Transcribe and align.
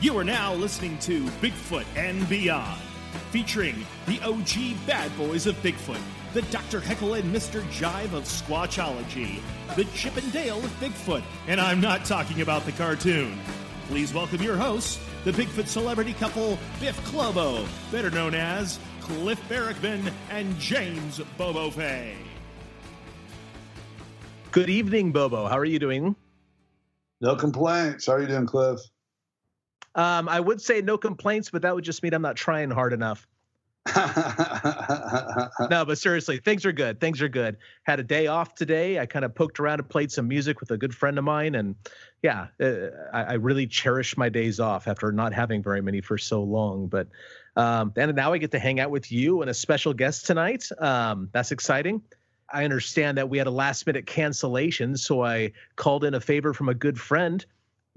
You 0.00 0.16
are 0.16 0.22
now 0.22 0.54
listening 0.54 0.96
to 1.00 1.24
Bigfoot 1.42 1.84
and 1.96 2.28
Beyond, 2.28 2.80
featuring 3.32 3.84
the 4.06 4.20
OG 4.22 4.86
bad 4.86 5.10
boys 5.18 5.48
of 5.48 5.56
Bigfoot, 5.56 6.00
the 6.34 6.42
Dr. 6.42 6.78
Heckle 6.78 7.14
and 7.14 7.34
Mr. 7.34 7.62
Jive 7.62 8.12
of 8.12 8.22
Squatchology, 8.22 9.40
the 9.74 9.82
Chip 9.96 10.16
and 10.16 10.32
Dale 10.32 10.58
of 10.58 10.70
Bigfoot, 10.78 11.24
and 11.48 11.60
I'm 11.60 11.80
not 11.80 12.04
talking 12.04 12.42
about 12.42 12.64
the 12.64 12.70
cartoon. 12.70 13.36
Please 13.88 14.14
welcome 14.14 14.40
your 14.40 14.56
hosts, 14.56 15.00
the 15.24 15.32
Bigfoot 15.32 15.66
celebrity 15.66 16.12
couple 16.12 16.60
Biff 16.78 16.96
Clobo, 17.06 17.66
better 17.90 18.10
known 18.10 18.36
as 18.36 18.78
Cliff 19.00 19.40
Barackman 19.48 20.12
and 20.30 20.56
James 20.60 21.20
Bobo 21.36 21.72
Fay. 21.72 22.14
Good 24.52 24.70
evening, 24.70 25.10
Bobo. 25.10 25.48
How 25.48 25.58
are 25.58 25.64
you 25.64 25.80
doing? 25.80 26.14
No 27.20 27.34
complaints. 27.34 28.06
How 28.06 28.12
are 28.12 28.20
you 28.20 28.28
doing, 28.28 28.46
Cliff? 28.46 28.78
Um, 29.98 30.28
I 30.28 30.38
would 30.38 30.62
say 30.62 30.80
no 30.80 30.96
complaints, 30.96 31.50
but 31.50 31.62
that 31.62 31.74
would 31.74 31.82
just 31.82 32.04
mean 32.04 32.14
I'm 32.14 32.22
not 32.22 32.36
trying 32.36 32.70
hard 32.70 32.92
enough. 32.92 33.26
no, 33.96 35.84
but 35.84 35.98
seriously, 35.98 36.38
things 36.38 36.64
are 36.64 36.70
good. 36.70 37.00
Things 37.00 37.20
are 37.20 37.28
good. 37.28 37.56
Had 37.82 37.98
a 37.98 38.04
day 38.04 38.28
off 38.28 38.54
today. 38.54 39.00
I 39.00 39.06
kind 39.06 39.24
of 39.24 39.34
poked 39.34 39.58
around 39.58 39.80
and 39.80 39.88
played 39.88 40.12
some 40.12 40.28
music 40.28 40.60
with 40.60 40.70
a 40.70 40.76
good 40.76 40.94
friend 40.94 41.18
of 41.18 41.24
mine, 41.24 41.56
and 41.56 41.74
yeah, 42.22 42.46
uh, 42.60 42.90
I, 43.12 43.22
I, 43.24 43.32
really 43.34 43.66
cherish 43.66 44.16
my 44.16 44.28
days 44.28 44.60
off 44.60 44.86
after 44.86 45.10
not 45.10 45.32
having 45.32 45.64
very 45.64 45.80
many 45.80 46.00
for 46.00 46.16
so 46.16 46.44
long. 46.44 46.86
But 46.86 47.08
um, 47.56 47.92
and 47.96 48.14
now 48.14 48.32
I 48.32 48.38
get 48.38 48.52
to 48.52 48.60
hang 48.60 48.78
out 48.78 48.90
with 48.90 49.10
you 49.10 49.40
and 49.40 49.50
a 49.50 49.54
special 49.54 49.92
guest 49.94 50.26
tonight. 50.26 50.68
Um, 50.78 51.28
that's 51.32 51.50
exciting. 51.50 52.02
I 52.52 52.62
understand 52.64 53.18
that 53.18 53.28
we 53.28 53.38
had 53.38 53.48
a 53.48 53.52
last 53.52 53.84
minute 53.84 54.06
cancellation, 54.06 54.96
so 54.96 55.24
I 55.24 55.52
called 55.74 56.04
in 56.04 56.14
a 56.14 56.20
favor 56.20 56.52
from 56.52 56.68
a 56.68 56.74
good 56.74 57.00
friend. 57.00 57.44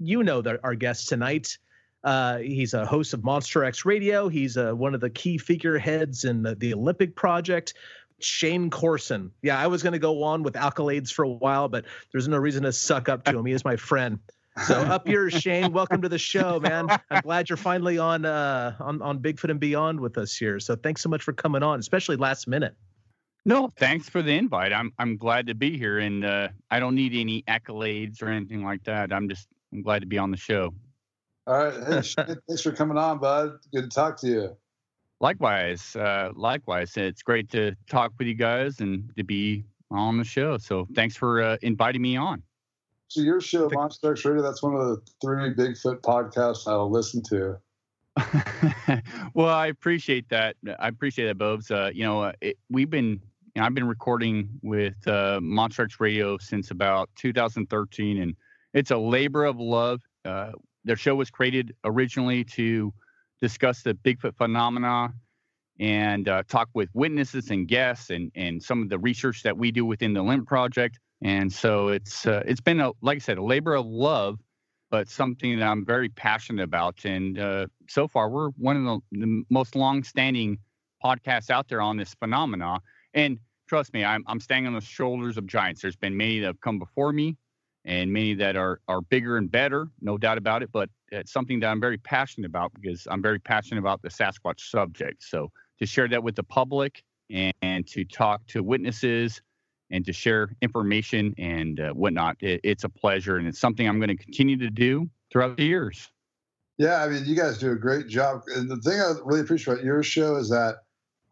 You 0.00 0.24
know 0.24 0.42
that 0.42 0.58
our 0.64 0.74
guest 0.74 1.08
tonight. 1.08 1.58
Uh, 2.04 2.38
he's 2.38 2.74
a 2.74 2.84
host 2.84 3.14
of 3.14 3.22
Monster 3.22 3.64
X 3.64 3.84
Radio. 3.84 4.28
He's 4.28 4.56
uh, 4.56 4.72
one 4.72 4.94
of 4.94 5.00
the 5.00 5.10
key 5.10 5.38
figureheads 5.38 6.24
in 6.24 6.42
the, 6.42 6.54
the 6.54 6.74
Olympic 6.74 7.14
Project. 7.14 7.74
Shane 8.18 8.70
Corson. 8.70 9.32
Yeah, 9.42 9.58
I 9.58 9.66
was 9.66 9.82
going 9.82 9.94
to 9.94 9.98
go 9.98 10.22
on 10.22 10.42
with 10.42 10.54
accolades 10.54 11.12
for 11.12 11.24
a 11.24 11.28
while, 11.28 11.68
but 11.68 11.84
there's 12.12 12.28
no 12.28 12.38
reason 12.38 12.62
to 12.64 12.72
suck 12.72 13.08
up 13.08 13.24
to 13.24 13.38
him. 13.38 13.44
He 13.44 13.52
is 13.52 13.64
my 13.64 13.76
friend. 13.76 14.18
So 14.66 14.74
up 14.80 15.08
yours, 15.08 15.34
Shane. 15.34 15.72
Welcome 15.72 16.02
to 16.02 16.08
the 16.08 16.18
show, 16.18 16.60
man. 16.60 16.86
I'm 17.10 17.22
glad 17.22 17.48
you're 17.48 17.56
finally 17.56 17.98
on 17.98 18.24
uh, 18.24 18.76
on 18.80 19.02
on 19.02 19.18
Bigfoot 19.18 19.50
and 19.50 19.60
Beyond 19.60 20.00
with 20.00 20.18
us 20.18 20.36
here. 20.36 20.60
So 20.60 20.76
thanks 20.76 21.02
so 21.02 21.08
much 21.08 21.22
for 21.22 21.32
coming 21.32 21.62
on, 21.62 21.80
especially 21.80 22.16
last 22.16 22.46
minute. 22.46 22.74
No, 23.44 23.68
thanks 23.76 24.08
for 24.08 24.22
the 24.22 24.32
invite. 24.32 24.72
I'm 24.72 24.92
I'm 24.98 25.16
glad 25.16 25.46
to 25.48 25.54
be 25.54 25.76
here, 25.76 25.98
and 25.98 26.24
uh, 26.24 26.48
I 26.70 26.80
don't 26.80 26.94
need 26.94 27.14
any 27.14 27.42
accolades 27.42 28.22
or 28.22 28.28
anything 28.28 28.64
like 28.64 28.84
that. 28.84 29.12
I'm 29.12 29.28
just 29.28 29.48
I'm 29.72 29.82
glad 29.82 30.02
to 30.02 30.06
be 30.06 30.18
on 30.18 30.30
the 30.30 30.36
show. 30.36 30.74
All 31.46 31.64
right. 31.64 32.04
Hey, 32.04 32.34
thanks 32.48 32.62
for 32.62 32.72
coming 32.72 32.96
on, 32.96 33.18
bud. 33.18 33.58
Good 33.74 33.82
to 33.82 33.88
talk 33.88 34.16
to 34.20 34.26
you. 34.26 34.56
Likewise. 35.20 35.96
Uh, 35.96 36.30
likewise. 36.34 36.96
It's 36.96 37.22
great 37.22 37.50
to 37.50 37.76
talk 37.88 38.12
with 38.18 38.28
you 38.28 38.34
guys 38.34 38.80
and 38.80 39.10
to 39.16 39.24
be 39.24 39.64
on 39.90 40.18
the 40.18 40.24
show. 40.24 40.58
So 40.58 40.86
thanks 40.94 41.16
for 41.16 41.42
uh, 41.42 41.56
inviting 41.62 42.02
me 42.02 42.16
on. 42.16 42.42
So 43.08 43.20
your 43.20 43.40
show, 43.40 43.68
Monster 43.70 44.12
X 44.12 44.24
Radio, 44.24 44.42
that's 44.42 44.62
one 44.62 44.74
of 44.74 44.80
the 44.80 45.02
three 45.20 45.52
Bigfoot 45.52 46.00
podcasts 46.00 46.66
I'll 46.66 46.90
listen 46.90 47.22
to. 47.24 47.58
well, 49.34 49.48
I 49.48 49.66
appreciate 49.66 50.28
that. 50.30 50.56
I 50.78 50.88
appreciate 50.88 51.26
that, 51.26 51.36
Bobes. 51.36 51.70
Uh, 51.70 51.90
you 51.92 52.04
know, 52.04 52.22
uh, 52.22 52.32
it, 52.40 52.56
we've 52.70 52.88
been, 52.88 53.20
you 53.54 53.60
know, 53.60 53.64
I've 53.64 53.74
been 53.74 53.86
recording 53.86 54.48
with 54.62 55.06
uh, 55.06 55.40
Monster 55.42 55.82
X 55.82 56.00
Radio 56.00 56.38
since 56.38 56.70
about 56.70 57.10
2013, 57.16 58.18
and 58.22 58.34
it's 58.72 58.90
a 58.90 58.96
labor 58.96 59.44
of 59.44 59.60
love. 59.60 60.00
Uh, 60.24 60.52
their 60.84 60.96
show 60.96 61.14
was 61.14 61.30
created 61.30 61.74
originally 61.84 62.44
to 62.44 62.92
discuss 63.40 63.82
the 63.82 63.94
Bigfoot 63.94 64.36
phenomena 64.36 65.12
and 65.80 66.28
uh, 66.28 66.42
talk 66.48 66.68
with 66.74 66.88
witnesses 66.94 67.50
and 67.50 67.66
guests 67.66 68.10
and 68.10 68.30
and 68.34 68.62
some 68.62 68.82
of 68.82 68.88
the 68.88 68.98
research 68.98 69.42
that 69.42 69.56
we 69.56 69.72
do 69.72 69.84
within 69.84 70.12
the 70.12 70.22
Limp 70.22 70.46
Project. 70.46 70.98
And 71.22 71.52
so 71.52 71.88
it's 71.88 72.26
uh, 72.26 72.42
it's 72.46 72.60
been 72.60 72.80
a 72.80 72.92
like 73.00 73.16
I 73.16 73.18
said 73.18 73.38
a 73.38 73.42
labor 73.42 73.74
of 73.74 73.86
love, 73.86 74.38
but 74.90 75.08
something 75.08 75.58
that 75.58 75.66
I'm 75.66 75.84
very 75.84 76.08
passionate 76.08 76.62
about. 76.62 77.04
And 77.04 77.38
uh, 77.38 77.66
so 77.88 78.06
far, 78.06 78.28
we're 78.28 78.50
one 78.50 78.76
of 78.76 79.02
the, 79.12 79.20
the 79.20 79.44
most 79.50 79.74
long-standing 79.74 80.58
podcasts 81.02 81.50
out 81.50 81.68
there 81.68 81.80
on 81.80 81.96
this 81.96 82.14
phenomena. 82.14 82.78
And 83.14 83.38
trust 83.68 83.92
me, 83.92 84.04
I'm 84.04 84.22
I'm 84.26 84.40
standing 84.40 84.66
on 84.66 84.74
the 84.74 84.80
shoulders 84.80 85.36
of 85.36 85.46
giants. 85.46 85.82
There's 85.82 85.96
been 85.96 86.16
many 86.16 86.40
that 86.40 86.46
have 86.46 86.60
come 86.60 86.78
before 86.78 87.12
me, 87.12 87.36
and 87.84 88.12
many 88.12 88.34
that 88.34 88.56
are 88.56 88.80
are 88.88 89.00
bigger 89.00 89.36
and 89.36 89.50
better, 89.50 89.88
no 90.00 90.16
doubt 90.16 90.38
about 90.38 90.62
it. 90.62 90.70
But 90.72 90.90
it's 91.10 91.32
something 91.32 91.60
that 91.60 91.68
I'm 91.68 91.80
very 91.80 91.98
passionate 91.98 92.46
about 92.46 92.72
because 92.74 93.06
I'm 93.10 93.22
very 93.22 93.38
passionate 93.38 93.80
about 93.80 94.02
the 94.02 94.08
Sasquatch 94.08 94.60
subject. 94.70 95.22
So 95.22 95.50
to 95.78 95.86
share 95.86 96.08
that 96.08 96.22
with 96.22 96.36
the 96.36 96.44
public 96.44 97.02
and, 97.30 97.52
and 97.62 97.86
to 97.88 98.04
talk 98.04 98.46
to 98.48 98.62
witnesses 98.62 99.42
and 99.90 100.04
to 100.06 100.12
share 100.12 100.54
information 100.62 101.34
and 101.38 101.80
uh, 101.80 101.90
whatnot, 101.90 102.36
it, 102.40 102.60
it's 102.64 102.84
a 102.84 102.88
pleasure 102.88 103.36
and 103.36 103.46
it's 103.46 103.58
something 103.58 103.88
I'm 103.88 103.98
going 103.98 104.16
to 104.16 104.16
continue 104.16 104.56
to 104.58 104.70
do 104.70 105.08
throughout 105.30 105.56
the 105.56 105.64
years. 105.64 106.10
Yeah, 106.78 107.02
I 107.02 107.08
mean, 107.08 107.24
you 107.26 107.36
guys 107.36 107.58
do 107.58 107.72
a 107.72 107.76
great 107.76 108.08
job. 108.08 108.42
And 108.54 108.70
the 108.70 108.76
thing 108.78 108.98
I 108.98 109.12
really 109.24 109.40
appreciate 109.40 109.74
about 109.74 109.84
your 109.84 110.02
show 110.02 110.36
is 110.36 110.48
that 110.48 110.76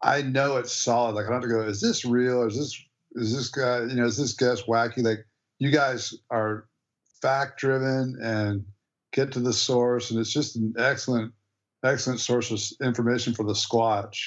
I 0.03 0.21
know 0.21 0.57
it's 0.57 0.73
solid. 0.73 1.15
Like 1.15 1.25
I 1.25 1.29
don't 1.29 1.41
have 1.41 1.49
to 1.49 1.55
go, 1.55 1.61
is 1.61 1.81
this 1.81 2.05
real? 2.05 2.43
Is 2.43 2.57
this 2.57 2.83
is 3.13 3.35
this 3.35 3.49
guy, 3.49 3.81
you 3.81 3.95
know, 3.95 4.05
is 4.05 4.17
this 4.17 4.33
guest 4.33 4.67
wacky? 4.67 5.03
Like 5.03 5.25
you 5.61 5.69
guys 5.69 6.15
are 6.31 6.65
fact 7.21 7.59
driven 7.59 8.17
and 8.19 8.65
get 9.13 9.31
to 9.33 9.39
the 9.39 9.53
source, 9.53 10.09
and 10.09 10.19
it's 10.19 10.33
just 10.33 10.55
an 10.55 10.73
excellent, 10.75 11.31
excellent 11.83 12.19
source 12.19 12.49
of 12.51 12.85
information 12.85 13.35
for 13.35 13.43
the 13.43 13.53
Squatch. 13.53 14.17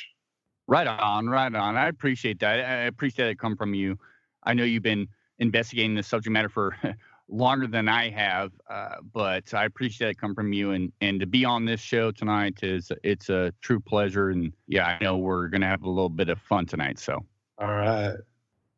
Right 0.68 0.86
on, 0.86 1.26
right 1.26 1.52
on. 1.52 1.76
I 1.76 1.88
appreciate 1.88 2.38
that. 2.38 2.60
I 2.60 2.84
appreciate 2.84 3.30
it 3.30 3.38
come 3.40 3.56
from 3.56 3.74
you. 3.74 3.98
I 4.44 4.54
know 4.54 4.62
you've 4.62 4.84
been 4.84 5.08
investigating 5.40 5.96
this 5.96 6.06
subject 6.06 6.32
matter 6.32 6.48
for 6.48 6.76
longer 7.28 7.66
than 7.66 7.88
I 7.88 8.10
have, 8.10 8.52
uh, 8.70 8.96
but 9.12 9.52
I 9.52 9.64
appreciate 9.64 10.10
it 10.10 10.18
come 10.18 10.36
from 10.36 10.52
you. 10.52 10.70
And 10.70 10.92
and 11.00 11.18
to 11.18 11.26
be 11.26 11.44
on 11.44 11.64
this 11.64 11.80
show 11.80 12.12
tonight 12.12 12.62
is 12.62 12.92
it's 13.02 13.28
a 13.28 13.52
true 13.60 13.80
pleasure. 13.80 14.30
And 14.30 14.52
yeah, 14.68 14.86
I 14.86 15.02
know 15.02 15.16
we're 15.16 15.48
gonna 15.48 15.66
have 15.66 15.82
a 15.82 15.90
little 15.90 16.08
bit 16.08 16.28
of 16.28 16.40
fun 16.40 16.66
tonight. 16.66 17.00
So. 17.00 17.24
All 17.58 17.74
right. 17.74 18.14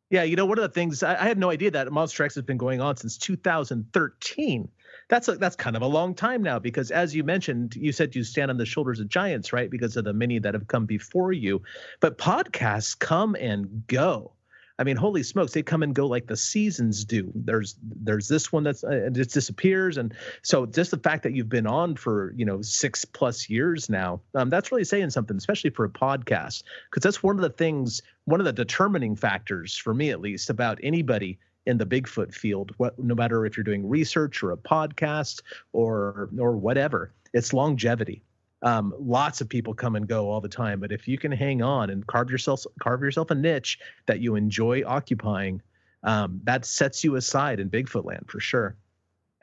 Yeah, 0.09 0.23
you 0.23 0.37
know, 0.37 0.45
one 0.45 0.57
of 0.57 0.61
the 0.61 0.69
things 0.69 1.03
I, 1.03 1.21
I 1.21 1.27
had 1.27 1.37
no 1.37 1.49
idea 1.51 1.71
that 1.71 1.91
Monster 1.91 2.23
X 2.23 2.35
has 2.35 2.43
been 2.43 2.57
going 2.57 2.79
on 2.79 2.95
since 2.95 3.17
2013. 3.17 4.69
That's 5.09 5.27
a, 5.27 5.35
that's 5.35 5.55
kind 5.55 5.75
of 5.75 5.81
a 5.81 5.87
long 5.87 6.15
time 6.15 6.41
now 6.41 6.59
because, 6.59 6.91
as 6.91 7.13
you 7.13 7.23
mentioned, 7.23 7.75
you 7.75 7.91
said 7.91 8.15
you 8.15 8.23
stand 8.23 8.49
on 8.49 8.57
the 8.57 8.65
shoulders 8.65 8.99
of 8.99 9.09
giants, 9.09 9.51
right? 9.51 9.69
Because 9.69 9.97
of 9.97 10.05
the 10.05 10.13
many 10.13 10.39
that 10.39 10.53
have 10.53 10.67
come 10.67 10.85
before 10.85 11.33
you. 11.33 11.61
But 11.99 12.17
podcasts 12.17 12.97
come 12.97 13.35
and 13.35 13.85
go. 13.87 14.31
I 14.79 14.83
mean, 14.83 14.95
holy 14.95 15.23
smokes, 15.23 15.53
they 15.53 15.63
come 15.63 15.81
and 15.81 15.95
go 15.95 16.05
like 16.05 16.27
the 16.27 16.37
seasons 16.37 17.03
do. 17.03 17.31
There's 17.33 17.75
there's 17.81 18.27
this 18.27 18.51
one 18.51 18.63
that's 18.63 18.83
uh, 18.83 19.09
it 19.11 19.13
disappears, 19.13 19.97
and 19.97 20.13
so 20.43 20.67
just 20.67 20.91
the 20.91 20.99
fact 20.99 21.23
that 21.23 21.33
you've 21.33 21.49
been 21.49 21.65
on 21.65 21.95
for 21.95 22.33
you 22.35 22.45
know 22.45 22.61
six 22.61 23.03
plus 23.03 23.49
years 23.49 23.89
now, 23.89 24.21
um, 24.35 24.49
that's 24.49 24.71
really 24.71 24.83
saying 24.83 25.09
something, 25.09 25.35
especially 25.35 25.71
for 25.71 25.85
a 25.85 25.89
podcast, 25.89 26.63
because 26.89 27.01
that's 27.01 27.23
one 27.23 27.35
of 27.35 27.41
the 27.41 27.49
things, 27.49 28.01
one 28.25 28.39
of 28.39 28.45
the 28.45 28.53
determining 28.53 29.15
factors 29.15 29.75
for 29.75 29.93
me 29.93 30.11
at 30.11 30.21
least 30.21 30.49
about 30.49 30.79
anybody 30.83 31.39
in 31.65 31.77
the 31.77 31.85
Bigfoot 31.85 32.33
field. 32.33 32.71
What 32.77 32.99
no 32.99 33.15
matter 33.15 33.45
if 33.47 33.57
you're 33.57 33.63
doing 33.63 33.89
research 33.89 34.43
or 34.43 34.51
a 34.51 34.57
podcast 34.57 35.41
or 35.73 36.29
or 36.37 36.55
whatever, 36.55 37.13
it's 37.33 37.51
longevity 37.51 38.23
um, 38.63 38.93
lots 38.99 39.41
of 39.41 39.47
people 39.47 39.73
come 39.73 39.95
and 39.95 40.07
go 40.07 40.29
all 40.29 40.41
the 40.41 40.49
time 40.49 40.79
but 40.79 40.91
if 40.91 41.07
you 41.07 41.17
can 41.17 41.31
hang 41.31 41.61
on 41.61 41.89
and 41.89 42.05
carve 42.07 42.29
yourself 42.29 42.65
carve 42.81 43.01
yourself 43.01 43.31
a 43.31 43.35
niche 43.35 43.79
that 44.05 44.19
you 44.19 44.35
enjoy 44.35 44.83
occupying 44.85 45.61
um, 46.03 46.39
that 46.43 46.65
sets 46.65 47.03
you 47.03 47.15
aside 47.15 47.59
in 47.59 47.69
bigfoot 47.69 48.05
land 48.05 48.25
for 48.27 48.39
sure 48.39 48.75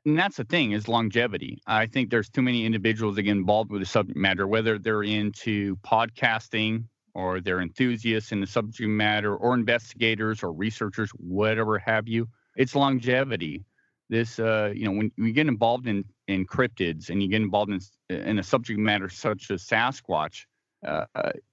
and 0.05 0.19
that's 0.19 0.37
the 0.37 0.45
thing 0.45 0.73
is 0.73 0.89
longevity 0.89 1.61
i 1.67 1.87
think 1.87 2.11
there's 2.11 2.29
too 2.29 2.43
many 2.43 2.65
individuals 2.67 3.17
that 3.17 3.23
get 3.23 3.33
involved 3.33 3.71
with 3.71 3.81
the 3.81 3.87
subject 3.87 4.19
matter 4.19 4.47
whether 4.47 4.79
they're 4.79 5.05
into 5.05 5.77
podcasting 5.77 6.85
or 7.15 7.41
they're 7.41 7.61
enthusiasts 7.61 8.33
in 8.33 8.41
the 8.41 8.47
subject 8.47 8.89
matter, 8.89 9.37
or 9.37 9.55
investigators 9.55 10.43
or 10.43 10.53
researchers, 10.53 11.11
whatever 11.11 11.79
have 11.79 12.09
you. 12.09 12.29
It's 12.57 12.75
longevity. 12.75 13.65
This, 14.11 14.39
uh, 14.39 14.73
you 14.75 14.85
know, 14.85 14.93
when 14.93 15.13
you 15.17 15.33
get 15.33 15.47
involved 15.47 15.87
in 15.87 16.05
in 16.29 16.47
cryptids 16.47 17.11
and 17.11 17.23
you 17.23 17.29
get 17.29 17.43
involved 17.43 17.71
in 17.71 17.81
in 18.09 18.39
a 18.39 18.43
subject 18.43 18.79
matter 18.79 19.09
such 19.09 19.51
as 19.51 19.63
Sasquatch, 19.65 20.45
uh, 20.87 21.05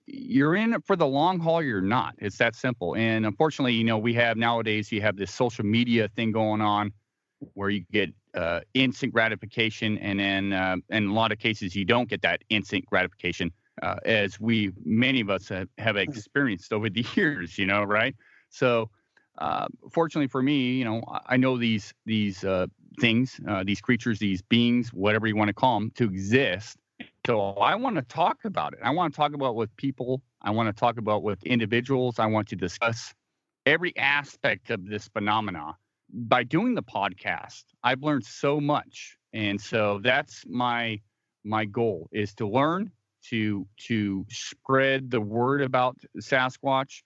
you're 0.05 0.55
in 0.55 0.73
it 0.73 0.85
for 0.85 0.95
the 0.95 1.07
long 1.07 1.39
haul. 1.39 1.61
You're 1.61 1.81
not. 1.81 2.15
It's 2.17 2.37
that 2.37 2.55
simple. 2.55 2.95
And 2.95 3.25
unfortunately, 3.25 3.73
you 3.73 3.83
know, 3.83 3.97
we 3.97 4.13
have 4.15 4.37
nowadays 4.37 4.91
you 4.91 5.01
have 5.01 5.15
this 5.15 5.31
social 5.31 5.65
media 5.65 6.09
thing 6.15 6.31
going 6.31 6.61
on 6.61 6.91
where 7.53 7.69
you 7.69 7.83
get 7.91 8.13
uh, 8.35 8.61
instant 8.73 9.13
gratification, 9.13 9.97
and 9.97 10.19
then 10.19 10.53
uh, 10.53 10.75
in 10.89 11.07
a 11.07 11.13
lot 11.13 11.31
of 11.31 11.39
cases 11.39 11.75
you 11.75 11.85
don't 11.85 12.09
get 12.09 12.21
that 12.21 12.43
instant 12.49 12.85
gratification, 12.85 13.51
uh, 13.81 13.95
as 14.05 14.39
we 14.39 14.71
many 14.85 15.21
of 15.21 15.29
us 15.29 15.49
have, 15.49 15.67
have, 15.77 15.97
experienced 15.97 16.71
over 16.71 16.89
the 16.89 17.05
years. 17.15 17.57
You 17.57 17.65
know, 17.65 17.83
right? 17.83 18.15
So, 18.49 18.89
uh, 19.37 19.67
fortunately 19.91 20.27
for 20.27 20.41
me, 20.41 20.73
you 20.73 20.85
know, 20.85 21.01
I 21.25 21.37
know 21.37 21.57
these 21.57 21.93
these 22.05 22.43
uh, 22.43 22.67
things, 22.99 23.39
uh, 23.47 23.63
these 23.63 23.81
creatures, 23.81 24.19
these 24.19 24.41
beings, 24.41 24.93
whatever 24.93 25.27
you 25.27 25.35
want 25.35 25.49
to 25.49 25.53
call 25.53 25.79
them, 25.79 25.91
to 25.95 26.05
exist. 26.05 26.77
So 27.25 27.51
I 27.51 27.75
want 27.75 27.95
to 27.95 28.01
talk 28.01 28.45
about 28.45 28.73
it. 28.73 28.79
I 28.83 28.91
want 28.91 29.13
to 29.13 29.17
talk 29.17 29.33
about 29.33 29.55
with 29.55 29.75
people. 29.77 30.21
I 30.41 30.51
want 30.51 30.67
to 30.67 30.79
talk 30.79 30.97
about 30.97 31.23
with 31.23 31.43
individuals. 31.43 32.19
I 32.19 32.25
want 32.25 32.49
to 32.49 32.55
discuss 32.55 33.13
every 33.65 33.95
aspect 33.97 34.69
of 34.69 34.87
this 34.87 35.07
phenomena 35.07 35.75
by 36.13 36.43
doing 36.43 36.75
the 36.75 36.83
podcast, 36.83 37.63
I've 37.83 38.03
learned 38.03 38.25
so 38.25 38.59
much. 38.59 39.17
And 39.33 39.59
so 39.59 39.99
that's 40.03 40.43
my 40.47 40.99
my 41.43 41.65
goal 41.65 42.07
is 42.11 42.35
to 42.35 42.47
learn 42.47 42.91
to 43.29 43.65
to 43.87 44.25
spread 44.29 45.09
the 45.09 45.21
word 45.21 45.61
about 45.61 45.97
Sasquatch 46.17 47.01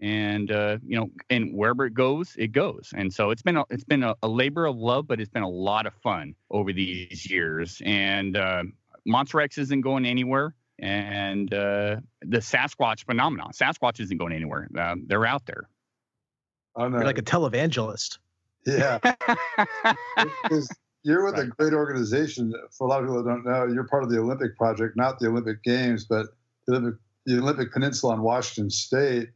and 0.00 0.52
uh, 0.52 0.78
you 0.84 0.98
know 0.98 1.10
and 1.30 1.52
wherever 1.54 1.84
it 1.86 1.94
goes 1.94 2.34
it 2.38 2.52
goes 2.52 2.92
and 2.96 3.12
so 3.12 3.30
it's 3.30 3.42
been 3.42 3.56
a, 3.56 3.64
it's 3.70 3.84
been 3.84 4.02
a, 4.02 4.14
a, 4.22 4.28
labor 4.28 4.66
of 4.66 4.76
love 4.76 5.06
but 5.06 5.20
it's 5.20 5.30
been 5.30 5.42
a 5.42 5.48
lot 5.48 5.86
of 5.86 5.94
fun 5.94 6.34
over 6.50 6.72
these 6.72 7.28
years 7.30 7.82
and 7.84 8.36
uh, 8.36 8.62
monster 9.06 9.40
x 9.40 9.58
isn't 9.58 9.80
going 9.80 10.04
anywhere 10.04 10.54
and 10.80 11.52
uh, 11.52 11.96
the 12.22 12.38
sasquatch 12.38 13.04
phenomenon 13.04 13.50
sasquatch 13.52 14.00
isn't 14.00 14.18
going 14.18 14.32
anywhere 14.32 14.68
uh, 14.78 14.94
they're 15.06 15.26
out 15.26 15.44
there 15.46 15.68
I'm 16.76 16.92
You're 16.92 17.04
like 17.04 17.18
a 17.18 17.22
televangelist 17.22 18.18
yeah. 18.66 18.98
you're 21.02 21.24
with 21.24 21.34
right. 21.34 21.44
a 21.44 21.46
great 21.46 21.72
organization. 21.72 22.52
For 22.76 22.86
a 22.86 22.90
lot 22.90 23.00
of 23.00 23.06
people 23.06 23.22
that 23.22 23.28
don't 23.28 23.44
know, 23.44 23.66
you're 23.66 23.84
part 23.84 24.02
of 24.02 24.10
the 24.10 24.18
Olympic 24.18 24.56
project, 24.56 24.96
not 24.96 25.18
the 25.18 25.28
Olympic 25.28 25.62
Games, 25.62 26.04
but 26.04 26.26
the 26.66 26.76
Olympic, 26.76 27.00
the 27.26 27.38
Olympic 27.38 27.72
Peninsula 27.72 28.14
in 28.14 28.22
Washington 28.22 28.70
State. 28.70 29.30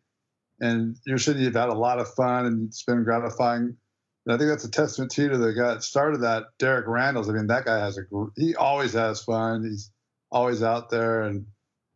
And 0.63 0.97
you're 1.05 1.19
saying 1.19 1.39
you've 1.39 1.55
had 1.55 1.69
a 1.69 1.75
lot 1.75 1.99
of 1.99 2.09
fun 2.15 2.47
and 2.47 2.69
it's 2.69 2.85
been 2.85 3.05
gratifying. 3.05 3.77
And 4.25 4.35
I 4.35 4.39
think 4.39 4.49
that's 4.49 4.65
a 4.65 4.71
testament 4.71 5.11
to 5.13 5.37
the 5.37 5.53
guy 5.53 5.75
that 5.75 5.83
started 5.83 6.23
that, 6.23 6.45
Derek 6.59 6.87
Randles. 6.87 7.29
I 7.29 7.33
mean, 7.33 7.49
that 7.49 7.65
guy 7.65 7.79
has 7.79 7.99
a, 7.99 8.03
he 8.37 8.55
always 8.55 8.93
has 8.93 9.23
fun. 9.23 9.65
He's 9.65 9.91
always 10.31 10.63
out 10.63 10.89
there. 10.89 11.23
And 11.23 11.45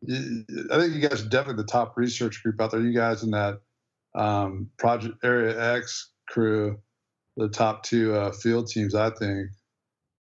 you, 0.02 0.44
I 0.72 0.78
think 0.78 0.94
you 0.94 1.00
guys 1.00 1.24
are 1.24 1.28
definitely 1.28 1.62
the 1.62 1.68
top 1.68 1.96
research 1.96 2.42
group 2.42 2.60
out 2.60 2.72
there. 2.72 2.80
You 2.80 2.92
guys 2.92 3.22
in 3.22 3.30
that 3.30 3.60
um, 4.16 4.68
Project 4.76 5.14
Area 5.24 5.74
X 5.76 6.10
crew 6.28 6.78
the 7.36 7.48
top 7.48 7.82
two 7.82 8.14
uh, 8.14 8.32
field 8.32 8.68
teams, 8.68 8.94
I 8.94 9.10
think. 9.10 9.50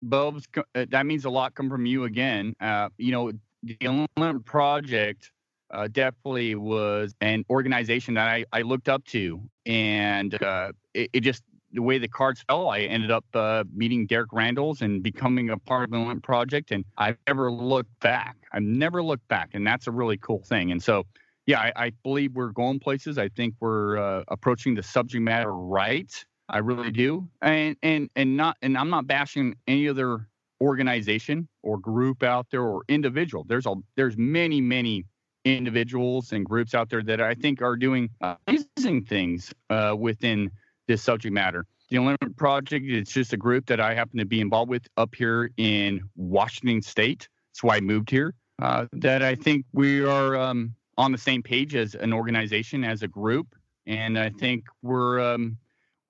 Bob's, 0.02 0.48
uh, 0.56 0.86
that 0.90 1.06
means 1.06 1.26
a 1.26 1.30
lot 1.30 1.56
come 1.56 1.70
from 1.70 1.86
you 1.86 2.06
again. 2.06 2.56
Uh, 2.62 2.90
you 2.98 3.12
know, 3.12 3.32
the 3.64 3.78
Olympic 3.84 4.46
Project 4.46 5.32
uh, 5.72 5.88
definitely 5.88 6.56
was 6.56 7.14
an 7.22 7.46
organization 7.50 8.14
that 8.16 8.28
I, 8.28 8.46
I 8.52 8.62
looked 8.62 8.90
up 8.90 9.06
to. 9.06 9.42
And 9.66 10.42
uh, 10.42 10.72
it, 10.94 11.10
it, 11.14 11.20
just, 11.22 11.44
the 11.72 11.82
way 11.82 11.98
the 11.98 12.08
cards 12.08 12.44
fell, 12.48 12.70
I 12.70 12.80
ended 12.80 13.12
up 13.12 13.26
uh, 13.34 13.64
meeting 13.74 14.08
Derek 14.08 14.32
Randles 14.32 14.82
and 14.82 15.04
becoming 15.04 15.52
a 15.52 15.58
part 15.58 15.86
of 15.86 15.92
the 15.92 15.98
Olympic 15.98 16.24
Project. 16.24 16.72
And 16.72 16.84
I've 16.98 17.18
never 17.28 17.52
looked 17.52 18.00
back. 18.00 18.36
I've 18.54 18.64
never 18.64 19.04
looked 19.04 19.28
back. 19.28 19.52
And 19.54 19.66
that's 19.66 19.88
a 19.88 19.92
really 19.92 20.18
cool 20.18 20.44
thing. 20.44 20.72
And 20.72 20.82
so, 20.82 21.06
yeah, 21.46 21.60
I, 21.60 21.72
I 21.76 21.92
believe 22.04 22.34
we're 22.34 22.52
going 22.52 22.80
places. 22.80 23.18
I 23.18 23.30
think 23.30 23.56
we're 23.60 23.98
approaching 24.28 24.76
the 24.76 24.84
subject 24.84 25.24
matter 25.24 25.54
right. 25.54 26.12
I 26.50 26.58
really 26.58 26.92
do. 26.92 27.28
And 27.44 27.76
and 27.84 28.10
and 28.16 28.36
not 28.36 28.58
and 28.64 28.76
I'm 28.76 28.90
not 28.90 29.06
bashing 29.06 29.56
any 29.68 29.88
other 29.88 30.28
organization 30.62 31.48
or 31.62 31.78
group 31.78 32.24
out 32.24 32.48
there 32.50 32.64
or 32.64 32.82
individual. 32.88 33.46
There's 33.48 33.68
a 33.68 33.76
there's 33.96 34.18
many 34.18 34.60
many 34.60 35.06
individuals 35.46 36.32
and 36.32 36.46
groups 36.46 36.74
out 36.74 36.90
there 36.90 37.04
that 37.04 37.22
I 37.22 37.34
think 37.34 37.62
are 37.62 37.76
doing 37.76 38.10
amazing 38.22 39.06
things 39.06 39.54
uh, 39.70 39.96
within 39.98 40.52
this 40.88 41.02
subject 41.02 41.34
matter. 41.34 41.66
The 41.90 41.98
Olympic 41.98 42.36
Project 42.36 42.86
it's 42.88 43.12
just 43.12 43.34
a 43.34 43.38
group 43.38 43.66
that 43.68 43.80
I 43.80 43.94
happen 43.94 44.20
to 44.20 44.26
be 44.26 44.42
involved 44.42 44.70
with 44.70 44.88
up 44.98 45.16
here 45.16 45.52
in 45.58 46.02
Washington 46.16 46.82
State. 46.82 47.28
That's 47.52 47.64
why 47.64 47.78
I 47.78 47.82
moved 47.82 48.10
here. 48.10 48.36
Uh, 48.62 48.86
that 48.94 49.24
I 49.24 49.36
think 49.36 49.66
we 49.72 50.04
are 50.04 50.36
um, 50.36 50.76
on 50.98 51.12
the 51.12 51.18
same 51.18 51.42
page 51.42 51.76
as 51.76 51.96
an 51.96 52.14
organization, 52.14 52.84
as 52.84 53.02
a 53.04 53.08
group, 53.08 53.56
and 53.88 54.20
I 54.20 54.30
think 54.30 54.66
we're 54.82 55.20
um, 55.20 55.58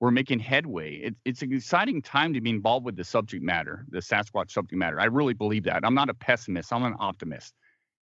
we're 0.00 0.10
making 0.10 0.40
headway. 0.40 0.96
It, 0.96 1.14
it's 1.24 1.42
an 1.42 1.52
exciting 1.52 2.02
time 2.02 2.34
to 2.34 2.40
be 2.40 2.50
involved 2.50 2.86
with 2.86 2.96
the 2.96 3.04
subject 3.04 3.42
matter, 3.42 3.84
the 3.90 3.98
Sasquatch 3.98 4.50
subject 4.50 4.78
matter. 4.78 4.98
I 5.00 5.04
really 5.04 5.34
believe 5.34 5.64
that. 5.64 5.84
I'm 5.84 5.94
not 5.94 6.08
a 6.10 6.14
pessimist, 6.14 6.72
I'm 6.72 6.84
an 6.84 6.96
optimist. 6.98 7.54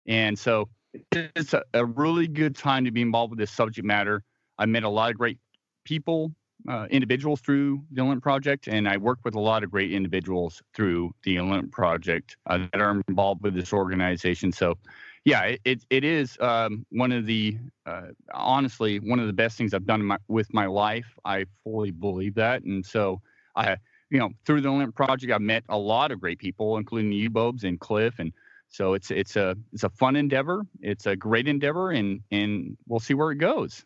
And 0.07 0.39
so 0.39 0.69
it's 1.13 1.55
a, 1.55 1.63
a 1.75 1.85
really 1.85 2.27
good 2.27 2.57
time 2.57 2.85
to 2.85 2.91
be 2.91 3.03
involved 3.03 3.31
with 3.31 3.39
this 3.39 3.51
subject 3.51 3.87
matter. 3.87 4.23
I 4.59 4.67
met 4.67 4.83
a 4.83 4.89
lot 4.89 5.11
of 5.11 5.19
great 5.19 5.39
people, 5.85 6.33
uh, 6.69 6.87
individuals 6.91 7.41
through 7.41 7.83
the 7.93 8.03
Olymp 8.03 8.23
Project, 8.23 8.69
and 8.69 8.89
I 8.89 8.97
work 8.97 9.21
with 9.25 9.35
a 9.35 9.41
lot 9.41 9.63
of 9.63 9.71
great 9.71 9.93
individuals 9.93 10.63
through 10.75 11.15
the 11.25 11.37
Olymp 11.37 11.71
Project 11.71 12.37
uh, 12.47 12.67
that 12.73 12.81
are 12.81 13.01
involved 13.09 13.43
with 13.43 13.55
this 13.55 13.73
organization. 13.73 14.53
So 14.53 14.77
yeah, 15.25 15.55
it 15.65 15.85
it 15.91 16.05
is 16.05 16.37
um, 16.41 16.87
one 16.91 17.13
of 17.13 17.27
the 17.27 17.59
uh, 17.87 18.09
honestly 18.33 18.99
one 18.99 19.21
of 19.21 19.27
the 19.27 19.33
best 19.33 19.59
things 19.59 19.75
I've 19.75 19.87
done 19.87 20.05
my, 20.05 20.19
with 20.29 20.53
my 20.53 20.67
life. 20.67 21.07
I 21.25 21.45
fully 21.65 21.91
believe 21.91 22.35
that, 22.35 22.63
and 22.63 22.85
so 22.85 23.21
I, 23.55 23.77
you 24.11 24.19
know, 24.19 24.31
through 24.47 24.63
the 24.63 24.69
Olymp 24.69 24.95
Project, 24.95 25.33
I've 25.33 25.41
met 25.43 25.65
a 25.69 25.79
lot 25.79 26.13
of 26.13 26.21
great 26.21 26.39
people, 26.39 26.79
including 26.79 27.13
you, 27.13 27.31
Bobes, 27.31 27.65
and 27.65 27.79
Cliff, 27.79 28.19
and 28.19 28.33
so 28.69 28.95
it's 28.95 29.11
it's 29.11 29.37
a 29.37 29.57
it's 29.73 29.85
a 29.85 29.91
fun 29.91 30.17
endeavor. 30.17 30.67
It's 30.81 31.07
a 31.07 31.17
great 31.17 31.49
endeavor, 31.49 31.91
and 31.91 32.21
and 32.31 32.77
we'll 32.87 33.01
see 33.01 33.15
where 33.15 33.31
it 33.31 33.37
goes. 33.37 33.85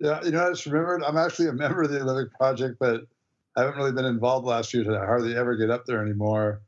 Yeah, 0.00 0.22
you 0.24 0.30
know, 0.30 0.46
I 0.46 0.50
just 0.50 0.66
remembered 0.66 1.02
I'm 1.02 1.16
actually 1.16 1.48
a 1.48 1.52
member 1.64 1.82
of 1.82 1.90
the 1.90 2.00
Olympic 2.00 2.34
Project, 2.34 2.76
but 2.80 3.02
I 3.56 3.62
haven't 3.62 3.76
really 3.76 3.92
been 3.92 4.04
involved 4.04 4.46
last 4.46 4.74
year. 4.74 4.84
To 4.84 4.90
hardly 4.98 5.36
ever 5.36 5.56
get 5.56 5.70
up 5.70 5.84
there 5.86 6.02
anymore. 6.02 6.62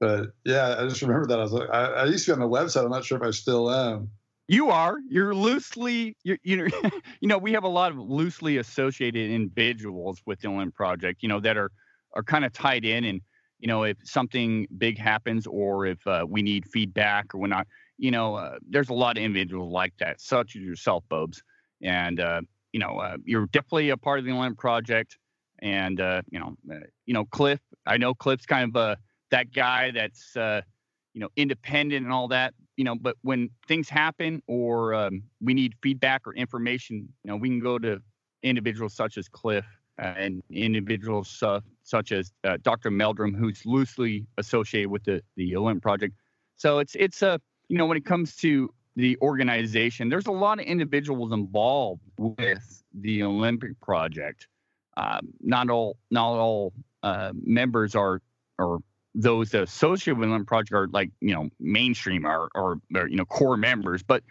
But 0.00 0.32
yeah, 0.44 0.76
I 0.78 0.88
just 0.88 1.02
remember 1.02 1.26
that. 1.28 1.38
I 1.38 1.42
was 1.42 1.52
like, 1.52 1.70
I, 1.70 1.84
I 1.84 2.04
used 2.06 2.26
to 2.26 2.32
be 2.32 2.40
on 2.42 2.50
the 2.50 2.56
website. 2.56 2.84
I'm 2.84 2.90
not 2.90 3.04
sure 3.04 3.18
if 3.18 3.24
I 3.24 3.30
still 3.30 3.70
am. 3.70 4.10
You 4.48 4.70
are. 4.70 4.96
You're 5.08 5.34
loosely. 5.34 6.16
You're, 6.24 6.38
you 6.42 6.56
know. 6.56 6.68
you 7.20 7.28
know. 7.28 7.38
We 7.38 7.52
have 7.52 7.62
a 7.64 7.68
lot 7.68 7.92
of 7.92 7.98
loosely 7.98 8.56
associated 8.56 9.30
individuals 9.30 10.20
with 10.26 10.40
the 10.40 10.48
Olymp 10.48 10.74
Project. 10.74 11.22
You 11.22 11.28
know 11.28 11.40
that 11.40 11.56
are 11.56 11.70
are 12.14 12.22
kind 12.22 12.44
of 12.44 12.52
tied 12.52 12.84
in, 12.84 13.04
and 13.04 13.20
you 13.62 13.68
know 13.68 13.84
if 13.84 13.96
something 14.02 14.66
big 14.76 14.98
happens 14.98 15.46
or 15.46 15.86
if 15.86 16.04
uh, 16.06 16.26
we 16.28 16.42
need 16.42 16.66
feedback 16.66 17.34
or 17.34 17.38
we're 17.38 17.46
not. 17.46 17.66
You 17.98 18.10
know, 18.10 18.34
uh, 18.34 18.56
there's 18.68 18.88
a 18.88 18.94
lot 18.94 19.16
of 19.16 19.22
individuals 19.22 19.72
like 19.72 19.92
that, 20.00 20.20
such 20.20 20.56
as 20.56 20.62
yourself, 20.62 21.04
Bobes, 21.08 21.40
and 21.80 22.18
uh, 22.18 22.40
you 22.72 22.80
know 22.80 22.98
uh, 22.98 23.16
you're 23.24 23.46
definitely 23.46 23.90
a 23.90 23.96
part 23.96 24.18
of 24.18 24.24
the 24.24 24.32
Olymp 24.32 24.58
Project. 24.58 25.16
And 25.60 26.00
uh, 26.00 26.22
you 26.28 26.40
know, 26.40 26.56
uh, 26.70 26.80
you 27.06 27.14
know, 27.14 27.24
Cliff. 27.26 27.60
I 27.86 27.96
know 27.96 28.12
Cliff's 28.12 28.46
kind 28.46 28.76
of 28.76 28.98
that 29.30 29.52
guy 29.52 29.92
that's 29.92 30.32
you 30.34 31.20
know 31.20 31.28
independent 31.36 32.04
and 32.04 32.12
all 32.12 32.28
that 32.28 32.54
you 32.76 32.84
know 32.84 32.94
but 32.94 33.16
when 33.22 33.50
things 33.68 33.88
happen 33.88 34.42
or 34.46 34.94
um, 34.94 35.22
we 35.40 35.54
need 35.54 35.74
feedback 35.82 36.26
or 36.26 36.34
information 36.34 37.06
you 37.22 37.30
know 37.30 37.36
we 37.36 37.48
can 37.48 37.60
go 37.60 37.78
to 37.78 38.00
individuals 38.42 38.94
such 38.94 39.18
as 39.18 39.28
cliff 39.28 39.66
and 39.98 40.42
individuals 40.50 41.42
such 41.82 42.12
as 42.12 42.32
uh, 42.44 42.56
dr 42.62 42.90
meldrum 42.90 43.34
who's 43.34 43.64
loosely 43.66 44.26
associated 44.38 44.90
with 44.90 45.04
the 45.04 45.22
the 45.36 45.52
olymp 45.52 45.82
project 45.82 46.14
so 46.56 46.78
it's 46.78 46.94
it's 46.94 47.22
a 47.22 47.40
you 47.68 47.76
know 47.76 47.86
when 47.86 47.96
it 47.96 48.04
comes 48.04 48.36
to 48.36 48.72
the 48.96 49.16
organization 49.22 50.08
there's 50.08 50.26
a 50.26 50.32
lot 50.32 50.58
of 50.58 50.64
individuals 50.64 51.32
involved 51.32 52.02
with 52.18 52.82
the 52.94 53.22
olympic 53.22 53.78
project 53.80 54.48
um, 54.96 55.28
not 55.40 55.70
all 55.70 55.96
not 56.10 56.38
all 56.38 56.72
uh, 57.02 57.32
members 57.44 57.94
are 57.94 58.20
or 58.58 58.80
those 59.14 59.50
that 59.50 59.62
associate 59.62 60.14
with 60.14 60.28
Olymp 60.28 60.46
Project 60.46 60.72
are 60.72 60.88
like, 60.88 61.10
you 61.20 61.34
know, 61.34 61.48
mainstream 61.60 62.26
or, 62.26 62.48
or, 62.54 62.80
or, 62.94 63.08
you 63.08 63.16
know, 63.16 63.24
core 63.24 63.56
members, 63.56 64.02
but 64.02 64.22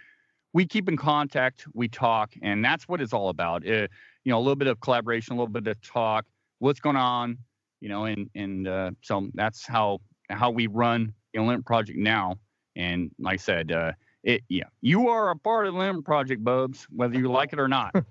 we 0.54 0.66
keep 0.66 0.90
in 0.90 0.98
contact, 0.98 1.66
we 1.74 1.88
talk, 1.88 2.34
and 2.42 2.66
that's 2.66 2.88
what 2.88 3.00
it's 3.00 3.14
all 3.14 3.30
about. 3.30 3.68
Uh, 3.68 3.88
you 4.24 4.32
know, 4.32 4.38
a 4.38 4.42
little 4.42 4.56
bit 4.56 4.68
of 4.68 4.80
collaboration, 4.80 5.34
a 5.34 5.36
little 5.36 5.52
bit 5.52 5.68
of 5.68 5.82
talk, 5.82 6.26
what's 6.60 6.80
going 6.80 6.96
on, 6.96 7.38
you 7.80 7.90
know, 7.90 8.06
and, 8.06 8.30
and 8.36 8.68
uh, 8.68 8.92
so 9.02 9.30
that's 9.34 9.66
how, 9.66 10.00
how 10.30 10.52
we 10.52 10.68
run 10.68 11.14
the 11.34 11.40
Olymp 11.40 11.66
Project 11.66 11.98
now. 11.98 12.38
And 12.76 13.12
like 13.20 13.34
I 13.34 13.38
said, 13.38 13.72
uh, 13.72 13.92
it 14.24 14.44
yeah, 14.50 14.66
you 14.82 15.10
are 15.10 15.32
a 15.32 15.36
part 15.36 15.68
of 15.68 15.74
the 15.74 15.80
Limb 15.80 16.04
Project, 16.04 16.44
Bubs, 16.44 16.88
whether 16.90 17.18
you 17.18 17.32
like 17.32 17.54
it 17.54 17.60
or 17.60 17.68
not. 17.68 17.96
Uh, 17.96 18.04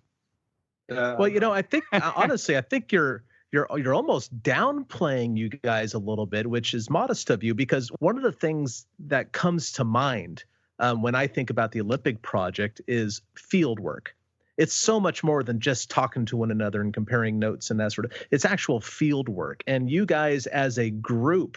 well, 1.18 1.28
you 1.28 1.40
know, 1.40 1.52
I 1.52 1.62
think 1.62 1.84
honestly, 2.16 2.56
I 2.56 2.60
think 2.62 2.92
you're 2.92 3.22
you're 3.52 3.68
you're 3.76 3.94
almost 3.94 4.36
downplaying 4.42 5.36
you 5.36 5.48
guys 5.48 5.94
a 5.94 5.98
little 5.98 6.26
bit, 6.26 6.48
which 6.48 6.74
is 6.74 6.90
modest 6.90 7.30
of 7.30 7.42
you, 7.42 7.54
because 7.54 7.88
one 8.00 8.16
of 8.16 8.22
the 8.22 8.32
things 8.32 8.86
that 8.98 9.32
comes 9.32 9.72
to 9.72 9.84
mind 9.84 10.44
um, 10.78 11.02
when 11.02 11.14
I 11.14 11.26
think 11.26 11.50
about 11.50 11.72
the 11.72 11.80
Olympic 11.80 12.22
project 12.22 12.80
is 12.88 13.22
field 13.36 13.80
work. 13.80 14.14
It's 14.60 14.74
so 14.74 15.00
much 15.00 15.24
more 15.24 15.42
than 15.42 15.58
just 15.58 15.90
talking 15.90 16.26
to 16.26 16.36
one 16.36 16.50
another 16.50 16.82
and 16.82 16.92
comparing 16.92 17.38
notes 17.38 17.70
and 17.70 17.80
that 17.80 17.92
sort 17.92 18.04
of. 18.04 18.12
It's 18.30 18.44
actual 18.44 18.80
field 18.80 19.28
work, 19.28 19.64
and 19.66 19.90
you 19.90 20.06
guys 20.06 20.46
as 20.46 20.78
a 20.78 20.90
group 20.90 21.56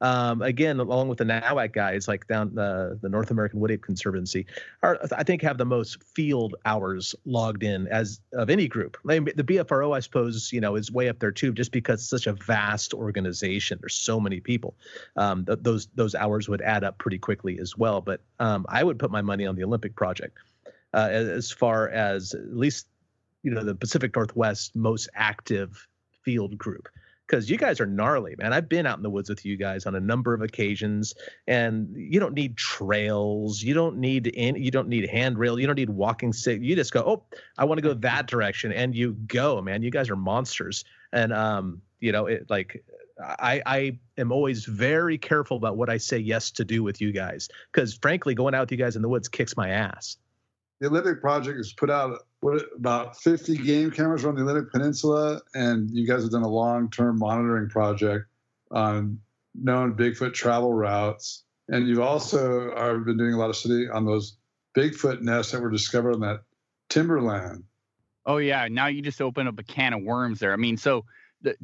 um, 0.00 0.42
again, 0.42 0.78
along 0.78 1.08
with 1.08 1.18
the 1.18 1.24
NAWAC 1.24 1.72
guys, 1.72 2.06
like 2.06 2.26
down 2.28 2.54
the 2.54 2.98
North 3.02 3.30
American 3.30 3.60
Wood 3.60 3.70
Ape 3.70 3.82
Conservancy, 3.82 4.46
are 4.82 4.98
I 5.16 5.24
think 5.24 5.42
have 5.42 5.58
the 5.58 5.64
most 5.64 6.02
field 6.02 6.54
hours 6.64 7.14
logged 7.24 7.62
in 7.62 7.88
as 7.88 8.20
of 8.32 8.50
any 8.50 8.68
group. 8.68 8.96
I 9.08 9.18
mean, 9.18 9.32
the 9.34 9.44
BFRO, 9.44 9.96
I 9.96 10.00
suppose, 10.00 10.52
you 10.52 10.60
know, 10.60 10.76
is 10.76 10.92
way 10.92 11.08
up 11.08 11.18
there 11.18 11.32
too, 11.32 11.52
just 11.52 11.72
because 11.72 12.00
it's 12.00 12.10
such 12.10 12.26
a 12.26 12.32
vast 12.32 12.94
organization. 12.94 13.78
There's 13.80 13.94
so 13.94 14.20
many 14.20 14.40
people. 14.40 14.74
Um, 15.16 15.44
th- 15.44 15.58
those 15.62 15.88
those 15.94 16.14
hours 16.14 16.48
would 16.48 16.62
add 16.62 16.84
up 16.84 16.98
pretty 16.98 17.18
quickly 17.18 17.58
as 17.58 17.76
well. 17.76 18.00
But 18.00 18.20
um, 18.38 18.66
I 18.68 18.84
would 18.84 18.98
put 18.98 19.10
my 19.10 19.22
money 19.22 19.46
on 19.46 19.56
the 19.56 19.64
Olympic 19.64 19.96
project 19.96 20.38
uh, 20.94 21.08
as 21.10 21.50
far 21.50 21.88
as 21.88 22.34
at 22.34 22.56
least 22.56 22.86
you 23.42 23.50
know 23.50 23.64
the 23.64 23.74
Pacific 23.74 24.14
Northwest 24.14 24.74
most 24.74 25.08
active 25.14 25.86
field 26.24 26.58
group 26.58 26.88
because 27.28 27.50
you 27.50 27.58
guys 27.58 27.78
are 27.78 27.86
gnarly, 27.86 28.34
man. 28.38 28.54
I've 28.54 28.68
been 28.68 28.86
out 28.86 28.96
in 28.96 29.02
the 29.02 29.10
woods 29.10 29.28
with 29.28 29.44
you 29.44 29.56
guys 29.56 29.84
on 29.84 29.94
a 29.94 30.00
number 30.00 30.32
of 30.32 30.40
occasions, 30.40 31.14
and 31.46 31.94
you 31.94 32.18
don't 32.18 32.32
need 32.32 32.56
trails, 32.56 33.62
you 33.62 33.74
don't 33.74 33.98
need 33.98 34.32
any, 34.34 34.60
you 34.60 34.70
don't 34.70 34.88
need 34.88 35.08
handrail, 35.10 35.60
you 35.60 35.66
don't 35.66 35.76
need 35.76 35.90
walking 35.90 36.32
stick. 36.32 36.62
You 36.62 36.74
just 36.74 36.92
go, 36.92 37.00
oh, 37.00 37.38
I 37.58 37.66
want 37.66 37.78
to 37.78 37.82
go 37.82 37.94
that 37.94 38.26
direction, 38.26 38.72
and 38.72 38.94
you 38.94 39.12
go, 39.12 39.60
man. 39.60 39.82
You 39.82 39.90
guys 39.90 40.08
are 40.08 40.16
monsters, 40.16 40.84
and 41.12 41.32
um, 41.32 41.82
you 42.00 42.12
know, 42.12 42.26
it 42.26 42.48
like. 42.48 42.84
I, 43.20 43.60
I 43.66 43.98
am 44.16 44.30
always 44.30 44.64
very 44.64 45.18
careful 45.18 45.56
about 45.56 45.76
what 45.76 45.90
I 45.90 45.96
say 45.96 46.18
yes 46.18 46.52
to 46.52 46.64
do 46.64 46.84
with 46.84 47.00
you 47.00 47.10
guys 47.10 47.48
because 47.72 47.94
frankly, 47.94 48.36
going 48.36 48.54
out 48.54 48.60
with 48.60 48.70
you 48.70 48.78
guys 48.78 48.94
in 48.94 49.02
the 49.02 49.08
woods 49.08 49.26
kicks 49.26 49.56
my 49.56 49.70
ass. 49.70 50.18
The 50.80 50.86
Olympic 50.86 51.20
Project 51.20 51.56
has 51.56 51.72
put 51.72 51.90
out 51.90 52.20
what 52.40 52.62
about 52.76 53.16
50 53.20 53.56
game 53.58 53.90
cameras 53.90 54.24
on 54.24 54.36
the 54.36 54.42
Olympic 54.42 54.70
Peninsula, 54.70 55.40
and 55.54 55.90
you 55.90 56.06
guys 56.06 56.22
have 56.22 56.30
done 56.30 56.44
a 56.44 56.48
long-term 56.48 57.18
monitoring 57.18 57.68
project 57.68 58.26
on 58.70 59.18
known 59.54 59.94
Bigfoot 59.96 60.34
travel 60.34 60.72
routes, 60.72 61.42
and 61.68 61.88
you've 61.88 62.00
also 62.00 62.70
are 62.72 62.98
been 62.98 63.16
doing 63.16 63.34
a 63.34 63.38
lot 63.38 63.50
of 63.50 63.56
study 63.56 63.88
on 63.88 64.04
those 64.04 64.36
Bigfoot 64.76 65.20
nests 65.20 65.50
that 65.52 65.60
were 65.60 65.70
discovered 65.70 66.14
on 66.14 66.20
that 66.20 66.42
timberland. 66.88 67.64
Oh 68.24 68.36
yeah, 68.36 68.68
now 68.70 68.86
you 68.86 69.02
just 69.02 69.20
open 69.20 69.48
up 69.48 69.58
a 69.58 69.64
can 69.64 69.94
of 69.94 70.02
worms 70.02 70.38
there. 70.38 70.52
I 70.52 70.56
mean, 70.56 70.76
so 70.76 71.04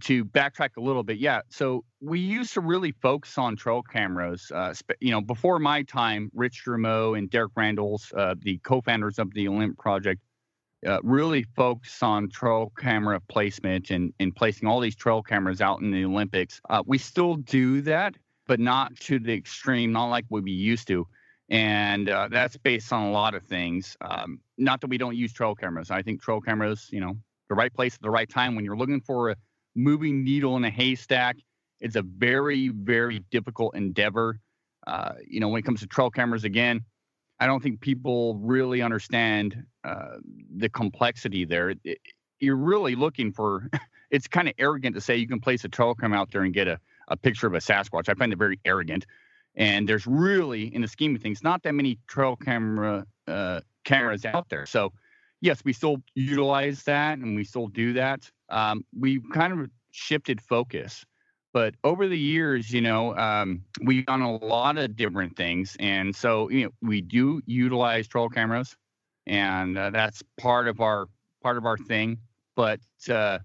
to 0.02 0.24
backtrack 0.24 0.76
a 0.76 0.80
little 0.80 1.02
bit, 1.02 1.18
yeah. 1.18 1.40
So 1.48 1.84
we 2.00 2.20
used 2.20 2.54
to 2.54 2.60
really 2.60 2.92
focus 2.92 3.36
on 3.38 3.56
trail 3.56 3.82
cameras. 3.82 4.50
Uh, 4.54 4.74
you 5.00 5.10
know, 5.10 5.20
before 5.20 5.58
my 5.58 5.82
time, 5.82 6.30
Rich 6.34 6.62
Germeau 6.66 7.18
and 7.18 7.28
Derek 7.28 7.54
Randles, 7.54 8.12
uh, 8.16 8.34
the 8.40 8.58
co-founders 8.58 9.18
of 9.18 9.32
the 9.34 9.46
Olymp 9.46 9.76
Project, 9.78 10.20
uh, 10.86 11.00
really 11.02 11.44
focus 11.56 12.02
on 12.02 12.28
trail 12.28 12.72
camera 12.78 13.20
placement 13.28 13.90
and, 13.90 14.12
and 14.20 14.34
placing 14.36 14.68
all 14.68 14.80
these 14.80 14.94
trail 14.94 15.22
cameras 15.22 15.60
out 15.60 15.80
in 15.80 15.90
the 15.90 16.04
Olympics. 16.04 16.60
Uh, 16.68 16.82
we 16.86 16.98
still 16.98 17.36
do 17.36 17.80
that, 17.80 18.14
but 18.46 18.60
not 18.60 18.94
to 18.96 19.18
the 19.18 19.32
extreme, 19.32 19.92
not 19.92 20.06
like 20.06 20.26
we 20.28 20.50
used 20.50 20.86
to. 20.88 21.06
And 21.48 22.08
uh, 22.08 22.28
that's 22.30 22.56
based 22.56 22.92
on 22.92 23.06
a 23.06 23.10
lot 23.10 23.34
of 23.34 23.42
things. 23.44 23.96
Um, 24.00 24.40
not 24.56 24.80
that 24.80 24.88
we 24.88 24.98
don't 24.98 25.16
use 25.16 25.32
trail 25.32 25.54
cameras. 25.54 25.90
I 25.90 26.02
think 26.02 26.22
trail 26.22 26.40
cameras, 26.40 26.88
you 26.92 27.00
know, 27.00 27.16
the 27.48 27.54
right 27.54 27.72
place 27.72 27.94
at 27.94 28.02
the 28.02 28.10
right 28.10 28.28
time 28.28 28.54
when 28.54 28.64
you're 28.64 28.76
looking 28.76 29.00
for 29.00 29.30
a 29.30 29.36
moving 29.74 30.24
needle 30.24 30.56
in 30.56 30.64
a 30.64 30.70
haystack. 30.70 31.36
It's 31.80 31.96
a 31.96 32.02
very, 32.02 32.68
very 32.68 33.20
difficult 33.30 33.74
endeavor. 33.74 34.40
Uh, 34.86 35.14
you 35.26 35.40
know, 35.40 35.48
when 35.48 35.58
it 35.58 35.64
comes 35.64 35.80
to 35.80 35.86
trail 35.86 36.10
cameras, 36.10 36.44
again, 36.44 36.84
I 37.40 37.46
don't 37.46 37.62
think 37.62 37.80
people 37.80 38.36
really 38.36 38.82
understand 38.82 39.64
uh, 39.82 40.18
the 40.56 40.68
complexity 40.68 41.44
there. 41.44 41.74
It, 41.82 41.98
you're 42.40 42.56
really 42.56 42.94
looking 42.94 43.32
for. 43.32 43.68
It's 44.10 44.28
kind 44.28 44.46
of 44.46 44.54
arrogant 44.58 44.94
to 44.94 45.00
say 45.00 45.16
you 45.16 45.26
can 45.26 45.40
place 45.40 45.64
a 45.64 45.68
trail 45.68 45.92
cam 45.96 46.12
out 46.12 46.30
there 46.30 46.42
and 46.42 46.54
get 46.54 46.68
a, 46.68 46.78
a 47.08 47.16
picture 47.16 47.48
of 47.48 47.54
a 47.54 47.58
Sasquatch. 47.58 48.08
I 48.08 48.14
find 48.14 48.32
it 48.32 48.38
very 48.38 48.60
arrogant. 48.64 49.06
And 49.56 49.88
there's 49.88 50.06
really, 50.06 50.72
in 50.72 50.82
the 50.82 50.88
scheme 50.88 51.16
of 51.16 51.22
things, 51.22 51.42
not 51.42 51.64
that 51.64 51.74
many 51.74 51.98
trail 52.06 52.36
camera 52.36 53.06
uh, 53.26 53.62
cameras 53.82 54.24
out 54.24 54.48
there. 54.50 54.66
So, 54.66 54.92
yes, 55.44 55.62
we 55.62 55.74
still 55.74 55.98
utilize 56.14 56.82
that 56.84 57.18
and 57.18 57.36
we 57.36 57.44
still 57.44 57.68
do 57.68 57.92
that. 57.92 58.30
Um, 58.48 58.84
we 58.98 59.20
kind 59.32 59.52
of 59.52 59.70
shifted 59.90 60.40
focus. 60.40 61.04
But 61.52 61.74
over 61.84 62.08
the 62.08 62.18
years, 62.18 62.72
you 62.72 62.80
know, 62.80 63.14
um, 63.16 63.62
we've 63.82 64.06
done 64.06 64.22
a 64.22 64.36
lot 64.38 64.78
of 64.78 64.96
different 64.96 65.36
things, 65.36 65.76
and 65.78 66.16
so 66.16 66.50
you 66.50 66.64
know, 66.64 66.70
we 66.82 67.00
do 67.00 67.40
utilize 67.46 68.08
trail 68.08 68.28
cameras, 68.28 68.76
and 69.28 69.78
uh, 69.78 69.90
that's 69.90 70.20
part 70.36 70.66
of 70.66 70.80
our 70.80 71.06
part 71.44 71.56
of 71.56 71.64
our 71.64 71.78
thing. 71.78 72.18
But 72.56 72.80
uh, 73.08 73.38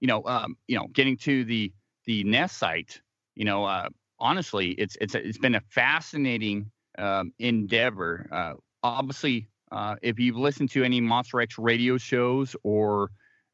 you 0.00 0.08
know, 0.08 0.22
um, 0.26 0.58
you 0.68 0.76
know, 0.76 0.88
getting 0.92 1.16
to 1.18 1.42
the 1.44 1.72
the 2.04 2.22
nest 2.24 2.58
site, 2.58 3.00
you 3.34 3.46
know, 3.46 3.64
uh, 3.64 3.88
honestly, 4.18 4.72
it's 4.72 4.98
it's 5.00 5.14
it's 5.14 5.38
been 5.38 5.54
a 5.54 5.62
fascinating 5.70 6.70
um, 6.98 7.32
endeavor. 7.38 8.28
Uh, 8.30 8.54
obviously, 8.82 9.48
uh, 9.74 9.96
if 10.02 10.18
you've 10.18 10.36
listened 10.36 10.70
to 10.70 10.84
any 10.84 11.00
Monster 11.00 11.40
X 11.40 11.58
radio 11.58 11.98
shows 11.98 12.56
or 12.62 13.10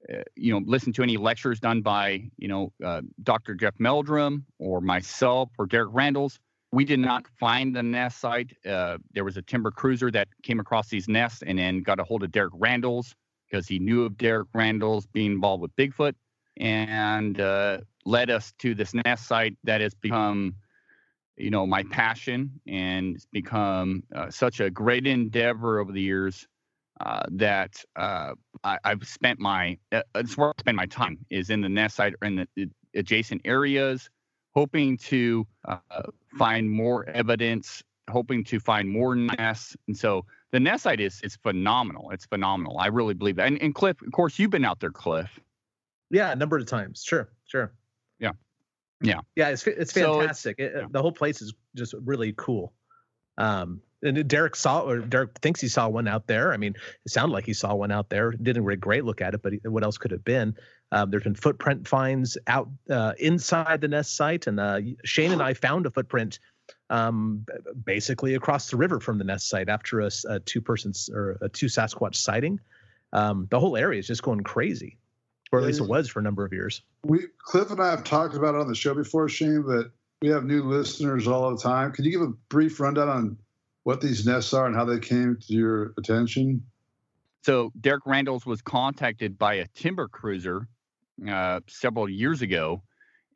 uh, 0.08 0.22
you 0.34 0.50
know, 0.50 0.62
listened 0.64 0.94
to 0.94 1.02
any 1.02 1.16
lectures 1.16 1.60
done 1.60 1.82
by, 1.82 2.22
you 2.38 2.48
know, 2.48 2.72
uh, 2.84 3.02
Dr. 3.22 3.54
Jeff 3.54 3.74
Meldrum 3.78 4.46
or 4.58 4.80
myself 4.80 5.50
or 5.58 5.66
Derek 5.66 5.90
Randles. 5.90 6.38
We 6.72 6.84
did 6.84 7.00
not 7.00 7.26
find 7.38 7.76
the 7.76 7.82
nest 7.82 8.18
site. 8.18 8.56
Uh, 8.66 8.98
there 9.12 9.24
was 9.24 9.36
a 9.36 9.42
timber 9.42 9.70
cruiser 9.70 10.10
that 10.12 10.28
came 10.42 10.58
across 10.58 10.88
these 10.88 11.06
nests 11.06 11.42
and 11.46 11.58
then 11.58 11.82
got 11.82 12.00
a 12.00 12.04
hold 12.04 12.22
of 12.22 12.32
Derek 12.32 12.54
Randles 12.54 13.14
because 13.50 13.68
he 13.68 13.78
knew 13.78 14.04
of 14.04 14.16
Derek 14.16 14.48
Randles 14.54 15.04
being 15.12 15.32
involved 15.32 15.62
with 15.62 15.74
Bigfoot 15.76 16.14
and 16.56 17.40
uh, 17.40 17.78
led 18.06 18.30
us 18.30 18.52
to 18.60 18.74
this 18.74 18.94
nest 18.94 19.26
site 19.26 19.56
that 19.64 19.80
has 19.80 19.94
become, 19.94 20.54
you 21.40 21.50
know, 21.50 21.66
my 21.66 21.82
passion 21.85 22.61
and 22.66 23.16
it's 23.16 23.26
become 23.26 24.02
uh, 24.14 24.30
such 24.30 24.61
a 24.61 24.70
great 24.70 25.06
endeavor 25.06 25.78
over 25.78 25.92
the 25.92 26.00
years 26.00 26.47
uh, 27.00 27.23
that 27.30 27.82
uh, 27.97 28.32
I, 28.62 28.78
have 28.85 29.06
spent 29.06 29.40
my 29.40 29.78
uh, 29.90 30.02
it's 30.16 30.37
where 30.37 30.50
I 30.50 30.52
spend 30.61 30.76
my 30.76 30.87
time 30.87 31.18
is 31.30 31.49
in 31.49 31.62
the 31.62 31.68
nest 31.68 31.97
site 31.97 32.14
or 32.20 32.28
in 32.28 32.47
the 32.56 32.68
adjacent 32.94 33.40
areas, 33.44 34.11
hoping 34.54 34.99
to 34.99 35.47
uh, 35.66 35.78
find 36.38 36.70
more 36.70 37.09
evidence, 37.09 37.82
hoping 38.11 38.44
to 38.44 38.61
find 38.61 38.88
more 38.88 39.16
nests, 39.16 39.76
and 39.87 39.97
so 39.97 40.26
the 40.52 40.61
nest 40.61 40.82
site 40.82 41.00
is 41.00 41.23
is 41.23 41.37
phenomenal. 41.37 42.11
It's 42.11 42.26
phenomenal. 42.26 42.78
I 42.78 42.88
really 42.88 43.14
believe 43.14 43.37
that. 43.37 43.47
And, 43.47 43.61
and 43.62 43.75
Cliff, 43.75 44.02
of 44.02 44.12
course, 44.12 44.38
you've 44.38 44.50
been 44.50 44.66
out 44.66 44.80
there, 44.80 44.90
Cliff. 44.90 45.40
Yeah, 46.11 46.32
a 46.32 46.37
number 46.37 46.59
of 46.59 46.66
times. 46.66 47.02
Sure, 47.02 47.30
sure. 47.47 47.73
Yeah, 48.18 48.32
yeah, 49.00 49.21
yeah. 49.37 49.49
It's 49.49 49.66
it's 49.66 49.92
fantastic. 49.92 50.57
So 50.59 50.64
it's, 50.64 50.75
it, 50.75 50.80
yeah. 50.83 50.87
The 50.90 51.02
whole 51.02 51.12
place 51.12 51.42
is 51.42 51.54
just 51.75 51.95
really 52.04 52.35
cool. 52.37 52.73
Um, 53.38 53.80
and 54.02 54.26
Derek 54.28 54.57
saw 54.57 54.83
or 54.83 54.99
Derek 54.99 55.38
thinks 55.40 55.61
he 55.61 55.69
saw 55.69 55.88
one 55.88 56.09
out 56.09 56.26
there. 56.26 56.52
I 56.52 56.57
mean, 56.57 56.75
it 57.04 57.11
sounded 57.11 57.35
like 57.35 57.45
he 57.45 57.52
saw 57.52 57.75
one 57.75 57.90
out 57.90 58.09
there. 58.09 58.30
Didn't 58.30 58.64
really 58.64 58.78
great 58.78 59.04
look 59.04 59.21
at 59.21 59.35
it, 59.35 59.42
but 59.42 59.54
what 59.64 59.85
else 59.85 59.99
could 59.99 60.11
have 60.11 60.25
been? 60.25 60.57
Um, 60.92 61.11
there's 61.11 61.23
been 61.23 61.35
footprint 61.35 61.87
finds 61.87 62.38
out 62.47 62.69
uh, 62.88 63.12
inside 63.19 63.80
the 63.80 63.88
nest 63.88 64.16
site, 64.16 64.47
and 64.47 64.59
uh, 64.59 64.80
Shane 65.04 65.33
and 65.33 65.42
I 65.42 65.54
found 65.54 65.87
a 65.87 65.90
footprint 65.90 66.38
um, 66.88 67.45
basically 67.85 68.35
across 68.35 68.71
the 68.71 68.76
river 68.76 69.00
from 69.00 69.19
the 69.19 69.25
nest 69.25 69.49
site 69.49 69.69
after 69.69 70.00
a, 70.00 70.11
a 70.28 70.40
two 70.40 70.61
persons 70.61 71.11
or 71.12 71.38
a 71.40 71.49
two 71.49 71.66
Sasquatch 71.66 72.16
sighting. 72.16 72.59
Um, 73.12 73.49
the 73.50 73.61
whole 73.61 73.76
area 73.76 73.99
is 73.99 74.07
just 74.07 74.23
going 74.23 74.40
crazy, 74.40 74.99
or 75.52 75.59
at 75.59 75.64
least 75.64 75.80
it 75.80 75.88
was 75.88 76.09
for 76.09 76.21
a 76.21 76.23
number 76.23 76.45
of 76.45 76.52
years. 76.52 76.83
We 77.04 77.26
Cliff 77.38 77.71
and 77.71 77.80
I 77.80 77.90
have 77.90 78.04
talked 78.04 78.35
about 78.35 78.54
it 78.54 78.61
on 78.61 78.69
the 78.69 78.75
show 78.75 78.95
before, 78.95 79.28
Shane, 79.28 79.62
but 79.62 79.90
we 80.23 80.28
have 80.28 80.45
new 80.45 80.62
listeners 80.62 81.26
all 81.26 81.50
the 81.50 81.61
time. 81.61 81.92
Can 81.92 82.04
you 82.04 82.11
give 82.11 82.23
a 82.23 82.33
brief 82.49 82.78
rundown 82.78 83.09
on 83.09 83.37
what 83.85 84.00
these 84.00 84.26
nests 84.26 84.52
are 84.52 84.66
and 84.66 84.76
how 84.76 84.85
they 84.85 84.99
came 84.99 85.37
to 85.37 85.52
your 85.52 85.95
attention? 85.99 86.62
So 87.42 87.73
Derek 87.80 88.04
Randles 88.04 88.45
was 88.45 88.61
contacted 88.61 89.38
by 89.38 89.54
a 89.54 89.66
timber 89.69 90.09
cruiser 90.09 90.69
uh, 91.26 91.61
several 91.66 92.09
years 92.09 92.42
ago 92.42 92.83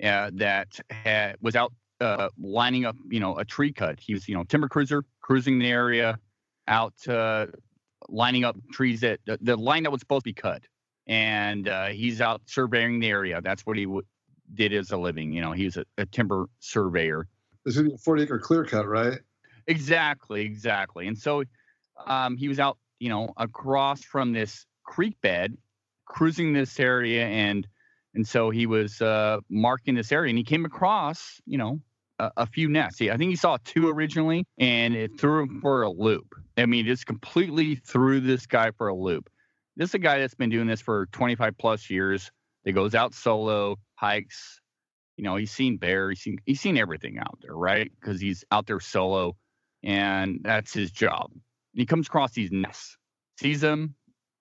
uh, 0.02 0.30
that 0.34 0.78
had, 0.90 1.36
was 1.40 1.56
out 1.56 1.72
uh, 2.00 2.28
lining 2.38 2.84
up, 2.84 2.96
you 3.08 3.20
know, 3.20 3.38
a 3.38 3.44
tree 3.44 3.72
cut. 3.72 3.98
He 3.98 4.12
was, 4.12 4.28
you 4.28 4.34
know, 4.34 4.44
timber 4.44 4.68
cruiser 4.68 5.04
cruising 5.22 5.58
the 5.58 5.68
area, 5.68 6.18
out 6.68 7.08
uh, 7.08 7.46
lining 8.08 8.44
up 8.44 8.56
trees 8.72 9.00
that 9.00 9.20
the 9.24 9.56
line 9.56 9.84
that 9.84 9.90
was 9.90 10.00
supposed 10.00 10.24
to 10.24 10.28
be 10.28 10.34
cut, 10.34 10.62
and 11.06 11.68
uh, 11.68 11.86
he's 11.86 12.20
out 12.20 12.42
surveying 12.46 13.00
the 13.00 13.08
area. 13.08 13.40
That's 13.42 13.66
what 13.66 13.76
he 13.76 13.84
w- 13.84 14.02
did 14.54 14.72
as 14.72 14.90
a 14.90 14.96
living. 14.96 15.32
You 15.32 15.42
know, 15.42 15.52
he 15.52 15.64
was 15.64 15.76
a, 15.76 15.84
a 15.98 16.06
timber 16.06 16.46
surveyor. 16.60 17.28
This 17.64 17.76
is 17.76 17.92
a 17.92 17.98
40 17.98 18.22
acre 18.22 18.38
clear 18.38 18.64
cut, 18.64 18.86
right? 18.86 19.18
Exactly, 19.66 20.42
exactly. 20.42 21.08
And 21.08 21.16
so 21.16 21.44
um, 22.06 22.36
he 22.36 22.48
was 22.48 22.60
out, 22.60 22.78
you 22.98 23.08
know, 23.08 23.32
across 23.36 24.02
from 24.02 24.32
this 24.32 24.66
creek 24.84 25.20
bed, 25.22 25.56
cruising 26.06 26.52
this 26.52 26.78
area, 26.78 27.26
and 27.26 27.66
and 28.14 28.26
so 28.26 28.50
he 28.50 28.66
was 28.66 29.02
uh, 29.02 29.38
marking 29.48 29.94
this 29.94 30.12
area, 30.12 30.28
and 30.28 30.38
he 30.38 30.44
came 30.44 30.64
across, 30.64 31.40
you 31.46 31.58
know, 31.58 31.80
a, 32.18 32.30
a 32.38 32.46
few 32.46 32.68
nests. 32.68 33.00
I 33.00 33.16
think 33.16 33.30
he 33.30 33.36
saw 33.36 33.58
two 33.64 33.88
originally, 33.88 34.46
and 34.58 34.94
it 34.94 35.18
threw 35.18 35.42
him 35.42 35.60
for 35.60 35.82
a 35.82 35.90
loop. 35.90 36.34
I 36.56 36.66
mean, 36.66 36.86
it 36.86 36.88
just 36.88 37.06
completely 37.06 37.74
threw 37.74 38.20
this 38.20 38.46
guy 38.46 38.70
for 38.70 38.88
a 38.88 38.94
loop. 38.94 39.28
This 39.76 39.90
is 39.90 39.94
a 39.94 39.98
guy 39.98 40.18
that's 40.18 40.34
been 40.34 40.50
doing 40.50 40.66
this 40.66 40.80
for 40.80 41.06
25 41.06 41.58
plus 41.58 41.90
years. 41.90 42.30
That 42.64 42.72
goes 42.72 42.94
out 42.94 43.14
solo, 43.14 43.76
hikes. 43.96 44.60
You 45.16 45.24
know, 45.24 45.36
he's 45.36 45.50
seen 45.50 45.76
bear. 45.76 46.08
He's 46.08 46.20
seen 46.20 46.38
he's 46.46 46.60
seen 46.60 46.78
everything 46.78 47.18
out 47.18 47.38
there, 47.42 47.54
right? 47.54 47.90
Because 48.00 48.20
he's 48.20 48.42
out 48.50 48.66
there 48.66 48.80
solo, 48.80 49.36
and 49.82 50.40
that's 50.42 50.72
his 50.72 50.90
job. 50.90 51.30
He 51.74 51.84
comes 51.84 52.06
across 52.06 52.32
these 52.32 52.50
nests, 52.50 52.96
sees 53.38 53.60
them, 53.60 53.96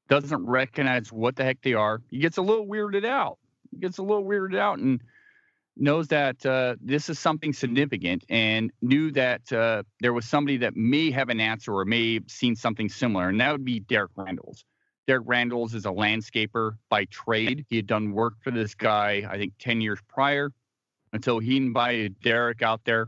doesn't 0.07 0.45
recognize 0.45 1.11
what 1.11 1.35
the 1.35 1.43
heck 1.43 1.61
they 1.61 1.73
are. 1.73 2.01
He 2.09 2.19
gets 2.19 2.37
a 2.37 2.41
little 2.41 2.65
weirded 2.65 3.05
out. 3.05 3.39
He 3.71 3.77
gets 3.77 3.97
a 3.97 4.03
little 4.03 4.23
weirded 4.23 4.57
out 4.57 4.79
and 4.79 5.01
knows 5.75 6.07
that 6.09 6.45
uh, 6.45 6.75
this 6.81 7.09
is 7.09 7.19
something 7.19 7.51
significant 7.51 8.23
and 8.29 8.71
knew 8.81 9.11
that 9.11 9.51
uh, 9.51 9.83
there 9.99 10.13
was 10.13 10.25
somebody 10.25 10.57
that 10.57 10.75
may 10.75 11.11
have 11.11 11.29
an 11.29 11.39
answer 11.39 11.73
or 11.73 11.85
may 11.85 12.15
have 12.15 12.29
seen 12.29 12.55
something 12.55 12.89
similar, 12.89 13.29
and 13.29 13.41
that 13.41 13.51
would 13.51 13.65
be 13.65 13.79
Derek 13.79 14.13
Randles. 14.15 14.63
Derek 15.07 15.25
Randles 15.25 15.73
is 15.73 15.85
a 15.85 15.89
landscaper 15.89 16.77
by 16.89 17.05
trade. 17.05 17.65
He 17.69 17.75
had 17.75 17.87
done 17.87 18.13
work 18.13 18.35
for 18.41 18.51
this 18.51 18.73
guy, 18.73 19.27
I 19.29 19.37
think, 19.37 19.53
10 19.59 19.81
years 19.81 19.99
prior. 20.07 20.51
And 21.11 21.23
so 21.23 21.39
he 21.39 21.57
invited 21.57 22.19
Derek 22.21 22.61
out 22.61 22.81
there 22.85 23.07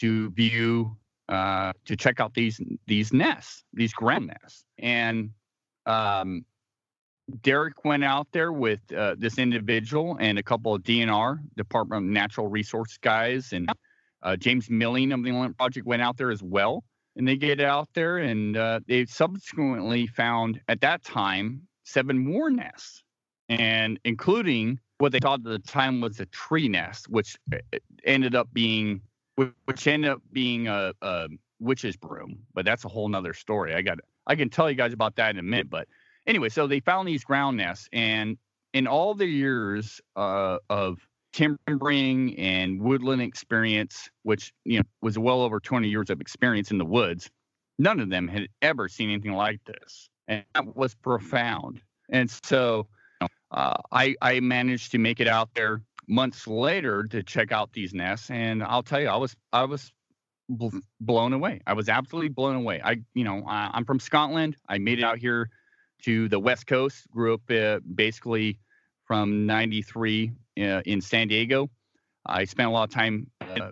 to 0.00 0.30
view, 0.30 0.96
uh, 1.28 1.72
to 1.84 1.96
check 1.96 2.20
out 2.20 2.34
these 2.34 2.60
these 2.86 3.12
nests, 3.12 3.64
these 3.72 3.92
ground 3.92 4.28
nests. 4.28 4.64
And 4.78 5.30
um, 5.86 6.44
Derek 7.42 7.84
went 7.84 8.04
out 8.04 8.28
there 8.32 8.52
with 8.52 8.80
uh, 8.92 9.14
this 9.18 9.38
individual 9.38 10.16
and 10.20 10.38
a 10.38 10.42
couple 10.42 10.74
of 10.74 10.82
DNR, 10.82 11.38
Department 11.56 12.04
of 12.04 12.10
Natural 12.10 12.48
Resource 12.48 12.98
guys, 13.00 13.52
and 13.52 13.70
uh, 14.22 14.36
James 14.36 14.70
Milling 14.70 15.12
of 15.12 15.22
the 15.22 15.28
Inland 15.28 15.56
Project 15.56 15.86
went 15.86 16.02
out 16.02 16.16
there 16.16 16.30
as 16.30 16.42
well 16.42 16.82
and 17.18 17.26
they 17.26 17.36
get 17.36 17.60
out 17.60 17.88
there 17.94 18.18
and 18.18 18.56
uh, 18.56 18.80
they 18.86 19.04
subsequently 19.04 20.06
found 20.06 20.60
at 20.68 20.80
that 20.80 21.04
time 21.04 21.60
seven 21.82 22.16
more 22.16 22.48
nests 22.48 23.02
and 23.48 23.98
including 24.04 24.78
what 24.98 25.12
they 25.12 25.18
thought 25.18 25.40
at 25.40 25.44
the 25.44 25.58
time 25.58 26.00
was 26.00 26.20
a 26.20 26.26
tree 26.26 26.68
nest 26.68 27.08
which 27.08 27.36
uh, 27.52 27.58
ended 28.04 28.34
up 28.34 28.48
being 28.52 29.02
which 29.66 29.86
ended 29.86 30.10
up 30.10 30.22
being 30.32 30.68
a, 30.68 30.92
a 31.02 31.28
witch's 31.60 31.96
broom 31.96 32.38
but 32.54 32.64
that's 32.64 32.84
a 32.84 32.88
whole 32.88 33.08
nother 33.08 33.34
story. 33.34 33.74
I 33.74 33.82
got 33.82 33.98
i 34.26 34.36
can 34.36 34.48
tell 34.48 34.70
you 34.70 34.76
guys 34.76 34.92
about 34.92 35.16
that 35.16 35.30
in 35.30 35.38
a 35.38 35.42
minute 35.42 35.68
but 35.68 35.88
anyway 36.26 36.48
so 36.48 36.66
they 36.66 36.80
found 36.80 37.08
these 37.08 37.24
ground 37.24 37.56
nests 37.56 37.88
and 37.92 38.38
in 38.74 38.86
all 38.86 39.14
the 39.14 39.26
years 39.26 40.00
uh, 40.14 40.58
of 40.70 41.07
timbering 41.38 42.36
and 42.36 42.80
woodland 42.80 43.22
experience, 43.22 44.10
which 44.22 44.52
you 44.64 44.78
know 44.78 44.84
was 45.02 45.18
well 45.18 45.40
over 45.42 45.60
20 45.60 45.88
years 45.88 46.10
of 46.10 46.20
experience 46.20 46.70
in 46.70 46.78
the 46.78 46.84
woods, 46.84 47.30
none 47.78 48.00
of 48.00 48.10
them 48.10 48.26
had 48.26 48.48
ever 48.62 48.88
seen 48.88 49.10
anything 49.10 49.34
like 49.34 49.60
this, 49.64 50.08
and 50.26 50.44
that 50.54 50.76
was 50.76 50.94
profound. 50.94 51.80
And 52.08 52.30
so, 52.42 52.88
uh, 53.52 53.76
I 53.92 54.16
I 54.20 54.40
managed 54.40 54.90
to 54.92 54.98
make 54.98 55.20
it 55.20 55.28
out 55.28 55.50
there 55.54 55.82
months 56.08 56.46
later 56.46 57.04
to 57.04 57.22
check 57.22 57.52
out 57.52 57.72
these 57.72 57.94
nests, 57.94 58.30
and 58.30 58.62
I'll 58.64 58.82
tell 58.82 59.00
you, 59.00 59.08
I 59.08 59.16
was 59.16 59.36
I 59.52 59.64
was 59.64 59.92
blown 61.00 61.34
away. 61.34 61.60
I 61.66 61.74
was 61.74 61.88
absolutely 61.88 62.30
blown 62.30 62.56
away. 62.56 62.80
I 62.82 62.96
you 63.14 63.22
know 63.22 63.44
I, 63.46 63.70
I'm 63.74 63.84
from 63.84 64.00
Scotland. 64.00 64.56
I 64.68 64.78
made 64.78 64.98
it 64.98 65.04
out 65.04 65.18
here 65.18 65.50
to 66.02 66.28
the 66.28 66.40
west 66.40 66.66
coast. 66.66 67.08
Grew 67.12 67.34
up 67.34 67.48
uh, 67.50 67.78
basically 67.94 68.58
from 69.04 69.46
93 69.46 70.28
uh, 70.28 70.32
in 70.58 71.00
San 71.00 71.28
Diego. 71.28 71.70
I 72.26 72.44
spent 72.44 72.68
a 72.68 72.72
lot 72.72 72.84
of 72.84 72.90
time, 72.90 73.30
uh, 73.40 73.70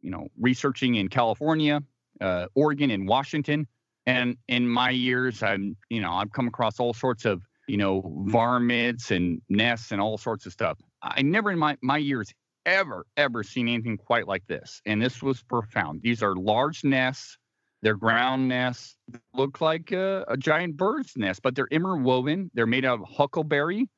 you 0.00 0.10
know, 0.10 0.28
researching 0.40 0.94
in 0.94 1.08
California, 1.08 1.82
uh, 2.20 2.46
Oregon, 2.54 2.90
and 2.90 3.08
Washington. 3.08 3.66
And 4.06 4.36
in 4.48 4.66
my 4.68 4.90
years, 4.90 5.42
I'm, 5.42 5.76
you 5.90 6.00
know, 6.00 6.12
I've 6.12 6.32
come 6.32 6.48
across 6.48 6.80
all 6.80 6.94
sorts 6.94 7.24
of, 7.26 7.42
you 7.66 7.76
know, 7.76 8.02
varmints 8.26 9.10
and 9.10 9.42
nests 9.50 9.92
and 9.92 10.00
all 10.00 10.16
sorts 10.16 10.46
of 10.46 10.52
stuff. 10.52 10.78
I 11.02 11.20
never 11.22 11.50
in 11.50 11.58
my, 11.58 11.76
my 11.82 11.98
years 11.98 12.32
ever, 12.64 13.04
ever 13.16 13.42
seen 13.42 13.68
anything 13.68 13.98
quite 13.98 14.26
like 14.26 14.46
this. 14.46 14.80
And 14.86 15.02
this 15.02 15.22
was 15.22 15.42
profound. 15.42 16.00
These 16.02 16.22
are 16.22 16.34
large 16.34 16.84
nests. 16.84 17.36
They're 17.82 17.96
ground 17.96 18.48
nests, 18.48 18.96
look 19.34 19.60
like 19.60 19.92
a, 19.92 20.24
a 20.26 20.36
giant 20.36 20.76
bird's 20.76 21.16
nest, 21.16 21.42
but 21.42 21.54
they're 21.54 21.68
interwoven. 21.70 22.50
They're 22.54 22.66
made 22.66 22.84
out 22.84 23.00
of 23.00 23.08
huckleberry. 23.08 23.88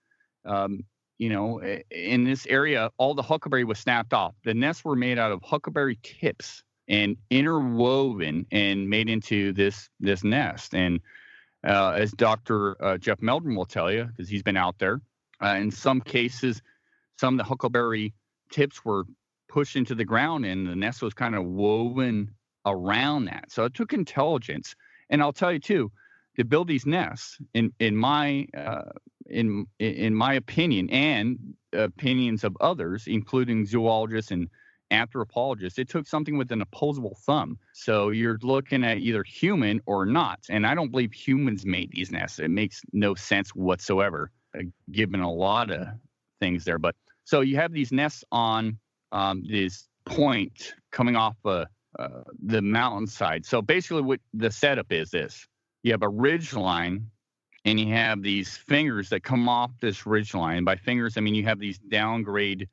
Um, 0.45 0.81
you 1.21 1.29
know, 1.29 1.61
in 1.91 2.25
this 2.25 2.47
area, 2.47 2.91
all 2.97 3.15
the 3.15 3.21
huckleberry 3.21 3.65
was 3.65 3.79
snapped 3.79 4.15
off. 4.15 4.35
The 4.43 4.55
nests 4.55 4.83
were 4.87 4.97
made 4.97 5.19
out 5.19 5.31
of 5.31 5.43
huckleberry 5.43 5.99
tips 6.03 6.63
and 6.89 7.15
interwoven 7.29 8.47
and 8.51 8.89
made 8.89 9.11
into 9.11 9.53
this 9.53 9.91
this 10.01 10.25
nest. 10.25 10.75
And 10.75 10.99
uh, 11.63 11.91
as 11.91 12.13
Dr. 12.13 12.83
Uh, 12.83 12.97
Jeff 12.97 13.21
Meldrum 13.21 13.55
will 13.55 13.67
tell 13.67 13.93
you, 13.93 14.05
because 14.05 14.31
he's 14.31 14.43
been 14.43 14.57
out 14.57 14.79
there, 14.79 15.03
uh, 15.43 15.57
in 15.61 15.71
some 15.71 16.01
cases, 16.01 16.63
some 17.19 17.35
of 17.35 17.39
the 17.39 17.45
huckleberry 17.45 18.15
tips 18.51 18.83
were 18.83 19.05
pushed 19.47 19.77
into 19.77 19.95
the 19.95 20.07
ground, 20.07 20.47
and 20.47 20.67
the 20.67 20.75
nest 20.75 21.03
was 21.03 21.13
kind 21.13 21.35
of 21.35 21.45
woven 21.45 22.31
around 22.65 23.27
that. 23.27 23.53
So 23.53 23.67
it 23.67 23.75
took 23.75 23.93
intelligence. 23.93 24.75
And 25.11 25.21
I'll 25.21 25.35
tell 25.35 25.53
you 25.53 25.59
too, 25.59 25.93
to 26.37 26.47
build 26.47 26.67
these 26.67 26.87
nests, 26.87 27.37
in 27.53 27.75
in 27.79 27.95
my 27.95 28.47
uh, 28.57 28.85
in 29.31 29.67
in 29.79 30.15
my 30.15 30.35
opinion 30.35 30.91
and 30.91 31.39
opinions 31.73 32.45
of 32.45 32.57
others, 32.61 33.05
including 33.07 33.67
zoologists 33.67 34.31
and 34.31 34.49
anthropologists, 34.91 35.79
it 35.79 35.89
took 35.89 36.07
something 36.07 36.37
with 36.37 36.51
an 36.53 36.63
opposable 36.63 37.17
thumb. 37.25 37.59
So 37.73 38.11
you're 38.11 38.39
looking 38.43 38.85
at 38.85 38.99
either 38.99 39.23
human 39.23 39.81
or 39.87 40.05
not. 40.05 40.41
And 40.51 40.67
I 40.67 40.75
don't 40.75 40.91
believe 40.91 41.13
humans 41.13 41.65
made 41.65 41.91
these 41.93 42.11
nests. 42.11 42.39
It 42.39 42.51
makes 42.51 42.83
no 42.93 43.15
sense 43.15 43.51
whatsoever, 43.51 44.31
uh, 44.59 44.63
given 44.91 45.21
a 45.21 45.33
lot 45.33 45.71
of 45.71 45.87
things 46.41 46.65
there. 46.65 46.79
But 46.79 46.97
so 47.25 47.41
you 47.41 47.57
have 47.57 47.73
these 47.73 47.93
nests 47.93 48.25
on 48.33 48.79
um, 49.13 49.45
this 49.49 49.87
point 50.07 50.75
coming 50.91 51.17
off 51.17 51.37
uh, 51.45 51.67
uh, 51.99 52.09
the 52.45 52.63
mountainside. 52.63 53.47
So 53.47 53.63
basically, 53.63 54.03
what 54.03 54.21
the 54.35 54.51
setup 54.51 54.91
is 54.93 55.11
this 55.11 55.47
you 55.83 55.93
have 55.93 56.03
a 56.03 56.09
ridge 56.09 56.53
line 56.55 57.07
and 57.65 57.79
you 57.79 57.93
have 57.93 58.23
these 58.23 58.57
fingers 58.57 59.09
that 59.11 59.23
come 59.23 59.49
off 59.49 59.71
this 59.81 60.07
ridge 60.07 60.35
line. 60.35 60.65
By 60.65 60.77
fingers, 60.77 61.17
I 61.17 61.21
mean 61.21 61.35
you 61.35 61.45
have 61.45 61.59
these 61.59 61.79
downgrade, 61.79 62.69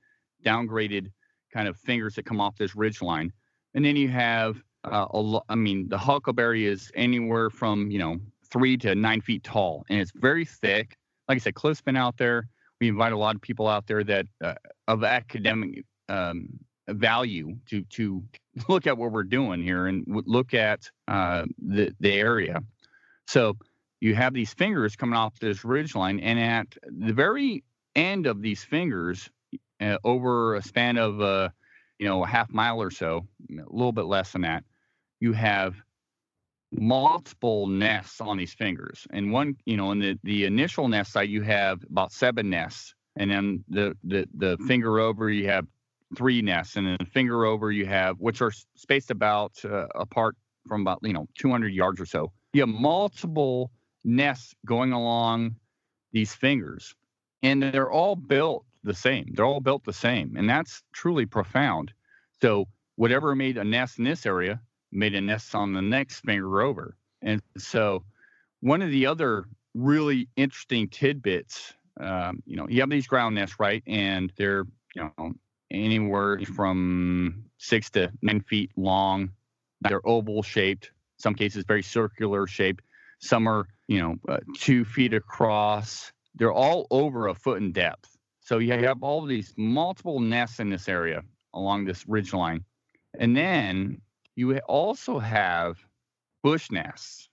downgraded 0.46 1.12
kind 1.54 1.68
of 1.68 1.78
fingers 1.78 2.16
that 2.16 2.26
come 2.26 2.40
off 2.40 2.56
this 2.58 2.76
ridge 2.76 3.02
line, 3.02 3.32
and 3.74 3.84
then 3.84 3.96
you 3.96 4.10
have 4.10 4.62
uh, 4.84 5.08
a, 5.14 5.40
I 5.50 5.56
mean 5.56 5.90
the 5.90 5.98
huckleberry 5.98 6.66
is 6.66 6.92
anywhere 6.96 7.50
from 7.50 7.92
you 7.92 8.00
know 8.00 8.18
three 8.50 8.78
to 8.78 8.96
nine 8.96 9.22
feet 9.22 9.44
tall, 9.44 9.86
and 9.90 10.00
it's 10.00 10.12
very 10.16 10.46
thick. 10.46 10.98
Like 11.28 11.38
I 11.38 11.40
said, 11.40 11.56
Cliff's 11.56 11.82
been 11.82 11.98
out 11.98 12.18
there. 12.18 12.48
We 12.80 12.88
invite 12.88 13.12
a 13.12 13.18
lot 13.18 13.36
of 13.36 13.42
people 13.42 13.68
out 13.68 13.88
there 13.88 14.04
that 14.04 14.28
uh, 14.44 14.54
of 14.88 15.04
academic 15.04 15.84
um, 16.10 16.48
value 16.88 17.58
to 17.70 17.82
to 17.84 18.24
look 18.70 18.88
at 18.88 18.98
what 18.98 19.12
we're 19.12 19.24
doing 19.24 19.62
here 19.62 19.88
and 19.88 20.06
look 20.08 20.54
at 20.54 20.90
uh, 21.08 21.46
the 21.60 21.94
the 22.00 22.14
area. 22.14 22.62
So 23.28 23.58
you 24.00 24.16
have 24.16 24.34
these 24.34 24.54
fingers 24.54 24.96
coming 24.96 25.16
off 25.16 25.40
this 25.40 25.66
ridge 25.66 25.96
line, 25.96 26.20
and 26.20 26.40
at 26.40 26.68
the 26.84 27.14
very 27.14 27.64
end 27.96 28.28
of 28.28 28.42
these 28.42 28.64
fingers, 28.64 29.30
uh, 29.82 29.98
over 30.04 30.56
a 30.56 30.62
span 30.62 30.98
of 30.98 31.22
uh, 31.22 31.50
you 32.00 32.08
know 32.08 32.24
a 32.24 32.28
half 32.28 32.52
mile 32.52 32.82
or 32.82 32.92
so, 32.92 33.26
a 33.50 33.64
little 33.70 33.92
bit 33.92 34.06
less 34.06 34.32
than 34.32 34.42
that, 34.42 34.64
you 35.20 35.34
have 35.34 35.76
multiple 36.72 37.68
nests 37.68 38.22
on 38.22 38.38
these 38.38 38.54
fingers. 38.54 39.08
And 39.12 39.32
one, 39.32 39.56
you 39.66 39.78
know, 39.78 39.92
in 39.92 40.00
the 40.00 40.20
the 40.24 40.46
initial 40.46 40.88
nest 40.88 41.14
site, 41.14 41.30
you 41.30 41.42
have 41.42 41.84
about 41.90 42.12
seven 42.12 42.50
nests, 42.50 42.94
and 43.16 43.32
then 43.32 43.64
the 43.70 43.96
the 44.04 44.28
the 44.36 44.58
finger 44.68 45.00
over, 45.00 45.30
you 45.30 45.48
have 45.48 45.66
three 46.16 46.42
nests, 46.42 46.76
and 46.76 46.88
then 46.88 46.98
the 47.00 47.06
finger 47.06 47.46
over, 47.46 47.72
you 47.72 47.86
have 47.86 48.20
which 48.20 48.42
are 48.42 48.52
spaced 48.76 49.12
about 49.12 49.54
uh, 49.66 49.88
apart 49.96 50.36
from 50.68 50.82
about 50.82 51.00
you 51.02 51.14
know 51.14 51.28
200 51.38 51.74
yards 51.74 52.00
or 52.00 52.06
so. 52.06 52.32
You 52.54 52.62
have 52.62 52.70
multiple 52.70 53.72
nests 54.08 54.56
going 54.66 54.94
along 54.94 55.56
these 56.12 56.34
fingers. 56.34 56.96
And 57.44 57.62
they're 57.62 57.92
all 57.92 58.16
built 58.16 58.66
the 58.84 58.94
same. 58.94 59.34
They're 59.34 59.46
all 59.46 59.60
built 59.60 59.84
the 59.84 59.94
same. 59.94 60.36
And 60.38 60.50
that's 60.50 60.82
truly 60.94 61.26
profound. 61.26 61.94
So, 62.42 62.68
whatever 62.96 63.36
made 63.36 63.58
a 63.58 63.64
nest 63.64 64.00
in 64.00 64.06
this 64.06 64.26
area 64.26 64.60
made 64.92 65.14
a 65.14 65.22
nest 65.22 65.54
on 65.54 65.74
the 65.74 65.82
next 65.82 66.22
finger 66.22 66.62
over. 66.62 66.96
And 67.22 67.42
so, 67.58 68.04
one 68.62 68.82
of 68.82 68.90
the 68.90 69.06
other 69.06 69.46
really 69.76 70.30
interesting 70.36 70.88
tidbits, 70.90 71.74
um, 72.00 72.42
you 72.46 72.56
know, 72.56 72.68
you 72.70 72.80
have 72.82 72.90
these 72.90 73.08
ground 73.08 73.36
nests, 73.36 73.60
right? 73.60 73.84
And 73.86 74.32
they're, 74.38 74.66
you 74.96 75.12
know, 75.18 75.34
anywhere 75.70 76.40
from 76.56 77.44
six 77.58 77.90
to 77.92 78.12
nine 78.22 78.42
feet 78.42 78.72
long, 78.76 79.32
they're 79.82 80.06
oval 80.08 80.42
shaped, 80.42 80.92
some 81.18 81.36
cases 81.36 81.66
very 81.68 81.84
circular 81.84 82.48
shaped. 82.48 82.84
Some 83.20 83.48
are, 83.48 83.68
you 83.88 84.00
know, 84.02 84.16
uh, 84.28 84.40
two 84.56 84.86
feet 84.86 85.14
across. 85.14 86.12
They're 86.36 86.54
all 86.54 86.88
over 86.92 87.28
a 87.28 87.34
foot 87.34 87.62
in 87.62 87.72
depth. 87.72 88.18
So 88.42 88.60
you 88.60 88.74
have 88.74 89.04
all 89.04 89.26
these 89.26 89.54
multiple 89.58 90.20
nests 90.20 90.60
in 90.60 90.70
this 90.70 90.88
area 90.88 91.22
along 91.54 91.86
this 91.86 92.08
ridge 92.08 92.34
line. 92.34 92.64
And 93.20 93.36
then 93.36 94.02
you 94.36 94.58
also 94.60 95.20
have 95.20 95.78
bush 96.44 96.70
nests, 96.72 97.30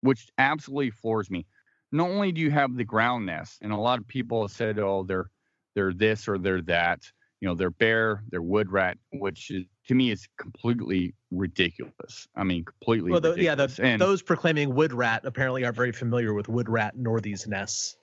which 0.00 0.28
absolutely 0.38 0.90
floors 0.90 1.30
me. 1.30 1.46
Not 1.92 2.10
only 2.10 2.32
do 2.32 2.40
you 2.40 2.50
have 2.50 2.74
the 2.74 2.84
ground 2.84 3.26
nests, 3.26 3.58
and 3.62 3.72
a 3.72 3.76
lot 3.76 3.98
of 3.98 4.08
people 4.08 4.42
have 4.42 4.50
said, 4.50 4.78
oh, 4.78 5.04
they're 5.04 5.30
they're 5.74 5.92
this 5.92 6.26
or 6.26 6.38
they're 6.38 6.62
that. 6.62 7.00
You 7.40 7.48
know, 7.48 7.54
they're 7.54 7.70
bear, 7.70 8.22
they're 8.30 8.42
wood 8.42 8.72
rat, 8.72 8.96
which 9.12 9.50
is, 9.50 9.64
to 9.88 9.94
me 9.94 10.10
is 10.10 10.26
completely 10.38 11.14
ridiculous. 11.30 12.26
I 12.34 12.44
mean, 12.44 12.64
completely. 12.64 13.10
Well, 13.12 13.20
the, 13.20 13.34
yeah, 13.36 13.54
the, 13.54 13.78
and, 13.82 14.00
those 14.00 14.22
proclaiming 14.22 14.74
wood 14.74 14.92
rat 14.92 15.22
apparently 15.24 15.64
are 15.64 15.72
very 15.72 15.92
familiar 15.92 16.32
with 16.32 16.48
wood 16.48 16.68
rat 16.68 16.96
northies 16.96 17.46
nests. 17.46 17.96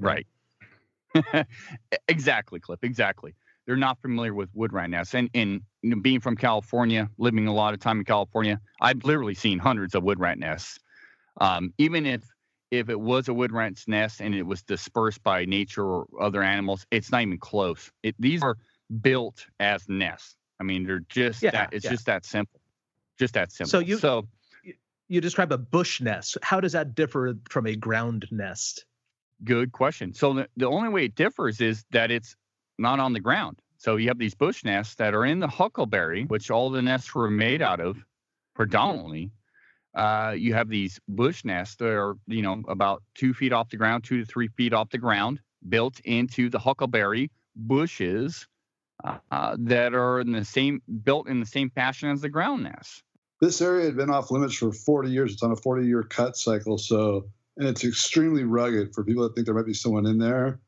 Right. 0.00 0.26
exactly, 2.08 2.60
Cliff. 2.60 2.80
Exactly. 2.82 3.34
They're 3.66 3.76
not 3.76 4.00
familiar 4.00 4.32
with 4.32 4.48
wood 4.54 4.72
rat 4.72 4.88
nests, 4.88 5.14
and 5.14 5.28
in 5.34 5.60
you 5.82 5.90
know, 5.90 6.00
being 6.00 6.20
from 6.20 6.36
California, 6.36 7.10
living 7.18 7.46
a 7.46 7.52
lot 7.52 7.74
of 7.74 7.80
time 7.80 7.98
in 7.98 8.04
California, 8.04 8.58
I've 8.80 9.04
literally 9.04 9.34
seen 9.34 9.58
hundreds 9.58 9.94
of 9.94 10.02
wood 10.02 10.18
rat 10.18 10.38
nests. 10.38 10.78
Um, 11.40 11.74
even 11.76 12.06
if 12.06 12.22
if 12.70 12.88
it 12.88 13.00
was 13.00 13.28
a 13.28 13.34
wood 13.34 13.52
rat's 13.52 13.88
nest 13.88 14.20
and 14.20 14.34
it 14.34 14.42
was 14.42 14.62
dispersed 14.62 15.22
by 15.22 15.44
nature 15.44 15.84
or 15.84 16.06
other 16.20 16.42
animals, 16.42 16.86
it's 16.90 17.10
not 17.10 17.22
even 17.22 17.38
close. 17.38 17.90
It, 18.02 18.14
these 18.18 18.42
are 18.42 18.56
built 19.00 19.46
as 19.60 19.88
nests. 19.88 20.36
I 20.60 20.64
mean, 20.64 20.84
they're 20.84 21.04
just 21.08 21.42
yeah, 21.42 21.50
that. 21.52 21.72
It's 21.72 21.84
yeah. 21.84 21.90
just 21.90 22.06
that 22.06 22.24
simple. 22.24 22.60
Just 23.18 23.34
that 23.34 23.52
simple. 23.52 23.70
So 23.70 23.78
you 23.78 23.98
so 23.98 24.26
you 25.08 25.20
describe 25.20 25.52
a 25.52 25.58
bush 25.58 26.00
nest. 26.00 26.36
How 26.42 26.60
does 26.60 26.72
that 26.72 26.94
differ 26.94 27.34
from 27.50 27.66
a 27.66 27.74
ground 27.74 28.26
nest? 28.30 28.84
Good 29.44 29.72
question. 29.72 30.12
So 30.12 30.34
the, 30.34 30.48
the 30.56 30.66
only 30.66 30.88
way 30.88 31.04
it 31.06 31.14
differs 31.14 31.60
is 31.60 31.84
that 31.90 32.10
it's 32.10 32.36
not 32.78 33.00
on 33.00 33.12
the 33.12 33.20
ground. 33.20 33.60
So 33.78 33.96
you 33.96 34.08
have 34.08 34.18
these 34.18 34.34
bush 34.34 34.64
nests 34.64 34.96
that 34.96 35.14
are 35.14 35.24
in 35.24 35.38
the 35.38 35.48
huckleberry, 35.48 36.24
which 36.24 36.50
all 36.50 36.68
the 36.70 36.82
nests 36.82 37.14
were 37.14 37.30
made 37.30 37.62
out 37.62 37.80
of 37.80 37.96
predominantly. 38.54 39.30
Uh, 39.94 40.34
you 40.36 40.52
have 40.54 40.68
these 40.68 41.00
bush 41.08 41.44
nests 41.44 41.76
that 41.76 41.88
are, 41.88 42.16
you 42.26 42.42
know, 42.42 42.62
about 42.68 43.02
two 43.14 43.32
feet 43.32 43.52
off 43.52 43.70
the 43.70 43.76
ground, 43.76 44.04
two 44.04 44.18
to 44.18 44.26
three 44.26 44.48
feet 44.48 44.72
off 44.72 44.90
the 44.90 44.98
ground, 44.98 45.40
built 45.68 46.00
into 46.00 46.50
the 46.50 46.58
huckleberry 46.58 47.30
bushes 47.54 48.46
uh, 49.04 49.56
that 49.58 49.94
are 49.94 50.20
in 50.20 50.32
the 50.32 50.44
same 50.44 50.82
built 51.04 51.28
in 51.28 51.40
the 51.40 51.46
same 51.46 51.70
fashion 51.70 52.10
as 52.10 52.20
the 52.20 52.28
ground 52.28 52.64
nests. 52.64 53.02
This 53.40 53.60
area 53.60 53.86
had 53.86 53.96
been 53.96 54.10
off 54.10 54.30
limits 54.30 54.54
for 54.54 54.72
40 54.72 55.10
years. 55.10 55.32
It's 55.32 55.42
on 55.42 55.52
a 55.52 55.56
40 55.56 55.86
year 55.86 56.02
cut 56.02 56.36
cycle. 56.36 56.78
So, 56.78 57.28
and 57.56 57.68
it's 57.68 57.84
extremely 57.84 58.44
rugged 58.44 58.94
for 58.94 59.04
people 59.04 59.22
that 59.22 59.34
think 59.34 59.46
there 59.46 59.54
might 59.54 59.66
be 59.66 59.74
someone 59.74 60.06
in 60.06 60.18
there. 60.18 60.60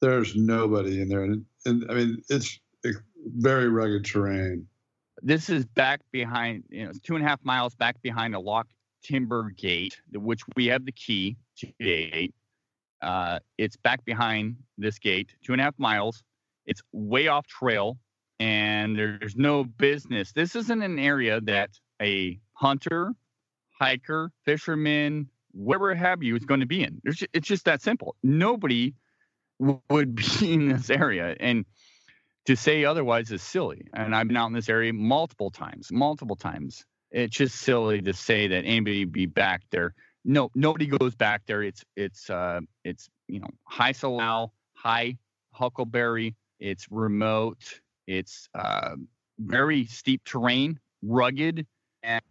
There's 0.00 0.34
nobody 0.34 1.02
in 1.02 1.08
there. 1.08 1.22
And, 1.22 1.44
and 1.66 1.84
I 1.90 1.94
mean, 1.94 2.22
it's 2.28 2.58
very 3.36 3.68
rugged 3.68 4.04
terrain. 4.04 4.66
This 5.20 5.50
is 5.50 5.66
back 5.66 6.00
behind, 6.12 6.64
you 6.70 6.86
know, 6.86 6.92
two 7.02 7.16
and 7.16 7.24
a 7.24 7.28
half 7.28 7.44
miles 7.44 7.74
back 7.74 8.00
behind 8.02 8.34
a 8.34 8.40
locked 8.40 8.72
timber 9.02 9.50
gate, 9.50 10.00
which 10.12 10.40
we 10.56 10.66
have 10.66 10.84
the 10.84 10.92
key 10.92 11.36
to 11.58 11.66
the 11.78 11.84
gate. 11.84 12.34
Uh, 13.02 13.38
it's 13.58 13.76
back 13.76 14.04
behind 14.04 14.56
this 14.76 14.98
gate, 14.98 15.34
two 15.44 15.52
and 15.52 15.60
a 15.60 15.64
half 15.64 15.78
miles. 15.78 16.22
It's 16.68 16.82
way 16.92 17.28
off 17.28 17.46
trail 17.46 17.98
and 18.38 18.96
there's 18.96 19.34
no 19.34 19.64
business. 19.64 20.32
This 20.32 20.54
isn't 20.54 20.82
an 20.82 20.98
area 20.98 21.40
that 21.40 21.70
a 22.00 22.38
hunter, 22.52 23.12
hiker, 23.80 24.30
fisherman, 24.44 25.28
whatever 25.52 25.94
have 25.94 26.22
you 26.22 26.36
is 26.36 26.44
going 26.44 26.60
to 26.60 26.66
be 26.66 26.82
in. 26.82 27.00
It's 27.04 27.48
just 27.48 27.64
that 27.64 27.82
simple. 27.82 28.14
Nobody 28.22 28.94
would 29.58 30.14
be 30.14 30.52
in 30.52 30.68
this 30.68 30.90
area. 30.90 31.34
And 31.40 31.64
to 32.46 32.54
say 32.54 32.84
otherwise 32.84 33.30
is 33.32 33.42
silly. 33.42 33.88
And 33.92 34.14
I've 34.14 34.28
been 34.28 34.36
out 34.36 34.46
in 34.46 34.52
this 34.52 34.68
area 34.68 34.92
multiple 34.92 35.50
times, 35.50 35.88
multiple 35.90 36.36
times. 36.36 36.84
It's 37.10 37.36
just 37.36 37.56
silly 37.56 38.02
to 38.02 38.12
say 38.12 38.48
that 38.48 38.64
anybody 38.64 39.04
be 39.04 39.26
back 39.26 39.62
there. 39.70 39.94
No, 40.24 40.50
nobody 40.54 40.86
goes 40.86 41.14
back 41.14 41.42
there. 41.46 41.62
It's 41.62 41.82
it's 41.96 42.28
uh 42.28 42.60
it's 42.84 43.08
you 43.28 43.40
know 43.40 43.48
high 43.64 43.92
salal, 43.92 44.52
high 44.74 45.16
huckleberry, 45.52 46.36
it's 46.60 46.86
remote. 46.90 47.80
It's 48.06 48.48
uh, 48.54 48.96
very 49.38 49.86
steep 49.86 50.24
terrain, 50.24 50.78
rugged, 51.02 51.66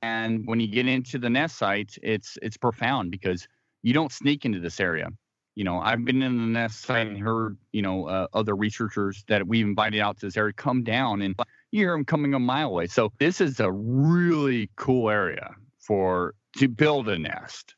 and 0.02 0.46
when 0.46 0.60
you 0.60 0.68
get 0.68 0.88
into 0.88 1.18
the 1.18 1.30
nest 1.30 1.58
sites, 1.58 2.00
it's 2.02 2.38
it's 2.42 2.58
profound 2.58 3.12
because 3.12 3.48
you 3.84 3.94
don't 3.94 4.12
sneak 4.12 4.46
into 4.46 4.60
this 4.60 4.80
area. 4.80 5.10
You 5.56 5.64
know, 5.64 5.80
I've 5.80 6.06
been 6.06 6.22
in 6.22 6.38
the 6.38 6.60
nest 6.60 6.82
site 6.82 7.08
and 7.08 7.18
heard 7.18 7.58
you 7.72 7.82
know 7.82 8.08
uh, 8.08 8.28
other 8.34 8.56
researchers 8.56 9.24
that 9.28 9.48
we've 9.48 9.66
invited 9.66 10.00
out 10.00 10.20
to 10.20 10.28
this 10.28 10.38
area 10.38 10.54
come 10.54 10.84
down 10.84 11.22
and 11.22 11.36
you 11.72 11.82
hear 11.82 11.92
them 11.92 12.06
coming 12.06 12.34
a 12.34 12.40
mile 12.40 12.70
away. 12.70 12.88
So 12.88 13.12
this 13.20 13.42
is 13.42 13.60
a 13.60 13.72
really 13.72 14.70
cool 14.76 15.10
area 15.10 15.52
for 15.80 16.34
to 16.58 16.68
build 16.68 17.10
a 17.10 17.18
nest. 17.18 17.76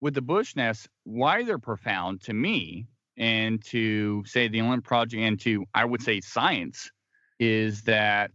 With 0.00 0.14
the 0.14 0.22
bush 0.22 0.56
nests, 0.56 0.88
why 1.04 1.42
they're 1.42 1.58
profound 1.58 2.22
to 2.22 2.32
me 2.32 2.86
and 3.20 3.62
to 3.66 4.24
say 4.26 4.48
the 4.48 4.58
Olymp 4.58 4.82
Project 4.82 5.22
and 5.22 5.38
to 5.40 5.64
I 5.74 5.84
would 5.84 6.02
say 6.02 6.20
science 6.22 6.90
is 7.38 7.82
that 7.82 8.32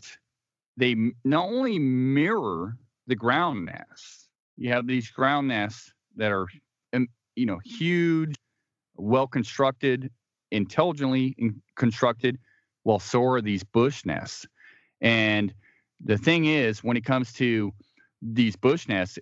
they 0.77 0.95
not 1.25 1.49
only 1.49 1.79
mirror 1.79 2.77
the 3.07 3.15
ground 3.15 3.65
nests. 3.65 4.29
You 4.57 4.71
have 4.71 4.87
these 4.87 5.09
ground 5.09 5.49
nests 5.49 5.91
that 6.15 6.31
are 6.31 6.47
um, 6.93 7.07
you 7.35 7.47
know 7.47 7.59
huge, 7.65 8.35
well 8.95 9.27
constructed, 9.27 10.11
intelligently 10.51 11.35
constructed, 11.75 12.37
while 12.83 12.99
so 12.99 13.23
are 13.25 13.41
these 13.41 13.63
bush 13.63 14.05
nests. 14.05 14.45
And 15.01 15.53
the 16.03 16.17
thing 16.17 16.45
is, 16.45 16.83
when 16.83 16.95
it 16.95 17.05
comes 17.05 17.33
to 17.33 17.73
these 18.21 18.55
bush 18.55 18.87
nests, 18.87 19.17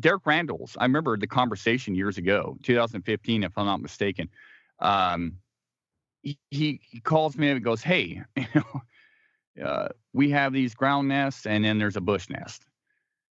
Derek 0.00 0.24
Randles, 0.24 0.76
I 0.78 0.84
remember 0.84 1.16
the 1.16 1.26
conversation 1.26 1.94
years 1.94 2.18
ago, 2.18 2.56
2015, 2.62 3.44
if 3.44 3.56
I'm 3.56 3.66
not 3.66 3.80
mistaken 3.80 4.28
um, 4.80 5.38
he, 6.22 6.80
he 6.82 7.00
calls 7.00 7.36
me 7.36 7.50
and 7.50 7.62
goes, 7.64 7.82
"Hey, 7.82 8.22
you 8.36 8.46
know, 8.54 8.82
uh, 9.64 9.88
we 10.12 10.30
have 10.30 10.52
these 10.52 10.74
ground 10.74 11.08
nests, 11.08 11.46
and 11.46 11.64
then 11.64 11.78
there's 11.78 11.96
a 11.96 12.00
bush 12.00 12.28
nest." 12.30 12.64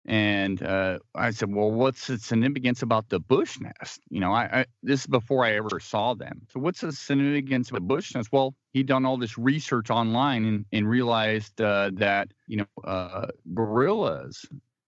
And 0.07 0.63
uh, 0.63 0.99
I 1.15 1.31
said, 1.31 1.53
"Well, 1.55 1.71
what's 1.71 2.09
the 2.09 2.19
significance 2.19 2.83
about 2.83 3.09
the 3.09 3.21
bush 3.21 3.59
nest? 3.61 4.01
You 4.11 4.21
know, 4.21 4.33
I, 4.33 4.61
I, 4.61 4.67
this 4.83 5.01
is 5.01 5.07
before 5.07 5.45
I 5.47 5.55
ever 5.57 5.81
saw 5.81 6.15
them. 6.15 6.43
So 6.53 6.61
what's 6.61 6.83
the 6.83 6.93
significance 6.93 7.71
of 7.71 7.77
the 7.77 7.81
bush 7.81 8.15
nest? 8.15 8.31
Well, 8.31 8.55
he'd 8.73 8.87
done 8.87 9.07
all 9.07 9.17
this 9.17 9.39
research 9.39 9.91
online 9.91 10.45
and, 10.45 10.67
and 10.73 10.89
realized 10.89 11.61
uh, 11.61 11.91
that 11.95 12.29
you 12.47 12.59
know 12.59 12.85
uh, 12.85 13.29
gorillas 13.55 14.45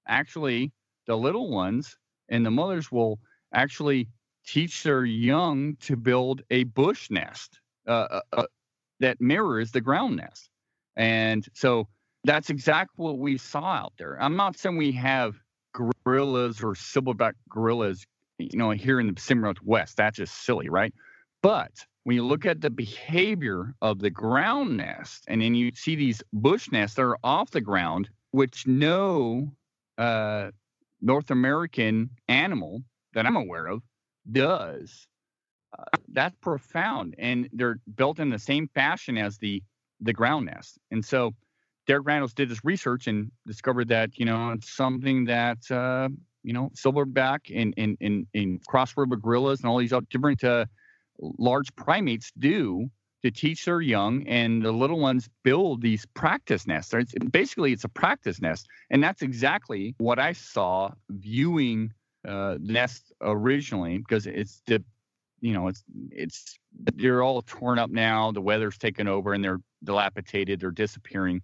actually 0.06 0.72
the 1.06 1.16
little 1.16 1.50
ones 1.50 1.96
and 2.28 2.44
the 2.44 2.50
mothers 2.50 2.90
will 2.92 3.18
actually 3.54 4.08
teach 4.46 4.82
their 4.82 5.04
young 5.04 5.76
to 5.76 5.96
build 5.96 6.42
a 6.50 6.64
bush 6.64 7.10
nest 7.10 7.60
uh, 7.86 7.90
uh, 7.90 8.20
uh, 8.32 8.46
that 9.00 9.20
mirrors 9.20 9.72
the 9.72 9.80
ground 9.80 10.16
nest. 10.16 10.48
And 10.96 11.46
so 11.52 11.88
that's 12.24 12.48
exactly 12.48 13.04
what 13.04 13.18
we 13.18 13.36
saw 13.38 13.64
out 13.64 13.92
there. 13.98 14.20
I'm 14.20 14.36
not 14.36 14.56
saying 14.56 14.76
we 14.76 14.92
have 14.92 15.34
gorillas 15.74 16.62
or 16.62 16.72
silverback 16.72 17.34
gorillas, 17.48 18.06
you 18.38 18.58
know, 18.58 18.70
here 18.70 19.00
in 19.00 19.06
the 19.06 19.12
Pacific 19.12 19.42
Northwest. 19.42 19.96
That's 19.96 20.16
just 20.16 20.44
silly, 20.44 20.68
right? 20.68 20.94
But 21.42 21.72
when 22.04 22.16
you 22.16 22.24
look 22.24 22.46
at 22.46 22.60
the 22.60 22.70
behavior 22.70 23.74
of 23.82 23.98
the 23.98 24.10
ground 24.10 24.76
nest, 24.76 25.24
and 25.28 25.42
then 25.42 25.54
you 25.54 25.72
see 25.74 25.96
these 25.96 26.22
bush 26.32 26.70
nests 26.70 26.96
that 26.96 27.02
are 27.02 27.18
off 27.22 27.50
the 27.50 27.60
ground, 27.60 28.08
which 28.30 28.66
no 28.66 29.52
uh, 29.98 30.50
North 31.00 31.30
American 31.30 32.10
animal 32.28 32.82
that 33.14 33.26
I'm 33.26 33.36
aware 33.36 33.66
of 33.66 33.82
does. 34.32 35.06
Uh, 35.76 35.84
that's 36.12 36.36
profound, 36.40 37.14
and 37.18 37.48
they're 37.52 37.78
built 37.96 38.18
in 38.18 38.30
the 38.30 38.38
same 38.38 38.68
fashion 38.68 39.18
as 39.18 39.38
the 39.38 39.62
the 40.00 40.12
ground 40.12 40.46
nest. 40.46 40.78
And 40.90 41.04
so, 41.04 41.34
Derek 41.86 42.04
Randles 42.04 42.34
did 42.34 42.48
this 42.48 42.64
research 42.64 43.06
and 43.06 43.30
discovered 43.46 43.88
that 43.88 44.18
you 44.18 44.24
know 44.24 44.50
it's 44.50 44.70
something 44.74 45.24
that 45.26 45.58
uh, 45.70 46.08
you 46.42 46.52
know 46.52 46.70
silverback 46.74 47.38
and 47.54 47.74
and 47.76 47.96
and, 48.00 48.26
and 48.34 48.64
cross 48.66 48.96
river 48.96 49.16
gorillas 49.16 49.60
and 49.60 49.68
all 49.68 49.78
these 49.78 49.92
different 50.10 50.42
uh, 50.44 50.66
large 51.18 51.74
primates 51.76 52.32
do 52.38 52.88
to 53.22 53.30
teach 53.30 53.64
their 53.64 53.80
young 53.80 54.26
and 54.28 54.62
the 54.62 54.70
little 54.72 55.00
ones 55.00 55.28
build 55.42 55.82
these 55.82 56.06
practice 56.14 56.66
nests. 56.66 56.94
It's, 56.94 57.12
basically, 57.30 57.72
it's 57.72 57.84
a 57.84 57.88
practice 57.88 58.40
nest, 58.40 58.68
and 58.90 59.02
that's 59.02 59.22
exactly 59.22 59.94
what 59.98 60.18
I 60.18 60.32
saw 60.32 60.92
viewing 61.10 61.92
uh, 62.26 62.56
nest 62.60 63.12
originally 63.20 63.98
because 63.98 64.26
it's 64.26 64.62
the 64.66 64.82
you 65.40 65.52
know 65.52 65.68
it's 65.68 65.84
it's 66.10 66.58
they're 66.94 67.22
all 67.22 67.42
torn 67.42 67.78
up 67.78 67.90
now 67.90 68.32
the 68.32 68.40
weather's 68.40 68.78
taken 68.78 69.06
over 69.06 69.32
and 69.32 69.44
they're 69.44 69.60
dilapidated 69.84 70.60
they're 70.60 70.70
disappearing 70.70 71.42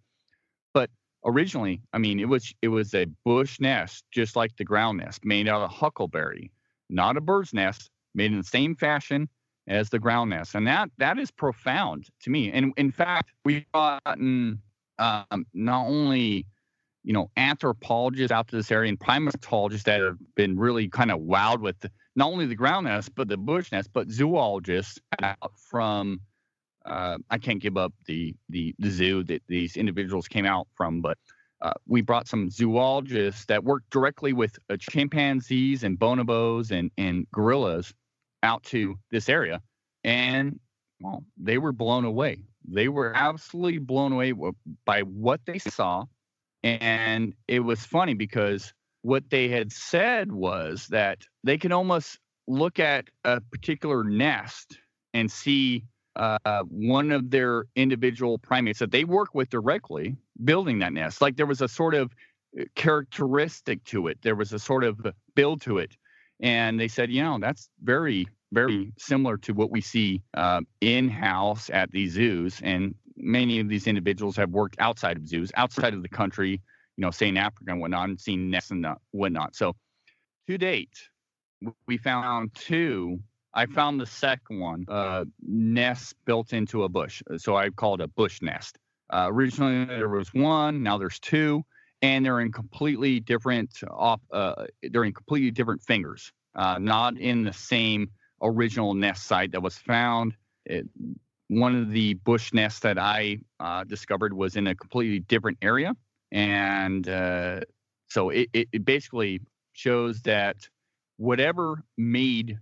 but 0.73 0.91
originally, 1.25 1.81
I 1.93 1.99
mean, 1.99 2.21
it 2.21 2.29
was 2.29 2.55
it 2.63 2.69
was 2.69 2.95
a 2.95 3.07
bush 3.25 3.61
nest, 3.61 4.05
just 4.11 4.37
like 4.37 4.57
the 4.57 4.65
ground 4.65 4.99
nest, 4.99 5.25
made 5.25 5.49
out 5.49 5.63
of 5.63 5.71
huckleberry, 5.71 6.51
not 6.89 7.17
a 7.17 7.21
bird's 7.21 7.53
nest, 7.53 7.91
made 8.15 8.33
in 8.33 8.39
the 8.39 8.45
same 8.45 8.75
fashion 8.75 9.29
as 9.69 9.91
the 9.91 9.99
ground 9.99 10.31
nest, 10.31 10.55
and 10.55 10.67
that 10.67 10.91
that 10.99 11.19
is 11.19 11.31
profound 11.31 12.09
to 12.23 12.31
me. 12.31 12.51
And 12.51 12.73
in 12.77 12.91
fact, 12.91 13.31
we've 13.45 13.71
gotten 13.73 14.61
um, 14.99 15.47
not 15.55 15.87
only 15.87 16.47
you 17.05 17.13
know 17.13 17.31
anthropologists 17.37 18.33
out 18.33 18.49
to 18.49 18.57
this 18.57 18.71
area 18.71 18.89
and 18.89 18.99
primatologists 18.99 19.85
that 19.85 20.01
have 20.01 20.19
been 20.35 20.59
really 20.59 20.89
kind 20.89 21.11
of 21.11 21.21
wowed 21.21 21.61
with 21.61 21.77
not 22.17 22.31
only 22.31 22.47
the 22.47 22.55
ground 22.55 22.87
nest 22.87 23.15
but 23.15 23.29
the 23.29 23.37
bush 23.37 23.73
nest, 23.73 23.91
but 23.93 24.11
zoologists 24.11 25.01
out 25.23 25.53
from 25.57 26.21
uh, 26.85 27.19
I 27.31 27.39
can't 27.39 27.61
give 27.61 27.77
up 27.77 27.93
the, 28.07 28.35
the 28.49 28.75
the 28.79 28.91
zoo 28.91 29.23
that 29.25 29.43
these 29.47 29.77
individuals 29.77 30.29
came 30.29 30.47
out 30.47 30.67
from, 30.75 31.01
but 31.01 31.19
uh, 31.61 31.73
we 31.87 32.01
brought 32.01 32.27
some 32.27 32.51
zoologists 32.51 33.45
that 33.47 33.63
work 33.63 33.85
directly 33.91 34.33
with 34.33 34.59
uh, 34.69 34.77
chimpanzees 34.79 35.85
and 35.85 35.99
bonobos 35.99 36.71
and 36.71 36.91
and 36.99 37.27
gorillas 37.31 37.95
out 38.43 38.63
to 38.65 38.97
this 39.11 39.29
area, 39.29 39.61
and 40.03 40.59
well, 41.01 41.25
they 41.37 41.59
were 41.59 41.73
blown 41.73 42.05
away. 42.05 42.43
They 42.65 42.89
were 42.89 43.13
absolutely 43.15 43.79
blown 43.79 44.13
away 44.13 44.33
by 44.85 45.03
what 45.03 45.41
they 45.47 45.59
saw, 45.59 46.05
and 46.63 47.35
it 47.49 47.61
was 47.61 47.85
funny 47.85 48.15
because 48.15 48.73
what 49.03 49.31
they 49.31 49.49
had 49.49 49.73
said 49.73 50.31
was 50.31 50.87
that 50.89 51.19
they 51.45 51.59
could 51.59 51.73
almost 51.73 52.19
look 52.47 52.79
at 52.79 53.07
a 53.25 53.41
particular 53.41 54.05
nest 54.05 54.79
and 55.15 55.31
see 55.31 55.85
uh, 56.17 56.63
one 56.69 57.11
of 57.11 57.31
their 57.31 57.65
individual 57.75 58.39
primates 58.39 58.79
that 58.79 58.91
they 58.91 59.05
work 59.05 59.35
with 59.35 59.51
directly 59.51 60.17
building 60.45 60.79
that 60.81 60.93
nest. 60.93 61.21
Like 61.21 61.37
there 61.37 61.47
was 61.47 61.63
a 61.63 61.69
sort 61.69 61.95
of 61.95 62.13
uh, 62.59 62.65
characteristic 62.75 63.83
to 63.85 64.09
it, 64.09 64.19
there 64.23 64.37
was 64.37 64.53
a 64.53 64.59
sort 64.59 64.85
of 64.85 65.01
build 65.35 65.63
to 65.63 65.79
it. 65.79 65.97
And 66.41 66.79
they 66.79 66.89
said, 66.89 67.11
you 67.11 67.23
know, 67.23 67.39
that's 67.41 67.69
very, 67.83 68.27
very 68.51 68.93
similar 68.99 69.37
to 69.39 69.53
what 69.55 69.71
we 69.71 69.81
see 69.81 70.23
uh, 70.35 70.61
in 70.81 71.09
house 71.09 71.71
at 71.71 71.93
these 71.93 72.13
zoos. 72.13 72.61
And 72.63 72.95
many 73.17 73.61
of 73.61 73.69
these 73.69 73.87
individuals 73.87 74.37
have 74.37 74.51
worked 74.51 74.77
outside 74.79 75.17
of 75.17 75.27
zoos, 75.27 75.51
outside 75.57 75.95
of 75.95 76.03
the 76.03 76.09
country, 76.09 76.51
you 76.97 77.03
know, 77.03 77.11
say 77.11 77.29
in 77.29 77.37
Africa 77.37 77.73
and 77.73 77.81
whatnot, 77.81 78.09
and 78.09 78.21
seen 78.21 78.51
nests 78.51 78.71
and 78.71 78.87
whatnot. 79.11 79.55
So 79.57 79.75
to 80.49 80.59
date, 80.59 80.97
we 81.87 81.97
found 81.97 82.55
two 82.55 83.21
I 83.55 83.67
found 83.67 84.01
the 84.01 84.07
second 84.07 84.61
one, 84.61 84.87
uh, 84.89 85.25
nest 85.43 86.15
built 86.25 86.53
into 86.53 86.85
a 86.85 86.89
bush. 86.89 87.23
So 87.37 87.57
I 87.57 87.69
call 87.71 87.95
it 87.95 88.01
a 88.01 88.09
bush 88.09 88.41
nest. 88.41 88.79
Uh, 89.11 89.29
originally 89.31 89.85
there 89.85 90.09
was 90.09 90.33
one, 90.33 90.83
now 90.83 90.97
there's 90.97 91.19
two, 91.19 91.63
and 92.01 92.25
they're 92.25 92.41
in 92.41 92.51
completely 92.51 93.21
different 93.21 93.71
off. 93.91 94.21
Uh, 94.33 94.67
they're 94.83 95.05
in 95.05 95.13
completely 95.13 95.51
different 95.51 95.83
fingers, 95.83 96.33
uh, 96.55 96.79
not 96.79 97.19
in 97.19 97.45
the 97.45 97.53
same 97.53 98.11
original 98.41 98.95
nest 98.95 99.25
site 99.25 99.53
that 99.53 99.63
was 99.63 99.77
found. 99.77 100.35
It, 100.65 100.89
one 101.49 101.77
of 101.77 101.91
the 101.91 102.15
bush 102.15 102.53
nests 102.53 102.81
that 102.81 102.99
I 102.99 103.39
uh, 103.61 103.85
discovered 103.85 104.33
was 104.33 104.57
in 104.57 104.67
a 104.67 104.75
completely 104.75 105.21
different 105.21 105.59
area, 105.63 105.95
and 106.31 107.07
so 108.09 108.31
it, 108.31 108.49
it, 108.53 108.69
it 108.73 108.85
basically 108.85 109.41
shows 109.73 110.21
that 110.23 110.57
whatever 111.17 111.83
made 111.97 112.59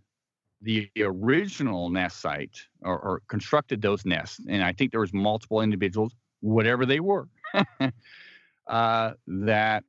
the 0.62 0.90
original 1.00 1.88
nest 1.88 2.20
site 2.20 2.60
or, 2.82 2.98
or, 2.98 3.22
constructed 3.28 3.80
those 3.80 4.04
nests, 4.04 4.40
and 4.48 4.62
I 4.62 4.72
think 4.72 4.90
there 4.90 5.00
was 5.00 5.12
multiple 5.12 5.62
individuals, 5.62 6.14
whatever 6.40 6.84
they 6.84 7.00
were, 7.00 7.28
uh, 8.66 9.12
that 9.26 9.84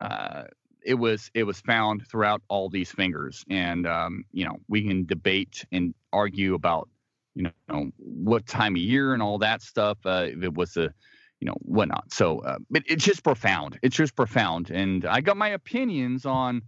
uh, 0.00 0.44
it 0.84 0.94
was 0.94 1.30
it 1.34 1.44
was 1.44 1.60
found 1.60 2.06
throughout 2.06 2.42
all 2.48 2.68
these 2.68 2.92
fingers, 2.92 3.44
and 3.48 3.86
um, 3.86 4.24
you 4.32 4.44
know 4.44 4.58
we 4.68 4.86
can 4.86 5.06
debate 5.06 5.64
and 5.72 5.94
argue 6.12 6.54
about 6.54 6.88
you 7.34 7.50
know 7.68 7.90
what 7.96 8.46
time 8.46 8.74
of 8.74 8.82
year 8.82 9.14
and 9.14 9.22
all 9.22 9.38
that 9.38 9.62
stuff. 9.62 9.98
Uh, 10.04 10.26
if 10.28 10.42
it 10.42 10.54
was 10.54 10.76
a 10.76 10.92
you 11.40 11.46
know 11.46 11.56
whatnot. 11.60 12.12
So, 12.12 12.38
uh, 12.40 12.58
but 12.70 12.82
it's 12.86 13.04
just 13.04 13.24
profound. 13.24 13.78
It's 13.82 13.96
just 13.96 14.14
profound, 14.14 14.70
and 14.70 15.04
I 15.04 15.20
got 15.20 15.36
my 15.36 15.48
opinions 15.48 16.24
on. 16.26 16.62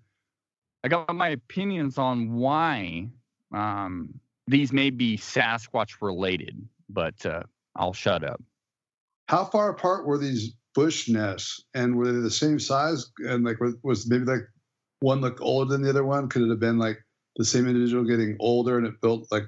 I 0.82 0.88
got 0.88 1.14
my 1.14 1.28
opinions 1.28 1.96
on 1.96 2.34
why 2.34 3.08
um, 3.54 4.20
these 4.46 4.72
may 4.72 4.90
be 4.90 5.16
Sasquatch 5.16 6.02
related, 6.02 6.68
but 6.90 7.24
uh, 7.24 7.44
I'll 7.76 7.94
shut 7.94 8.22
up. 8.22 8.42
How 9.28 9.46
far 9.46 9.70
apart 9.70 10.06
were 10.06 10.18
these 10.18 10.54
bush 10.74 11.08
nests, 11.08 11.64
and 11.74 11.96
were 11.96 12.12
they 12.12 12.20
the 12.20 12.30
same 12.30 12.58
size? 12.58 13.10
And 13.18 13.44
like, 13.44 13.58
was 13.82 14.08
maybe 14.08 14.24
like 14.24 14.46
one 15.00 15.20
look 15.20 15.40
older 15.40 15.72
than 15.72 15.82
the 15.82 15.90
other 15.90 16.04
one? 16.04 16.28
Could 16.28 16.42
it 16.42 16.50
have 16.50 16.60
been 16.60 16.78
like 16.78 16.98
the 17.36 17.44
same 17.44 17.66
individual 17.66 18.04
getting 18.04 18.36
older 18.40 18.78
and 18.78 18.86
it 18.86 19.00
built 19.00 19.26
like 19.30 19.44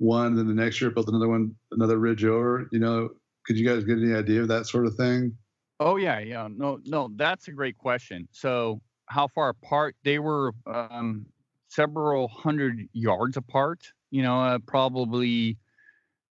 one, 0.00 0.34
then 0.34 0.48
the 0.48 0.54
next 0.54 0.80
year 0.80 0.90
built 0.90 1.08
another 1.08 1.28
one, 1.28 1.54
another 1.70 1.98
ridge 1.98 2.24
over? 2.24 2.68
You 2.72 2.80
know, 2.80 3.10
could 3.46 3.58
you 3.58 3.66
guys 3.66 3.84
get 3.84 3.98
any 3.98 4.14
idea 4.14 4.40
of 4.40 4.48
that 4.48 4.66
sort 4.66 4.86
of 4.86 4.94
thing? 4.96 5.36
Oh 5.78 5.96
yeah, 5.96 6.18
yeah. 6.18 6.48
No, 6.50 6.80
no, 6.84 7.10
that's 7.16 7.48
a 7.48 7.52
great 7.52 7.78
question. 7.78 8.28
So, 8.32 8.80
how 9.06 9.28
far 9.28 9.50
apart 9.50 9.96
they 10.04 10.18
were? 10.18 10.52
Um, 10.66 11.26
several 11.70 12.28
hundred 12.28 12.88
yards 12.92 13.36
apart, 13.36 13.92
you 14.10 14.22
know, 14.22 14.40
uh, 14.40 14.58
probably 14.66 15.56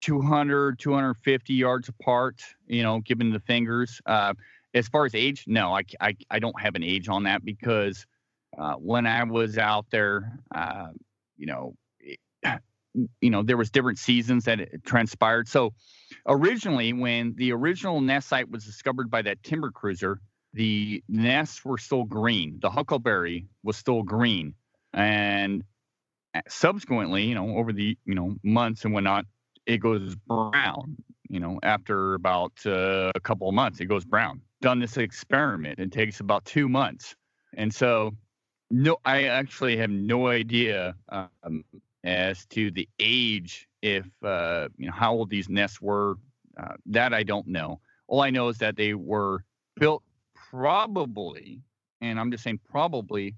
200, 0.02 0.78
250 0.78 1.54
yards 1.54 1.90
apart, 1.90 2.42
you 2.68 2.84
know, 2.84 3.00
given 3.00 3.32
the 3.32 3.40
fingers. 3.40 4.02
Uh, 4.06 4.34
as 4.74 4.88
far 4.88 5.06
as 5.06 5.16
age, 5.16 5.46
no, 5.48 5.74
I, 5.76 5.84
I, 6.00 6.16
I 6.30 6.40
don't 6.40 6.60
have 6.60 6.76
an 6.76 6.84
age 6.84 7.10
on 7.10 7.24
that 7.24 7.44
because 7.44 8.06
uh, 8.58 8.74
when 8.74 9.08
I 9.08 9.24
was 9.24 9.58
out 9.58 9.86
there, 9.92 10.40
uh, 10.54 10.90
you 11.38 11.48
know, 11.48 11.74
you 12.94 13.30
know, 13.30 13.44
there 13.44 13.58
was 13.58 13.70
different 13.70 14.00
seasons 14.00 14.46
that 14.46 14.60
it 14.60 14.84
transpired. 14.86 15.48
So 15.48 15.74
originally, 16.28 16.94
when 16.94 17.36
the 17.36 17.52
original 17.54 18.02
nest 18.02 18.30
site 18.30 18.50
was 18.50 18.66
discovered 18.66 19.10
by 19.10 19.22
that 19.24 19.44
timber 19.44 19.72
cruiser, 19.72 20.20
the 20.54 21.04
nests 21.08 21.64
were 21.64 21.78
still 21.78 22.04
green. 22.04 22.58
The 22.62 22.70
huckleberry 22.70 23.48
was 23.64 23.78
still 23.78 24.04
green 24.04 24.56
and 24.94 25.64
subsequently, 26.48 27.24
you 27.24 27.36
know, 27.36 27.58
over 27.58 27.74
the 27.74 27.98
you 28.06 28.16
know 28.16 28.36
months 28.44 28.86
and 28.86 28.94
whatnot, 28.94 29.26
it 29.66 29.78
goes 29.78 30.16
brown. 30.16 30.98
You 31.30 31.40
know, 31.40 31.60
after 31.62 32.16
about 32.16 32.54
uh, 32.66 33.12
a 33.14 33.20
couple 33.20 33.48
of 33.48 33.54
months, 33.54 33.80
it 33.80 33.86
goes 33.86 34.04
brown. 34.06 34.42
Done 34.62 34.80
this 34.80 34.98
experiment. 34.98 35.80
It 35.80 35.92
takes 35.92 36.20
about 36.20 36.46
two 36.46 36.68
months, 36.68 37.16
and 37.56 37.74
so 37.74 38.12
no, 38.72 38.98
I 39.06 39.24
actually 39.26 39.78
have 39.78 39.90
no 39.90 40.28
idea 40.28 40.96
um, 41.10 41.64
as 42.04 42.46
to 42.48 42.72
the 42.72 42.88
age, 43.00 43.68
if 43.82 44.06
uh, 44.24 44.70
you 44.78 44.88
know 44.88 44.94
how 44.94 45.14
old 45.14 45.30
these 45.30 45.50
nests 45.50 45.82
were. 45.82 46.16
Uh, 46.58 46.76
that 46.88 47.14
I 47.14 47.24
don't 47.24 47.48
know. 47.48 47.80
All 48.08 48.22
I 48.22 48.32
know 48.32 48.50
is 48.50 48.58
that 48.58 48.76
they 48.76 48.94
were 48.94 49.46
built 49.80 50.04
probably, 50.50 51.62
and 52.02 52.20
I'm 52.20 52.32
just 52.32 52.44
saying 52.44 52.60
probably 52.70 53.36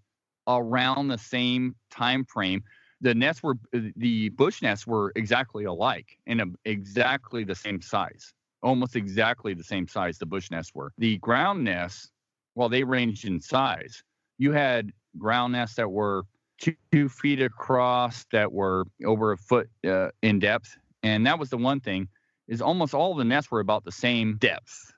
around 0.48 1.08
the 1.08 1.18
same 1.18 1.76
time 1.92 2.26
frame. 2.26 2.64
The 3.02 3.14
nests 3.14 3.42
were 3.44 3.56
the 3.72 4.30
bush 4.30 4.62
nests 4.62 4.86
were 4.86 5.12
exactly 5.16 5.66
alike 5.66 6.18
and 6.28 6.56
exactly 6.66 7.44
the 7.44 7.56
same 7.56 7.82
size, 7.82 8.34
almost 8.62 8.96
exactly 8.96 9.54
the 9.54 9.64
same 9.64 9.88
size 9.88 10.18
the 10.18 10.26
bush 10.26 10.52
nests 10.52 10.74
were. 10.74 10.94
The 10.98 11.18
ground 11.18 11.64
nests, 11.64 12.12
while 12.54 12.70
they 12.70 12.84
ranged 12.84 13.26
in 13.26 13.40
size, 13.40 14.04
you 14.38 14.52
had 14.52 14.92
ground 15.18 15.54
nests 15.54 15.76
that 15.76 15.90
were 15.90 16.26
two, 16.62 16.76
two 16.92 17.10
feet 17.10 17.42
across, 17.42 18.26
that 18.32 18.52
were 18.52 18.86
over 19.06 19.34
a 19.34 19.38
foot 19.38 19.70
uh, 19.86 20.10
in 20.22 20.40
depth, 20.40 20.78
and 21.04 21.26
that 21.26 21.40
was 21.40 21.50
the 21.50 21.58
one 21.58 21.80
thing 21.80 22.08
is 22.48 22.62
almost 22.62 22.94
all 22.94 23.16
the 23.16 23.24
nests 23.24 23.50
were 23.50 23.60
about 23.60 23.84
the 23.84 23.92
same 23.92 24.38
depth. 24.38 24.94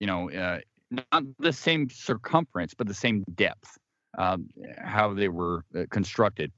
You 0.00 0.06
know, 0.06 0.30
uh, 0.30 0.60
not 0.90 1.24
the 1.38 1.52
same 1.52 1.88
circumference, 1.90 2.74
but 2.74 2.86
the 2.86 2.94
same 2.94 3.24
depth 3.34 3.78
um, 4.18 4.48
how 4.78 5.14
they 5.14 5.28
were 5.28 5.64
uh, 5.76 5.84
constructed. 5.90 6.52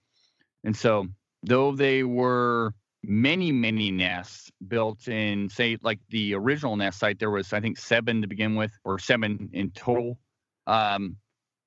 And 0.64 0.76
so, 0.76 1.06
though 1.42 1.72
they 1.72 2.02
were 2.02 2.72
many, 3.02 3.52
many 3.52 3.90
nests 3.90 4.50
built 4.66 5.06
in, 5.08 5.48
say, 5.48 5.78
like 5.82 6.00
the 6.10 6.34
original 6.34 6.76
nest 6.76 6.98
site, 6.98 7.18
there 7.18 7.30
was, 7.30 7.52
I 7.52 7.60
think, 7.60 7.78
seven 7.78 8.20
to 8.22 8.26
begin 8.26 8.56
with, 8.56 8.72
or 8.84 8.98
seven 8.98 9.48
in 9.52 9.70
total. 9.70 10.18
Um, 10.66 11.16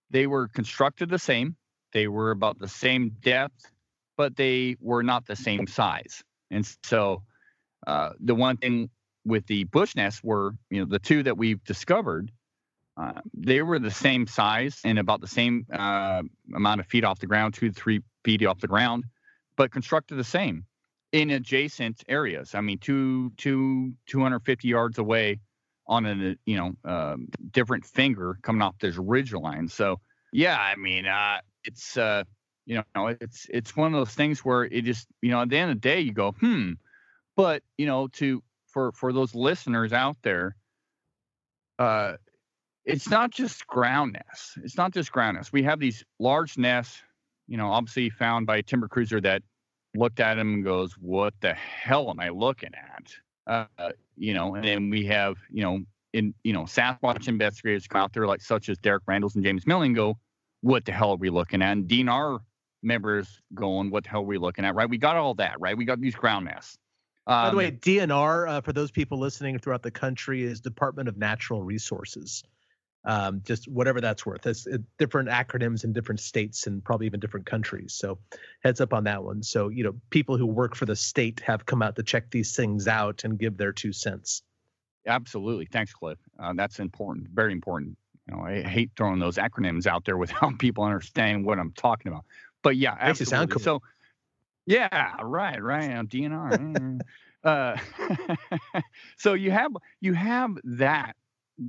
they 0.09 0.27
were 0.27 0.47
constructed 0.49 1.09
the 1.09 1.19
same. 1.19 1.55
They 1.93 2.07
were 2.07 2.31
about 2.31 2.59
the 2.59 2.67
same 2.67 3.15
depth, 3.21 3.71
but 4.17 4.35
they 4.35 4.75
were 4.79 5.03
not 5.03 5.25
the 5.25 5.35
same 5.35 5.67
size. 5.67 6.23
And 6.51 6.67
so, 6.83 7.23
uh, 7.87 8.11
the 8.19 8.35
one 8.35 8.57
thing 8.57 8.89
with 9.25 9.45
the 9.47 9.63
bush 9.65 9.95
nests 9.95 10.23
were, 10.23 10.53
you 10.69 10.79
know, 10.79 10.85
the 10.85 10.99
two 10.99 11.23
that 11.23 11.37
we've 11.37 11.63
discovered 11.63 12.31
uh, 12.99 13.21
they 13.33 13.61
were 13.61 13.79
the 13.79 13.91
same 13.91 14.27
size 14.27 14.81
and 14.83 14.99
about 14.99 15.21
the 15.21 15.27
same 15.27 15.65
uh, 15.71 16.21
amount 16.53 16.81
of 16.81 16.87
feet 16.87 17.05
off 17.05 17.19
the 17.19 17.27
ground, 17.27 17.53
two 17.53 17.69
to 17.69 17.73
three 17.73 18.01
feet 18.25 18.45
off 18.45 18.59
the 18.59 18.67
ground, 18.67 19.05
but 19.55 19.71
constructed 19.71 20.15
the 20.15 20.23
same 20.23 20.65
in 21.13 21.29
adjacent 21.29 22.03
areas. 22.09 22.53
I 22.53 22.61
mean, 22.61 22.77
two, 22.77 23.31
two, 23.37 23.93
250 24.07 24.67
yards 24.67 24.97
away 24.97 25.39
on 25.87 26.05
a 26.05 26.35
you 26.45 26.57
know 26.57 26.73
um, 26.83 27.29
different 27.51 27.85
finger 27.85 28.37
coming 28.41 28.61
off 28.61 28.75
this 28.79 28.97
ridge 28.97 29.33
line. 29.33 29.69
So 29.69 30.01
yeah, 30.33 30.57
I 30.59 30.75
mean, 30.75 31.05
uh, 31.07 31.39
it's 31.63 31.97
uh, 31.97 32.23
you 32.65 32.83
know, 32.95 33.07
it's 33.07 33.47
it's 33.49 33.75
one 33.75 33.93
of 33.93 33.99
those 33.99 34.13
things 34.13 34.39
where 34.45 34.63
it 34.63 34.83
just 34.83 35.07
you 35.21 35.31
know 35.31 35.41
at 35.41 35.49
the 35.49 35.57
end 35.57 35.71
of 35.71 35.77
the 35.77 35.81
day 35.81 35.99
you 36.01 36.13
go 36.13 36.31
hmm, 36.33 36.73
but 37.35 37.63
you 37.77 37.85
know 37.85 38.07
to 38.07 38.43
for 38.67 38.91
for 38.91 39.11
those 39.11 39.35
listeners 39.35 39.93
out 39.93 40.17
there, 40.21 40.55
uh, 41.79 42.13
it's 42.85 43.09
not 43.09 43.31
just 43.31 43.67
ground 43.67 44.13
nests. 44.13 44.57
It's 44.63 44.77
not 44.77 44.93
just 44.93 45.11
ground 45.11 45.37
nests. 45.37 45.51
We 45.51 45.63
have 45.63 45.79
these 45.79 46.03
large 46.19 46.57
nests, 46.57 47.01
you 47.47 47.57
know, 47.57 47.71
obviously 47.71 48.09
found 48.09 48.45
by 48.45 48.57
a 48.57 48.63
timber 48.63 48.87
cruiser 48.87 49.19
that 49.21 49.41
looked 49.95 50.19
at 50.19 50.35
them 50.35 50.53
and 50.53 50.63
goes, 50.63 50.93
"What 50.93 51.33
the 51.41 51.53
hell 51.53 52.09
am 52.09 52.19
I 52.19 52.29
looking 52.29 52.71
at?" 52.75 53.67
Uh, 53.77 53.91
you 54.15 54.33
know, 54.33 54.55
and 54.55 54.63
then 54.63 54.89
we 54.89 55.05
have, 55.07 55.37
you 55.49 55.63
know, 55.63 55.79
in 56.13 56.33
you 56.43 56.53
know, 56.53 56.63
Sasquatch 56.63 57.27
investigators 57.27 57.87
come 57.87 58.01
out 58.01 58.13
there 58.13 58.27
like 58.27 58.41
such 58.41 58.69
as 58.69 58.77
Derek 58.77 59.05
Randles 59.05 59.35
and 59.35 59.43
James 59.43 59.65
Milling 59.65 59.93
go, 59.93 60.17
"What 60.61 60.85
the 60.85 60.91
hell 60.91 61.11
are 61.11 61.17
we 61.17 61.29
looking 61.29 61.61
at?" 61.61 61.71
And 61.71 61.87
DNR 61.87 62.39
members 62.81 63.41
going, 63.53 63.91
"What 63.91 64.03
the 64.03 64.09
hell 64.09 64.21
are 64.21 64.23
we 64.23 64.37
looking 64.37 64.65
at?" 64.65 64.75
Right? 64.75 64.89
We 64.89 64.97
got 64.97 65.15
all 65.15 65.35
that, 65.35 65.59
right? 65.59 65.77
We 65.77 65.85
got 65.85 65.99
these 65.99 66.15
ground 66.15 66.45
nests. 66.45 66.77
Um, 67.27 67.45
By 67.45 67.49
the 67.51 67.57
way, 67.57 67.67
um, 67.67 67.77
DNR 67.77 68.49
uh, 68.49 68.61
for 68.61 68.73
those 68.73 68.91
people 68.91 69.19
listening 69.19 69.59
throughout 69.59 69.83
the 69.83 69.91
country 69.91 70.43
is 70.43 70.61
Department 70.61 71.07
of 71.07 71.17
Natural 71.17 71.61
Resources 71.61 72.43
um, 73.05 73.41
just 73.45 73.67
whatever 73.67 74.01
that's 74.01 74.25
worth. 74.25 74.45
It's 74.45 74.67
it, 74.67 74.81
different 74.97 75.29
acronyms 75.29 75.83
in 75.83 75.93
different 75.93 76.19
states 76.19 76.67
and 76.67 76.83
probably 76.83 77.05
even 77.05 77.19
different 77.19 77.45
countries. 77.45 77.93
So 77.93 78.19
heads 78.63 78.81
up 78.81 78.93
on 78.93 79.05
that 79.05 79.23
one. 79.23 79.41
So 79.43 79.69
you 79.69 79.83
know, 79.83 79.95
people 80.09 80.37
who 80.37 80.45
work 80.45 80.75
for 80.75 80.85
the 80.85 80.95
state 80.95 81.39
have 81.41 81.65
come 81.65 81.81
out 81.81 81.95
to 81.95 82.03
check 82.03 82.29
these 82.29 82.55
things 82.55 82.87
out 82.87 83.23
and 83.23 83.39
give 83.39 83.57
their 83.57 83.71
two 83.71 83.93
cents. 83.93 84.43
Absolutely, 85.07 85.65
thanks, 85.65 85.93
Cliff. 85.93 86.19
Uh, 86.37 86.53
that's 86.55 86.79
important, 86.79 87.27
very 87.33 87.53
important. 87.53 87.97
You 88.29 88.35
know, 88.35 88.43
I 88.43 88.61
hate 88.61 88.91
throwing 88.95 89.19
those 89.19 89.37
acronyms 89.37 89.87
out 89.87 90.05
there 90.05 90.17
without 90.25 90.59
people 90.59 90.83
understanding 90.83 91.45
what 91.45 91.59
I'm 91.59 91.71
talking 91.71 92.11
about. 92.11 92.25
But 92.61 92.77
yeah, 92.77 92.91
makes 92.91 93.21
absolutely. 93.21 93.31
sound 93.31 93.51
cool. 93.51 93.61
So 93.61 93.81
yeah, 94.65 95.15
right, 95.21 95.61
right. 95.61 95.89
I'm 95.89 96.07
DNR. 96.07 96.99
uh, 97.43 97.77
so 99.17 99.33
you 99.33 99.51
have 99.51 99.71
you 100.01 100.13
have 100.13 100.51
that 100.63 101.15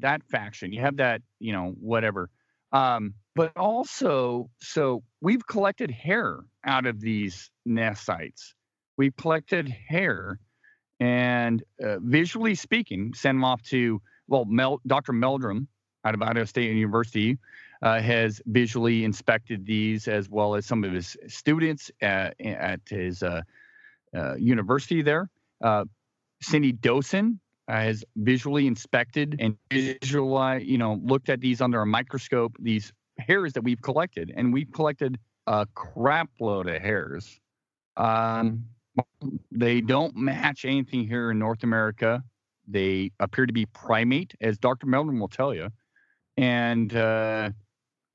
that 0.00 0.22
faction. 0.24 0.72
You 0.72 0.82
have 0.82 0.98
that, 0.98 1.22
you 1.38 1.52
know, 1.52 1.74
whatever. 1.80 2.28
Um, 2.72 3.14
but 3.34 3.56
also, 3.56 4.50
so 4.60 5.02
we've 5.20 5.46
collected 5.46 5.90
hair 5.90 6.40
out 6.64 6.86
of 6.86 7.00
these 7.00 7.50
nest 7.64 8.04
sites. 8.04 8.54
We've 8.96 9.16
collected 9.16 9.68
hair, 9.68 10.38
and 10.98 11.62
uh, 11.82 11.96
visually 12.00 12.54
speaking, 12.54 13.14
send 13.14 13.38
them 13.38 13.44
off 13.44 13.62
to 13.64 14.02
well, 14.28 14.44
Mel, 14.44 14.80
Dr. 14.86 15.12
Meldrum 15.12 15.68
out 16.04 16.14
of 16.14 16.22
Idaho 16.22 16.44
State 16.44 16.74
University 16.74 17.38
uh, 17.82 18.00
has 18.00 18.40
visually 18.46 19.04
inspected 19.04 19.66
these 19.66 20.08
as 20.08 20.28
well 20.28 20.54
as 20.54 20.66
some 20.66 20.84
of 20.84 20.92
his 20.92 21.16
students 21.28 21.90
at, 22.00 22.34
at 22.40 22.80
his 22.88 23.22
uh, 23.22 23.42
uh 24.14 24.34
university 24.34 25.02
there. 25.02 25.30
Uh, 25.62 25.84
Cindy 26.42 26.72
Dosen 26.72 27.38
has 27.68 28.04
visually 28.16 28.66
inspected 28.66 29.36
and 29.38 29.56
visualized, 29.70 30.66
you 30.66 30.78
know, 30.78 31.00
looked 31.04 31.28
at 31.28 31.40
these 31.40 31.60
under 31.60 31.80
a 31.80 31.86
microscope, 31.86 32.56
these 32.58 32.92
hairs 33.18 33.52
that 33.52 33.62
we've 33.62 33.80
collected, 33.80 34.32
and 34.36 34.52
we've 34.52 34.72
collected 34.72 35.18
a 35.46 35.66
crap 35.74 36.30
load 36.40 36.68
of 36.68 36.80
hairs. 36.80 37.38
Um, 37.96 38.64
they 39.50 39.80
don't 39.80 40.16
match 40.16 40.64
anything 40.64 41.06
here 41.06 41.30
in 41.30 41.38
North 41.38 41.62
America. 41.62 42.22
They 42.66 43.12
appear 43.20 43.46
to 43.46 43.52
be 43.52 43.66
primate, 43.66 44.34
as 44.40 44.58
Dr. 44.58 44.86
Meldrum 44.86 45.20
will 45.20 45.28
tell 45.28 45.54
you, 45.54 45.68
and 46.40 46.96
uh, 46.96 47.50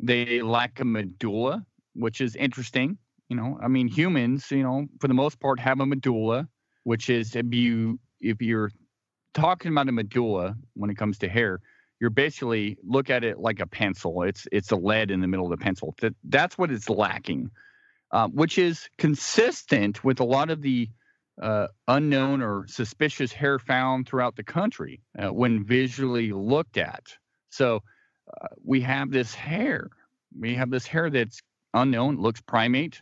they 0.02 0.42
lack 0.42 0.80
a 0.80 0.86
medulla, 0.86 1.64
which 1.94 2.22
is 2.22 2.36
interesting. 2.36 2.98
You 3.30 3.38
know, 3.38 3.60
I 3.62 3.68
mean, 3.68 3.88
humans, 3.88 4.50
you 4.50 4.64
know, 4.64 4.88
for 5.00 5.08
the 5.08 5.14
most 5.14 5.40
part, 5.40 5.60
have 5.60 5.80
a 5.80 5.86
medulla, 5.86 6.48
which 6.84 7.10
is 7.10 7.36
if 7.36 7.54
you 7.54 8.00
if 8.20 8.42
you're 8.42 8.72
talking 9.36 9.72
about 9.72 9.90
a 9.90 9.92
medulla 9.92 10.56
when 10.74 10.90
it 10.90 10.98
comes 10.98 11.20
to 11.20 11.30
hair, 11.30 11.60
you're 12.02 12.10
basically 12.10 12.78
look 12.84 13.12
at 13.12 13.24
it 13.24 13.40
like 13.40 13.60
a 13.60 13.68
pencil. 13.68 14.24
It's 14.24 14.48
it's 14.52 14.72
a 14.72 14.76
lead 14.76 15.12
in 15.12 15.22
the 15.22 15.28
middle 15.28 15.46
of 15.46 15.58
the 15.58 15.64
pencil. 15.64 15.94
That 16.02 16.16
that's 16.24 16.58
what 16.58 16.72
it's 16.72 16.90
lacking, 16.90 17.52
uh, 18.12 18.28
which 18.30 18.58
is 18.58 18.90
consistent 18.98 20.04
with 20.04 20.20
a 20.20 20.26
lot 20.26 20.50
of 20.50 20.64
the 20.64 20.90
uh, 21.40 21.68
unknown 21.88 22.42
or 22.42 22.66
suspicious 22.68 23.32
hair 23.32 23.60
found 23.60 24.08
throughout 24.08 24.36
the 24.36 24.44
country 24.44 25.04
uh, 25.20 25.32
when 25.32 25.64
visually 25.64 26.32
looked 26.32 26.78
at. 26.78 27.04
So 27.50 27.84
we 28.64 28.82
have 28.82 29.12
this 29.12 29.34
hair. 29.34 29.90
We 30.38 30.56
have 30.56 30.70
this 30.70 30.86
hair 30.86 31.10
that's 31.10 31.42
unknown, 31.74 32.22
looks 32.22 32.42
primate, 32.42 33.02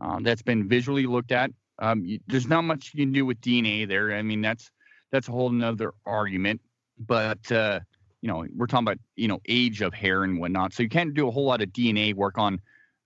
uh, 0.00 0.18
that's 0.22 0.42
been 0.42 0.68
visually 0.68 1.06
looked 1.06 1.32
at. 1.32 1.50
Um, 1.78 2.04
you, 2.04 2.20
there's 2.26 2.46
not 2.46 2.62
much 2.62 2.92
you 2.94 3.04
can 3.04 3.12
do 3.12 3.26
with 3.26 3.40
DNA 3.40 3.88
there. 3.88 4.12
I 4.12 4.22
mean, 4.22 4.40
that's 4.40 4.70
that's 5.10 5.28
a 5.28 5.32
whole 5.32 5.50
nother 5.50 5.92
argument. 6.06 6.60
But 6.98 7.50
uh, 7.50 7.80
you 8.22 8.28
know, 8.28 8.46
we're 8.54 8.66
talking 8.66 8.86
about 8.86 8.98
you 9.16 9.28
know 9.28 9.40
age 9.48 9.82
of 9.82 9.94
hair 9.94 10.24
and 10.24 10.38
whatnot, 10.38 10.72
so 10.72 10.82
you 10.82 10.88
can't 10.88 11.14
do 11.14 11.28
a 11.28 11.30
whole 11.30 11.46
lot 11.46 11.62
of 11.62 11.68
DNA 11.70 12.14
work 12.14 12.38
on 12.38 12.60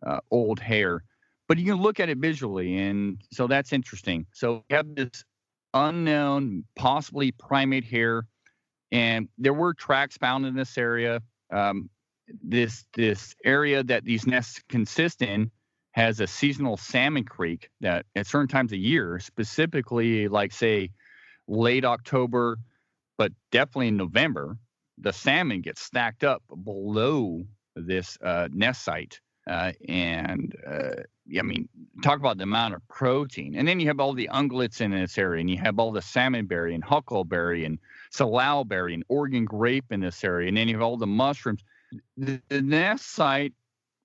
uh, 0.05 0.21
old 0.31 0.61
hair. 0.61 1.05
But 1.47 1.59
you 1.59 1.67
can 1.67 1.83
look 1.83 2.01
at 2.01 2.09
it 2.09 2.19
visually, 2.19 2.77
and 2.79 3.21
so 3.31 3.47
that's 3.47 3.73
interesting. 3.73 4.27
So 4.33 4.65
we 4.69 4.77
have 4.77 4.95
this 4.95 5.25
unknown, 5.75 6.65
possibly 6.75 7.33
primate 7.33 7.85
hair, 7.85 8.27
and 8.93 9.29
there 9.39 9.53
were 9.53 9.75
tracks 9.75 10.17
found 10.17 10.47
in 10.47 10.55
this 10.55 10.79
area. 10.79 11.21
Um, 11.55 11.91
this 12.43 12.85
this 12.95 13.35
area 13.45 13.83
that 13.85 14.05
these 14.05 14.27
nests 14.27 14.63
consist 14.69 15.23
in 15.23 15.51
has 15.93 16.21
a 16.21 16.27
seasonal 16.27 16.77
salmon 16.77 17.25
creek 17.25 17.71
that 17.81 18.07
at 18.17 18.27
certain 18.27 18.49
times 18.49 18.73
of 18.73 18.79
year, 18.79 19.19
specifically 19.21 20.27
like 20.27 20.53
say 20.53 20.91
late 21.47 21.85
October, 21.85 22.59
but 23.17 23.33
definitely 23.53 23.89
in 23.89 23.97
November, 23.97 24.57
the 24.99 25.13
salmon 25.13 25.61
gets 25.61 25.83
stacked 25.83 26.25
up 26.25 26.43
below 26.65 27.45
this 27.77 28.19
uh, 28.23 28.49
nest 28.53 28.83
site. 28.83 29.21
Uh, 29.49 29.73
and 29.89 30.57
uh, 30.67 31.03
I 31.27 31.33
mm-hmm. 31.33 31.49
mean, 31.49 31.69
talk 32.03 32.19
about 32.19 32.37
the 32.37 32.45
amount 32.45 32.75
of 32.75 32.87
protein. 32.89 33.55
And 33.57 33.67
then 33.67 33.81
you 33.81 33.89
have 33.89 34.01
all 34.01 34.13
the 34.13 34.29
ungulates 34.33 34.81
in 34.81 34.91
this 34.91 35.17
area, 35.19 35.41
and 35.41 35.51
you 35.51 35.59
have 35.59 35.79
all 35.79 35.93
the 35.93 36.01
salmonberry 36.01 36.75
and 36.75 36.85
huckleberry 36.85 37.65
and 37.65 37.79
salalberry 38.13 38.95
and 38.95 39.05
Oregon 39.09 39.45
grape 39.45 39.87
in 39.91 40.01
this 40.01 40.23
area, 40.23 40.49
and 40.49 40.57
then 40.57 40.69
you 40.69 40.75
have 40.75 40.83
all 40.83 40.97
the 40.97 41.07
mushrooms. 41.07 41.63
The, 42.17 42.41
the 42.49 42.63
nest 42.63 43.11
site 43.13 43.55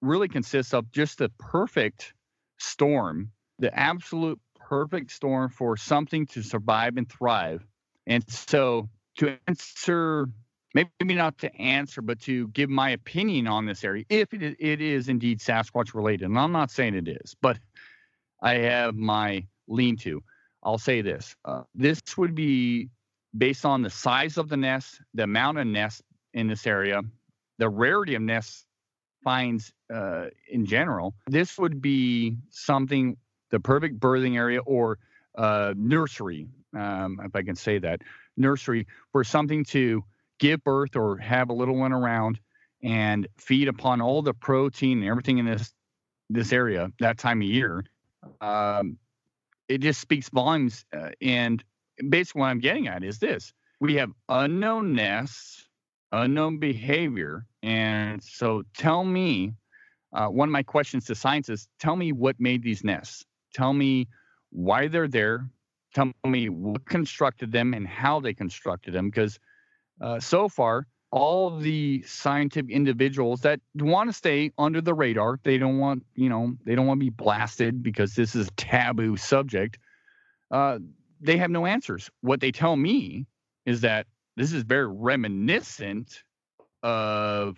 really 0.01 0.27
consists 0.27 0.73
of 0.73 0.91
just 0.91 1.17
the 1.17 1.29
perfect 1.39 2.13
storm, 2.57 3.31
the 3.57 3.77
absolute 3.77 4.39
perfect 4.55 5.11
storm 5.11 5.49
for 5.49 5.75
something 5.75 6.25
to 6.27 6.41
survive 6.43 6.97
and 6.97 7.09
thrive. 7.09 7.65
And 8.07 8.27
so, 8.29 8.89
to 9.17 9.37
answer, 9.47 10.29
maybe 10.73 11.15
not 11.15 11.37
to 11.39 11.55
answer, 11.55 12.01
but 12.01 12.19
to 12.21 12.47
give 12.49 12.69
my 12.69 12.91
opinion 12.91 13.47
on 13.47 13.65
this 13.65 13.83
area, 13.83 14.05
if 14.09 14.33
it, 14.33 14.55
it 14.59 14.81
is 14.81 15.09
indeed 15.09 15.39
Sasquatch 15.39 15.93
related, 15.93 16.25
and 16.25 16.37
I'm 16.37 16.51
not 16.51 16.71
saying 16.71 16.95
it 16.95 17.07
is, 17.07 17.35
but 17.41 17.57
I 18.41 18.55
have 18.55 18.95
my 18.95 19.45
lean 19.67 19.97
to. 19.97 20.21
I'll 20.63 20.77
say 20.77 21.01
this 21.01 21.35
uh, 21.45 21.63
this 21.73 22.01
would 22.17 22.35
be 22.35 22.89
based 23.37 23.65
on 23.65 23.81
the 23.81 23.89
size 23.89 24.37
of 24.37 24.49
the 24.49 24.57
nest, 24.57 25.01
the 25.13 25.23
amount 25.23 25.57
of 25.57 25.67
nests 25.67 26.01
in 26.33 26.47
this 26.47 26.65
area, 26.67 27.01
the 27.57 27.69
rarity 27.69 28.15
of 28.15 28.21
nests 28.21 28.65
finds 29.23 29.71
uh, 29.93 30.25
in 30.49 30.65
general. 30.65 31.13
This 31.27 31.57
would 31.57 31.81
be 31.81 32.37
something 32.49 33.17
the 33.51 33.59
perfect 33.59 33.99
birthing 33.99 34.35
area 34.35 34.59
or 34.61 34.99
uh, 35.37 35.73
nursery, 35.75 36.47
um, 36.77 37.19
if 37.23 37.35
I 37.35 37.41
can 37.41 37.55
say 37.55 37.79
that, 37.79 38.01
nursery 38.37 38.87
for 39.11 39.23
something 39.23 39.63
to 39.65 40.03
give 40.39 40.63
birth 40.63 40.95
or 40.95 41.17
have 41.17 41.49
a 41.49 41.53
little 41.53 41.75
one 41.75 41.93
around 41.93 42.39
and 42.81 43.27
feed 43.37 43.67
upon 43.67 44.01
all 44.01 44.21
the 44.21 44.33
protein 44.33 44.99
and 44.99 45.07
everything 45.09 45.37
in 45.37 45.45
this 45.45 45.73
this 46.29 46.53
area 46.53 46.91
that 46.99 47.17
time 47.17 47.41
of 47.41 47.47
year. 47.47 47.83
Um, 48.41 48.97
it 49.67 49.79
just 49.79 49.99
speaks 49.99 50.29
volumes. 50.29 50.85
Uh, 50.95 51.09
and 51.21 51.63
basically, 52.09 52.41
what 52.41 52.47
I'm 52.47 52.59
getting 52.59 52.87
at 52.87 53.03
is 53.03 53.19
this: 53.19 53.53
we 53.79 53.95
have 53.95 54.11
unknown 54.29 54.93
nests, 54.93 55.67
unknown 56.11 56.59
behavior, 56.59 57.45
and 57.63 58.23
so 58.23 58.63
tell 58.75 59.03
me. 59.03 59.53
Uh, 60.11 60.25
one 60.25 60.49
of 60.49 60.51
my 60.51 60.63
questions 60.63 61.05
to 61.05 61.13
scientists: 61.13 61.67
Tell 61.79 61.95
me 61.95 62.11
what 62.11 62.39
made 62.39 62.63
these 62.63 62.83
nests. 62.83 63.25
Tell 63.53 63.73
me 63.73 64.07
why 64.49 64.87
they're 64.87 65.07
there. 65.07 65.47
Tell 65.93 66.11
me 66.25 66.49
what 66.49 66.85
constructed 66.85 67.51
them 67.51 67.75
and 67.75 67.87
how 67.87 68.19
they 68.19 68.33
constructed 68.33 68.93
them. 68.93 69.09
Because 69.09 69.39
uh, 70.01 70.19
so 70.19 70.49
far, 70.49 70.87
all 71.11 71.57
the 71.57 72.03
scientific 72.03 72.71
individuals 72.71 73.41
that 73.41 73.59
want 73.75 74.09
to 74.09 74.13
stay 74.13 74.51
under 74.57 74.79
the 74.79 74.93
radar, 74.93 75.39
they 75.43 75.57
don't 75.57 75.79
want, 75.79 76.05
you 76.15 76.29
know, 76.29 76.55
they 76.65 76.75
don't 76.75 76.85
want 76.85 76.99
to 76.99 77.05
be 77.05 77.09
blasted 77.09 77.81
because 77.81 78.13
this 78.13 78.35
is 78.35 78.47
a 78.47 78.51
taboo 78.51 79.17
subject. 79.17 79.79
Uh, 80.51 80.79
they 81.19 81.37
have 81.37 81.49
no 81.49 81.65
answers. 81.65 82.09
What 82.21 82.39
they 82.39 82.51
tell 82.51 82.75
me 82.75 83.25
is 83.65 83.81
that 83.81 84.07
this 84.37 84.53
is 84.53 84.63
very 84.63 84.87
reminiscent 84.87 86.23
of 86.83 87.57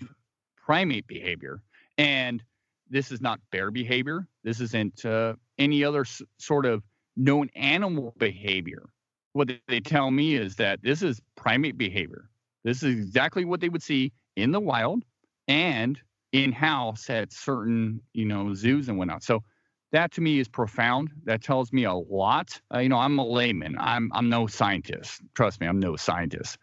primate 0.55 1.07
behavior. 1.07 1.61
And 1.97 2.43
this 2.89 3.11
is 3.11 3.21
not 3.21 3.39
bear 3.51 3.69
behavior. 3.69 4.27
This 4.43 4.59
isn't 4.61 5.05
uh, 5.05 5.35
any 5.57 5.83
other 5.83 6.01
s- 6.01 6.21
sort 6.37 6.65
of 6.65 6.83
known 7.15 7.49
animal 7.55 8.13
behavior. 8.17 8.89
What 9.33 9.51
they 9.67 9.79
tell 9.79 10.09
me 10.11 10.35
is 10.35 10.55
that 10.55 10.81
this 10.81 11.01
is 11.01 11.21
primate 11.35 11.77
behavior. 11.77 12.30
This 12.63 12.83
is 12.83 12.93
exactly 12.95 13.45
what 13.45 13.59
they 13.59 13.69
would 13.69 13.83
see 13.83 14.13
in 14.35 14.51
the 14.51 14.59
wild 14.59 15.03
and 15.47 15.99
in 16.31 16.51
house 16.51 17.09
at 17.09 17.33
certain, 17.33 18.01
you 18.13 18.25
know, 18.25 18.53
zoos 18.53 18.87
and 18.89 18.97
whatnot. 18.97 19.23
So 19.23 19.43
that 19.91 20.11
to 20.13 20.21
me 20.21 20.39
is 20.39 20.47
profound. 20.47 21.11
That 21.25 21.41
tells 21.41 21.73
me 21.73 21.83
a 21.83 21.93
lot. 21.93 22.59
Uh, 22.73 22.79
you 22.79 22.89
know, 22.89 22.97
I'm 22.97 23.19
a 23.19 23.25
layman. 23.25 23.75
I'm 23.79 24.11
I'm 24.13 24.29
no 24.29 24.47
scientist. 24.47 25.21
Trust 25.35 25.59
me, 25.59 25.67
I'm 25.67 25.79
no 25.79 25.95
scientist. 25.95 26.57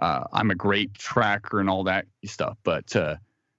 Uh, 0.00 0.24
I'm 0.32 0.50
a 0.50 0.54
great 0.54 0.94
tracker 0.94 1.60
and 1.60 1.70
all 1.70 1.84
that 1.84 2.06
stuff, 2.24 2.58
but 2.64 2.94
uh, 2.96 3.16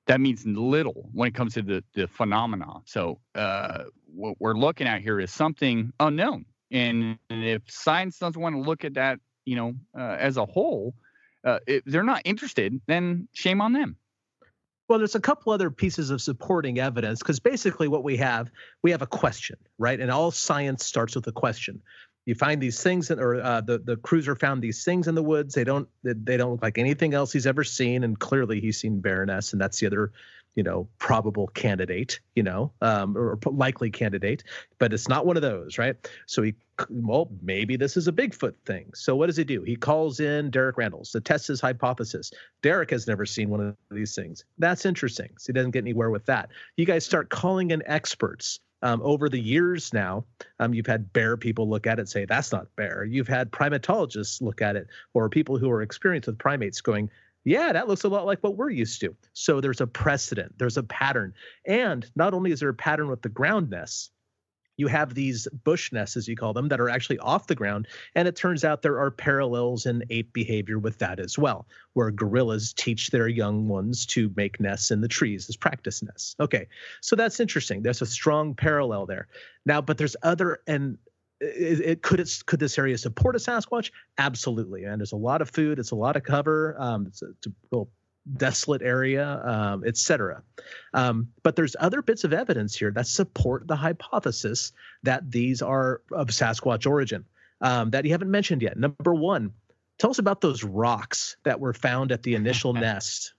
that 0.08 0.20
means 0.20 0.46
little 0.46 1.10
when 1.14 1.28
it 1.30 1.34
comes 1.34 1.54
to 1.56 1.62
the 1.62 1.84
the 1.96 2.08
phenomena. 2.08 2.82
So 2.86 3.20
uh, 3.34 3.86
what 4.06 4.36
we're 4.40 4.54
looking 4.54 4.86
at 4.86 5.02
here 5.02 5.20
is 5.20 5.32
something 5.32 5.92
unknown, 6.00 6.46
and, 6.72 7.18
and 7.30 7.44
if 7.44 7.64
science 7.68 8.20
doesn't 8.20 8.40
want 8.40 8.56
to 8.56 8.62
look 8.62 8.86
at 8.86 8.94
that, 8.96 9.20
you 9.46 9.56
know, 9.56 9.74
uh, 9.98 10.18
as 10.20 10.38
a 10.38 10.46
whole, 10.46 10.94
uh, 11.46 11.60
if 11.68 11.84
they're 11.86 12.04
not 12.04 12.22
interested, 12.26 12.82
then 12.88 13.28
shame 13.34 13.62
on 13.62 13.74
them. 13.74 13.96
Well, 14.88 15.00
there's 15.00 15.16
a 15.16 15.20
couple 15.20 15.52
other 15.52 15.72
pieces 15.72 16.12
of 16.12 16.22
supporting 16.22 16.80
evidence 16.80 17.20
because 17.20 17.40
basically 17.40 17.88
what 17.88 18.04
we 18.04 18.18
have, 18.18 18.52
we 18.84 18.92
have 18.92 19.02
a 19.02 19.08
question, 19.08 19.58
right? 19.80 20.00
And 20.00 20.12
all 20.12 20.30
science 20.32 20.86
starts 20.86 21.16
with 21.16 21.26
a 21.28 21.32
question. 21.32 21.82
You 22.26 22.36
find 22.36 22.62
these 22.62 22.82
things, 22.82 23.12
or 23.12 23.36
uh, 23.36 23.62
the 23.62 23.78
the 23.78 23.98
cruiser 23.98 24.36
found 24.36 24.62
these 24.62 24.84
things 24.84 25.08
in 25.08 25.14
the 25.14 25.22
woods. 25.22 25.54
They 25.54 25.64
don't 25.64 25.88
they 26.04 26.38
don't 26.38 26.54
look 26.54 26.64
like 26.64 26.80
anything 26.80 27.14
else 27.14 27.32
he's 27.32 27.46
ever 27.46 27.64
seen, 27.64 28.04
and 28.04 28.20
clearly 28.20 28.60
he's 28.60 28.80
seen 28.80 29.00
Baroness, 29.00 29.54
and 29.54 29.62
that's 29.62 29.80
the 29.80 29.86
other 29.86 30.12
you 30.56 30.64
know, 30.64 30.88
probable 31.00 31.48
candidate, 31.48 32.20
you 32.36 32.44
know, 32.44 32.72
um, 32.82 33.18
or 33.18 33.38
likely 33.46 33.92
candidate, 33.92 34.44
but 34.80 34.94
it's 34.94 35.10
not 35.10 35.26
one 35.26 35.36
of 35.36 35.42
those, 35.42 35.78
right? 35.78 35.96
So 36.26 36.42
he, 36.42 36.56
well, 36.90 37.30
maybe 37.42 37.76
this 37.76 37.98
is 37.98 38.08
a 38.08 38.12
Bigfoot 38.12 38.56
thing. 38.66 38.92
So 38.96 39.16
what 39.16 39.28
does 39.28 39.38
he 39.38 39.44
do? 39.44 39.64
He 39.64 39.76
calls 39.76 40.20
in 40.20 40.50
Derek 40.50 40.78
Randles 40.78 41.12
to 41.12 41.22
test 41.22 41.48
his 41.48 41.60
hypothesis. 41.60 42.32
Derek 42.62 42.90
has 42.92 43.06
never 43.06 43.26
seen 43.26 43.50
one 43.50 43.62
of 43.62 43.76
these 43.92 44.16
things. 44.16 44.46
That's 44.58 44.86
interesting. 44.86 45.32
So 45.38 45.48
he 45.48 45.54
doesn't 45.54 45.72
get 45.72 45.84
anywhere 45.84 46.10
with 46.10 46.26
that. 46.28 46.50
You 46.78 46.86
guys 46.86 47.06
start 47.06 47.30
calling 47.30 47.72
in 47.72 47.84
experts. 47.86 48.60
Um, 48.82 49.02
over 49.04 49.30
the 49.30 49.40
years 49.40 49.94
now, 49.94 50.26
um, 50.60 50.74
you've 50.74 50.86
had 50.86 51.12
bear 51.12 51.38
people 51.38 51.68
look 51.68 51.88
at 51.88 51.98
it 51.98 52.08
say 52.08 52.26
that's 52.26 52.52
not 52.52 52.68
bear. 52.76 53.04
You've 53.04 53.28
had 53.28 53.50
primatologists 53.50 54.42
look 54.42 54.62
at 54.62 54.76
it, 54.76 54.88
or 55.16 55.28
people 55.28 55.58
who 55.58 55.72
are 55.72 55.82
experienced 55.82 56.28
with 56.28 56.38
primates 56.38 56.82
going, 56.82 57.10
yeah, 57.46 57.72
that 57.72 57.88
looks 57.88 58.04
a 58.04 58.10
lot 58.10 58.26
like 58.26 58.40
what 58.40 58.58
we're 58.58 58.72
used 58.72 59.00
to. 59.02 59.16
So 59.34 59.62
there's 59.62 59.82
a 59.82 59.88
precedent, 59.88 60.58
there's 60.58 60.78
a 60.78 60.84
pattern. 60.84 61.34
And 61.66 62.06
not 62.16 62.34
only 62.34 62.52
is 62.52 62.60
there 62.60 62.70
a 62.70 62.74
pattern 62.74 63.08
with 63.08 63.22
the 63.22 63.30
ground 63.30 63.70
nests, 63.70 64.10
you 64.78 64.88
have 64.88 65.14
these 65.14 65.48
bush 65.64 65.92
nests, 65.94 66.18
as 66.18 66.28
you 66.28 66.36
call 66.36 66.52
them, 66.52 66.68
that 66.68 66.82
are 66.82 66.90
actually 66.90 67.20
off 67.20 67.48
the 67.48 67.56
ground. 67.56 67.88
And 68.14 68.28
it 68.28 68.36
turns 68.36 68.66
out 68.66 68.82
there 68.82 69.00
are 69.00 69.12
parallels 69.12 69.86
in 69.86 70.04
ape 70.10 70.34
behavior 70.34 70.80
with 70.80 70.98
that 70.98 71.20
as 71.20 71.38
well, 71.38 71.68
where 71.94 72.12
gorillas 72.12 72.74
teach 72.74 73.10
their 73.10 73.28
young 73.28 73.68
ones 73.70 74.06
to 74.08 74.34
make 74.36 74.60
nests 74.60 74.92
in 74.92 75.00
the 75.00 75.08
trees 75.08 75.48
as 75.48 75.56
practice 75.56 76.04
nests. 76.04 76.36
Okay, 76.40 76.68
so 77.00 77.16
that's 77.16 77.40
interesting. 77.40 77.84
There's 77.84 78.02
a 78.02 78.06
strong 78.06 78.54
parallel 78.54 79.06
there. 79.06 79.28
Now, 79.66 79.82
but 79.82 79.98
there's 79.98 80.18
other, 80.24 80.60
and 80.68 80.98
it, 81.46 81.80
it, 81.82 82.02
could 82.02 82.20
it 82.20 82.32
could 82.46 82.60
this 82.60 82.78
area 82.78 82.98
support 82.98 83.36
a 83.36 83.40
Sasquatch? 83.40 83.92
Absolutely, 84.18 84.84
and 84.84 85.00
there's 85.00 85.12
a 85.12 85.18
lot 85.18 85.42
of 85.42 85.50
food, 85.50 85.80
it's 85.80 85.92
a 85.92 85.96
lot 85.96 86.16
of 86.16 86.24
cover, 86.24 86.76
um, 86.80 87.08
it's 87.08 87.22
a, 87.22 87.28
it's 87.30 87.48
a 87.48 87.52
little 87.72 87.90
desolate 88.38 88.82
area, 88.82 89.42
um, 89.46 89.84
etc. 89.86 90.42
Um, 90.94 91.30
but 91.44 91.56
there's 91.56 91.76
other 91.80 92.02
bits 92.02 92.24
of 92.24 92.34
evidence 92.34 92.76
here 92.76 92.92
that 92.92 93.08
support 93.08 93.68
the 93.68 93.76
hypothesis 93.76 94.72
that 95.04 95.30
these 95.30 95.62
are 95.62 96.02
of 96.12 96.28
Sasquatch 96.28 96.88
origin 96.88 97.26
um, 97.62 97.92
that 97.92 98.06
you 98.06 98.12
haven't 98.12 98.32
mentioned 98.32 98.62
yet. 98.62 98.78
Number 98.78 99.14
one, 99.14 99.52
tell 100.00 100.10
us 100.10 100.20
about 100.20 100.42
those 100.42 100.64
rocks 100.64 101.38
that 101.44 101.60
were 101.60 101.74
found 101.74 102.12
at 102.12 102.24
the 102.24 102.36
initial 102.36 102.74
nest. 102.76 103.34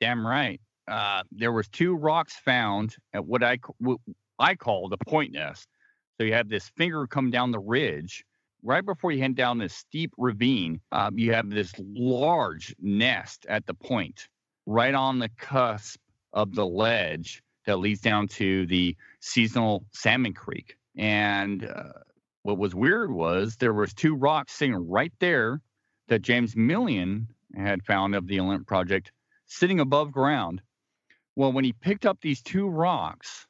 Damn 0.00 0.26
right. 0.26 0.60
Uh, 0.86 1.22
there 1.32 1.52
was 1.52 1.68
two 1.68 1.94
rocks 1.94 2.34
found 2.34 2.96
at 3.12 3.24
what 3.24 3.42
I 3.42 3.58
what 3.78 3.98
I 4.38 4.54
call 4.54 4.88
the 4.88 4.96
point 4.96 5.32
nest 5.32 5.68
so 6.18 6.24
you 6.24 6.34
have 6.34 6.48
this 6.48 6.68
finger 6.76 7.06
come 7.06 7.30
down 7.30 7.52
the 7.52 7.60
ridge. 7.60 8.24
Right 8.64 8.84
before 8.84 9.12
you 9.12 9.22
head 9.22 9.36
down 9.36 9.58
this 9.58 9.74
steep 9.74 10.12
ravine, 10.18 10.80
um, 10.90 11.16
you 11.16 11.32
have 11.32 11.48
this 11.48 11.72
large 11.78 12.74
nest 12.80 13.46
at 13.48 13.66
the 13.66 13.74
point, 13.74 14.28
right 14.66 14.94
on 14.94 15.20
the 15.20 15.28
cusp 15.38 16.00
of 16.32 16.54
the 16.54 16.66
ledge 16.66 17.42
that 17.66 17.76
leads 17.76 18.00
down 18.00 18.26
to 18.26 18.66
the 18.66 18.96
seasonal 19.20 19.84
salmon 19.92 20.34
creek. 20.34 20.76
And 20.96 21.64
uh, 21.64 22.00
what 22.42 22.58
was 22.58 22.74
weird 22.74 23.12
was 23.12 23.56
there 23.56 23.72
was 23.72 23.94
two 23.94 24.16
rocks 24.16 24.54
sitting 24.54 24.88
right 24.88 25.12
there 25.20 25.60
that 26.08 26.22
James 26.22 26.56
Millian 26.56 27.26
had 27.54 27.84
found 27.84 28.16
of 28.16 28.26
the 28.26 28.40
Olympic 28.40 28.66
project 28.66 29.12
sitting 29.46 29.78
above 29.78 30.10
ground. 30.10 30.62
Well, 31.36 31.52
when 31.52 31.64
he 31.64 31.72
picked 31.72 32.06
up 32.06 32.20
these 32.20 32.42
two 32.42 32.68
rocks, 32.68 33.46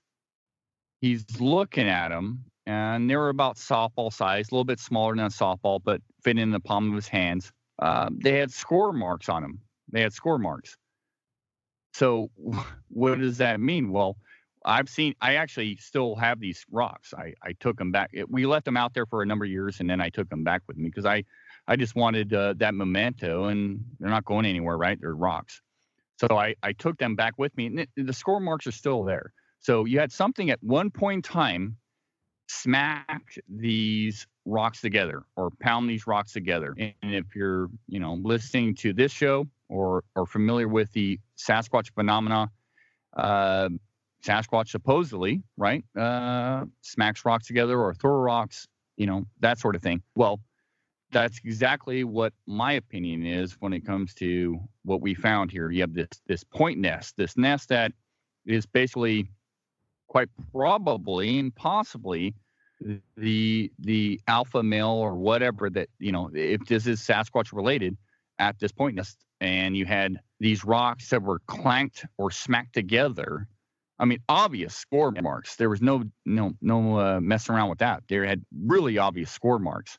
he's 1.01 1.25
looking 1.41 1.89
at 1.89 2.11
them 2.11 2.45
and 2.69 3.09
they 3.09 3.17
were 3.17 3.31
about 3.31 3.57
softball 3.57 4.13
size, 4.13 4.51
a 4.51 4.55
little 4.55 4.65
bit 4.65 4.79
smaller 4.79 5.17
than 5.17 5.25
a 5.25 5.31
softball, 5.31 5.81
but 5.83 6.03
fit 6.23 6.39
in 6.39 6.51
the 6.51 6.61
palm 6.61 6.91
of 6.91 6.95
his 6.95 7.09
hands. 7.09 7.51
Uh, 7.79 8.11
they 8.13 8.39
had 8.39 8.53
score 8.53 8.93
marks 8.93 9.31
on 9.31 9.41
them. 9.41 9.61
They 9.91 10.03
had 10.03 10.13
score 10.13 10.39
marks. 10.39 10.77
So, 11.95 12.31
what 12.89 13.19
does 13.19 13.39
that 13.39 13.59
mean? 13.59 13.91
Well, 13.91 14.19
I've 14.67 14.91
seen. 14.91 15.15
I 15.23 15.37
actually 15.37 15.77
still 15.77 16.15
have 16.17 16.41
these 16.41 16.67
rocks. 16.71 17.15
I 17.15 17.33
I 17.43 17.55
took 17.59 17.79
them 17.79 17.91
back. 17.91 18.11
We 18.29 18.45
left 18.45 18.67
them 18.67 18.77
out 18.77 18.93
there 18.93 19.07
for 19.07 19.23
a 19.23 19.27
number 19.27 19.47
of 19.47 19.51
years, 19.51 19.81
and 19.81 19.89
then 19.89 20.03
I 20.03 20.11
took 20.11 20.29
them 20.29 20.45
back 20.45 20.63
with 20.69 20.77
me 20.77 20.91
because 20.91 21.07
I 21.07 21.25
I 21.67 21.77
just 21.77 21.95
wanted 21.95 22.35
uh, 22.35 22.53
that 22.59 22.75
memento, 22.75 23.45
and 23.45 23.83
they're 23.99 24.11
not 24.11 24.27
going 24.27 24.45
anywhere, 24.45 24.77
right? 24.77 25.01
They're 25.01 25.15
rocks. 25.15 25.63
So 26.21 26.37
I 26.37 26.55
I 26.63 26.73
took 26.73 26.99
them 26.99 27.17
back 27.17 27.39
with 27.39 27.57
me, 27.57 27.67
and 27.67 27.81
it, 27.81 27.89
the 27.97 28.13
score 28.13 28.41
marks 28.41 28.67
are 28.67 28.73
still 28.73 29.05
there. 29.05 29.33
So 29.61 29.87
you 29.87 30.01
had 30.01 30.13
something 30.13 30.51
at 30.51 30.63
one 30.63 30.91
point 30.91 31.19
in 31.19 31.23
time 31.23 31.79
smack 32.49 33.39
these 33.49 34.27
rocks 34.45 34.81
together 34.81 35.23
or 35.37 35.51
pound 35.61 35.89
these 35.89 36.07
rocks 36.07 36.33
together. 36.33 36.75
And 36.79 37.15
if 37.15 37.37
you're, 37.37 37.69
you 37.87 38.01
know, 38.01 38.15
listening 38.15 38.75
to 38.77 38.93
this 38.93 39.13
show 39.13 39.47
or 39.69 40.03
or 40.17 40.27
familiar 40.27 40.69
with 40.69 40.93
the 40.93 41.21
Sasquatch 41.37 41.93
phenomena, 41.95 42.51
uh, 43.17 43.69
Sasquatch 44.25 44.69
supposedly, 44.69 45.43
right, 45.57 45.85
uh, 45.97 46.65
smacks 46.81 47.25
rocks 47.25 47.47
together 47.47 47.79
or 47.79 47.95
throw 47.95 48.17
rocks, 48.17 48.67
you 48.97 49.07
know, 49.07 49.27
that 49.41 49.59
sort 49.59 49.77
of 49.77 49.83
thing. 49.83 50.03
Well, 50.15 50.41
that's 51.11 51.39
exactly 51.45 52.05
what 52.05 52.33
my 52.47 52.73
opinion 52.73 53.25
is 53.25 53.57
when 53.61 53.73
it 53.73 53.87
comes 53.87 54.15
to 54.15 54.59
what 54.85 55.01
we 55.01 55.15
found 55.15 55.51
here. 55.51 55.71
You 55.71 55.83
have 55.83 55.95
this 55.95 56.09
this 56.27 56.45
point 56.45 56.79
nest, 56.79 57.17
this 57.17 57.37
nest 57.37 57.69
that 57.69 57.93
is 58.47 58.67
basically 58.67 59.29
quite 60.09 60.29
probably 60.53 61.39
and 61.39 61.55
possibly 61.55 62.35
the 63.17 63.71
the 63.79 64.21
alpha 64.29 64.63
male 64.63 64.89
or 64.89 65.15
whatever 65.15 65.69
that 65.69 65.89
you 65.99 66.13
know 66.13 66.31
if 66.33 66.65
this 66.67 66.87
is 66.87 67.01
Sasquatch 67.01 67.53
related 67.53 67.97
at 68.39 68.59
this 68.59 68.73
point 68.73 68.99
and 69.41 69.77
you 69.77 69.85
had 69.85 70.21
these 70.41 70.65
rocks 70.65 71.11
that 71.11 71.23
were 71.23 71.41
clanked 71.47 72.05
or 72.17 72.31
smacked 72.31 72.75
together 72.75 73.47
I 73.99 74.05
mean 74.05 74.21
obvious 74.29 74.75
score 74.75 75.11
marks. 75.11 75.57
There 75.57 75.69
was 75.69 75.83
no 75.83 76.05
no 76.25 76.53
no 76.61 76.99
uh, 76.99 77.21
messing 77.21 77.55
around 77.55 77.71
with 77.71 77.81
that. 77.81 78.05
There 78.09 78.25
had 78.25 78.45
really 78.65 78.99
obvious 78.99 79.31
score 79.31 79.59
marks. 79.59 79.99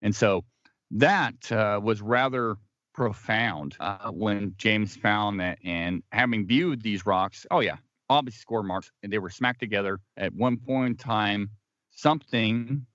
And 0.00 0.14
so 0.14 0.44
that 0.92 1.50
uh, 1.50 1.80
was 1.82 2.02
rather 2.02 2.56
profound 2.94 3.76
uh, 3.80 4.10
when 4.10 4.54
James 4.58 4.96
found 4.96 5.40
that 5.40 5.58
and 5.64 6.02
having 6.12 6.46
viewed 6.46 6.82
these 6.82 7.06
rocks 7.06 7.46
oh 7.50 7.60
yeah 7.60 7.76
obvious 8.08 8.36
score 8.36 8.62
marks, 8.62 8.90
and 9.02 9.12
they 9.12 9.18
were 9.18 9.30
smacked 9.30 9.60
together 9.60 9.98
at 10.16 10.34
one 10.34 10.56
point 10.56 10.86
in 10.86 10.96
time. 10.96 11.50
Something 11.90 12.86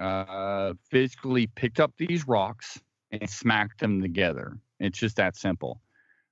uh, 0.00 0.74
physically 0.90 1.46
picked 1.46 1.80
up 1.80 1.92
these 1.98 2.26
rocks 2.26 2.80
and 3.10 3.28
smacked 3.28 3.80
them 3.80 4.00
together. 4.00 4.58
It's 4.80 4.98
just 4.98 5.16
that 5.16 5.36
simple. 5.36 5.80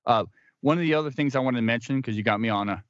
Uh, 0.05 0.25
one 0.61 0.77
of 0.77 0.81
the 0.81 0.93
other 0.93 1.11
things 1.11 1.35
I 1.35 1.39
wanted 1.39 1.57
to 1.57 1.63
mention, 1.63 1.97
because 1.97 2.17
you 2.17 2.23
got 2.23 2.39
me 2.39 2.49
on 2.49 2.69
a, 2.69 2.83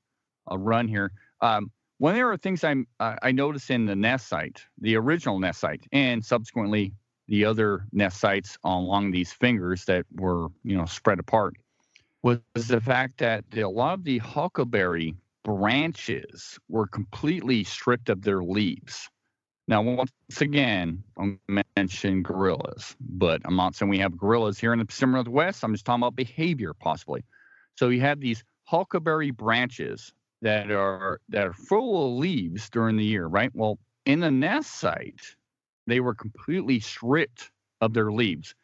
a 0.48 0.58
run 0.58 0.88
here, 0.88 1.12
um, 1.42 1.72
one 1.98 2.12
of 2.12 2.18
the 2.18 2.26
other 2.26 2.38
things 2.38 2.64
I'm 2.64 2.88
I 3.00 3.32
noticed 3.32 3.70
in 3.70 3.86
the 3.86 3.96
nest 3.96 4.28
site, 4.28 4.62
the 4.80 4.96
original 4.98 5.40
nest 5.40 5.62
site, 5.62 5.86
and 5.94 6.24
subsequently 6.24 6.94
the 7.28 7.46
other 7.46 7.86
nest 7.94 8.20
sites 8.20 8.58
along 8.64 9.12
these 9.12 9.32
fingers 9.32 9.86
that 9.86 10.06
were 10.14 10.48
you 10.64 10.76
know 10.76 10.86
spread 10.86 11.20
apart, 11.20 11.56
was 12.22 12.40
the 12.54 12.82
fact 12.82 13.20
that 13.20 13.46
the, 13.52 13.62
a 13.62 13.70
lot 13.70 13.94
of 13.94 14.04
the 14.04 14.18
huckleberry 14.18 15.16
branches 15.46 16.60
were 16.68 16.88
completely 16.88 17.64
stripped 17.64 18.10
of 18.10 18.24
their 18.24 18.44
leaves. 18.44 19.08
Now, 19.68 19.82
once 19.82 20.12
again, 20.42 21.04
I'm 21.18 21.40
mention 21.78 22.24
gorillas, 22.24 22.96
but 23.00 23.42
I'm 23.46 23.56
not 23.56 23.76
saying 23.76 23.90
we 23.90 24.00
have 24.00 24.18
gorillas 24.18 24.60
here 24.60 24.74
in 24.74 24.80
the 24.80 24.86
Pacific 24.86 25.14
Northwest. 25.14 25.64
I'm 25.64 25.74
just 25.74 25.86
talking 25.86 26.02
about 26.02 26.16
behavior, 26.16 26.74
possibly. 26.74 27.24
So 27.76 27.90
you 27.90 28.02
have 28.02 28.20
these 28.20 28.44
huckleberry 28.66 29.32
branches 29.32 30.14
that 30.42 30.72
are 30.72 31.20
that 31.30 31.48
are 31.48 31.54
full 31.54 32.08
of 32.08 32.20
leaves 32.20 32.70
during 32.70 32.98
the 32.98 33.06
year, 33.06 33.28
right? 33.28 33.52
Well, 33.54 33.80
in 34.06 34.20
the 34.20 34.32
nest 34.32 34.76
site, 34.76 35.22
they 35.88 36.00
were 36.00 36.16
completely 36.16 36.80
stripped 36.80 37.52
of 37.82 37.94
their 37.94 38.12
leaves, 38.12 38.56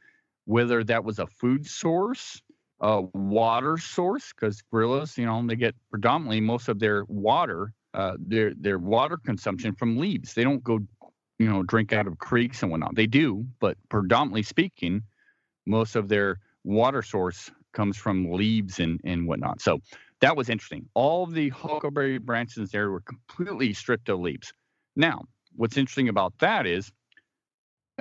whether 0.45 0.83
that 0.83 1.03
was 1.03 1.19
a 1.19 1.27
food 1.27 1.65
source, 1.65 2.41
a 2.81 3.01
water 3.13 3.77
source, 3.77 4.33
because 4.33 4.61
gorillas, 4.63 5.17
you 5.17 5.25
know, 5.25 5.45
they 5.45 5.55
get 5.55 5.75
predominantly 5.91 6.41
most 6.41 6.67
of 6.67 6.79
their 6.79 7.05
water, 7.05 7.73
uh, 7.93 8.17
their 8.19 8.53
their 8.55 8.79
water 8.79 9.17
consumption 9.17 9.73
from 9.73 9.97
leaves. 9.97 10.33
They 10.33 10.43
don't 10.43 10.63
go, 10.63 10.79
you 11.37 11.49
know, 11.49 11.63
drink 11.63 11.93
out 11.93 12.07
of 12.07 12.17
creeks 12.17 12.63
and 12.63 12.71
whatnot. 12.71 12.95
They 12.95 13.07
do, 13.07 13.45
but 13.59 13.77
predominantly 13.89 14.43
speaking, 14.43 15.03
most 15.65 15.95
of 15.95 16.09
their 16.09 16.39
water 16.63 17.01
source 17.01 17.51
comes 17.73 17.97
from 17.97 18.31
leaves 18.31 18.79
and 18.79 18.99
and 19.03 19.27
whatnot. 19.27 19.61
So 19.61 19.79
that 20.19 20.35
was 20.35 20.49
interesting. 20.49 20.87
All 20.95 21.27
the 21.27 21.49
huckleberry 21.49 22.17
branches 22.17 22.71
there 22.71 22.89
were 22.89 23.01
completely 23.01 23.73
stripped 23.73 24.09
of 24.09 24.19
leaves. 24.19 24.53
Now, 24.95 25.25
what's 25.55 25.77
interesting 25.77 26.09
about 26.09 26.33
that 26.39 26.65
is 26.65 26.91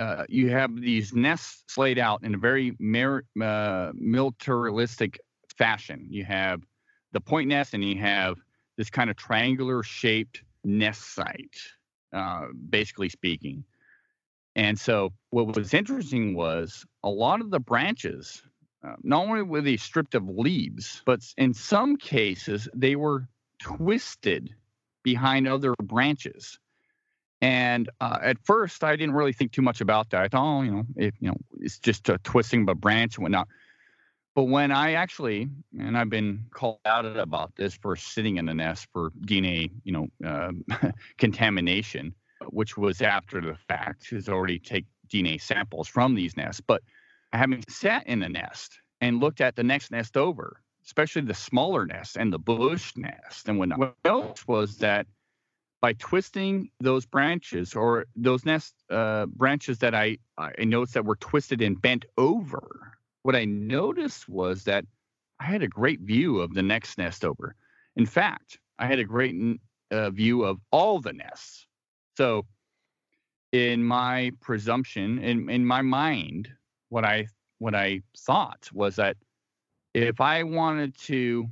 uh, 0.01 0.25
you 0.29 0.51
have 0.51 0.75
these 0.75 1.13
nests 1.13 1.77
laid 1.77 1.99
out 1.99 2.25
in 2.25 2.35
a 2.35 2.39
very 2.39 2.75
mer- 2.79 3.25
uh, 3.41 3.93
militaristic 3.95 5.21
fashion. 5.57 6.07
You 6.09 6.25
have 6.25 6.63
the 7.13 7.21
point 7.21 7.49
nest, 7.49 7.75
and 7.75 7.85
you 7.85 8.01
have 8.01 8.37
this 8.77 8.91
kind 8.91 9.11
of 9.11 9.17
triangular 9.17 9.83
shaped 9.83 10.43
nest 10.65 11.15
site, 11.15 11.57
uh, 12.13 12.47
basically 12.71 13.09
speaking. 13.09 13.65
And 14.57 14.79
so, 14.79 15.13
what 15.31 15.55
was 15.55 15.75
interesting 15.75 16.35
was 16.35 16.85
a 17.05 17.11
lot 17.11 17.41
of 17.41 17.51
the 17.51 17.61
branches 17.61 18.43
uh, 18.83 18.95
not 19.03 19.27
only 19.27 19.43
were 19.43 19.61
they 19.61 19.77
stripped 19.77 20.15
of 20.15 20.29
leaves, 20.29 21.03
but 21.05 21.21
in 21.37 21.53
some 21.53 21.97
cases 21.97 22.69
they 22.75 22.97
were 22.97 23.29
twisted 23.61 24.55
behind 25.03 25.47
other 25.47 25.75
branches. 25.83 26.59
And 27.43 27.89
uh, 28.01 28.19
at 28.23 28.39
first, 28.45 28.85
I 28.85 28.97
didn't 28.97 29.15
really 29.15 29.33
think 29.33 29.53
too 29.53 29.63
much 29.63 29.81
about 29.81 30.11
that. 30.11 30.23
I 30.23 30.29
thought, 30.29 30.59
oh, 30.59 30.63
you 30.63 30.71
know, 30.71 30.85
if 30.97 31.15
you 31.21 31.29
know, 31.29 31.37
it's 31.59 31.79
just 31.79 32.09
a 32.09 32.19
twisting 32.19 32.63
of 32.63 32.69
a 32.69 32.75
branch 32.75 33.17
and 33.17 33.23
whatnot. 33.23 33.49
But 34.35 34.45
when 34.45 34.71
I 34.71 34.93
actually, 34.93 35.49
and 35.79 35.99
I've 35.99 36.11
been 36.11 36.45
called 36.55 36.79
out 36.85 37.05
about 37.05 37.57
this 37.57 37.75
for 37.75 37.97
sitting 37.97 38.37
in 38.37 38.47
the 38.47 38.55
nest 38.55 38.87
for 38.93 39.11
DNA, 39.27 39.71
you 39.85 39.93
know, 39.93 40.09
uh, 40.25 40.53
contamination, 41.19 42.15
which 42.51 42.77
was 42.77 43.03
after 43.03 43.41
the 43.41 43.57
fact, 43.69 44.11
has 44.11 44.29
already 44.29 44.59
take 44.59 44.85
DNA 45.09 45.41
samples 45.41 45.89
from 45.89 46.15
these 46.15 46.37
nests. 46.37 46.61
But 46.61 46.83
having 47.33 47.65
sat 47.69 48.07
in 48.07 48.21
the 48.21 48.29
nest 48.29 48.79
and 49.01 49.19
looked 49.19 49.41
at 49.41 49.57
the 49.57 49.65
next 49.65 49.91
nest 49.91 50.17
over, 50.17 50.63
especially 50.85 51.23
the 51.23 51.35
smaller 51.35 51.87
nest 51.87 52.17
and 52.17 52.33
the 52.33 52.39
bush 52.39 52.93
nest 52.97 53.49
and 53.49 53.59
whatnot, 53.59 53.79
what 53.79 53.95
else 54.05 54.47
was 54.47 54.77
that 54.79 55.07
by 55.81 55.95
twisting 55.95 56.71
those 56.81 57.07
branches 57.07 57.75
or 57.75 58.07
those 58.15 58.45
nest 58.45 58.75
uh, 58.91 59.27
branches 59.27 59.79
that 59.79 59.95
I, 59.95 60.19
I 60.37 60.65
noticed 60.65 60.95
that 60.95 61.05
were 61.05 61.17
twisted 61.17 61.63
and 61.63 61.81
bent 61.81 62.05
over, 62.19 62.93
what 63.23 63.35
I 63.35 63.45
noticed 63.45 64.29
was 64.29 64.65
that 64.65 64.85
I 65.41 65.45
had 65.45 65.63
a 65.63 65.69
great 65.69 66.01
view 66.01 66.41
of 66.41 66.55
the 66.55 66.63
next 66.63 66.99
nest 66.99 67.25
over. 67.25 67.55
In 67.97 68.07
fact, 68.07 68.59
I 68.79 68.87
had 68.87 68.99
a 68.99 69.05
great 69.05 69.35
uh, 69.91 70.11
view 70.11 70.45
of 70.45 70.61
all 70.71 71.01
the 71.01 71.13
nests. 71.13 71.67
So, 72.17 72.47
in 73.53 73.83
my 73.83 74.31
presumption, 74.41 75.19
in, 75.19 75.51
in 75.51 75.65
my 75.65 75.83
mind, 75.83 76.49
what 76.89 77.05
I 77.05 77.27
what 77.59 77.75
I 77.75 78.03
thought 78.17 78.69
was 78.73 78.97
that 78.97 79.17
if 79.93 80.21
I 80.21 80.45
wanted 80.45 80.97
to 80.99 81.49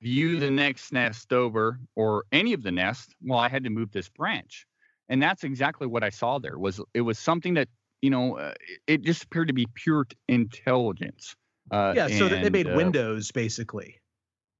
view 0.00 0.38
the 0.38 0.50
next 0.50 0.92
nest 0.92 1.32
over 1.32 1.78
or 1.94 2.24
any 2.32 2.52
of 2.52 2.62
the 2.62 2.72
nests, 2.72 3.14
well, 3.22 3.38
I 3.38 3.48
had 3.48 3.64
to 3.64 3.70
move 3.70 3.92
this 3.92 4.08
branch, 4.08 4.66
and 5.08 5.22
that's 5.22 5.44
exactly 5.44 5.86
what 5.86 6.02
I 6.02 6.10
saw 6.10 6.38
there. 6.38 6.58
Was 6.58 6.80
it 6.94 7.02
was 7.02 7.18
something 7.18 7.54
that 7.54 7.68
you 8.02 8.10
know 8.10 8.38
uh, 8.38 8.54
it 8.86 9.02
just 9.02 9.24
appeared 9.24 9.48
to 9.48 9.54
be 9.54 9.66
pure 9.74 10.06
intelligence. 10.28 11.36
Uh, 11.70 11.92
yeah, 11.96 12.08
so 12.08 12.26
and, 12.26 12.44
they 12.44 12.50
made 12.50 12.68
uh, 12.68 12.76
windows 12.76 13.32
basically. 13.32 14.00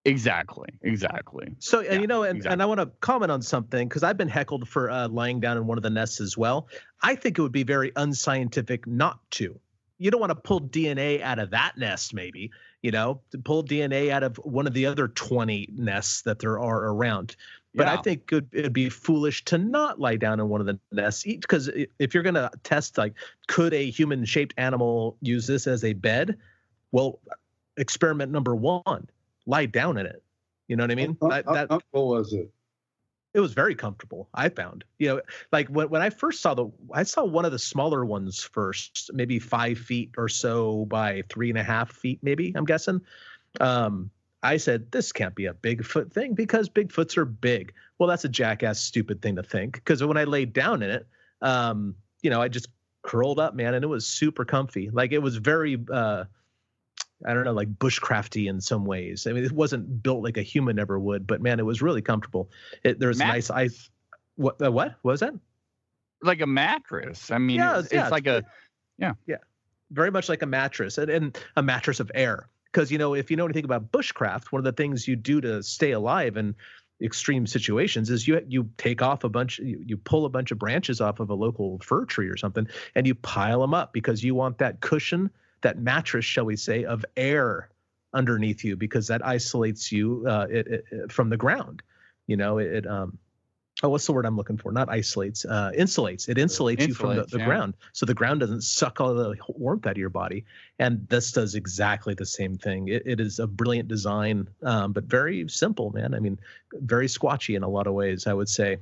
Exactly. 0.04 0.68
Exactly. 0.82 1.56
So, 1.58 1.80
and 1.80 1.94
yeah, 1.94 2.00
you 2.00 2.06
know, 2.06 2.22
and, 2.22 2.36
exactly. 2.36 2.52
and 2.52 2.62
I 2.62 2.66
want 2.66 2.78
to 2.78 2.86
comment 3.00 3.32
on 3.32 3.42
something 3.42 3.88
because 3.88 4.04
I've 4.04 4.16
been 4.16 4.28
heckled 4.28 4.68
for 4.68 4.88
uh, 4.88 5.08
lying 5.08 5.40
down 5.40 5.56
in 5.56 5.66
one 5.66 5.78
of 5.78 5.82
the 5.82 5.90
nests 5.90 6.20
as 6.20 6.38
well. 6.38 6.68
I 7.02 7.16
think 7.16 7.38
it 7.38 7.42
would 7.42 7.50
be 7.50 7.64
very 7.64 7.90
unscientific 7.96 8.86
not 8.86 9.18
to 9.32 9.58
you 9.98 10.10
don't 10.10 10.20
want 10.20 10.30
to 10.30 10.36
pull 10.36 10.60
DNA 10.60 11.22
out 11.22 11.38
of 11.38 11.50
that 11.50 11.72
nest, 11.76 12.12
maybe, 12.12 12.50
you 12.86 12.92
know, 12.92 13.20
to 13.32 13.38
pull 13.38 13.64
DNA 13.64 14.10
out 14.10 14.22
of 14.22 14.36
one 14.36 14.64
of 14.68 14.72
the 14.72 14.86
other 14.86 15.08
20 15.08 15.70
nests 15.72 16.22
that 16.22 16.38
there 16.38 16.60
are 16.60 16.84
around. 16.84 17.34
But 17.74 17.88
yeah. 17.88 17.94
I 17.94 17.96
think 17.96 18.30
it'd, 18.30 18.48
it'd, 18.52 18.72
be 18.72 18.88
foolish 18.88 19.44
to 19.46 19.58
not 19.58 19.98
lie 19.98 20.14
down 20.14 20.38
in 20.38 20.48
one 20.48 20.60
of 20.60 20.68
the 20.68 20.78
nests 20.92 21.24
because 21.24 21.68
if 21.98 22.14
you're 22.14 22.22
going 22.22 22.36
to 22.36 22.48
test, 22.62 22.96
like, 22.96 23.14
could 23.48 23.74
a 23.74 23.90
human 23.90 24.24
shaped 24.24 24.54
animal 24.56 25.16
use 25.20 25.48
this 25.48 25.66
as 25.66 25.82
a 25.82 25.94
bed? 25.94 26.36
Well, 26.92 27.18
experiment 27.76 28.30
number 28.30 28.54
one, 28.54 29.10
lie 29.46 29.66
down 29.66 29.98
in 29.98 30.06
it. 30.06 30.22
You 30.68 30.76
know 30.76 30.84
what 30.84 30.92
I 30.92 30.94
mean? 30.94 31.16
How, 31.20 31.28
that, 31.28 31.46
that, 31.46 31.70
how 31.70 31.80
was 31.92 32.32
it? 32.34 32.48
It 33.36 33.40
was 33.40 33.52
very 33.52 33.74
comfortable 33.74 34.28
i 34.32 34.48
found. 34.48 34.84
You 34.98 35.08
know 35.08 35.20
like 35.52 35.68
when, 35.68 35.90
when 35.90 36.02
i 36.02 36.10
first 36.10 36.40
saw 36.40 36.54
the 36.54 36.68
i 36.92 37.02
saw 37.02 37.24
one 37.24 37.44
of 37.44 37.52
the 37.52 37.58
smaller 37.58 38.04
ones 38.04 38.42
first 38.42 39.10
maybe 39.12 39.38
five 39.38 39.78
feet 39.78 40.12
or 40.16 40.28
so 40.28 40.86
by 40.86 41.22
three 41.28 41.50
and 41.50 41.58
a 41.58 41.62
half 41.62 41.92
feet 41.92 42.18
maybe 42.22 42.52
i'm 42.56 42.64
guessing. 42.64 43.02
Um, 43.60 44.10
i 44.42 44.56
said 44.56 44.90
this 44.90 45.12
can't 45.12 45.34
be 45.34 45.46
a 45.46 45.54
bigfoot 45.54 46.12
thing 46.12 46.34
because 46.34 46.68
bigfoots 46.70 47.16
are 47.18 47.26
big. 47.26 47.74
Well 47.98 48.08
that's 48.08 48.24
a 48.24 48.28
jackass 48.30 48.80
stupid 48.80 49.20
thing 49.20 49.36
to 49.36 49.42
think 49.42 49.74
because 49.74 50.02
when 50.02 50.16
i 50.16 50.24
laid 50.24 50.54
down 50.54 50.82
in 50.82 50.90
it 50.90 51.06
um, 51.42 51.94
you 52.22 52.30
know 52.30 52.40
i 52.40 52.48
just 52.48 52.68
curled 53.02 53.38
up 53.38 53.54
man 53.54 53.74
and 53.74 53.84
it 53.84 53.88
was 53.88 54.06
super 54.06 54.44
comfy. 54.44 54.90
Like 54.90 55.12
it 55.12 55.20
was 55.20 55.36
very 55.36 55.78
uh, 55.92 56.24
I 57.24 57.32
don't 57.32 57.44
know, 57.44 57.52
like 57.52 57.72
bushcrafty 57.74 58.48
in 58.48 58.60
some 58.60 58.84
ways. 58.84 59.26
I 59.26 59.32
mean, 59.32 59.44
it 59.44 59.52
wasn't 59.52 60.02
built 60.02 60.22
like 60.22 60.36
a 60.36 60.42
human 60.42 60.78
ever 60.78 60.98
would, 60.98 61.26
but 61.26 61.40
man, 61.40 61.58
it 61.58 61.64
was 61.64 61.80
really 61.80 62.02
comfortable. 62.02 62.50
It, 62.84 62.98
there's 62.98 63.18
nice 63.18 63.50
ice. 63.50 63.90
What? 64.36 64.60
Uh, 64.60 64.70
what? 64.70 64.96
what 65.02 65.12
was 65.12 65.20
that? 65.20 65.34
Like 66.22 66.40
a 66.40 66.46
mattress. 66.46 67.30
I 67.30 67.38
mean, 67.38 67.56
yeah, 67.56 67.78
it's, 67.78 67.92
yeah, 67.92 68.02
it's 68.02 68.10
like 68.10 68.26
a, 68.26 68.42
yeah, 68.98 69.14
yeah, 69.26 69.36
very 69.90 70.10
much 70.10 70.28
like 70.28 70.42
a 70.42 70.46
mattress, 70.46 70.98
and, 70.98 71.10
and 71.10 71.38
a 71.56 71.62
mattress 71.62 72.00
of 72.00 72.10
air. 72.14 72.48
Because 72.70 72.92
you 72.92 72.98
know, 72.98 73.14
if 73.14 73.30
you 73.30 73.36
know 73.36 73.44
anything 73.44 73.64
about 73.64 73.90
bushcraft, 73.92 74.46
one 74.46 74.60
of 74.60 74.64
the 74.64 74.72
things 74.72 75.08
you 75.08 75.16
do 75.16 75.40
to 75.40 75.62
stay 75.62 75.92
alive 75.92 76.36
in 76.36 76.54
extreme 77.02 77.46
situations 77.46 78.10
is 78.10 78.28
you 78.28 78.42
you 78.46 78.68
take 78.76 79.00
off 79.00 79.24
a 79.24 79.28
bunch, 79.28 79.58
you, 79.58 79.82
you 79.86 79.96
pull 79.96 80.26
a 80.26 80.30
bunch 80.30 80.50
of 80.50 80.58
branches 80.58 81.00
off 81.00 81.20
of 81.20 81.30
a 81.30 81.34
local 81.34 81.78
fir 81.78 82.04
tree 82.04 82.28
or 82.28 82.36
something, 82.36 82.68
and 82.94 83.06
you 83.06 83.14
pile 83.14 83.60
them 83.60 83.72
up 83.72 83.94
because 83.94 84.22
you 84.22 84.34
want 84.34 84.58
that 84.58 84.80
cushion 84.80 85.30
that 85.66 85.78
mattress, 85.78 86.24
shall 86.24 86.44
we 86.44 86.54
say, 86.54 86.84
of 86.84 87.04
air 87.16 87.68
underneath 88.14 88.62
you 88.62 88.76
because 88.76 89.08
that 89.08 89.26
isolates 89.26 89.90
you 89.90 90.24
uh, 90.26 90.46
it, 90.48 90.84
it, 90.90 91.12
from 91.12 91.28
the 91.28 91.36
ground. 91.36 91.82
You 92.28 92.36
know, 92.36 92.58
it, 92.58 92.86
um, 92.86 93.18
oh, 93.82 93.88
what's 93.88 94.06
the 94.06 94.12
word 94.12 94.26
I'm 94.26 94.36
looking 94.36 94.58
for? 94.58 94.70
Not 94.70 94.88
isolates, 94.88 95.44
uh, 95.44 95.72
insulates. 95.76 96.28
It 96.28 96.36
insulates, 96.36 96.78
insulates 96.78 96.88
you 96.88 96.94
from 96.94 97.16
the, 97.16 97.24
the 97.24 97.38
yeah. 97.38 97.46
ground, 97.46 97.74
so 97.92 98.06
the 98.06 98.14
ground 98.14 98.40
doesn't 98.40 98.62
suck 98.62 99.00
all 99.00 99.12
the 99.12 99.34
warmth 99.48 99.86
out 99.86 99.92
of 99.92 99.98
your 99.98 100.08
body. 100.08 100.44
And 100.78 101.04
this 101.08 101.32
does 101.32 101.56
exactly 101.56 102.14
the 102.14 102.26
same 102.26 102.56
thing. 102.56 102.86
It, 102.86 103.02
it 103.04 103.20
is 103.20 103.40
a 103.40 103.48
brilliant 103.48 103.88
design, 103.88 104.48
um, 104.62 104.92
but 104.92 105.04
very 105.04 105.48
simple, 105.48 105.90
man. 105.90 106.14
I 106.14 106.20
mean, 106.20 106.38
very 106.74 107.08
squatchy 107.08 107.56
in 107.56 107.64
a 107.64 107.68
lot 107.68 107.88
of 107.88 107.94
ways, 107.94 108.28
I 108.28 108.34
would 108.34 108.48
say. 108.48 108.78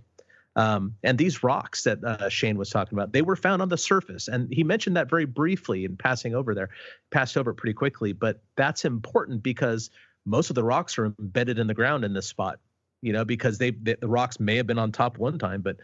Um, 0.57 0.95
and 1.03 1.19
these 1.19 1.43
rocks 1.43 1.83
that 1.85 2.03
uh, 2.05 2.29
Shane 2.29 2.57
was 2.57 2.71
talking 2.71 2.97
about, 2.97 3.13
they 3.13 3.23
were 3.23 3.37
found 3.37 3.61
on 3.61 3.69
the 3.69 3.79
surface. 3.79 4.29
And 4.29 4.53
he 4.53 4.63
mentioned 4.63 4.97
that 4.97 5.11
very 5.11 5.25
briefly 5.25 5.85
in 5.85 5.97
passing 5.97 6.35
over 6.35 6.55
there, 6.55 6.71
passed 7.11 7.37
over 7.37 7.53
pretty 7.53 7.75
quickly. 7.75 8.13
But 8.13 8.43
that's 8.57 8.85
important 8.85 9.43
because 9.43 9.91
most 10.25 10.51
of 10.51 10.55
the 10.55 10.65
rocks 10.65 10.99
are 10.99 11.07
embedded 11.19 11.59
in 11.59 11.67
the 11.67 11.75
ground 11.75 12.05
in 12.05 12.13
this 12.13 12.27
spot, 12.27 12.61
you 13.03 13.13
know, 13.13 13.25
because 13.25 13.59
they, 13.59 13.73
they 13.73 13.97
the 14.01 14.09
rocks 14.09 14.39
may 14.39 14.57
have 14.57 14.67
been 14.67 14.79
on 14.79 14.93
top 14.93 15.19
one 15.19 15.39
time, 15.39 15.61
but 15.61 15.77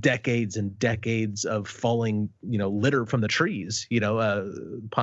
decades 0.00 0.56
and 0.56 0.78
decades 0.78 1.44
of 1.44 1.68
falling, 1.68 2.28
you 2.42 2.58
know, 2.58 2.68
litter 2.68 3.06
from 3.06 3.20
the 3.20 3.28
trees, 3.28 3.86
you 3.90 4.00
know, 4.00 4.18
uh, 4.18 4.46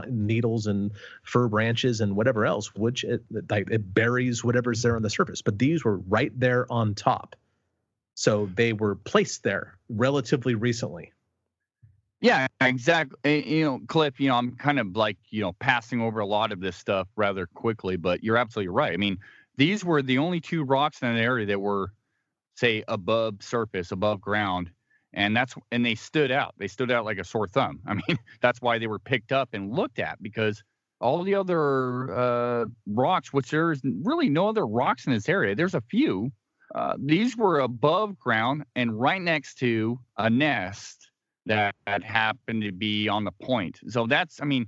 needles 0.10 0.68
and 0.68 0.92
fir 1.24 1.48
branches 1.48 2.02
and 2.02 2.16
whatever 2.16 2.46
else, 2.46 2.74
which 2.76 3.04
it, 3.04 3.24
it 3.50 3.94
buries 3.94 4.44
whatever's 4.44 4.82
there 4.82 4.96
on 4.96 5.02
the 5.02 5.10
surface. 5.10 5.42
But 5.42 5.60
these 5.60 5.84
were 5.84 5.98
right 6.00 6.38
there 6.38 6.72
on 6.72 6.96
top. 6.96 7.36
So 8.16 8.48
they 8.56 8.74
were 8.74 8.96
placed 8.96 9.44
there 9.44 9.78
relatively 9.90 10.56
recently. 10.56 11.12
Yeah, 12.22 12.48
exactly. 12.60 13.50
You 13.50 13.66
know, 13.66 13.80
Cliff, 13.88 14.20
you 14.20 14.28
know, 14.28 14.36
I'm 14.36 14.56
kind 14.56 14.80
of 14.80 14.96
like, 14.96 15.18
you 15.32 15.42
know, 15.42 15.54
passing 15.54 16.02
over 16.02 16.20
a 16.20 16.26
lot 16.26 16.52
of 16.52 16.60
this 16.60 16.76
stuff 16.76 17.08
rather 17.16 17.48
quickly, 17.48 17.96
but 17.98 18.24
you're 18.24 18.38
absolutely 18.38 18.70
right. 18.70 18.94
I 18.94 18.98
mean, 18.98 19.18
these 19.58 19.84
were 19.84 20.02
the 20.04 20.20
only 20.20 20.40
two 20.40 20.64
rocks 20.64 21.02
in 21.02 21.08
an 21.08 21.18
area 21.18 21.48
that 21.48 21.60
were, 21.60 21.94
say, 22.56 22.84
above 22.88 23.42
surface, 23.42 23.92
above 23.92 24.22
ground. 24.22 24.70
and 25.14 25.36
that's 25.36 25.56
and 25.72 25.86
they 25.86 25.96
stood 25.96 26.32
out. 26.32 26.56
They 26.58 26.68
stood 26.68 26.92
out 26.92 27.06
like 27.06 27.18
a 27.18 27.24
sore 27.24 27.48
thumb. 27.48 27.80
I 27.88 27.96
mean, 27.96 28.18
that's 28.42 28.62
why 28.62 28.78
they 28.78 28.88
were 28.88 29.00
picked 29.00 29.32
up 29.32 29.50
and 29.54 29.74
looked 29.74 30.00
at 30.00 30.22
because 30.22 30.64
all 31.00 31.24
the 31.24 31.36
other 31.36 32.14
uh, 32.16 32.66
rocks, 32.88 33.34
which 33.34 33.50
there's 33.50 33.82
really 33.84 34.30
no 34.30 34.50
other 34.50 34.66
rocks 34.68 35.08
in 35.08 35.14
this 35.14 35.28
area. 35.28 35.56
There's 35.56 35.74
a 35.76 35.82
few. 35.82 36.32
Uh, 36.74 36.96
these 37.00 37.36
were 37.36 37.60
above 37.60 38.18
ground 38.18 38.64
and 38.76 39.00
right 39.00 39.22
next 39.22 39.56
to 39.60 40.00
a 40.18 40.30
nest 40.30 41.10
that, 41.46 41.76
that 41.86 42.04
happened 42.04 42.64
to 42.64 42.72
be 42.72 43.10
on 43.10 43.24
the 43.24 43.32
point. 43.32 43.80
So 43.88 44.08
that's, 44.08 44.42
I 44.42 44.46
mean, 44.46 44.68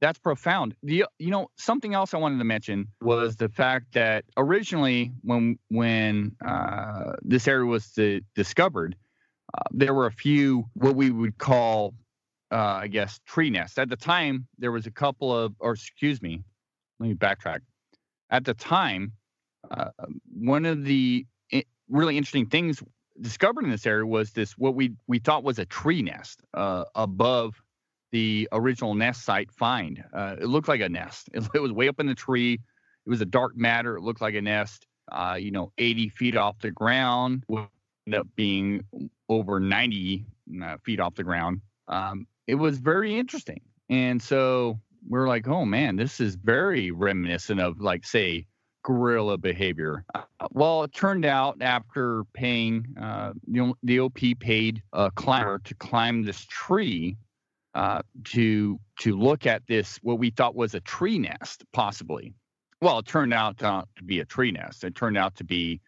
that's 0.00 0.18
profound. 0.18 0.74
The 0.82 1.06
you 1.18 1.30
know 1.30 1.50
something 1.56 1.94
else 1.94 2.14
I 2.14 2.18
wanted 2.18 2.38
to 2.38 2.44
mention 2.44 2.88
was 3.00 3.36
the 3.36 3.48
fact 3.48 3.94
that 3.94 4.24
originally 4.36 5.12
when 5.22 5.58
when 5.70 6.36
uh, 6.46 7.14
this 7.22 7.48
area 7.48 7.66
was 7.66 7.98
discovered, 8.34 8.96
uh, 9.54 9.62
there 9.72 9.94
were 9.94 10.06
a 10.06 10.12
few 10.12 10.66
what 10.74 10.94
we 10.94 11.10
would 11.10 11.38
call, 11.38 11.94
uh, 12.52 12.56
I 12.56 12.86
guess, 12.86 13.18
tree 13.26 13.50
nests. 13.50 13.78
At 13.78 13.88
the 13.88 13.96
time, 13.96 14.46
there 14.58 14.72
was 14.72 14.86
a 14.86 14.90
couple 14.90 15.36
of, 15.36 15.54
or 15.58 15.72
excuse 15.72 16.22
me, 16.22 16.44
let 17.00 17.08
me 17.08 17.14
backtrack. 17.14 17.60
At 18.30 18.44
the 18.44 18.54
time, 18.54 19.12
uh, 19.70 19.90
one 20.32 20.64
of 20.64 20.84
the 20.84 21.26
really 21.88 22.16
interesting 22.16 22.46
things 22.46 22.82
discovered 23.20 23.64
in 23.64 23.70
this 23.70 23.86
area 23.86 24.06
was 24.06 24.32
this 24.32 24.56
what 24.56 24.74
we 24.74 24.92
we 25.06 25.18
thought 25.18 25.42
was 25.42 25.58
a 25.58 25.66
tree 25.66 26.02
nest 26.02 26.42
uh, 26.54 26.84
above 26.94 27.60
the 28.12 28.48
original 28.52 28.94
nest 28.94 29.24
site 29.24 29.50
find. 29.52 30.02
Uh, 30.12 30.36
it 30.40 30.46
looked 30.46 30.68
like 30.68 30.80
a 30.80 30.88
nest. 30.88 31.28
It, 31.32 31.46
it, 31.54 31.60
was 31.60 31.72
way 31.72 31.88
up 31.88 32.00
in 32.00 32.06
the 32.06 32.14
tree. 32.14 32.54
It 32.54 33.10
was 33.10 33.20
a 33.20 33.26
dark 33.26 33.56
matter. 33.56 33.96
It 33.96 34.02
looked 34.02 34.20
like 34.20 34.34
a 34.34 34.42
nest. 34.42 34.86
Uh, 35.10 35.36
you 35.38 35.50
know, 35.50 35.72
80 35.78 36.10
feet 36.10 36.36
off 36.36 36.58
the 36.60 36.70
ground. 36.70 37.44
Would 37.48 37.66
end 38.06 38.14
up 38.14 38.26
being 38.36 38.84
over 39.28 39.60
90 39.60 40.24
uh, 40.62 40.76
feet 40.84 41.00
off 41.00 41.14
the 41.14 41.24
ground. 41.24 41.60
Um, 41.88 42.26
it 42.46 42.54
was 42.54 42.78
very 42.78 43.18
interesting. 43.18 43.60
And 43.90 44.22
so 44.22 44.80
we're 45.06 45.28
like, 45.28 45.48
oh 45.48 45.64
man, 45.64 45.96
this 45.96 46.20
is 46.20 46.34
very 46.34 46.90
reminiscent 46.90 47.60
of 47.60 47.80
like, 47.80 48.04
say, 48.06 48.46
gorilla 48.88 49.36
behavior. 49.36 50.02
Uh, 50.14 50.22
well, 50.52 50.82
it 50.82 50.94
turned 50.94 51.26
out 51.26 51.58
after 51.60 52.24
paying, 52.32 52.86
uh, 52.98 53.34
know, 53.46 53.74
the 53.82 54.00
OP 54.00 54.18
paid 54.40 54.82
a 54.94 55.10
climber 55.10 55.58
to 55.58 55.74
climb 55.74 56.22
this 56.22 56.46
tree 56.48 57.14
uh, 57.74 58.00
to 58.24 58.80
to 59.00 59.14
look 59.14 59.44
at 59.46 59.62
this 59.68 59.98
what 60.02 60.18
we 60.18 60.30
thought 60.30 60.54
was 60.54 60.74
a 60.74 60.80
tree 60.80 61.18
nest, 61.18 61.64
possibly. 61.74 62.32
Well, 62.80 63.00
it 63.00 63.06
turned 63.06 63.34
out 63.34 63.62
uh, 63.62 63.84
to 63.96 64.04
be 64.04 64.20
a 64.20 64.24
tree 64.24 64.52
nest. 64.52 64.82
It 64.84 64.94
turned 64.94 65.18
out 65.18 65.36
to 65.36 65.44
be 65.44 65.82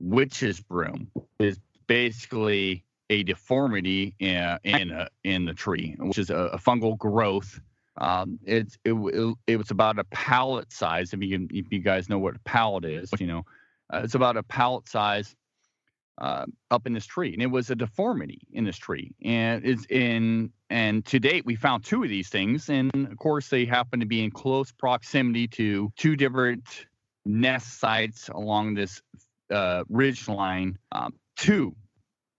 witch's 0.00 0.58
broom. 0.58 1.12
Is 1.38 1.60
basically 1.86 2.84
a 3.08 3.22
deformity 3.22 4.16
in 4.18 4.58
in, 4.64 4.90
a, 4.90 5.08
in 5.22 5.44
the 5.44 5.54
tree, 5.54 5.94
which 6.00 6.18
is 6.18 6.30
a, 6.30 6.36
a 6.36 6.58
fungal 6.58 6.98
growth. 6.98 7.60
Um, 7.96 8.38
it, 8.44 8.76
it, 8.84 8.92
it 8.92 9.34
it 9.46 9.56
was 9.56 9.70
about 9.70 9.98
a 9.98 10.04
pallet 10.04 10.72
size. 10.72 11.12
If 11.12 11.22
you 11.22 11.46
if 11.50 11.66
you 11.70 11.80
guys 11.80 12.08
know 12.08 12.18
what 12.18 12.36
a 12.36 12.40
pallet 12.40 12.84
is, 12.84 13.10
you 13.18 13.26
know, 13.26 13.44
uh, 13.92 14.00
it's 14.04 14.14
about 14.14 14.36
a 14.36 14.42
pallet 14.42 14.88
size 14.88 15.34
uh, 16.18 16.46
up 16.70 16.86
in 16.86 16.94
this 16.94 17.06
tree, 17.06 17.32
and 17.32 17.42
it 17.42 17.50
was 17.50 17.70
a 17.70 17.74
deformity 17.74 18.40
in 18.52 18.64
this 18.64 18.78
tree. 18.78 19.12
And 19.22 19.64
it's 19.66 19.84
in 19.86 20.52
and 20.70 21.04
to 21.06 21.18
date 21.18 21.44
we 21.44 21.54
found 21.54 21.84
two 21.84 22.02
of 22.02 22.08
these 22.08 22.28
things, 22.28 22.70
and 22.70 22.90
of 22.94 23.16
course 23.18 23.48
they 23.48 23.66
happen 23.66 24.00
to 24.00 24.06
be 24.06 24.24
in 24.24 24.30
close 24.30 24.72
proximity 24.72 25.48
to 25.48 25.92
two 25.96 26.16
different 26.16 26.86
nest 27.26 27.78
sites 27.78 28.28
along 28.30 28.74
this 28.74 29.02
uh, 29.50 29.84
ridge 29.88 30.28
line. 30.28 30.78
Um, 30.92 31.14
two 31.36 31.74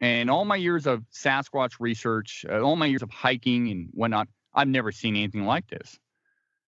and 0.04 0.30
all 0.30 0.44
my 0.44 0.58
years 0.58 0.86
of 0.86 1.02
Sasquatch 1.14 1.76
research, 1.80 2.46
uh, 2.50 2.60
all 2.60 2.76
my 2.76 2.88
years 2.88 3.04
of 3.04 3.10
hiking 3.10 3.70
and 3.70 3.88
whatnot, 3.94 4.28
I've 4.54 4.68
never 4.68 4.92
seen 4.92 5.16
anything 5.16 5.46
like 5.46 5.68
this. 5.68 6.00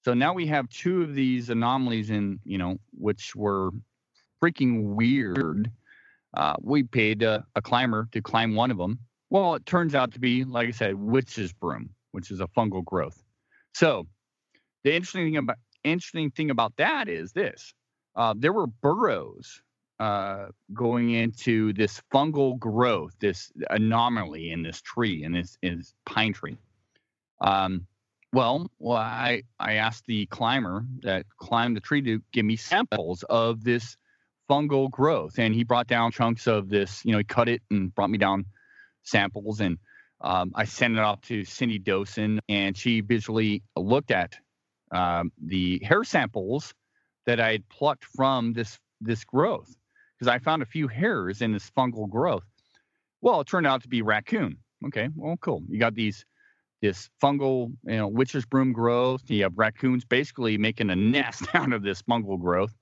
So 0.06 0.14
now 0.14 0.34
we 0.34 0.48
have 0.48 0.70
two 0.70 1.02
of 1.04 1.14
these 1.14 1.50
anomalies 1.50 2.10
in, 2.10 2.40
you 2.44 2.58
know, 2.58 2.78
which 2.92 3.36
were 3.36 3.72
freaking 4.42 4.96
weird. 4.96 5.72
Uh, 6.36 6.56
we 6.62 6.84
paid 6.84 7.24
a, 7.24 7.46
a 7.56 7.62
climber 7.62 8.08
to 8.12 8.22
climb 8.22 8.56
one 8.56 8.72
of 8.72 8.78
them. 8.78 9.00
Well, 9.30 9.56
it 9.56 9.66
turns 9.66 9.96
out 9.96 10.14
to 10.14 10.20
be, 10.20 10.44
like 10.44 10.70
I 10.70 10.72
said, 10.72 10.96
witch's 10.96 11.54
broom, 11.54 11.90
which 12.12 12.32
is 12.32 12.40
a 12.40 12.48
fungal 12.48 12.84
growth. 12.84 13.22
So 13.74 14.08
the 14.84 14.94
interesting 14.96 15.28
thing 15.28 15.38
about 15.38 15.58
interesting 15.84 16.32
thing 16.32 16.50
about 16.50 16.74
that 16.78 17.08
is 17.08 17.32
this: 17.34 17.74
uh, 18.16 18.34
there 18.38 18.54
were 18.54 18.68
burrows 18.68 19.62
uh, 20.00 20.48
going 20.74 21.12
into 21.12 21.74
this 21.74 22.02
fungal 22.14 22.58
growth, 22.58 23.14
this 23.20 23.52
anomaly 23.70 24.52
in 24.52 24.64
this 24.64 24.82
tree, 24.82 25.24
in 25.24 25.34
this, 25.34 25.58
in 25.62 25.78
this 25.78 25.94
pine 26.06 26.34
tree. 26.34 26.58
Um, 27.42 27.88
well, 28.34 28.70
well, 28.80 28.98
I 28.98 29.44
I 29.60 29.76
asked 29.76 30.06
the 30.06 30.26
climber 30.28 30.86
that 31.02 31.26
climbed 31.38 31.76
the 31.76 31.82
tree 31.82 32.02
to 32.04 32.22
give 32.32 32.46
me 32.46 32.58
samples 32.58 33.24
of 33.30 33.64
this 33.64 33.98
fungal 34.50 34.90
growth, 34.92 35.40
and 35.40 35.54
he 35.54 35.64
brought 35.64 35.88
down 35.88 36.12
chunks 36.12 36.48
of 36.48 36.70
this. 36.70 37.04
You 37.06 37.14
know, 37.14 37.18
he 37.20 37.24
cut 37.24 37.50
it 37.50 37.62
and 37.72 37.94
brought 37.94 38.10
me 38.10 38.18
down 38.20 38.46
samples, 39.04 39.62
and 39.62 39.78
um, 40.22 40.52
I 40.56 40.66
sent 40.66 40.94
it 40.96 41.00
off 41.00 41.22
to 41.22 41.44
Cindy 41.44 41.80
Dosen, 41.80 42.40
and 42.50 42.78
she 42.78 43.02
visually 43.02 43.64
looked 43.76 44.12
at 44.12 44.36
um, 44.92 45.32
the 45.44 45.82
hair 45.84 46.04
samples 46.04 46.74
that 47.26 47.40
I 47.40 47.52
had 47.54 47.70
plucked 47.70 48.06
from 48.06 48.54
this 48.54 48.78
this 49.02 49.24
growth 49.24 49.74
because 50.18 50.32
I 50.32 50.40
found 50.40 50.62
a 50.62 50.66
few 50.68 50.88
hairs 50.88 51.42
in 51.42 51.52
this 51.52 51.72
fungal 51.72 52.10
growth. 52.10 52.44
Well, 53.22 53.42
it 53.42 53.48
turned 53.48 53.68
out 53.68 53.84
to 53.84 53.88
be 53.90 54.02
raccoon. 54.02 54.58
Okay, 54.86 55.10
well, 55.16 55.38
cool. 55.38 55.64
You 55.70 55.80
got 55.80 55.96
these 55.96 56.26
this 56.82 57.10
fungal, 57.22 57.72
you 57.86 57.98
know, 57.98 58.08
witch's 58.08 58.46
broom 58.46 58.72
growth. 58.72 59.24
You 59.28 59.44
have 59.44 59.58
raccoons 59.58 60.06
basically 60.06 60.58
making 60.58 60.90
a 60.90 60.96
nest 60.96 61.44
out 61.54 61.74
of 61.74 61.84
this 61.84 62.02
fungal 62.02 62.40
growth. 62.40 62.74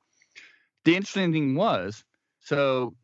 The 0.85 0.95
interesting 0.95 1.33
thing 1.33 1.55
was, 1.55 2.03
so 2.39 2.95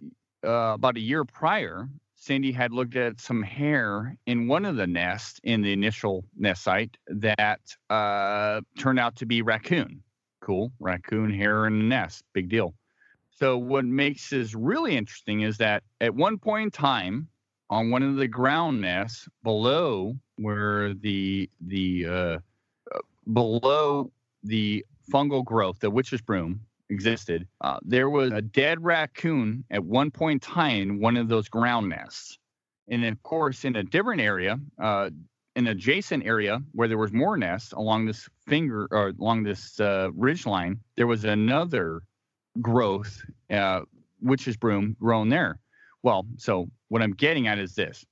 uh, 0.45 0.73
about 0.75 0.97
a 0.97 1.01
year 1.01 1.25
prior, 1.25 1.89
Cindy 2.15 2.53
had 2.53 2.71
looked 2.71 2.95
at 2.95 3.19
some 3.19 3.43
hair 3.43 4.15
in 4.25 4.47
one 4.47 4.63
of 4.63 4.77
the 4.77 4.87
nests 4.87 5.41
in 5.43 5.61
the 5.61 5.73
initial 5.73 6.23
nest 6.37 6.63
site 6.63 6.95
that 7.07 7.59
uh, 7.89 8.61
turned 8.77 8.99
out 8.99 9.17
to 9.17 9.25
be 9.25 9.41
raccoon. 9.41 10.01
Cool, 10.39 10.71
raccoon 10.79 11.33
hair 11.33 11.67
in 11.67 11.79
the 11.79 11.85
nest, 11.85 12.23
big 12.33 12.47
deal. 12.47 12.73
So 13.31 13.57
what 13.57 13.83
makes 13.83 14.29
this 14.29 14.53
really 14.53 14.95
interesting 14.95 15.41
is 15.41 15.57
that 15.57 15.83
at 15.99 16.15
one 16.15 16.37
point 16.37 16.63
in 16.65 16.71
time, 16.71 17.27
on 17.74 17.89
one 17.89 18.03
of 18.03 18.17
the 18.17 18.28
ground 18.28 18.82
nests 18.82 19.28
below 19.43 20.15
where 20.36 20.93
the 20.93 21.49
the 21.61 22.05
uh, 22.07 22.38
uh, 22.93 22.99
below 23.34 24.11
the 24.43 24.86
fungal 25.11 25.43
growth, 25.43 25.80
the 25.80 25.89
witch's 25.89 26.21
broom 26.21 26.61
existed, 26.89 27.47
uh, 27.61 27.80
there 27.82 28.11
was 28.11 28.32
a 28.32 28.41
dead 28.41 28.84
raccoon 28.84 29.63
at 29.71 29.84
one 29.84 30.11
point 30.11 30.45
in 30.45 30.53
time 30.53 30.82
in 30.82 30.99
one 30.99 31.17
of 31.17 31.28
those 31.28 31.49
ground 31.49 31.89
nests, 31.89 32.38
and 32.89 33.03
of 33.03 33.21
course 33.24 33.65
in 33.65 33.76
a 33.76 33.84
different 33.84 34.21
area, 34.21 34.59
uh, 34.80 35.09
an 35.55 35.67
adjacent 35.67 36.24
area 36.26 36.61
where 36.74 36.88
there 36.88 36.99
was 36.99 37.11
more 37.11 37.38
nests 37.38 37.71
along 37.74 38.05
this 38.05 38.30
finger 38.45 38.88
or 38.91 39.13
along 39.19 39.41
this 39.41 39.80
uh, 39.80 40.09
ridge 40.13 40.45
line, 40.45 40.80
there 40.95 41.07
was 41.07 41.26
another 41.26 42.03
growth, 42.61 43.26
uh, 43.49 43.82
witch's 44.21 44.57
broom 44.57 44.95
grown 44.99 45.30
there. 45.30 45.59
Well, 46.03 46.25
so 46.37 46.69
what 46.89 47.01
I'm 47.01 47.13
getting 47.13 47.47
at 47.47 47.57
is 47.57 47.75
this. 47.75 48.05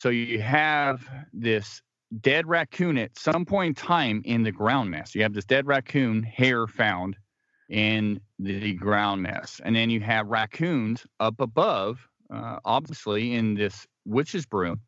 So 0.00 0.08
you 0.10 0.40
have 0.40 1.08
this 1.32 1.80
dead 2.20 2.46
raccoon 2.46 2.98
at 2.98 3.16
some 3.16 3.46
point 3.46 3.68
in 3.68 3.74
time 3.86 4.22
in 4.24 4.42
the 4.42 4.52
ground 4.52 4.90
nest. 4.90 5.14
You 5.14 5.22
have 5.22 5.32
this 5.32 5.44
dead 5.44 5.66
raccoon 5.66 6.22
hair 6.24 6.66
found 6.66 7.16
in 7.70 8.20
the 8.38 8.74
ground 8.74 9.22
nest. 9.22 9.60
And 9.64 9.74
then 9.74 9.88
you 9.88 10.00
have 10.00 10.26
raccoons 10.26 11.06
up 11.20 11.40
above, 11.40 12.06
uh, 12.32 12.58
obviously 12.64 13.34
in 13.34 13.54
this 13.54 13.86
witch's 14.04 14.44
broom 14.44 14.80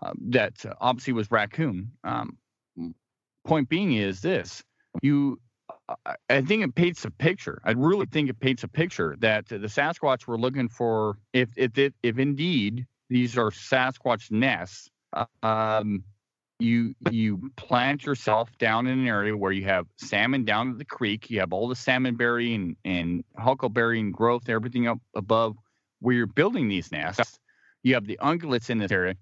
uh, 0.00 0.12
that 0.28 0.64
obviously 0.80 1.12
was 1.12 1.30
raccoon. 1.30 1.90
Um, 2.04 2.38
point 3.44 3.68
being 3.68 3.92
is 3.92 4.20
this 4.20 4.62
you 5.02 5.38
I 6.30 6.40
think 6.40 6.64
it 6.64 6.74
paints 6.74 7.04
a 7.04 7.10
picture. 7.10 7.60
I 7.64 7.72
really 7.72 8.06
think 8.06 8.30
it 8.30 8.40
paints 8.40 8.62
a 8.62 8.68
picture 8.68 9.16
that 9.18 9.48
the 9.48 9.58
Sasquatch 9.58 10.26
were 10.26 10.38
looking 10.38 10.68
for. 10.68 11.18
If 11.32 11.50
if 11.56 11.76
if, 11.76 11.92
if 12.02 12.18
indeed 12.18 12.86
these 13.10 13.36
are 13.36 13.50
Sasquatch 13.50 14.30
nests, 14.30 14.88
um, 15.42 16.02
you 16.58 16.94
you 17.10 17.50
plant 17.56 18.06
yourself 18.06 18.56
down 18.58 18.86
in 18.86 19.00
an 19.00 19.06
area 19.06 19.36
where 19.36 19.52
you 19.52 19.64
have 19.64 19.86
salmon 19.98 20.44
down 20.44 20.70
at 20.70 20.78
the 20.78 20.84
creek. 20.84 21.28
You 21.30 21.40
have 21.40 21.52
all 21.52 21.68
the 21.68 21.74
salmonberry 21.74 22.54
and 22.54 22.76
and 22.84 23.24
huckleberry 23.36 24.00
and 24.00 24.12
growth, 24.12 24.48
everything 24.48 24.88
up 24.88 24.98
above 25.14 25.56
where 26.00 26.14
you're 26.14 26.26
building 26.26 26.68
these 26.68 26.90
nests. 26.92 27.38
You 27.82 27.94
have 27.94 28.06
the 28.06 28.18
ungulates 28.22 28.70
in 28.70 28.78
this 28.78 28.90
area, 28.90 29.16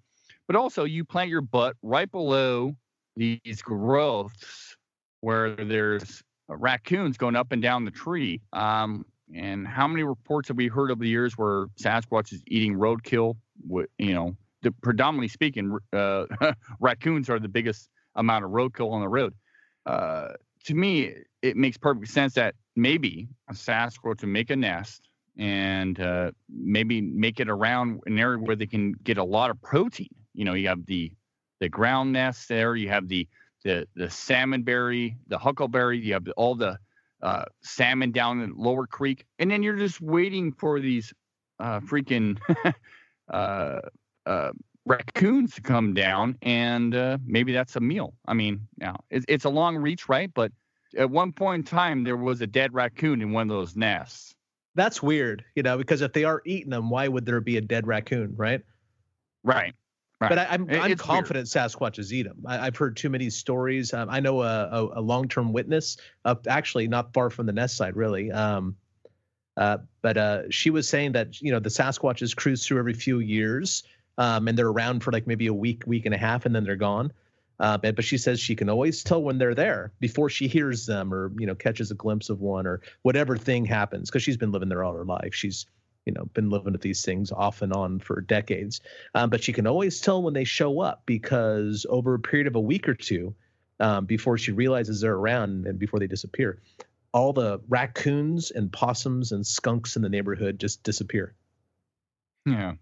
but 0.47 0.55
also 0.55 0.85
you 0.85 1.05
plant 1.05 1.29
your 1.29 1.41
butt 1.41 1.75
right 1.83 2.11
below 2.11 2.77
these 3.17 3.63
growths 3.63 4.77
where 5.21 5.57
there's 5.57 6.23
raccoons 6.57 7.17
going 7.17 7.37
up 7.37 7.53
and 7.53 7.63
down 7.63 7.85
the 7.85 7.91
tree. 7.91 8.41
Um, 8.53 9.05
and 9.35 9.67
how 9.67 9.89
many 9.89 10.03
reports 10.03 10.49
have 10.49 10.57
we 10.57 10.69
heard 10.69 10.91
over 10.91 11.03
the 11.03 11.09
years 11.09 11.39
where 11.39 11.67
Sasquatch 11.81 12.33
is 12.33 12.43
eating 12.47 12.75
roadkill 12.75 13.37
you 13.99 14.15
know, 14.15 14.37
the, 14.63 14.73
predominantly 14.83 15.29
speaking, 15.29 15.79
uh, 15.93 16.27
raccoons 16.81 17.29
are 17.29 17.39
the 17.39 17.49
biggest 17.49 17.89
amount 18.15 18.45
of 18.45 18.51
roadkill 18.51 18.93
on 18.93 19.01
the 19.01 19.09
road. 19.09 19.35
Uh, 19.87 20.29
to 20.65 20.75
me, 20.75 21.13
it 21.43 21.57
makes 21.57 21.77
perfect 21.77 22.09
sense 22.09 22.35
that 22.35 22.55
maybe 22.77 23.29
a 23.51 23.53
Sasquatch 23.53 24.19
to 24.19 24.27
make 24.27 24.51
a 24.51 24.57
nest 24.57 25.09
and 25.37 25.99
uh, 26.01 26.31
maybe 26.49 27.01
make 27.01 27.41
it 27.41 27.49
around 27.49 28.01
an 28.07 28.19
area 28.19 28.39
where 28.39 28.55
they 28.55 28.67
can 28.67 28.93
get 29.03 29.19
a 29.19 29.25
lot 29.25 29.51
of 29.51 29.61
protein. 29.63 30.09
You 30.35 30.45
know, 30.45 30.55
you 30.55 30.69
have 30.69 30.87
the 30.87 31.13
the 31.61 31.69
ground 31.69 32.13
nest 32.13 32.49
there, 32.49 32.75
you 32.75 32.89
have 32.89 33.07
the 33.07 33.29
the 33.63 33.87
the 33.95 34.07
salmonberry, 34.07 35.17
the 35.29 35.39
huckleberry, 35.39 35.99
you 35.99 36.13
have 36.15 36.27
all 36.37 36.55
the 36.55 36.79
uh, 37.23 37.45
salmon 37.63 38.13
down 38.13 38.41
in 38.41 38.55
Lower 38.57 38.87
Creek, 38.87 39.25
and 39.39 39.51
then 39.51 39.63
you're 39.63 39.77
just 39.77 40.01
waiting 40.01 40.53
for 40.53 40.81
these 40.81 41.13
uh, 41.61 41.81
freaking 41.81 42.39
uh, 43.33 43.81
uh, 44.27 44.51
raccoons 44.85 45.55
to 45.55 45.61
come 45.61 45.95
down, 45.95 46.37
and 46.43 46.95
uh, 46.95 47.19
maybe 47.25 47.53
that's 47.53 47.77
a 47.77 47.81
meal. 47.81 48.15
I 48.27 48.35
mean, 48.35 48.67
now 48.79 49.05
it's, 49.11 49.25
it's 49.29 49.45
a 49.45 49.51
long 49.51 49.77
reach, 49.77 50.09
right? 50.09 50.33
But 50.35 50.53
at 50.97 51.11
one 51.11 51.33
point 51.33 51.61
in 51.61 51.65
time, 51.65 52.05
there 52.05 52.17
was 52.17 52.41
a 52.41 52.47
dead 52.47 52.75
raccoon 52.75 53.23
in 53.23 53.33
one 53.33 53.51
of 53.51 53.57
those 53.57 53.77
nests. 53.77 54.35
That's 54.75 55.03
weird, 55.03 55.45
you 55.55 55.63
know, 55.63 55.77
because 55.77 56.01
if 56.01 56.13
they 56.13 56.25
are 56.25 56.43
eating 56.47 56.71
them, 56.71 56.91
why 56.91 57.07
would 57.07 57.27
there 57.27 57.41
be 57.41 57.59
a 57.59 57.61
dead 57.61 57.87
raccoon, 57.87 58.35
right? 58.37 58.63
Right. 59.45 59.75
Right. 60.23 60.29
But 60.29 60.39
I, 60.39 60.55
am 60.55 60.69
I'm, 60.71 60.81
I'm 60.83 60.97
confident 60.97 61.53
weird. 61.53 61.71
Sasquatches 61.71 62.13
eat 62.13 62.23
them. 62.23 62.45
I, 62.47 62.67
have 62.67 62.77
heard 62.77 62.97
too 62.97 63.11
many 63.11 63.29
stories. 63.29 63.93
Um, 63.93 64.09
I 64.09 64.21
know 64.21 64.43
a, 64.43 64.69
a, 64.71 65.01
a 65.01 65.03
long 65.03 65.27
term 65.27 65.53
witness, 65.53 65.97
up 66.25 66.47
actually 66.49 66.87
not 66.87 67.13
far 67.13 67.29
from 67.29 67.47
the 67.47 67.53
nest 67.53 67.77
site, 67.77 67.97
really. 67.97 68.31
Um, 68.31 68.77
uh, 69.57 69.79
but 70.01 70.17
uh, 70.17 70.43
she 70.49 70.71
was 70.71 70.89
saying 70.89 71.13
that 71.13 71.43
you 71.43 71.51
know 71.51 71.59
the 71.59 71.71
Sasquatches 71.71 72.37
cruise 72.37 72.65
through 72.65 72.79
every 72.79 72.95
few 72.95 73.19
years, 73.19 73.83
um, 74.17 74.47
and 74.47 74.57
they're 74.57 74.69
around 74.69 75.03
for 75.03 75.11
like 75.11 75.27
maybe 75.27 75.49
a 75.49 75.55
week, 75.55 75.83
week 75.89 76.07
and 76.07 76.15
a 76.15 76.19
half, 76.19 76.47
and 76.47 76.55
then 76.55 76.63
they're 76.63 76.77
gone. 76.77 77.13
Uh, 77.59 77.77
but, 77.79 77.97
but 77.97 78.05
she 78.05 78.17
says 78.17 78.39
she 78.39 78.55
can 78.55 78.71
always 78.71 79.03
tell 79.03 79.23
when 79.23 79.39
they're 79.39 79.57
there 79.57 79.93
before 79.99 80.31
she 80.31 80.47
hears 80.47 80.87
them 80.87 81.13
or 81.13 81.33
you 81.37 81.49
know 81.49 81.57
catches 81.57 81.91
a 81.91 81.95
glimpse 81.95 82.31
of 82.31 82.41
one 82.41 82.65
or 82.65 82.81
whatever 83.03 83.37
thing 83.37 83.65
happens 83.65 84.09
because 84.09 84.23
she's 84.23 84.37
been 84.37 84.53
living 84.53 84.69
there 84.69 84.85
all 84.85 84.95
her 84.95 85.05
life. 85.05 85.35
She's 85.35 85.67
you 86.07 86.13
know 86.13 86.25
been 86.35 86.51
living 86.51 86.75
at 86.75 86.81
these 86.81 87.05
things 87.05 87.31
off 87.33 87.63
and 87.63 87.73
on 87.73 88.01
for 88.01 88.21
decades. 88.21 88.81
Um, 89.15 89.31
but 89.31 89.43
she 89.43 89.53
can 89.53 89.67
always 89.67 90.01
tell 90.01 90.23
when 90.23 90.35
they 90.35 90.45
show 90.45 90.81
up 90.81 91.03
because 91.07 91.87
over 91.89 92.15
a 92.15 92.19
period 92.19 92.47
of 92.47 92.57
a 92.57 92.61
week 92.61 92.89
or 92.89 92.95
two 92.95 93.35
um, 93.81 94.07
before 94.07 94.39
she 94.39 94.53
realizes 94.53 95.01
they're 95.01 95.15
around 95.15 95.67
and 95.67 95.79
before 95.79 96.01
they 96.01 96.07
disappear 96.07 96.61
all 97.13 97.33
the 97.33 97.61
raccoons 97.69 98.51
and 98.51 98.73
possums 98.73 99.33
and 99.33 99.47
skunks 99.47 99.97
in 99.97 100.03
the 100.03 100.09
neighborhood 100.09 100.59
just 100.59 100.83
disappear. 100.83 101.35
Yeah. 102.47 102.75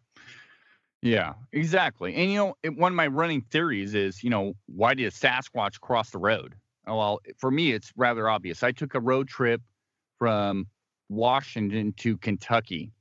Yeah 1.02 1.34
exactly. 1.52 2.14
And 2.14 2.30
you 2.30 2.36
know 2.36 2.56
it, 2.62 2.76
one 2.76 2.92
of 2.92 2.96
my 2.96 3.06
running 3.06 3.42
theories 3.50 3.94
is 3.94 4.22
you 4.22 4.30
know 4.30 4.54
why 4.66 4.94
did 4.94 5.06
a 5.06 5.10
sasquatch 5.10 5.80
cross 5.80 6.10
the 6.10 6.18
road? 6.18 6.54
Oh, 6.86 6.96
well 6.96 7.20
for 7.38 7.50
me 7.50 7.72
it's 7.72 7.92
rather 7.96 8.28
obvious. 8.28 8.62
I 8.62 8.72
took 8.72 8.94
a 8.94 9.00
road 9.00 9.28
trip 9.28 9.60
from 10.18 10.66
washington 11.08 11.92
to 11.94 12.16
kentucky 12.18 12.92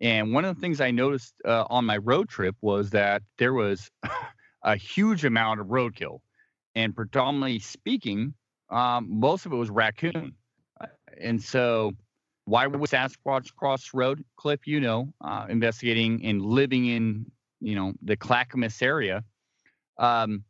and 0.00 0.32
one 0.32 0.44
of 0.44 0.54
the 0.54 0.60
things 0.60 0.80
I 0.80 0.90
noticed 0.90 1.34
uh, 1.44 1.64
on 1.70 1.84
my 1.84 1.96
road 1.96 2.28
trip 2.28 2.54
was 2.60 2.90
that 2.90 3.22
there 3.38 3.54
was 3.54 3.90
a 4.62 4.76
huge 4.76 5.24
amount 5.24 5.60
of 5.60 5.68
roadkill. 5.68 6.20
And 6.74 6.94
predominantly 6.94 7.58
speaking, 7.60 8.34
um, 8.68 9.06
most 9.08 9.46
of 9.46 9.52
it 9.52 9.56
was 9.56 9.70
raccoon. 9.70 10.34
Uh, 10.78 10.86
and 11.18 11.42
so, 11.42 11.92
why 12.44 12.66
would 12.66 12.80
Sasquatch 12.80 13.54
cross 13.56 13.90
road, 13.94 14.22
Cliff? 14.36 14.66
You 14.66 14.80
know, 14.80 15.12
uh, 15.22 15.46
investigating 15.48 16.24
and 16.24 16.42
living 16.42 16.86
in, 16.86 17.26
you 17.60 17.74
know, 17.74 17.94
the 18.02 18.16
Clackamas 18.16 18.82
area. 18.82 19.24
Um, 19.98 20.44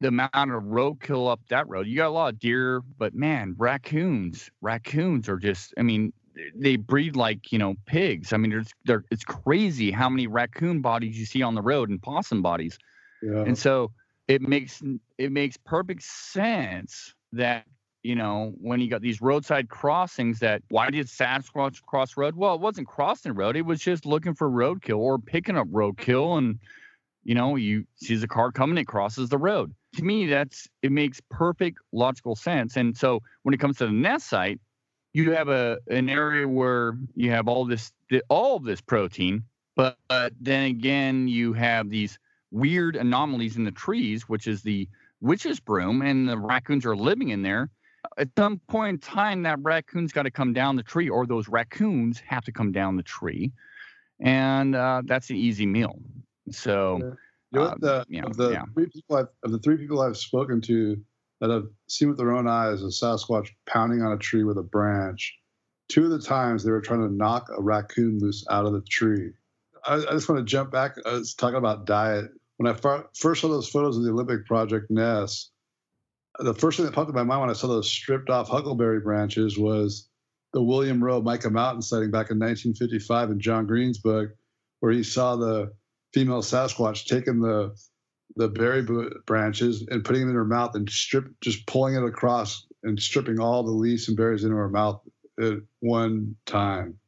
the 0.00 0.08
amount 0.08 0.32
of 0.34 0.64
roadkill 0.64 1.30
up 1.30 1.40
that 1.48 1.68
road, 1.68 1.86
you 1.86 1.96
got 1.96 2.08
a 2.08 2.10
lot 2.10 2.32
of 2.34 2.38
deer, 2.40 2.82
but 2.98 3.14
man, 3.14 3.54
raccoons, 3.56 4.50
raccoons 4.60 5.28
are 5.28 5.38
just, 5.38 5.72
I 5.78 5.82
mean, 5.82 6.12
they 6.54 6.76
breed 6.76 7.16
like 7.16 7.52
you 7.52 7.58
know 7.58 7.74
pigs. 7.86 8.32
I 8.32 8.36
mean, 8.36 8.50
there's 8.50 8.72
there 8.84 9.04
it's 9.10 9.24
crazy 9.24 9.90
how 9.90 10.08
many 10.08 10.26
raccoon 10.26 10.80
bodies 10.80 11.18
you 11.18 11.26
see 11.26 11.42
on 11.42 11.54
the 11.54 11.62
road 11.62 11.90
and 11.90 12.00
possum 12.02 12.42
bodies. 12.42 12.78
Yeah. 13.22 13.42
And 13.42 13.56
so 13.56 13.92
it 14.28 14.42
makes 14.42 14.82
it 15.18 15.32
makes 15.32 15.56
perfect 15.56 16.02
sense 16.02 17.14
that 17.32 17.66
you 18.02 18.14
know 18.14 18.52
when 18.60 18.80
you 18.80 18.88
got 18.88 19.02
these 19.02 19.20
roadside 19.20 19.68
crossings 19.68 20.38
that 20.40 20.62
why 20.68 20.90
did 20.90 21.06
Sasquatch 21.06 21.82
cross 21.82 22.16
road? 22.16 22.34
Well, 22.36 22.54
it 22.54 22.60
wasn't 22.60 22.88
crossing 22.88 23.32
road; 23.34 23.56
it 23.56 23.62
was 23.62 23.80
just 23.80 24.06
looking 24.06 24.34
for 24.34 24.50
roadkill 24.50 24.98
or 24.98 25.18
picking 25.18 25.56
up 25.56 25.68
roadkill, 25.68 26.38
and 26.38 26.58
you 27.24 27.34
know 27.34 27.56
you 27.56 27.86
sees 27.96 28.22
a 28.22 28.28
car 28.28 28.52
coming, 28.52 28.78
it 28.78 28.86
crosses 28.86 29.28
the 29.28 29.38
road. 29.38 29.74
To 29.96 30.02
me, 30.02 30.26
that's 30.26 30.68
it 30.82 30.92
makes 30.92 31.20
perfect 31.30 31.78
logical 31.92 32.34
sense. 32.34 32.76
And 32.76 32.96
so 32.96 33.22
when 33.42 33.54
it 33.54 33.60
comes 33.60 33.76
to 33.78 33.86
the 33.86 33.92
nest 33.92 34.28
site, 34.28 34.60
you 35.12 35.32
have 35.32 35.48
a 35.48 35.78
an 35.88 36.08
area 36.08 36.46
where 36.48 36.96
you 37.14 37.30
have 37.30 37.48
all 37.48 37.64
this 37.64 37.92
all 38.28 38.56
of 38.56 38.64
this 38.64 38.80
protein, 38.80 39.44
but, 39.76 39.98
but 40.08 40.32
then 40.40 40.64
again 40.64 41.28
you 41.28 41.52
have 41.52 41.90
these 41.90 42.18
weird 42.50 42.96
anomalies 42.96 43.56
in 43.56 43.64
the 43.64 43.72
trees, 43.72 44.28
which 44.28 44.46
is 44.46 44.62
the 44.62 44.88
witch's 45.20 45.60
broom, 45.60 46.02
and 46.02 46.28
the 46.28 46.38
raccoons 46.38 46.84
are 46.84 46.96
living 46.96 47.30
in 47.30 47.42
there. 47.42 47.70
At 48.18 48.28
some 48.36 48.60
point 48.68 48.94
in 48.94 48.98
time, 48.98 49.42
that 49.44 49.58
raccoon's 49.62 50.12
got 50.12 50.24
to 50.24 50.30
come 50.30 50.52
down 50.52 50.76
the 50.76 50.82
tree, 50.82 51.08
or 51.08 51.26
those 51.26 51.48
raccoons 51.48 52.20
have 52.26 52.44
to 52.44 52.52
come 52.52 52.72
down 52.72 52.96
the 52.96 53.02
tree, 53.02 53.52
and 54.20 54.74
uh, 54.74 55.02
that's 55.04 55.30
an 55.30 55.36
easy 55.36 55.66
meal. 55.66 55.98
So, 56.50 56.98
you 57.52 57.58
know, 57.60 57.62
uh, 57.62 57.74
the, 57.78 58.04
you 58.08 58.20
know, 58.20 58.26
of 58.26 58.36
the 58.36 58.50
yeah. 58.50 58.64
three 58.74 58.86
people 58.86 59.16
I've, 59.16 59.28
of 59.44 59.52
the 59.52 59.58
three 59.60 59.76
people 59.76 60.00
I've 60.00 60.16
spoken 60.16 60.60
to 60.62 61.00
that 61.42 61.50
have 61.50 61.66
seen 61.88 62.08
with 62.08 62.18
their 62.18 62.30
own 62.30 62.46
eyes 62.46 62.82
a 62.82 62.86
Sasquatch 62.86 63.48
pounding 63.66 64.00
on 64.00 64.12
a 64.12 64.16
tree 64.16 64.44
with 64.44 64.58
a 64.58 64.62
branch. 64.62 65.36
Two 65.88 66.04
of 66.04 66.10
the 66.10 66.20
times 66.20 66.62
they 66.62 66.70
were 66.70 66.80
trying 66.80 67.00
to 67.00 67.12
knock 67.12 67.48
a 67.50 67.60
raccoon 67.60 68.20
loose 68.20 68.46
out 68.48 68.64
of 68.64 68.72
the 68.72 68.80
tree. 68.88 69.32
I, 69.84 69.96
I 69.96 70.12
just 70.12 70.28
want 70.28 70.38
to 70.38 70.44
jump 70.44 70.70
back. 70.70 70.94
I 71.04 71.14
was 71.14 71.34
talking 71.34 71.56
about 71.56 71.84
diet. 71.84 72.30
When 72.58 72.72
I 72.72 72.78
far, 72.78 73.08
first 73.16 73.40
saw 73.40 73.48
those 73.48 73.68
photos 73.68 73.96
of 73.96 74.04
the 74.04 74.12
Olympic 74.12 74.46
Project 74.46 74.88
Nest, 74.88 75.50
the 76.38 76.54
first 76.54 76.76
thing 76.76 76.86
that 76.86 76.94
popped 76.94 77.10
in 77.10 77.16
my 77.16 77.24
mind 77.24 77.40
when 77.40 77.50
I 77.50 77.54
saw 77.54 77.66
those 77.66 77.90
stripped 77.90 78.30
off 78.30 78.48
huckleberry 78.48 79.00
branches 79.00 79.58
was 79.58 80.08
the 80.52 80.62
William 80.62 81.02
Rowe 81.02 81.20
Mica 81.20 81.50
Mountain 81.50 81.82
sighting 81.82 82.12
back 82.12 82.30
in 82.30 82.38
1955 82.38 83.32
in 83.32 83.40
John 83.40 83.66
Green's 83.66 83.98
book, 83.98 84.30
where 84.78 84.92
he 84.92 85.02
saw 85.02 85.34
the 85.34 85.72
female 86.14 86.42
Sasquatch 86.42 87.06
taking 87.06 87.40
the 87.40 87.74
the 88.36 88.48
berry 88.48 88.86
branches 89.26 89.86
and 89.90 90.04
putting 90.04 90.22
them 90.22 90.30
in 90.30 90.36
her 90.36 90.44
mouth 90.44 90.74
and 90.74 90.88
strip, 90.88 91.26
just 91.40 91.66
pulling 91.66 91.94
it 91.94 92.02
across 92.02 92.66
and 92.82 93.00
stripping 93.00 93.38
all 93.38 93.62
the 93.62 93.70
leaves 93.70 94.08
and 94.08 94.16
berries 94.16 94.44
into 94.44 94.56
her 94.56 94.68
mouth 94.68 95.00
at 95.40 95.58
one 95.80 96.36
time. 96.46 96.98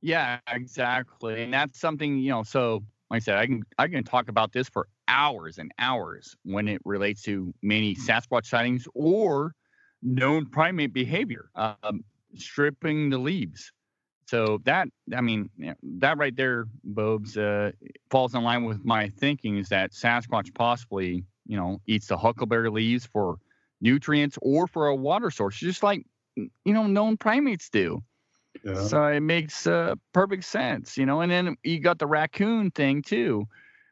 Yeah, 0.00 0.40
exactly. 0.48 1.42
And 1.42 1.54
that's 1.54 1.78
something, 1.78 2.18
you 2.18 2.30
know, 2.30 2.42
so 2.42 2.82
like 3.10 3.18
I 3.18 3.20
said, 3.20 3.38
I 3.38 3.46
can 3.46 3.62
I 3.78 3.88
can 3.88 4.04
talk 4.04 4.28
about 4.28 4.52
this 4.52 4.68
for 4.68 4.88
hours 5.06 5.58
and 5.58 5.70
hours 5.78 6.34
when 6.44 6.66
it 6.66 6.80
relates 6.84 7.22
to 7.22 7.54
many 7.62 7.94
Sasquatch 7.94 8.46
sightings 8.46 8.88
or 8.94 9.54
known 10.02 10.46
primate 10.46 10.92
behavior, 10.92 11.50
um, 11.54 12.02
stripping 12.34 13.10
the 13.10 13.18
leaves. 13.18 13.70
So 14.26 14.60
that, 14.64 14.88
I 15.14 15.20
mean, 15.20 15.50
that 15.82 16.16
right 16.18 16.34
there, 16.34 16.66
Bobes, 16.84 17.36
uh, 17.36 17.72
falls 18.10 18.34
in 18.34 18.42
line 18.42 18.64
with 18.64 18.84
my 18.84 19.08
thinking 19.08 19.58
is 19.58 19.68
that 19.68 19.92
Sasquatch 19.92 20.54
possibly, 20.54 21.24
you 21.46 21.56
know, 21.56 21.80
eats 21.86 22.06
the 22.06 22.16
huckleberry 22.16 22.70
leaves 22.70 23.04
for 23.04 23.38
nutrients 23.80 24.38
or 24.40 24.66
for 24.66 24.86
a 24.86 24.94
water 24.94 25.30
source, 25.30 25.56
just 25.56 25.82
like, 25.82 26.06
you 26.36 26.50
know, 26.72 26.86
known 26.86 27.16
primates 27.16 27.68
do. 27.68 28.02
Yeah. 28.64 28.74
So 28.74 29.04
it 29.04 29.20
makes 29.20 29.66
uh, 29.66 29.96
perfect 30.12 30.44
sense, 30.44 30.96
you 30.96 31.06
know. 31.06 31.20
And 31.20 31.30
then 31.30 31.56
you 31.62 31.80
got 31.80 31.98
the 31.98 32.06
raccoon 32.06 32.70
thing 32.70 33.02
too, 33.02 33.46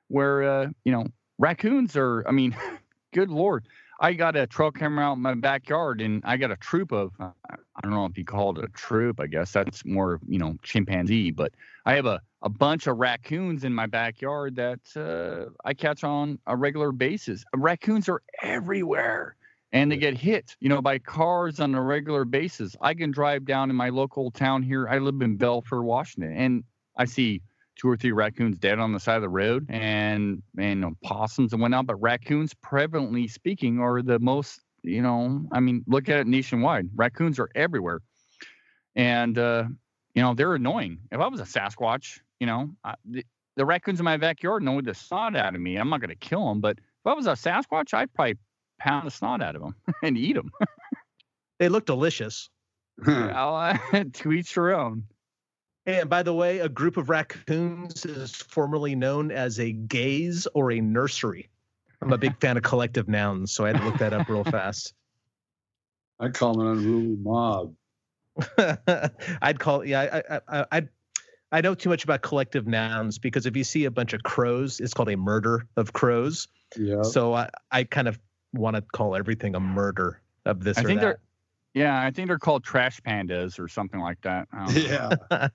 where, 0.09 0.43
uh, 0.43 0.66
you 0.85 0.93
know, 0.93 1.07
raccoons 1.39 1.97
are, 1.97 2.26
I 2.26 2.33
mean, 2.33 2.57
good 3.12 3.31
Lord. 3.31 3.66
I 4.01 4.14
got 4.14 4.34
a 4.34 4.46
trail 4.46 4.70
camera 4.70 5.05
out 5.05 5.16
in 5.16 5.22
my 5.22 5.34
backyard 5.34 6.01
and 6.01 6.22
I 6.24 6.38
got 6.38 6.51
a 6.51 6.57
troop 6.57 6.90
of, 6.90 7.12
uh, 7.20 7.30
I 7.51 7.80
don't 7.82 7.90
know 7.90 8.07
if 8.07 8.16
you 8.16 8.24
call 8.24 8.59
it 8.59 8.64
a 8.64 8.68
troop. 8.68 9.20
I 9.20 9.26
guess 9.26 9.53
that's 9.53 9.84
more, 9.84 10.20
you 10.26 10.38
know, 10.38 10.57
chimpanzee. 10.62 11.30
But 11.30 11.53
I 11.84 11.94
have 11.94 12.07
a, 12.07 12.20
a 12.40 12.48
bunch 12.48 12.86
of 12.86 12.96
raccoons 12.96 13.62
in 13.62 13.74
my 13.74 13.86
backyard 13.86 14.57
that 14.57 14.80
uh, 14.96 15.51
I 15.66 15.74
catch 15.74 16.03
on 16.03 16.38
a 16.46 16.57
regular 16.57 16.92
basis. 16.92 17.44
Raccoons 17.55 18.09
are 18.09 18.22
everywhere 18.42 19.36
and 19.72 19.92
they 19.92 19.98
get 19.98 20.16
hit, 20.16 20.57
you 20.61 20.70
know, 20.70 20.80
by 20.80 20.98
cars 20.98 21.61
on 21.61 21.74
a 21.74 21.82
regular 21.82 22.24
basis. 22.24 22.74
I 22.80 22.94
can 22.94 23.11
drive 23.11 23.44
down 23.44 23.68
in 23.68 23.76
my 23.76 23.90
local 23.90 24.30
town 24.30 24.62
here. 24.62 24.88
I 24.88 24.98
live 24.98 25.20
in 25.20 25.36
Belfair, 25.36 25.82
Washington, 25.84 26.34
and 26.36 26.64
I 26.96 27.05
see 27.05 27.42
two 27.81 27.89
or 27.89 27.97
three 27.97 28.12
raccoons 28.12 28.59
dead 28.59 28.78
on 28.78 28.93
the 28.93 29.01
side 29.01 29.16
of 29.16 29.22
the 29.22 29.28
road 29.28 29.66
and 29.70 30.43
and 30.59 30.85
possums 31.03 31.53
and 31.53 31.62
whatnot. 31.62 31.87
But 31.87 31.97
raccoons, 31.97 32.53
prevalently 32.55 33.31
speaking, 33.31 33.81
are 33.81 34.03
the 34.03 34.18
most 34.18 34.61
you 34.83 35.03
know, 35.03 35.47
I 35.53 35.61
mean, 35.61 35.85
look 35.87 36.09
at 36.09 36.20
it 36.20 36.26
nationwide. 36.26 36.89
Raccoons 36.95 37.39
are 37.39 37.51
everywhere, 37.55 38.01
and 38.97 39.37
uh, 39.37 39.64
you 40.14 40.22
know 40.22 40.35
they're 40.35 40.55
annoying. 40.55 40.99
If 41.11 41.20
I 41.20 41.28
was 41.28 41.41
a 41.41 41.45
Sasquatch, 41.45 42.20
you 42.39 42.47
know, 42.47 42.70
I, 42.85 42.95
the 43.57 43.64
raccoons 43.64 44.01
in 44.01 44.05
my 44.05 44.16
backyard 44.16 44.62
annoyed 44.62 44.87
the 44.87 44.95
snot 44.95 45.37
out 45.37 45.55
of 45.55 45.61
me. 45.61 45.76
I'm 45.76 45.91
not 45.91 46.01
going 46.01 46.11
to 46.11 46.16
kill 46.16 46.49
them, 46.49 46.61
but 46.61 46.78
if 46.78 47.07
I 47.07 47.12
was 47.12 47.26
a 47.26 47.33
Sasquatch, 47.33 47.95
I'd 47.95 48.12
probably 48.14 48.39
pound 48.78 49.07
the 49.07 49.11
snot 49.11 49.43
out 49.43 49.57
of 49.57 49.62
them 49.62 49.74
and 50.03 50.16
eat 50.16 50.35
them. 50.35 50.51
they 51.59 51.68
look 51.68 51.87
delicious. 51.87 52.49
i 53.07 53.78
uh, 53.93 54.05
to 54.12 54.33
each 54.33 54.55
their 54.55 54.74
own. 54.74 55.05
And 55.99 56.09
by 56.09 56.22
the 56.22 56.32
way, 56.32 56.61
a 56.61 56.68
group 56.68 56.97
of 56.97 57.09
raccoons 57.09 58.05
is 58.07 58.34
formerly 58.34 58.95
known 58.95 59.30
as 59.30 59.59
a 59.59 59.72
gaze 59.72 60.47
or 60.55 60.70
a 60.70 60.80
nursery. 60.80 61.49
I'm 62.03 62.12
a 62.12 62.18
big 62.18 62.41
fan 62.41 62.57
of 62.57 62.62
collective 62.62 63.09
nouns, 63.09 63.53
so 63.53 63.64
I 63.64 63.68
had 63.68 63.78
to 63.78 63.84
look 63.84 63.99
that 63.99 64.12
up 64.12 64.28
real 64.28 64.45
fast. 64.45 64.95
I 66.20 66.28
call 66.28 66.55
them 66.55 66.66
an 66.66 66.78
unruly 66.78 67.16
mob. 67.20 67.74
I'd 69.43 69.59
call 69.59 69.84
yeah. 69.84 70.22
I, 70.30 70.41
I 70.61 70.66
I 70.72 70.88
I 71.53 71.61
know 71.61 71.74
too 71.74 71.88
much 71.88 72.05
about 72.05 72.22
collective 72.22 72.66
nouns 72.66 73.18
because 73.18 73.45
if 73.45 73.57
you 73.57 73.64
see 73.64 73.84
a 73.84 73.91
bunch 73.91 74.12
of 74.12 74.22
crows, 74.22 74.80
it's 74.80 74.95
called 74.95 75.11
a 75.11 75.16
murder 75.16 75.66
of 75.76 75.93
crows. 75.93 76.49
Yeah. 76.76 77.03
So 77.03 77.34
I 77.34 77.51
I 77.70 77.84
kind 77.84 78.09
of 78.09 78.18
want 78.53 78.76
to 78.76 78.82
call 78.82 79.16
everything 79.16 79.55
a 79.55 79.61
murder 79.61 80.20
of 80.45 80.62
this. 80.62 80.78
I 80.78 80.82
think 80.82 81.01
that. 81.01 81.07
they're 81.07 81.20
yeah, 81.74 82.02
I 82.02 82.10
think 82.10 82.28
they're 82.28 82.38
called 82.38 82.64
trash 82.64 83.00
pandas 83.00 83.58
or 83.58 83.68
something 83.68 84.00
like 84.00 84.20
that. 84.22 84.48
Yeah. 84.72 85.48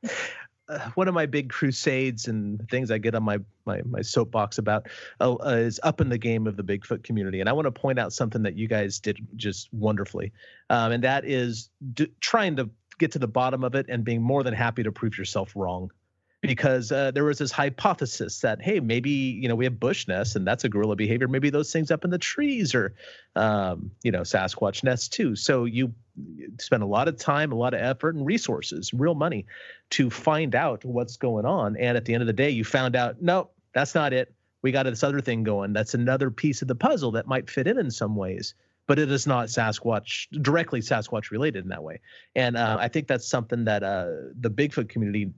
one 0.94 1.08
of 1.08 1.14
my 1.14 1.26
big 1.26 1.50
crusades 1.50 2.28
and 2.28 2.68
things 2.68 2.90
I 2.90 2.98
get 2.98 3.14
on 3.14 3.22
my 3.22 3.38
my 3.64 3.82
my 3.84 4.02
soapbox 4.02 4.58
about 4.58 4.88
uh, 5.20 5.34
uh, 5.34 5.48
is 5.50 5.80
up 5.82 6.00
in 6.00 6.08
the 6.08 6.18
game 6.18 6.46
of 6.46 6.56
the 6.56 6.62
Bigfoot 6.62 7.02
community, 7.02 7.40
and 7.40 7.48
I 7.48 7.52
want 7.52 7.66
to 7.66 7.72
point 7.72 7.98
out 7.98 8.12
something 8.12 8.42
that 8.42 8.56
you 8.56 8.68
guys 8.68 9.00
did 9.00 9.18
just 9.36 9.72
wonderfully, 9.72 10.32
um, 10.68 10.92
and 10.92 11.04
that 11.04 11.24
is 11.24 11.70
d- 11.94 12.12
trying 12.20 12.56
to 12.56 12.70
get 12.98 13.12
to 13.12 13.18
the 13.18 13.28
bottom 13.28 13.64
of 13.64 13.74
it 13.74 13.86
and 13.88 14.04
being 14.04 14.22
more 14.22 14.42
than 14.42 14.54
happy 14.54 14.82
to 14.82 14.92
prove 14.92 15.16
yourself 15.16 15.52
wrong 15.56 15.90
because 16.40 16.90
uh, 16.90 17.10
there 17.10 17.24
was 17.24 17.38
this 17.38 17.52
hypothesis 17.52 18.40
that 18.40 18.62
hey 18.62 18.80
maybe 18.80 19.10
you 19.10 19.48
know 19.48 19.54
we 19.54 19.64
have 19.64 19.78
bush 19.78 20.08
nests 20.08 20.36
and 20.36 20.46
that's 20.46 20.64
a 20.64 20.68
gorilla 20.68 20.96
behavior. 20.96 21.28
Maybe 21.28 21.50
those 21.50 21.72
things 21.72 21.90
up 21.90 22.04
in 22.04 22.10
the 22.10 22.18
trees 22.18 22.74
are 22.74 22.94
um, 23.36 23.90
you 24.02 24.10
know 24.10 24.22
sasquatch 24.22 24.82
nests 24.82 25.08
too. 25.08 25.36
So 25.36 25.64
you 25.64 25.92
spend 26.58 26.82
a 26.82 26.86
lot 26.86 27.08
of 27.08 27.16
time 27.16 27.52
a 27.52 27.54
lot 27.54 27.74
of 27.74 27.80
effort 27.80 28.14
and 28.14 28.26
resources 28.26 28.92
real 28.92 29.14
money 29.14 29.46
to 29.90 30.10
find 30.10 30.54
out 30.54 30.84
what's 30.84 31.16
going 31.16 31.44
on. 31.44 31.76
And 31.76 31.96
at 31.96 32.04
the 32.04 32.14
end 32.14 32.22
of 32.22 32.26
the 32.26 32.32
day 32.32 32.50
you 32.50 32.64
found 32.64 32.96
out 32.96 33.20
no 33.20 33.50
that's 33.74 33.94
not 33.94 34.12
it. 34.12 34.32
We 34.62 34.72
got 34.72 34.84
this 34.84 35.02
other 35.02 35.20
thing 35.20 35.42
going. 35.42 35.72
That's 35.72 35.94
another 35.94 36.30
piece 36.30 36.60
of 36.60 36.68
the 36.68 36.74
puzzle 36.74 37.12
that 37.12 37.26
might 37.26 37.48
fit 37.48 37.66
in 37.66 37.78
in 37.78 37.90
some 37.90 38.16
ways 38.16 38.54
but 38.86 38.98
it 38.98 39.08
is 39.08 39.24
not 39.24 39.46
Sasquatch 39.46 40.26
directly 40.42 40.80
Sasquatch 40.80 41.30
related 41.30 41.62
in 41.62 41.68
that 41.68 41.84
way. 41.84 42.00
And 42.34 42.56
uh, 42.56 42.76
I 42.80 42.88
think 42.88 43.06
that's 43.06 43.28
something 43.28 43.66
that 43.66 43.84
uh, 43.84 44.08
the 44.40 44.50
Bigfoot 44.50 44.88
community 44.88 45.30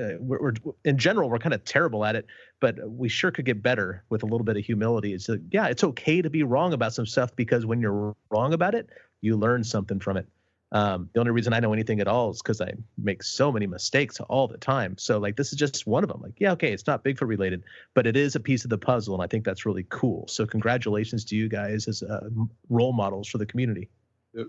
uh, 0.00 0.14
we're, 0.20 0.40
we're, 0.40 0.72
in 0.84 0.96
general 0.96 1.28
we're 1.28 1.38
kind 1.38 1.54
of 1.54 1.64
terrible 1.64 2.04
at 2.04 2.16
it 2.16 2.26
but 2.60 2.78
we 2.90 3.08
sure 3.08 3.30
could 3.30 3.44
get 3.44 3.62
better 3.62 4.04
with 4.08 4.22
a 4.22 4.26
little 4.26 4.44
bit 4.44 4.56
of 4.56 4.64
humility. 4.64 5.12
It's 5.12 5.28
like, 5.28 5.40
yeah 5.50 5.66
it's 5.66 5.84
okay 5.84 6.22
to 6.22 6.30
be 6.30 6.42
wrong 6.42 6.72
about 6.72 6.94
some 6.94 7.06
stuff 7.06 7.34
because 7.36 7.66
when 7.66 7.80
you're 7.80 8.14
wrong 8.30 8.54
about 8.54 8.74
it 8.74 8.88
you 9.20 9.36
learn 9.36 9.64
something 9.64 10.00
from 10.00 10.16
it. 10.16 10.26
Um, 10.72 11.10
the 11.12 11.20
only 11.20 11.32
reason 11.32 11.52
i 11.52 11.60
know 11.60 11.74
anything 11.74 12.00
at 12.00 12.08
all 12.08 12.30
is 12.30 12.40
because 12.40 12.62
i 12.62 12.72
make 12.96 13.22
so 13.22 13.52
many 13.52 13.66
mistakes 13.66 14.18
all 14.20 14.48
the 14.48 14.56
time. 14.56 14.96
So 14.96 15.18
like 15.18 15.36
this 15.36 15.52
is 15.52 15.58
just 15.58 15.86
one 15.86 16.02
of 16.02 16.08
them 16.08 16.22
like 16.22 16.34
yeah 16.38 16.52
okay 16.52 16.72
it's 16.72 16.86
not 16.86 17.04
bigfoot 17.04 17.28
related 17.28 17.64
but 17.94 18.06
it 18.06 18.16
is 18.16 18.34
a 18.34 18.40
piece 18.40 18.64
of 18.64 18.70
the 18.70 18.78
puzzle 18.78 19.14
and 19.14 19.22
i 19.22 19.26
think 19.26 19.44
that's 19.44 19.66
really 19.66 19.84
cool. 19.90 20.26
So 20.28 20.46
congratulations 20.46 21.26
to 21.26 21.36
you 21.36 21.50
guys 21.50 21.86
as 21.88 22.02
uh, 22.02 22.30
role 22.70 22.94
models 22.94 23.28
for 23.28 23.36
the 23.36 23.46
community. 23.46 23.90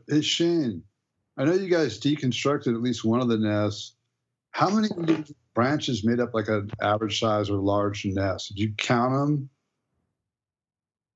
Hey 0.08 0.22
shane 0.22 0.84
i 1.36 1.44
know 1.44 1.54
you 1.54 1.70
guys 1.70 2.00
deconstructed 2.00 2.74
at 2.74 2.82
least 2.82 3.04
one 3.04 3.20
of 3.20 3.28
the 3.28 3.38
nests 3.38 3.96
how 4.54 4.70
many 4.70 4.88
branches 5.56 6.06
made 6.06 6.20
up 6.20 6.34
like 6.34 6.48
an 6.48 6.70
average 6.80 7.20
size 7.20 7.50
or 7.50 7.58
large 7.58 8.06
nest? 8.06 8.50
Did 8.50 8.60
you 8.60 8.74
count 8.78 9.12
them? 9.14 9.50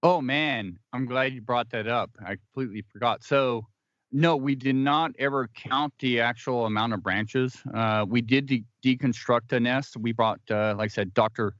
Oh 0.03 0.21
man, 0.21 0.77
I'm 0.91 1.05
glad 1.05 1.33
you 1.33 1.41
brought 1.41 1.69
that 1.69 1.88
up. 1.88 2.11
I 2.19 2.35
completely 2.35 2.83
forgot. 2.91 3.23
So, 3.23 3.67
no, 4.11 4.35
we 4.35 4.55
did 4.55 4.75
not 4.75 5.11
ever 5.19 5.49
count 5.55 5.93
the 5.99 6.19
actual 6.19 6.65
amount 6.65 6.93
of 6.93 7.03
branches. 7.03 7.55
Uh, 7.73 8.05
we 8.07 8.21
did 8.21 8.47
de- 8.47 8.65
deconstruct 8.83 9.51
a 9.51 9.59
nest. 9.59 9.97
We 9.97 10.13
brought, 10.13 10.39
uh, 10.49 10.75
like 10.77 10.85
I 10.85 10.88
said, 10.88 11.13
Dr. 11.13 11.53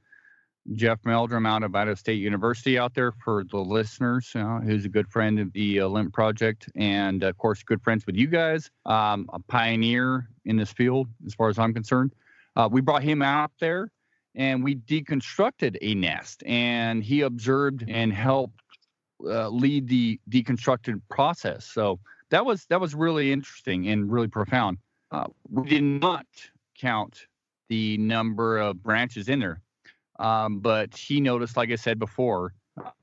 Jeff 0.74 0.98
Meldrum 1.04 1.46
out 1.46 1.62
of 1.62 1.74
Idaho 1.74 1.94
State 1.94 2.20
University 2.20 2.78
out 2.78 2.94
there 2.94 3.12
for 3.12 3.44
the 3.44 3.58
listeners, 3.58 4.30
uh, 4.34 4.60
who's 4.60 4.84
a 4.84 4.88
good 4.88 5.08
friend 5.08 5.38
of 5.38 5.52
the 5.52 5.80
Olympic 5.80 6.12
Project, 6.12 6.68
and 6.76 7.22
of 7.22 7.36
course, 7.38 7.62
good 7.62 7.82
friends 7.82 8.06
with 8.06 8.16
you 8.16 8.26
guys. 8.26 8.70
Um, 8.84 9.28
a 9.32 9.38
pioneer 9.40 10.28
in 10.44 10.56
this 10.56 10.72
field, 10.72 11.08
as 11.26 11.34
far 11.34 11.48
as 11.48 11.58
I'm 11.58 11.72
concerned. 11.72 12.12
Uh, 12.56 12.68
we 12.70 12.80
brought 12.80 13.02
him 13.02 13.22
out 13.22 13.52
there, 13.60 13.90
and 14.34 14.62
we 14.62 14.76
deconstructed 14.76 15.76
a 15.80 15.94
nest, 15.94 16.42
and 16.44 17.02
he 17.02 17.22
observed 17.22 17.84
and 17.88 18.12
helped 18.12 18.60
uh, 19.24 19.48
lead 19.48 19.88
the 19.88 20.20
deconstructed 20.30 21.00
process. 21.08 21.64
So 21.64 21.98
that 22.30 22.44
was 22.44 22.66
that 22.66 22.80
was 22.80 22.94
really 22.94 23.32
interesting 23.32 23.88
and 23.88 24.10
really 24.12 24.28
profound. 24.28 24.78
Uh, 25.10 25.24
we 25.50 25.68
did 25.68 25.82
not 25.82 26.26
count 26.78 27.26
the 27.68 27.96
number 27.98 28.58
of 28.58 28.82
branches 28.82 29.28
in 29.28 29.40
there 29.40 29.62
um, 30.18 30.60
but 30.60 30.96
he 30.96 31.20
noticed, 31.20 31.56
like 31.56 31.70
I 31.70 31.76
said 31.76 31.98
before, 31.98 32.54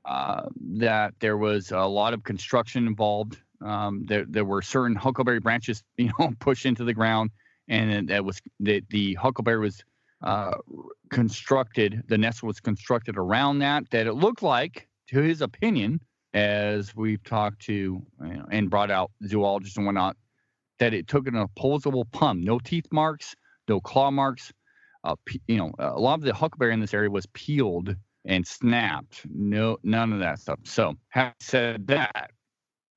uh, 0.04 0.48
that 0.78 1.14
there 1.20 1.36
was 1.36 1.70
a 1.70 1.80
lot 1.80 2.14
of 2.14 2.24
construction 2.24 2.86
involved. 2.86 3.38
Um, 3.64 4.04
there, 4.06 4.24
there 4.28 4.44
were 4.44 4.62
certain 4.62 4.96
huckleberry 4.96 5.40
branches, 5.40 5.82
you 5.96 6.10
know, 6.18 6.32
pushed 6.40 6.66
into 6.66 6.84
the 6.84 6.94
ground, 6.94 7.30
and 7.68 8.08
that 8.08 8.24
was 8.24 8.40
the 8.60 8.82
the 8.90 9.14
huckleberry 9.14 9.60
was 9.60 9.82
uh, 10.22 10.56
constructed. 11.10 12.02
The 12.08 12.18
nest 12.18 12.42
was 12.42 12.60
constructed 12.60 13.16
around 13.16 13.60
that. 13.60 13.90
That 13.90 14.06
it 14.06 14.14
looked 14.14 14.42
like, 14.42 14.88
to 15.08 15.20
his 15.20 15.40
opinion, 15.40 16.00
as 16.34 16.94
we've 16.94 17.22
talked 17.24 17.62
to 17.62 17.72
you 17.72 18.04
know, 18.20 18.46
and 18.50 18.68
brought 18.68 18.90
out 18.90 19.10
zoologists 19.26 19.76
and 19.78 19.86
whatnot, 19.86 20.16
that 20.78 20.92
it 20.92 21.08
took 21.08 21.26
an 21.26 21.36
opposable 21.36 22.06
thumb, 22.12 22.42
no 22.42 22.58
teeth 22.58 22.86
marks, 22.92 23.34
no 23.68 23.80
claw 23.80 24.10
marks, 24.10 24.52
uh, 25.06 25.14
you 25.46 25.56
know, 25.56 25.72
a 25.78 26.00
lot 26.00 26.18
of 26.18 26.24
the 26.24 26.34
huckleberry 26.34 26.74
in 26.74 26.80
this 26.80 26.94
area 26.94 27.10
was 27.10 27.26
peeled 27.26 27.94
and 28.24 28.46
snapped. 28.46 29.22
No, 29.32 29.78
none 29.82 30.12
of 30.12 30.18
that 30.18 30.40
stuff. 30.40 30.58
So, 30.64 30.94
having 31.08 31.34
said 31.40 31.86
that, 31.86 32.30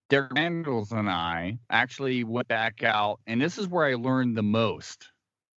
Derek 0.09 0.31
Randles 0.31 0.91
and 0.91 1.09
I 1.09 1.59
actually 1.69 2.23
went 2.23 2.47
back 2.47 2.83
out, 2.83 3.19
and 3.27 3.39
this 3.39 3.59
is 3.59 3.67
where 3.67 3.85
I 3.85 3.93
learned 3.93 4.35
the 4.35 4.43
most. 4.43 5.07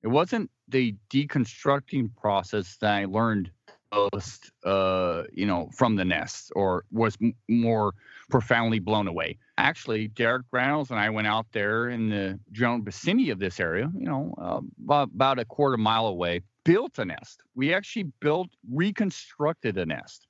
It 0.03 0.09
wasn't 0.09 0.51
the 0.67 0.95
deconstructing 1.09 2.15
process 2.15 2.77
that 2.81 2.93
I 2.93 3.05
learned 3.05 3.51
most, 3.93 4.51
uh, 4.63 5.23
you 5.33 5.45
know, 5.45 5.69
from 5.73 5.95
the 5.95 6.05
nest, 6.05 6.51
or 6.55 6.85
was 6.91 7.17
m- 7.21 7.33
more 7.47 7.93
profoundly 8.29 8.79
blown 8.79 9.07
away. 9.07 9.37
Actually, 9.57 10.07
Derek 10.07 10.43
Randles 10.53 10.89
and 10.91 10.99
I 10.99 11.09
went 11.09 11.27
out 11.27 11.47
there 11.51 11.89
in 11.89 12.09
the 12.09 12.39
general 12.51 12.81
vicinity 12.81 13.29
of 13.29 13.39
this 13.39 13.59
area, 13.59 13.89
you 13.97 14.05
know, 14.05 14.33
uh, 14.37 14.61
about, 14.83 15.09
about 15.13 15.39
a 15.39 15.45
quarter 15.45 15.77
mile 15.77 16.07
away, 16.07 16.41
built 16.63 16.99
a 16.99 17.05
nest. 17.05 17.41
We 17.55 17.73
actually 17.73 18.11
built, 18.21 18.49
reconstructed 18.71 19.77
a 19.77 19.85
nest. 19.85 20.27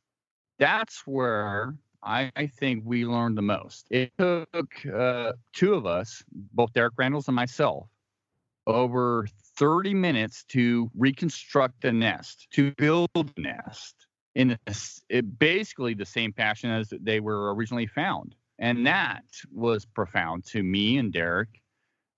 That's 0.59 1.05
where 1.05 1.75
I, 2.03 2.31
I 2.35 2.47
think 2.47 2.83
we 2.85 3.05
learned 3.05 3.37
the 3.37 3.43
most. 3.43 3.87
It 3.89 4.11
took 4.17 4.85
uh, 4.85 5.33
two 5.53 5.73
of 5.73 5.85
us, 5.85 6.23
both 6.31 6.73
Derek 6.73 6.95
Randles 6.95 7.27
and 7.27 7.35
myself, 7.35 7.87
over 8.67 9.27
30 9.57 9.93
minutes 9.93 10.43
to 10.49 10.89
reconstruct 10.95 11.85
a 11.85 11.91
nest, 11.91 12.47
to 12.51 12.71
build 12.71 13.09
a 13.15 13.25
nest 13.37 14.07
in 14.35 14.57
a, 15.09 15.21
basically 15.21 15.93
the 15.93 16.05
same 16.05 16.33
fashion 16.33 16.71
as 16.71 16.93
they 17.01 17.19
were 17.19 17.53
originally 17.53 17.87
found. 17.87 18.35
And 18.59 18.85
that 18.85 19.23
was 19.51 19.85
profound 19.85 20.45
to 20.47 20.61
me 20.61 20.97
and 20.97 21.11
Derek. 21.11 21.61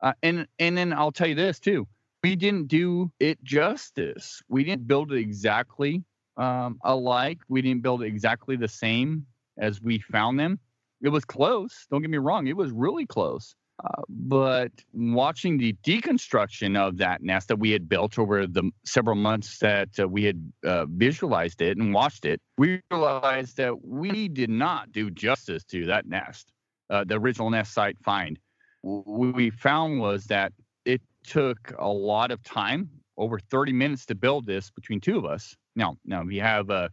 Uh, 0.01 0.13
and 0.21 0.47
and 0.59 0.77
then 0.77 0.91
I'll 0.91 1.13
tell 1.13 1.27
you 1.27 1.35
this 1.35 1.59
too. 1.59 1.87
We 2.21 2.35
didn't 2.35 2.67
do 2.67 3.11
it 3.19 3.41
justice. 3.43 4.41
We 4.49 4.63
didn't 4.63 4.87
build 4.87 5.11
it 5.13 5.19
exactly 5.19 6.03
um, 6.37 6.79
alike. 6.83 7.39
We 7.47 7.61
didn't 7.61 7.83
build 7.83 8.03
it 8.03 8.07
exactly 8.07 8.55
the 8.57 8.67
same 8.67 9.25
as 9.57 9.81
we 9.81 9.99
found 9.99 10.39
them. 10.39 10.59
It 11.01 11.09
was 11.09 11.25
close. 11.25 11.85
Don't 11.89 12.01
get 12.01 12.09
me 12.09 12.17
wrong. 12.17 12.47
It 12.47 12.57
was 12.57 12.71
really 12.71 13.05
close. 13.05 13.55
Uh, 13.83 14.01
but 14.07 14.71
watching 14.93 15.57
the 15.57 15.73
deconstruction 15.85 16.77
of 16.77 16.97
that 16.97 17.23
nest 17.23 17.47
that 17.47 17.57
we 17.57 17.71
had 17.71 17.89
built 17.89 18.19
over 18.19 18.45
the 18.45 18.69
several 18.85 19.15
months 19.15 19.57
that 19.59 19.89
uh, 19.99 20.07
we 20.07 20.23
had 20.23 20.51
uh, 20.63 20.85
visualized 20.85 21.61
it 21.61 21.77
and 21.77 21.93
watched 21.93 22.25
it, 22.25 22.39
we 22.57 22.79
realized 22.91 23.57
that 23.57 23.83
we 23.83 24.27
did 24.27 24.49
not 24.49 24.91
do 24.91 25.09
justice 25.09 25.63
to 25.63 25.85
that 25.87 26.05
nest, 26.05 26.51
uh, 26.91 27.03
the 27.03 27.15
original 27.15 27.49
nest 27.49 27.73
site 27.73 27.97
find. 28.03 28.37
What 28.81 29.35
we 29.35 29.49
found 29.49 29.99
was 29.99 30.25
that 30.25 30.53
it 30.85 31.01
took 31.25 31.73
a 31.79 31.89
lot 31.89 32.31
of 32.31 32.43
time, 32.43 32.89
over 33.17 33.39
30 33.39 33.73
minutes 33.73 34.05
to 34.07 34.15
build 34.15 34.45
this 34.45 34.69
between 34.69 35.01
two 35.01 35.17
of 35.17 35.25
us. 35.25 35.55
Now, 35.75 35.97
now 36.05 36.23
we 36.23 36.37
have 36.37 36.69
uh, 36.69 36.89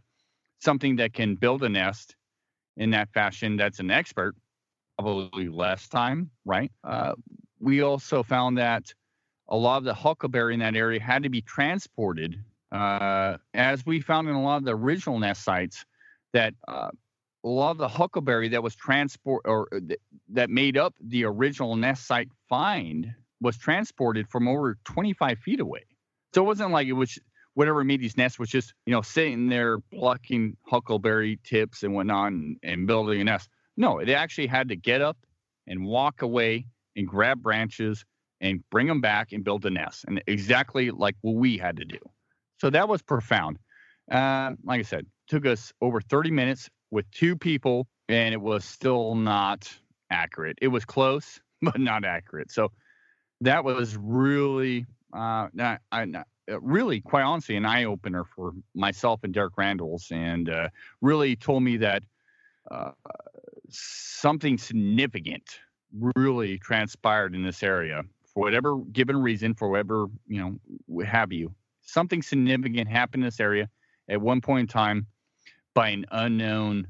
something 0.59 0.95
that 0.95 1.13
can 1.13 1.35
build 1.35 1.63
a 1.63 1.69
nest 1.69 2.15
in 2.77 2.91
that 2.91 3.09
fashion 3.13 3.57
that's 3.57 3.79
an 3.79 3.91
expert 3.91 4.35
probably 5.01 5.49
less 5.49 5.87
time, 5.87 6.29
right? 6.45 6.71
Uh, 6.83 7.13
we 7.59 7.81
also 7.81 8.23
found 8.23 8.57
that 8.57 8.93
a 9.49 9.57
lot 9.57 9.77
of 9.77 9.83
the 9.83 9.93
huckleberry 9.93 10.53
in 10.53 10.59
that 10.61 10.75
area 10.75 10.99
had 10.99 11.23
to 11.23 11.29
be 11.29 11.41
transported 11.41 12.39
uh, 12.71 13.37
as 13.53 13.85
we 13.85 13.99
found 13.99 14.29
in 14.29 14.35
a 14.35 14.41
lot 14.41 14.57
of 14.57 14.63
the 14.63 14.75
original 14.75 15.19
nest 15.19 15.43
sites, 15.43 15.85
that 16.33 16.53
uh, 16.67 16.89
a 17.43 17.47
lot 17.47 17.71
of 17.71 17.77
the 17.77 17.87
huckleberry 17.87 18.49
that 18.49 18.63
was 18.63 18.75
transport 18.75 19.41
or 19.45 19.67
uh, 19.73 19.79
th- 19.79 19.99
that 20.29 20.49
made 20.49 20.77
up 20.77 20.93
the 21.01 21.25
original 21.25 21.75
nest 21.75 22.07
site 22.07 22.29
find 22.47 23.13
was 23.41 23.57
transported 23.57 24.29
from 24.29 24.47
over 24.47 24.77
25 24.85 25.39
feet 25.39 25.59
away. 25.59 25.83
So 26.33 26.43
it 26.43 26.45
wasn't 26.45 26.71
like 26.71 26.87
it 26.87 26.93
was 26.93 27.19
whatever 27.55 27.83
made 27.83 27.99
these 27.99 28.15
nests 28.15 28.39
was 28.39 28.49
just 28.49 28.73
you 28.85 28.93
know 28.93 29.01
sitting 29.01 29.49
there 29.49 29.79
plucking 29.93 30.55
huckleberry 30.65 31.37
tips 31.43 31.83
and 31.83 31.93
whatnot 31.93 32.31
and, 32.31 32.57
and 32.63 32.87
building 32.87 33.19
a 33.19 33.23
nest. 33.25 33.49
No, 33.81 33.99
they 34.05 34.13
actually 34.13 34.45
had 34.45 34.69
to 34.69 34.75
get 34.75 35.01
up 35.01 35.17
and 35.65 35.83
walk 35.83 36.21
away 36.21 36.67
and 36.95 37.07
grab 37.07 37.41
branches 37.41 38.05
and 38.39 38.63
bring 38.69 38.85
them 38.85 39.01
back 39.01 39.31
and 39.31 39.43
build 39.43 39.65
a 39.65 39.71
nest, 39.71 40.05
and 40.07 40.21
exactly 40.27 40.91
like 40.91 41.15
what 41.21 41.33
we 41.33 41.57
had 41.57 41.77
to 41.77 41.85
do. 41.85 41.97
So 42.59 42.69
that 42.69 42.87
was 42.87 43.01
profound. 43.01 43.57
Uh, 44.11 44.51
like 44.63 44.81
I 44.81 44.83
said, 44.83 45.07
took 45.27 45.47
us 45.47 45.73
over 45.81 45.99
30 45.99 46.29
minutes 46.29 46.69
with 46.91 47.09
two 47.09 47.35
people, 47.35 47.87
and 48.07 48.35
it 48.35 48.41
was 48.41 48.65
still 48.65 49.15
not 49.15 49.67
accurate. 50.11 50.59
It 50.61 50.67
was 50.67 50.85
close, 50.85 51.39
but 51.63 51.79
not 51.79 52.05
accurate. 52.05 52.51
So 52.51 52.71
that 53.41 53.63
was 53.63 53.97
really, 53.97 54.85
uh, 55.11 55.47
not, 55.53 55.81
I, 55.91 56.05
not, 56.05 56.27
uh, 56.51 56.61
really, 56.61 57.01
quite 57.01 57.23
honestly, 57.23 57.55
an 57.55 57.65
eye 57.65 57.85
opener 57.85 58.25
for 58.35 58.51
myself 58.75 59.21
and 59.23 59.33
Derek 59.33 59.55
Randles, 59.55 60.11
and 60.11 60.51
uh, 60.51 60.69
really 61.01 61.35
told 61.35 61.63
me 61.63 61.77
that 61.77 62.03
uh, 62.69 62.91
something 63.71 64.57
significant 64.57 65.59
really 65.93 66.57
transpired 66.57 67.35
in 67.35 67.43
this 67.43 67.63
area 67.63 68.03
for 68.33 68.43
whatever 68.43 68.77
given 68.91 69.17
reason, 69.17 69.53
for 69.53 69.69
whatever 69.69 70.07
you 70.27 70.59
know, 70.87 71.03
have 71.03 71.31
you. 71.33 71.53
Something 71.81 72.21
significant 72.21 72.87
happened 72.87 73.23
in 73.23 73.27
this 73.27 73.39
area 73.39 73.69
at 74.09 74.21
one 74.21 74.41
point 74.41 74.61
in 74.61 74.67
time 74.67 75.07
by 75.73 75.89
an 75.89 76.05
unknown 76.11 76.87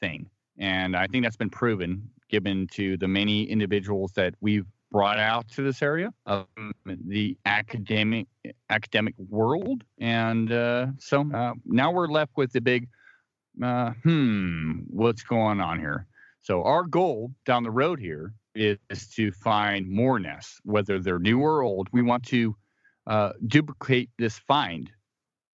thing, 0.00 0.28
and 0.58 0.96
I 0.96 1.06
think 1.06 1.24
that's 1.24 1.36
been 1.36 1.50
proven 1.50 2.10
given 2.28 2.66
to 2.72 2.96
the 2.96 3.08
many 3.08 3.44
individuals 3.44 4.12
that 4.12 4.34
we've 4.40 4.66
brought 4.90 5.18
out 5.18 5.48
to 5.48 5.62
this 5.62 5.82
area 5.82 6.10
of 6.26 6.46
the 6.84 7.36
academic 7.46 8.26
academic 8.70 9.14
world, 9.18 9.84
and 9.98 10.52
uh, 10.52 10.86
so 10.98 11.26
uh, 11.34 11.54
now 11.64 11.90
we're 11.90 12.08
left 12.08 12.32
with 12.36 12.52
the 12.52 12.60
big, 12.60 12.88
uh, 13.62 13.92
hmm, 14.02 14.80
what's 14.88 15.22
going 15.22 15.60
on 15.60 15.78
here? 15.78 16.06
So 16.42 16.64
our 16.64 16.84
goal 16.84 17.30
down 17.46 17.62
the 17.62 17.70
road 17.70 18.00
here 18.00 18.34
is 18.54 18.78
to 19.14 19.30
find 19.32 19.88
more 19.88 20.18
nests, 20.18 20.60
whether 20.64 20.98
they're 20.98 21.18
new 21.18 21.40
or 21.40 21.62
old. 21.62 21.88
We 21.92 22.02
want 22.02 22.24
to 22.26 22.56
uh, 23.06 23.32
duplicate 23.46 24.10
this 24.18 24.38
find. 24.38 24.90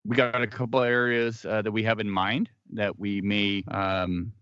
We 0.04 0.16
got 0.16 0.42
a 0.42 0.46
couple 0.46 0.82
areas 0.82 1.44
uh, 1.44 1.62
that 1.62 1.72
we 1.72 1.82
have 1.84 2.00
in 2.00 2.10
mind 2.10 2.50
that 2.74 2.98
we 2.98 3.22
may 3.22 3.64
um, 3.68 4.32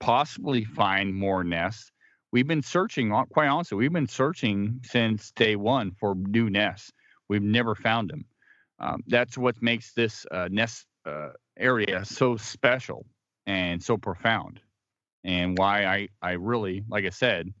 possibly 0.00 0.64
find 0.64 1.14
more 1.14 1.44
nests. 1.44 1.92
We've 2.32 2.46
been 2.46 2.62
searching, 2.62 3.10
quite 3.30 3.48
honestly, 3.48 3.76
we've 3.76 3.92
been 3.92 4.08
searching 4.08 4.80
since 4.82 5.32
day 5.32 5.56
one 5.56 5.92
for 5.92 6.14
new 6.14 6.48
nests. 6.48 6.92
We've 7.28 7.42
never 7.42 7.74
found 7.74 8.08
them. 8.08 8.24
Um, 8.78 9.02
that's 9.06 9.36
what 9.36 9.60
makes 9.60 9.92
this 9.92 10.24
uh, 10.30 10.48
nest 10.50 10.86
uh, 11.04 11.30
area 11.58 12.04
so 12.04 12.36
special 12.36 13.04
and 13.46 13.82
so 13.82 13.98
profound, 13.98 14.60
and 15.24 15.56
why 15.56 15.84
I, 15.84 16.08
I 16.22 16.32
really, 16.32 16.84
like 16.88 17.04
I 17.04 17.10
said, 17.10 17.52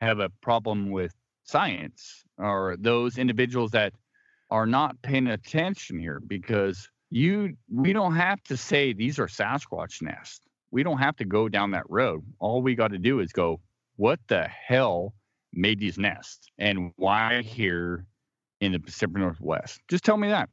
have 0.00 0.18
a 0.18 0.30
problem 0.40 0.90
with 0.90 1.14
science 1.44 2.24
or 2.38 2.76
those 2.78 3.18
individuals 3.18 3.72
that 3.72 3.92
are 4.50 4.66
not 4.66 5.00
paying 5.02 5.26
attention 5.28 5.98
here 5.98 6.20
because 6.20 6.88
you 7.10 7.56
we 7.72 7.92
don't 7.92 8.16
have 8.16 8.42
to 8.44 8.56
say 8.56 8.92
these 8.92 9.18
are 9.18 9.26
Sasquatch 9.26 10.02
nests. 10.02 10.40
We 10.70 10.82
don't 10.82 10.98
have 10.98 11.16
to 11.16 11.24
go 11.24 11.48
down 11.48 11.70
that 11.72 11.88
road. 11.88 12.24
All 12.40 12.60
we 12.60 12.74
got 12.74 12.88
to 12.88 12.98
do 12.98 13.20
is 13.20 13.32
go, 13.32 13.60
what 13.96 14.18
the 14.26 14.48
hell 14.48 15.14
made 15.52 15.78
these 15.78 15.98
nests 15.98 16.48
and 16.58 16.92
why 16.96 17.42
here 17.42 18.06
in 18.60 18.72
the 18.72 18.80
Pacific 18.80 19.16
Northwest? 19.16 19.80
Just 19.88 20.04
tell 20.04 20.16
me 20.16 20.28
that. 20.28 20.48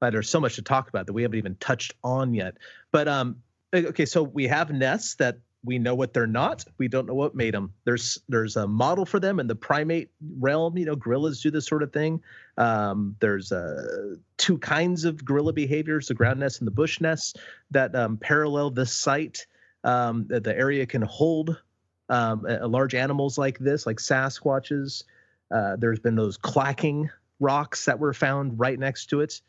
But 0.00 0.12
there's 0.12 0.30
so 0.30 0.40
much 0.40 0.56
to 0.56 0.62
talk 0.62 0.88
about 0.88 1.06
that 1.06 1.12
we 1.12 1.22
haven't 1.22 1.38
even 1.38 1.56
touched 1.56 1.94
on 2.02 2.34
yet. 2.34 2.56
But 2.90 3.06
um, 3.06 3.36
okay, 3.72 4.06
so 4.06 4.22
we 4.22 4.46
have 4.46 4.70
nests 4.70 5.14
that 5.16 5.38
we 5.64 5.78
know 5.78 5.94
what 5.94 6.12
they're 6.12 6.26
not. 6.26 6.64
We 6.78 6.88
don't 6.88 7.06
know 7.06 7.14
what 7.14 7.34
made 7.34 7.54
them. 7.54 7.72
There's 7.84 8.18
there's 8.28 8.56
a 8.56 8.66
model 8.66 9.06
for 9.06 9.20
them 9.20 9.38
in 9.38 9.46
the 9.46 9.54
primate 9.54 10.10
realm. 10.38 10.76
You 10.76 10.86
know, 10.86 10.96
gorillas 10.96 11.40
do 11.40 11.50
this 11.50 11.66
sort 11.66 11.82
of 11.82 11.92
thing. 11.92 12.20
Um, 12.58 13.16
there's 13.20 13.52
uh, 13.52 14.16
two 14.38 14.58
kinds 14.58 15.04
of 15.04 15.24
gorilla 15.24 15.52
behaviors: 15.52 16.08
the 16.08 16.14
ground 16.14 16.40
nests 16.40 16.58
and 16.58 16.66
the 16.66 16.72
bush 16.72 17.00
nests 17.00 17.34
that 17.70 17.94
um, 17.94 18.16
parallel 18.16 18.70
this 18.70 18.92
site. 18.92 19.46
Um, 19.84 20.26
that 20.28 20.44
the 20.44 20.56
area 20.56 20.86
can 20.86 21.02
hold 21.02 21.60
um, 22.08 22.46
large 22.46 22.94
animals 22.94 23.36
like 23.36 23.58
this, 23.58 23.84
like 23.84 23.96
Sasquatches. 23.96 25.02
Uh, 25.50 25.74
there's 25.76 25.98
been 25.98 26.14
those 26.14 26.36
clacking 26.36 27.10
rocks 27.40 27.86
that 27.86 27.98
were 27.98 28.14
found 28.14 28.60
right 28.60 28.78
next 28.78 29.06
to 29.06 29.20
it. 29.20 29.40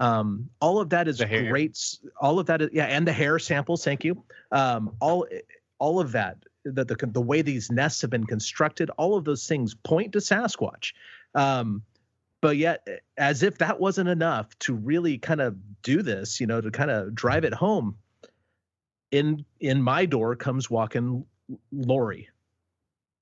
Um, 0.00 0.48
all 0.60 0.80
of 0.80 0.88
that 0.90 1.06
is 1.08 1.22
great. 1.22 1.78
All 2.20 2.38
of 2.38 2.46
that 2.46 2.62
is 2.62 2.70
yeah, 2.72 2.86
and 2.86 3.06
the 3.06 3.12
hair 3.12 3.38
samples. 3.38 3.84
Thank 3.84 4.02
you. 4.02 4.24
Um, 4.50 4.96
all 5.00 5.26
all 5.78 6.00
of 6.00 6.12
that 6.12 6.38
that 6.64 6.88
the 6.88 6.96
the 7.06 7.20
way 7.20 7.42
these 7.42 7.70
nests 7.70 8.00
have 8.00 8.10
been 8.10 8.26
constructed, 8.26 8.90
all 8.96 9.16
of 9.16 9.24
those 9.24 9.46
things 9.46 9.74
point 9.74 10.12
to 10.12 10.18
Sasquatch. 10.18 10.94
Um, 11.34 11.82
but 12.40 12.56
yet, 12.56 12.86
as 13.18 13.42
if 13.42 13.58
that 13.58 13.78
wasn't 13.78 14.08
enough 14.08 14.58
to 14.60 14.74
really 14.74 15.18
kind 15.18 15.42
of 15.42 15.56
do 15.82 16.02
this, 16.02 16.40
you 16.40 16.46
know, 16.46 16.60
to 16.60 16.70
kind 16.70 16.90
of 16.90 17.14
drive 17.14 17.44
it 17.44 17.52
home. 17.52 17.96
In 19.10 19.44
in 19.58 19.82
my 19.82 20.06
door 20.06 20.36
comes 20.36 20.70
walking 20.70 21.26
Lori, 21.72 22.28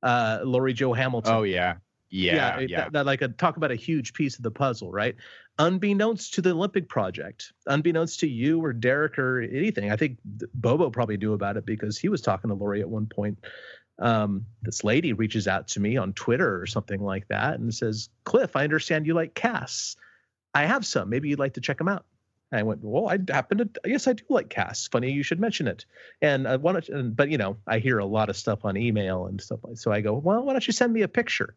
uh, 0.02 0.40
Lori 0.44 0.74
Jo 0.74 0.92
Hamilton. 0.92 1.34
Oh 1.34 1.42
yeah, 1.42 1.76
yeah, 2.10 2.58
yeah. 2.60 2.66
yeah. 2.68 2.76
That, 2.84 2.92
that, 2.92 3.06
like 3.06 3.22
a 3.22 3.28
talk 3.28 3.56
about 3.56 3.70
a 3.70 3.76
huge 3.76 4.14
piece 4.14 4.36
of 4.36 4.42
the 4.42 4.50
puzzle, 4.50 4.90
right? 4.90 5.16
Unbeknownst 5.58 6.34
to 6.34 6.42
the 6.42 6.50
Olympic 6.50 6.88
Project, 6.88 7.52
unbeknownst 7.66 8.20
to 8.20 8.28
you 8.28 8.64
or 8.64 8.72
Derek 8.72 9.18
or 9.18 9.40
anything, 9.40 9.90
I 9.90 9.96
think 9.96 10.18
Bobo 10.54 10.90
probably 10.90 11.16
knew 11.16 11.32
about 11.32 11.56
it 11.56 11.66
because 11.66 11.98
he 11.98 12.08
was 12.08 12.20
talking 12.20 12.48
to 12.48 12.54
Lori 12.54 12.80
at 12.80 12.88
one 12.88 13.06
point. 13.06 13.38
Um, 13.98 14.46
this 14.62 14.84
lady 14.84 15.12
reaches 15.12 15.48
out 15.48 15.66
to 15.68 15.80
me 15.80 15.96
on 15.96 16.12
Twitter 16.12 16.60
or 16.60 16.66
something 16.66 17.02
like 17.02 17.26
that 17.28 17.58
and 17.58 17.74
says, 17.74 18.08
"Cliff, 18.24 18.54
I 18.54 18.64
understand 18.64 19.06
you 19.06 19.14
like 19.14 19.34
casts. 19.34 19.96
I 20.54 20.66
have 20.66 20.86
some. 20.86 21.10
Maybe 21.10 21.28
you'd 21.28 21.40
like 21.40 21.54
to 21.54 21.60
check 21.60 21.78
them 21.78 21.88
out." 21.88 22.04
And 22.50 22.60
I 22.60 22.62
went, 22.62 22.82
well, 22.82 23.08
I 23.08 23.18
happen 23.30 23.58
to, 23.58 23.68
yes, 23.84 24.06
I 24.06 24.14
do 24.14 24.24
like 24.28 24.48
casts. 24.48 24.88
Funny 24.88 25.12
you 25.12 25.22
should 25.22 25.40
mention 25.40 25.68
it. 25.68 25.84
And 26.22 26.48
I 26.48 26.56
want 26.56 26.84
to, 26.84 27.02
but 27.02 27.30
you 27.30 27.36
know, 27.36 27.58
I 27.66 27.78
hear 27.78 27.98
a 27.98 28.06
lot 28.06 28.30
of 28.30 28.36
stuff 28.36 28.64
on 28.64 28.76
email 28.76 29.26
and 29.26 29.40
stuff 29.40 29.60
like. 29.62 29.76
So 29.76 29.92
I 29.92 30.00
go, 30.00 30.14
well, 30.14 30.42
why 30.42 30.52
don't 30.52 30.66
you 30.66 30.72
send 30.72 30.92
me 30.92 31.02
a 31.02 31.08
picture? 31.08 31.54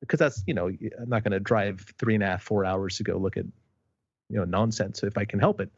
Because 0.00 0.18
that's 0.18 0.42
you 0.46 0.54
know 0.54 0.68
I'm 0.68 1.08
not 1.08 1.24
going 1.24 1.32
to 1.32 1.40
drive 1.40 1.86
three 1.98 2.14
and 2.14 2.22
a 2.22 2.26
half 2.26 2.42
four 2.42 2.64
hours 2.64 2.96
to 2.98 3.02
go 3.02 3.16
look 3.16 3.36
at 3.36 3.46
you 4.28 4.36
know 4.36 4.44
nonsense 4.44 5.02
if 5.02 5.16
I 5.16 5.24
can 5.24 5.40
help 5.40 5.60
it. 5.60 5.70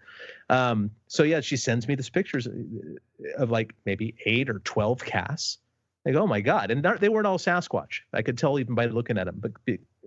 Um, 0.48 0.90
so 1.06 1.22
yeah, 1.22 1.40
she 1.40 1.56
sends 1.56 1.86
me 1.86 1.94
these 1.94 2.10
pictures 2.10 2.46
uh, 2.46 2.52
of 3.36 3.50
like 3.50 3.74
maybe 3.84 4.14
eight 4.24 4.48
or 4.48 4.60
twelve 4.60 5.04
casts. 5.04 5.58
Go, 6.06 6.22
oh 6.22 6.26
my 6.26 6.40
god, 6.40 6.70
and 6.70 6.82
they 7.00 7.10
weren't 7.10 7.26
all 7.26 7.36
Sasquatch. 7.36 8.00
I 8.14 8.22
could 8.22 8.38
tell 8.38 8.58
even 8.58 8.74
by 8.74 8.86
looking 8.86 9.18
at 9.18 9.26
them, 9.26 9.42
but 9.42 9.52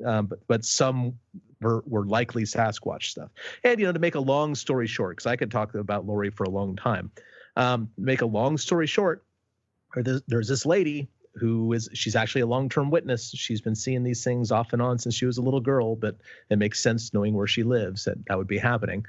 um, 0.04 0.26
but 0.26 0.40
but 0.48 0.66
some 0.66 1.20
were, 1.62 1.84
were 1.86 2.06
likely 2.06 2.44
Sasquatch 2.44 3.04
stuff. 3.04 3.30
And 3.64 3.80
you 3.80 3.86
know, 3.86 3.92
to 3.92 4.00
make 4.00 4.16
a 4.16 4.20
long 4.20 4.56
story 4.56 4.88
short, 4.88 5.18
because 5.18 5.28
I 5.28 5.36
could 5.36 5.52
talk 5.52 5.76
about 5.76 6.08
Lori 6.08 6.32
for 6.32 6.44
a 6.44 6.50
long 6.50 6.76
time. 6.76 7.12
Um, 7.56 7.90
make 7.98 8.22
a 8.22 8.26
long 8.26 8.58
story 8.58 8.88
short, 8.88 9.24
there's, 9.96 10.22
there's 10.28 10.48
this 10.48 10.66
lady 10.66 11.10
who 11.36 11.72
is 11.74 11.90
she's 11.94 12.16
actually 12.16 12.42
a 12.42 12.48
long-term 12.48 12.90
witness. 12.90 13.32
She's 13.32 13.62
been 13.62 13.76
seeing 13.76 14.04
these 14.04 14.24
things 14.24 14.52
off 14.52 14.74
and 14.74 14.82
on 14.82 15.00
since 15.00 15.16
she 15.16 15.26
was 15.26 15.38
a 15.38 15.42
little 15.42 15.62
girl, 15.62 15.96
but 15.96 16.18
it 16.50 16.60
makes 16.60 16.82
sense 16.82 17.14
knowing 17.14 17.34
where 17.34 17.48
she 17.48 17.64
lives 17.64 18.06
that 18.06 18.26
that 18.26 18.38
would 18.38 18.48
be 18.48 18.58
happening. 18.58 19.06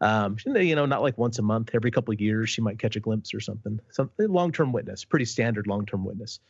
Um, 0.00 0.36
you 0.44 0.74
know, 0.74 0.86
not 0.86 1.02
like 1.02 1.16
once 1.16 1.38
a 1.38 1.42
month, 1.42 1.70
every 1.74 1.90
couple 1.90 2.12
of 2.12 2.20
years 2.20 2.50
she 2.50 2.60
might 2.60 2.78
catch 2.78 2.96
a 2.96 3.00
glimpse 3.00 3.32
or 3.32 3.40
something. 3.40 3.80
Some 3.90 4.10
long-term 4.18 4.72
witness, 4.72 5.04
pretty 5.04 5.24
standard 5.24 5.66
long-term 5.66 6.04
witness. 6.04 6.40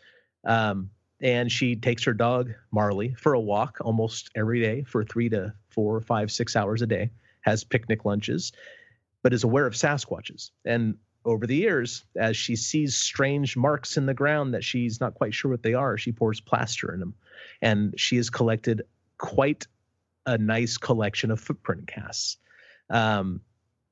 Um, 0.44 0.90
and 1.20 1.50
she 1.50 1.76
takes 1.76 2.04
her 2.04 2.12
dog 2.12 2.52
Marley 2.70 3.14
for 3.14 3.32
a 3.34 3.40
walk 3.40 3.78
almost 3.80 4.30
every 4.34 4.60
day 4.60 4.82
for 4.82 5.04
three 5.04 5.28
to 5.30 5.54
four, 5.68 6.00
five, 6.00 6.30
six 6.30 6.56
hours 6.56 6.82
a 6.82 6.86
day. 6.86 7.10
Has 7.40 7.62
picnic 7.62 8.04
lunches, 8.04 8.52
but 9.22 9.32
is 9.32 9.44
aware 9.44 9.66
of 9.66 9.74
Sasquatches. 9.74 10.50
And 10.64 10.96
over 11.26 11.46
the 11.46 11.56
years, 11.56 12.04
as 12.16 12.36
she 12.36 12.56
sees 12.56 12.96
strange 12.96 13.56
marks 13.56 13.96
in 13.96 14.06
the 14.06 14.14
ground 14.14 14.54
that 14.54 14.64
she's 14.64 15.00
not 15.00 15.14
quite 15.14 15.34
sure 15.34 15.50
what 15.50 15.62
they 15.62 15.74
are, 15.74 15.98
she 15.98 16.12
pours 16.12 16.40
plaster 16.40 16.92
in 16.92 17.00
them. 17.00 17.14
And 17.60 17.94
she 17.98 18.16
has 18.16 18.30
collected 18.30 18.82
quite 19.18 19.66
a 20.24 20.38
nice 20.38 20.76
collection 20.76 21.30
of 21.30 21.40
footprint 21.40 21.86
casts. 21.86 22.38
Um, 22.90 23.40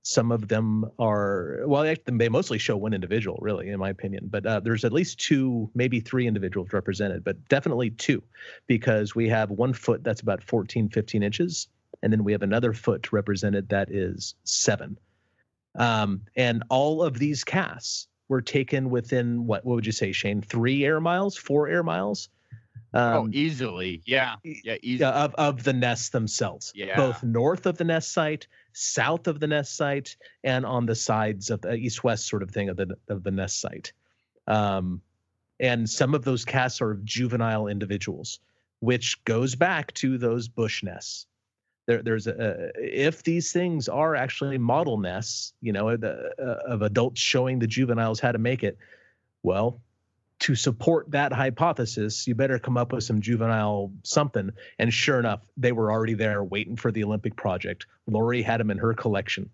some 0.03 0.33
of 0.33 0.49
them 0.49 0.85
are 0.99 1.61
well 1.65 1.95
they 2.05 2.29
mostly 2.29 2.59
show 2.59 2.77
one 2.77 2.93
individual 2.93 3.39
really 3.41 3.71
in 3.71 3.81
my 3.81 3.89
opinion 3.89 4.29
but 4.31 4.45
uh, 4.45 4.61
there's 4.61 4.85
at 4.85 4.93
least 4.93 5.19
two 5.19 5.71
maybe 5.75 5.99
three 5.99 6.27
individuals 6.27 6.75
represented 6.75 7.25
but 7.25 7.49
definitely 7.49 7.89
two 7.89 8.23
because 8.67 9.15
we 9.15 9.31
have 9.31 9.51
one 9.51 9.73
foot 9.73 10.05
that's 10.05 10.21
about 10.21 10.43
14 10.43 10.91
15 10.91 11.23
inches 11.23 11.69
and 12.05 12.13
then 12.13 12.23
we 12.23 12.33
have 12.33 12.43
another 12.43 12.75
foot 12.75 13.13
represented 13.13 13.71
that 13.71 13.91
is 13.91 14.35
seven. 14.45 14.99
Um, 15.77 16.23
and 16.37 16.63
all 16.71 17.03
of 17.03 17.19
these 17.19 17.45
casts 17.45 18.09
were 18.29 18.41
taken 18.41 18.91
within 18.91 19.47
what 19.47 19.65
what 19.65 19.75
would 19.75 19.87
you 19.87 19.93
say, 19.93 20.13
Shane? 20.13 20.41
Three 20.41 20.85
air 20.85 21.01
miles, 21.01 21.37
four 21.37 21.69
air 21.69 21.83
miles? 21.83 22.29
oh, 22.95 23.21
um, 23.21 23.31
easily. 23.35 24.03
Yeah. 24.07 24.37
Yeah. 24.43 24.77
Easily. 24.83 25.11
Of, 25.11 25.35
of 25.35 25.65
the 25.65 25.73
nests 25.73 26.11
themselves. 26.11 26.73
Yeah. 26.75 26.97
Both 26.97 27.23
north 27.23 27.67
of 27.67 27.77
the 27.77 27.85
nest 27.85 28.13
site, 28.13 28.47
south 28.73 29.27
of 29.27 29.41
the 29.41 29.47
nest 29.47 29.77
site, 29.77 30.17
and 30.43 30.65
on 30.65 30.87
the 30.87 30.95
sides 30.95 31.51
of 31.51 31.61
the 31.63 31.75
east 31.75 32.05
west 32.05 32.27
sort 32.29 32.43
of 32.43 32.51
thing 32.51 32.69
of 32.69 32.77
the, 32.77 32.97
of 33.09 33.23
the 33.23 33.31
nest 33.31 33.61
site. 33.61 33.93
Um, 34.47 35.03
and 35.61 35.89
some 35.89 36.15
of 36.15 36.25
those 36.25 36.45
casts 36.45 36.81
are 36.81 36.93
of 36.93 37.05
juvenile 37.05 37.67
individuals, 37.67 38.41
which 38.81 39.23
goes 39.25 39.55
back 39.55 39.93
to 39.95 40.19
those 40.19 40.49
bush 40.49 40.83
nests. 40.83 41.27
There, 41.87 42.03
there's 42.03 42.27
a, 42.27 42.71
if 42.77 43.23
these 43.23 43.53
things 43.53 43.89
are 43.89 44.15
actually 44.15 44.59
model 44.59 44.99
nests, 44.99 45.53
you 45.61 45.73
know, 45.73 45.97
the, 45.97 46.33
uh, 46.39 46.73
of 46.73 46.83
adults 46.83 47.21
showing 47.21 47.59
the 47.59 47.67
juveniles 47.67 48.21
how 48.21 48.33
to 48.33 48.39
make 48.39 48.63
it, 48.65 48.79
well, 49.43 49.81
to 50.41 50.55
support 50.55 51.11
that 51.11 51.33
hypothesis, 51.33 52.27
you 52.27 52.35
better 52.35 52.59
come 52.59 52.77
up 52.77 52.93
with 52.93 53.05
some 53.05 53.21
juvenile 53.21 53.93
something. 54.03 54.51
And 54.79 54.93
sure 54.93 55.19
enough, 55.19 55.41
they 55.57 55.73
were 55.73 55.93
already 55.93 56.15
there 56.15 56.43
waiting 56.43 56.77
for 56.77 56.91
the 56.91 57.05
Olympic 57.05 57.37
project. 57.37 57.87
Lori 58.07 58.43
had 58.43 58.61
them 58.61 58.71
in 58.71 58.79
her 58.79 58.95
collection. 58.95 59.51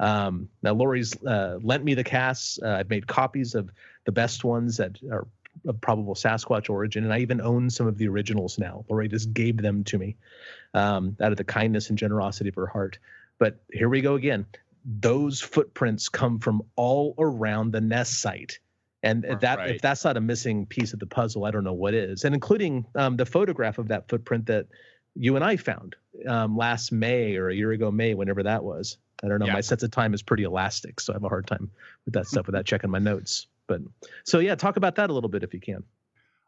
Um, 0.00 0.48
now, 0.62 0.72
Lori's 0.72 1.14
uh, 1.22 1.58
lent 1.62 1.84
me 1.84 1.94
the 1.94 2.04
casts. 2.04 2.58
Uh, 2.60 2.68
I've 2.68 2.90
made 2.90 3.06
copies 3.06 3.54
of 3.54 3.70
the 4.04 4.12
best 4.12 4.44
ones 4.44 4.78
that 4.78 4.98
are 5.10 5.26
of 5.66 5.80
probable 5.80 6.14
Sasquatch 6.14 6.68
origin, 6.68 7.04
and 7.04 7.12
I 7.12 7.18
even 7.18 7.40
own 7.40 7.70
some 7.70 7.86
of 7.86 7.98
the 7.98 8.08
originals 8.08 8.58
now. 8.58 8.84
Lori 8.88 9.08
just 9.08 9.32
gave 9.32 9.56
them 9.56 9.84
to 9.84 9.98
me 9.98 10.16
um, 10.74 11.16
out 11.20 11.32
of 11.32 11.38
the 11.38 11.44
kindness 11.44 11.88
and 11.88 11.98
generosity 11.98 12.48
of 12.48 12.54
her 12.56 12.66
heart. 12.66 12.98
But 13.38 13.60
here 13.72 13.88
we 13.88 14.00
go 14.00 14.14
again. 14.14 14.46
Those 14.84 15.40
footprints 15.40 16.08
come 16.08 16.38
from 16.38 16.62
all 16.76 17.14
around 17.18 17.72
the 17.72 17.80
nest 17.80 18.20
site. 18.20 18.58
And 19.02 19.22
that 19.22 19.58
right. 19.58 19.70
if 19.70 19.82
that's 19.82 20.04
not 20.04 20.16
a 20.16 20.20
missing 20.20 20.64
piece 20.64 20.94
of 20.94 20.98
the 20.98 21.06
puzzle, 21.06 21.44
I 21.44 21.50
don't 21.50 21.64
know 21.64 21.74
what 21.74 21.92
is. 21.92 22.24
And 22.24 22.34
including 22.34 22.86
um, 22.94 23.16
the 23.16 23.26
photograph 23.26 23.76
of 23.76 23.88
that 23.88 24.08
footprint 24.08 24.46
that 24.46 24.66
you 25.14 25.36
and 25.36 25.44
I 25.44 25.56
found 25.56 25.96
um, 26.26 26.56
last 26.56 26.90
May 26.90 27.36
or 27.36 27.48
a 27.48 27.54
year 27.54 27.72
ago 27.72 27.90
May, 27.90 28.14
whenever 28.14 28.42
that 28.42 28.64
was. 28.64 28.96
I 29.22 29.28
don't 29.28 29.40
know. 29.40 29.46
Yeah. 29.46 29.54
My 29.54 29.60
sense 29.60 29.82
of 29.82 29.90
time 29.90 30.14
is 30.14 30.22
pretty 30.22 30.42
elastic, 30.44 31.00
so 31.00 31.12
I 31.12 31.16
have 31.16 31.24
a 31.24 31.28
hard 31.28 31.46
time 31.46 31.70
with 32.04 32.14
that 32.14 32.26
stuff 32.26 32.46
without 32.46 32.64
checking 32.64 32.90
my 32.90 32.98
notes. 32.98 33.46
But 33.66 33.80
so 34.24 34.38
yeah, 34.38 34.54
talk 34.54 34.76
about 34.76 34.96
that 34.96 35.10
a 35.10 35.12
little 35.12 35.30
bit 35.30 35.42
if 35.42 35.54
you 35.54 35.60
can. 35.60 35.82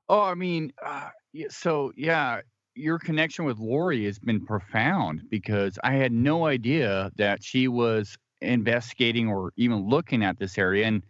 Oh, 0.09 0.23
I 0.23 0.35
mean, 0.35 0.73
uh, 0.85 1.09
so 1.49 1.93
yeah, 1.97 2.41
your 2.75 2.99
connection 2.99 3.45
with 3.45 3.59
Lori 3.59 4.05
has 4.05 4.19
been 4.19 4.45
profound 4.45 5.23
because 5.31 5.79
I 5.83 5.93
had 5.93 6.13
no 6.13 6.47
idea 6.47 7.11
that 7.17 7.43
she 7.43 7.69
was 7.69 8.17
investigating 8.41 9.29
or 9.29 9.53
even 9.57 9.89
looking 9.89 10.23
at 10.23 10.39
this 10.39 10.59
area, 10.59 10.87
and 10.87 11.03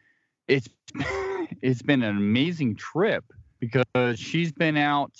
it's 0.49 0.69
it's 1.63 1.83
been 1.83 2.03
an 2.03 2.17
amazing 2.17 2.77
trip 2.77 3.25
because 3.61 4.19
she's 4.19 4.53
been 4.53 4.77
out 4.77 5.13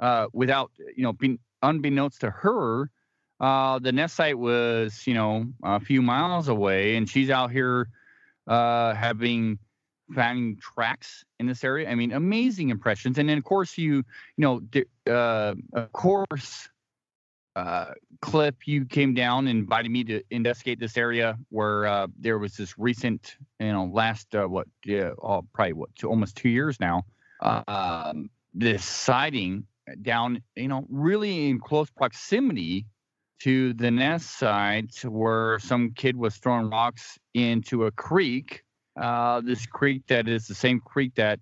uh, 0.00 0.26
without 0.32 0.70
you 0.96 1.02
know 1.02 1.12
being 1.12 1.38
unbeknownst 1.62 2.20
to 2.22 2.30
her. 2.30 2.90
Uh, 3.40 3.78
the 3.78 3.92
nest 3.92 4.14
site 4.14 4.38
was 4.38 5.06
you 5.06 5.14
know 5.14 5.46
a 5.62 5.78
few 5.78 6.02
miles 6.02 6.48
away, 6.48 6.96
and 6.96 7.08
she's 7.08 7.30
out 7.30 7.50
here 7.50 7.88
uh, 8.46 8.94
having 8.94 9.58
finding 10.14 10.56
tracks 10.56 11.24
in 11.38 11.46
this 11.46 11.64
area. 11.64 11.88
I 11.88 11.94
mean, 11.94 12.12
amazing 12.12 12.70
impressions. 12.70 13.18
And 13.18 13.28
then 13.28 13.38
of 13.38 13.44
course 13.44 13.78
you 13.78 14.04
you 14.36 14.38
know 14.38 14.62
uh, 15.12 15.54
of 15.72 15.92
course 15.92 16.68
uh, 17.54 17.92
Cliff, 18.20 18.54
you 18.66 18.84
came 18.84 19.14
down 19.14 19.46
and 19.46 19.58
invited 19.58 19.90
me 19.90 20.04
to 20.04 20.22
investigate 20.30 20.80
this 20.80 20.96
area 20.96 21.36
where 21.50 21.86
uh, 21.86 22.06
there 22.18 22.38
was 22.38 22.56
this 22.56 22.78
recent, 22.78 23.36
you 23.60 23.72
know, 23.72 23.90
last 23.92 24.34
uh, 24.34 24.46
what, 24.46 24.66
yeah, 24.84 25.10
oh, 25.22 25.42
probably 25.52 25.74
what, 25.74 25.94
two, 25.94 26.08
almost 26.08 26.36
two 26.36 26.48
years 26.48 26.80
now, 26.80 27.04
um, 27.42 28.30
this 28.54 28.84
sighting 28.84 29.64
down, 30.00 30.42
you 30.56 30.68
know, 30.68 30.86
really 30.88 31.50
in 31.50 31.60
close 31.60 31.90
proximity 31.90 32.86
to 33.40 33.72
the 33.74 33.90
nest 33.90 34.38
site 34.38 35.04
where 35.04 35.58
some 35.58 35.90
kid 35.90 36.16
was 36.16 36.36
throwing 36.36 36.70
rocks 36.70 37.18
into 37.34 37.84
a 37.84 37.90
creek. 37.90 38.61
Uh, 39.00 39.40
this 39.40 39.66
creek 39.66 40.06
that 40.08 40.28
is 40.28 40.46
the 40.46 40.54
same 40.54 40.80
creek 40.80 41.14
that 41.14 41.40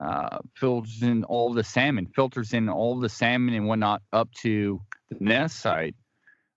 uh, 0.00 0.38
filters 0.54 1.02
in 1.02 1.24
all 1.24 1.52
the 1.52 1.62
salmon, 1.62 2.06
filters 2.06 2.52
in 2.52 2.68
all 2.68 2.98
the 2.98 3.08
salmon 3.08 3.54
and 3.54 3.66
whatnot 3.66 4.02
up 4.12 4.32
to 4.32 4.80
the 5.10 5.16
nest 5.20 5.60
site. 5.60 5.94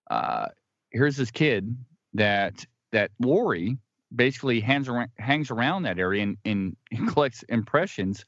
Uh, 0.09 0.47
here's 0.91 1.17
this 1.17 1.31
kid 1.31 1.75
that 2.13 2.65
that 2.91 3.11
Lori 3.19 3.77
basically 4.15 4.59
hangs 4.59 4.87
around, 4.87 5.09
hangs 5.17 5.51
around 5.51 5.83
that 5.83 5.99
area 5.99 6.23
and, 6.23 6.37
and 6.45 6.75
collects 7.09 7.43
impressions. 7.49 8.25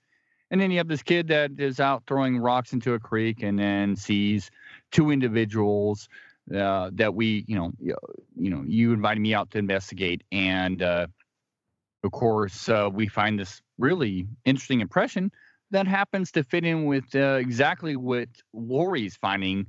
And 0.52 0.60
then 0.62 0.72
you 0.72 0.78
have 0.78 0.88
this 0.88 1.04
kid 1.04 1.28
that 1.30 1.52
is 1.60 1.80
out 1.80 2.04
throwing 2.08 2.38
rocks 2.38 2.74
into 2.74 2.94
a 2.94 3.00
creek 3.00 3.42
and 3.42 3.58
then 3.58 3.96
sees 3.96 4.52
two 4.92 5.12
individuals 5.12 6.08
uh, 6.56 6.92
that 6.94 7.16
we, 7.16 7.44
you 7.48 7.56
know, 7.56 7.72
you 7.80 8.50
know, 8.50 8.64
you 8.68 8.94
invited 8.94 9.20
me 9.20 9.34
out 9.34 9.50
to 9.52 9.58
investigate, 9.58 10.24
and 10.32 10.82
uh, 10.84 11.08
of 12.06 12.12
course, 12.12 12.70
uh, 12.70 12.90
we 12.92 13.08
find 13.08 13.40
this 13.40 13.62
really 13.78 14.28
interesting 14.46 14.82
impression 14.82 15.32
that 15.72 15.88
happens 15.88 16.32
to 16.32 16.44
fit 16.44 16.64
in 16.64 16.86
with 16.86 17.16
uh, 17.16 17.38
exactly 17.40 17.96
what 17.96 18.30
Lori's 18.54 19.16
finding 19.16 19.66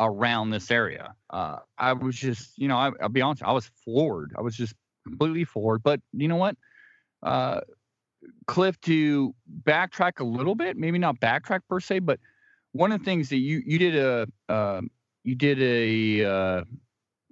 around 0.00 0.50
this 0.50 0.70
area. 0.70 1.14
Uh, 1.30 1.58
I 1.78 1.92
was 1.92 2.16
just, 2.16 2.58
you 2.58 2.68
know, 2.68 2.76
I, 2.76 2.90
will 2.90 3.08
be 3.08 3.22
honest, 3.22 3.42
I 3.42 3.52
was 3.52 3.70
floored. 3.84 4.34
I 4.36 4.42
was 4.42 4.56
just 4.56 4.74
completely 5.06 5.44
floored. 5.44 5.82
But 5.82 6.00
you 6.12 6.28
know 6.28 6.36
what? 6.36 6.56
Uh, 7.22 7.60
Cliff, 8.46 8.80
to 8.82 9.34
backtrack 9.62 10.20
a 10.20 10.24
little 10.24 10.54
bit, 10.54 10.76
maybe 10.76 10.98
not 10.98 11.20
backtrack 11.20 11.60
per 11.68 11.80
se, 11.80 12.00
but 12.00 12.18
one 12.72 12.92
of 12.92 12.98
the 12.98 13.04
things 13.04 13.28
that 13.30 13.38
you 13.38 13.62
you 13.64 13.78
did 13.78 13.96
a 13.96 14.26
uh, 14.48 14.80
you 15.22 15.34
did 15.34 15.62
a 15.62 16.24
uh, 16.24 16.64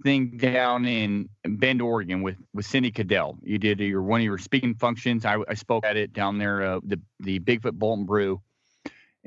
thing 0.02 0.36
down 0.36 0.84
in 0.86 1.28
Bend, 1.44 1.80
Oregon, 1.80 2.22
with 2.22 2.36
with 2.52 2.66
Cindy 2.66 2.90
Cadell. 2.90 3.38
You 3.42 3.58
did 3.58 3.80
your 3.80 4.02
one 4.02 4.20
of 4.20 4.24
your 4.24 4.38
speaking 4.38 4.74
functions. 4.74 5.24
I, 5.24 5.38
I 5.48 5.54
spoke 5.54 5.84
at 5.86 5.96
it 5.96 6.12
down 6.12 6.38
there, 6.38 6.62
uh, 6.62 6.80
the 6.84 7.00
the 7.20 7.40
Bigfoot 7.40 7.72
Bolt 7.72 7.98
and 7.98 8.06
Brew. 8.06 8.40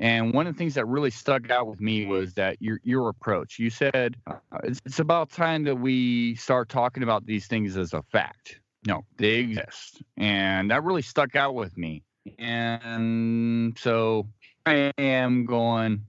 And 0.00 0.32
one 0.32 0.46
of 0.46 0.54
the 0.54 0.58
things 0.58 0.74
that 0.74 0.86
really 0.86 1.10
stuck 1.10 1.50
out 1.50 1.66
with 1.66 1.80
me 1.80 2.06
was 2.06 2.34
that 2.34 2.56
your 2.60 2.80
your 2.84 3.08
approach. 3.08 3.58
You 3.58 3.70
said 3.70 4.16
uh, 4.26 4.36
it's, 4.62 4.80
it's 4.84 5.00
about 5.00 5.30
time 5.30 5.64
that 5.64 5.76
we 5.76 6.36
start 6.36 6.68
talking 6.68 7.02
about 7.02 7.26
these 7.26 7.46
things 7.46 7.76
as 7.76 7.94
a 7.94 8.02
fact. 8.02 8.60
No, 8.86 9.04
they 9.16 9.36
exist, 9.36 10.02
and 10.16 10.70
that 10.70 10.84
really 10.84 11.02
stuck 11.02 11.34
out 11.34 11.54
with 11.54 11.76
me. 11.76 12.04
And 12.38 13.76
so 13.78 14.28
I 14.66 14.92
am 14.98 15.46
going. 15.46 16.04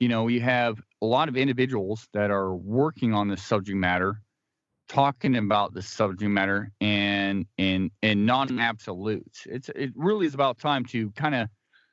You 0.00 0.08
know, 0.08 0.28
you 0.28 0.40
have 0.40 0.80
a 1.02 1.06
lot 1.06 1.28
of 1.28 1.36
individuals 1.36 2.08
that 2.12 2.30
are 2.30 2.54
working 2.54 3.14
on 3.14 3.28
this 3.28 3.42
subject 3.42 3.76
matter 3.76 4.20
talking 4.88 5.36
about 5.36 5.72
the 5.72 5.82
subject 5.82 6.30
matter 6.30 6.72
and 6.80 7.46
and 7.58 7.90
and 8.02 8.26
non-absolutes. 8.26 9.46
It's 9.46 9.70
it 9.74 9.92
really 9.94 10.26
is 10.26 10.34
about 10.34 10.58
time 10.58 10.84
to 10.86 11.10
kind 11.12 11.34
of 11.34 11.48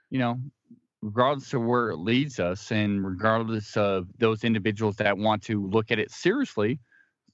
you 0.09 0.19
know 0.19 0.39
regardless 1.03 1.53
of 1.53 1.61
where 1.63 1.91
it 1.91 1.97
leads 1.97 2.39
us 2.39 2.71
and 2.71 3.05
regardless 3.05 3.77
of 3.77 4.07
those 4.17 4.43
individuals 4.43 4.95
that 4.95 5.17
want 5.17 5.43
to 5.43 5.67
look 5.67 5.91
at 5.91 5.99
it 5.99 6.11
seriously 6.11 6.79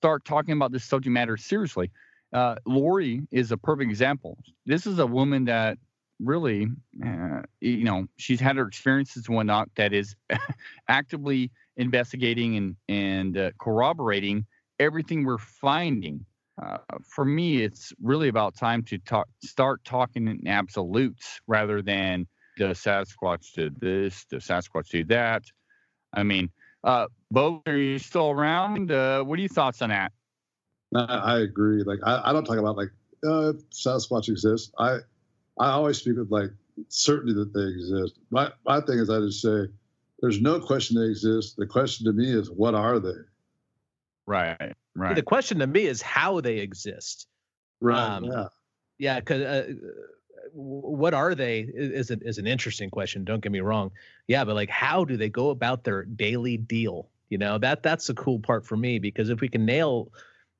start 0.04 0.26
talking 0.26 0.54
about 0.54 0.74
this 0.74 0.84
subject 0.84 1.14
matter 1.14 1.38
seriously. 1.38 1.90
Uh, 2.34 2.56
lori 2.66 3.22
is 3.32 3.54
a 3.54 3.58
perfect 3.58 3.90
example. 3.90 4.38
This 4.66 4.86
is 4.86 5.00
a 5.00 5.08
woman 5.08 5.45
that 5.45 5.78
really 6.24 6.68
uh, 7.06 7.41
you 7.62 7.84
know 7.84 8.06
she's 8.18 8.40
had 8.40 8.56
her 8.56 8.68
experiences 8.68 9.28
and 9.28 9.36
whatnot 9.36 9.70
that 9.76 9.94
is 9.94 10.16
actively 10.88 11.52
investigating 11.78 12.56
and 12.58 12.76
and 12.88 13.38
uh, 13.38 13.52
corroborating 13.60 14.45
everything 14.80 15.24
we're 15.24 15.38
finding. 15.38 16.26
Uh, 16.62 16.78
for 17.04 17.26
me, 17.26 17.64
it's 17.64 17.94
really 18.02 18.28
about 18.28 18.56
time 18.56 18.84
to 18.84 18.98
talk, 19.00 19.28
start 19.44 19.84
talking 19.84 20.28
in 20.28 20.48
absolutes 20.48 21.41
rather 21.48 21.82
than 21.82 22.28
the 22.58 22.66
Sasquatch 22.66 23.54
did 23.54 23.80
this, 23.80 24.26
the 24.30 24.38
Sasquatch 24.38 24.90
did 24.90 25.08
that. 25.08 25.44
I 26.14 26.22
mean, 26.22 26.50
uh, 26.84 27.08
Bo, 27.32 27.64
are 27.66 27.76
you 27.76 27.98
still 27.98 28.30
around? 28.30 28.91
Uh, 28.91 29.24
what 29.24 29.40
are 29.40 29.41
your 29.41 29.50
thoughts 29.50 29.82
on 29.82 29.90
that? 29.90 30.12
I, 30.95 31.40
agree. 31.40 31.82
Like, 31.82 32.00
I, 32.04 32.30
I, 32.30 32.34
don't 32.34 32.45
talk 32.45 32.58
about 32.58 32.78
like 32.78 32.91
uh, 33.26 33.54
Sasquatch 33.72 34.30
exists. 34.30 34.72
I 34.78 35.00
I 35.60 35.72
always 35.72 35.98
speak 35.98 36.18
with 36.18 36.32
like 36.32 36.52
certainty 36.88 37.34
that 37.34 37.54
they 37.54 37.62
exist. 37.62 38.20
My 38.32 38.52
my 38.66 38.82
thing 38.82 39.00
is, 39.00 39.10
I 39.10 39.20
just 39.20 39.42
say 39.42 39.68
there's 40.22 40.42
no 40.42 40.60
question 40.60 41.00
they 41.00 41.10
exist. 41.10 41.56
The 41.58 41.68
question 41.68 42.06
to 42.06 42.14
me 42.14 42.32
is, 42.32 42.50
what 42.50 42.76
are 42.76 43.00
they? 43.00 43.12
Right. 44.26 44.74
Right. 44.96 45.16
The 45.16 45.22
question 45.22 45.60
to 45.60 45.68
me 45.68 45.86
is 45.86 46.02
how 46.02 46.40
they 46.40 46.60
exist. 46.60 47.28
Right. 47.82 48.00
Um, 48.00 48.26
yeah. 48.26 48.48
Yeah. 49.00 49.20
Because 49.20 49.42
uh, 49.42 49.74
what 50.54 51.14
are 51.14 51.36
they 51.36 51.62
is, 51.62 52.10
is, 52.10 52.18
is 52.22 52.38
an 52.38 52.48
interesting 52.48 52.90
question. 52.90 53.26
Don't 53.26 53.42
get 53.42 53.52
me 53.52 53.60
wrong. 53.60 53.92
Yeah, 54.28 54.46
but 54.46 54.56
like, 54.56 54.70
how 54.70 55.04
do 55.04 55.18
they 55.18 55.30
go 55.30 55.50
about 55.50 55.84
their 55.84 56.04
daily 56.04 56.58
deal? 56.58 57.10
You 57.30 57.40
know 57.40 57.58
that 57.58 57.82
that's 57.82 58.08
the 58.08 58.14
cool 58.14 58.40
part 58.40 58.66
for 58.66 58.78
me 58.78 59.00
because 59.00 59.30
if 59.30 59.42
we 59.42 59.50
can 59.50 59.66
nail 59.66 60.12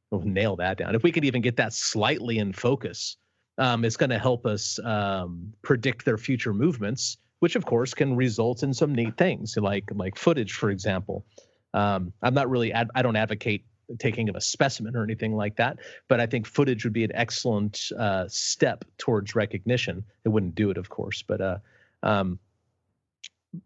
well, 0.10 0.22
nail 0.22 0.56
that 0.56 0.78
down, 0.78 0.96
if 0.96 1.04
we 1.04 1.12
could 1.12 1.24
even 1.24 1.42
get 1.42 1.58
that 1.58 1.72
slightly 1.72 2.40
in 2.40 2.52
focus, 2.52 3.18
um, 3.58 3.86
it's 3.86 3.98
going 3.98 4.10
to 4.10 4.20
help 4.20 4.46
us 4.46 4.80
um, 4.84 5.54
predict 5.62 6.06
their 6.06 6.18
future 6.18 6.54
movements, 6.54 7.18
which 7.40 7.56
of 7.56 7.66
course 7.66 7.94
can 7.94 8.16
result 8.16 8.64
in 8.64 8.74
some 8.74 8.94
neat 8.96 9.18
things 9.18 9.56
like 9.58 9.90
like 9.94 10.18
footage, 10.18 10.54
for 10.54 10.70
example. 10.70 11.26
Um, 11.74 12.14
I'm 12.22 12.34
not 12.34 12.50
really 12.50 12.72
ad- 12.72 12.92
I 12.96 13.02
don't 13.02 13.16
advocate 13.16 13.66
taking 14.00 14.30
of 14.30 14.36
a 14.36 14.42
specimen 14.42 14.96
or 14.96 15.04
anything 15.04 15.36
like 15.36 15.58
that, 15.58 15.78
but 16.08 16.20
I 16.20 16.26
think 16.26 16.48
footage 16.48 16.84
would 16.84 16.94
be 16.94 17.04
an 17.04 17.12
excellent 17.14 17.92
uh, 17.98 18.26
step 18.28 18.86
towards 18.98 19.36
recognition. 19.36 20.04
It 20.24 20.30
wouldn't 20.30 20.56
do 20.56 20.70
it, 20.70 20.78
of 20.78 20.90
course, 20.90 21.22
but 21.22 21.42
uh, 21.42 21.58
um, 22.02 22.40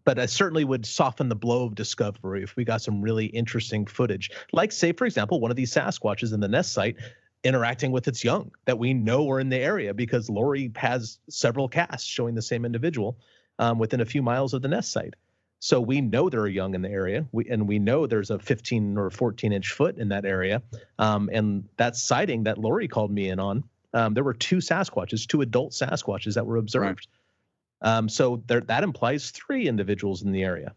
but 0.04 0.20
I 0.20 0.26
certainly 0.26 0.66
would 0.66 0.86
soften 0.86 1.30
the 1.30 1.36
blow 1.36 1.66
of 1.66 1.76
discovery 1.76 2.44
if 2.44 2.56
we 2.56 2.66
got 2.66 2.82
some 2.82 3.02
really 3.02 3.28
interesting 3.28 3.86
footage, 3.86 4.32
like 4.52 4.72
say, 4.72 4.92
for 4.92 5.06
example, 5.06 5.40
one 5.40 5.52
of 5.52 5.56
these 5.58 5.74
Sasquatches 5.74 6.34
in 6.34 6.42
the 6.42 6.48
nest 6.48 6.74
site 6.74 6.98
interacting 7.44 7.92
with 7.92 8.08
its 8.08 8.24
young 8.24 8.52
that 8.66 8.78
we 8.78 8.94
know 8.94 9.30
are 9.30 9.40
in 9.40 9.50
the 9.50 9.58
area 9.58 9.94
because 9.94 10.30
Lori 10.30 10.72
has 10.76 11.20
several 11.30 11.70
casts 11.70 12.08
showing 12.08 12.36
the 12.36 12.42
same 12.42 12.66
individual 12.66 13.18
um, 13.60 13.80
within 13.80 14.02
a 14.02 14.06
few 14.06 14.22
miles 14.22 14.54
of 14.54 14.62
the 14.62 14.68
nest 14.68 14.92
site. 14.92 15.14
So 15.60 15.82
we 15.82 16.02
know 16.02 16.30
there 16.30 16.42
are 16.42 16.48
young 16.48 16.76
in 16.76 16.82
the 16.82 16.90
area, 16.90 17.26
we, 17.32 17.50
and 17.50 17.68
we 17.68 17.80
know 17.80 18.06
there's 18.06 18.30
a 18.30 18.38
15 18.38 18.98
or 18.98 19.10
14 19.10 19.52
inch 19.52 19.72
foot 19.72 19.98
in 19.98 20.10
that 20.10 20.26
area. 20.26 20.62
Um, 21.00 21.30
and 21.34 21.68
that 21.78 21.96
sighting 21.96 22.44
that 22.44 22.58
Lori 22.58 22.88
called 22.88 23.12
me 23.12 23.30
in 23.30 23.40
on, 23.40 23.64
um, 23.94 24.14
there 24.14 24.24
were 24.24 24.34
two 24.34 24.58
Sasquatches, 24.58 25.26
two 25.26 25.42
adult 25.42 25.72
Sasquatches 25.72 26.36
that 26.36 26.46
were 26.46 26.58
observed. 26.58 27.08
Right. 27.82 27.98
Um, 27.98 28.10
so 28.10 28.44
there, 28.48 28.62
that 28.62 28.84
implies 28.84 29.32
three 29.32 29.68
individuals 29.68 30.22
in 30.22 30.32
the 30.32 30.44
area, 30.44 30.74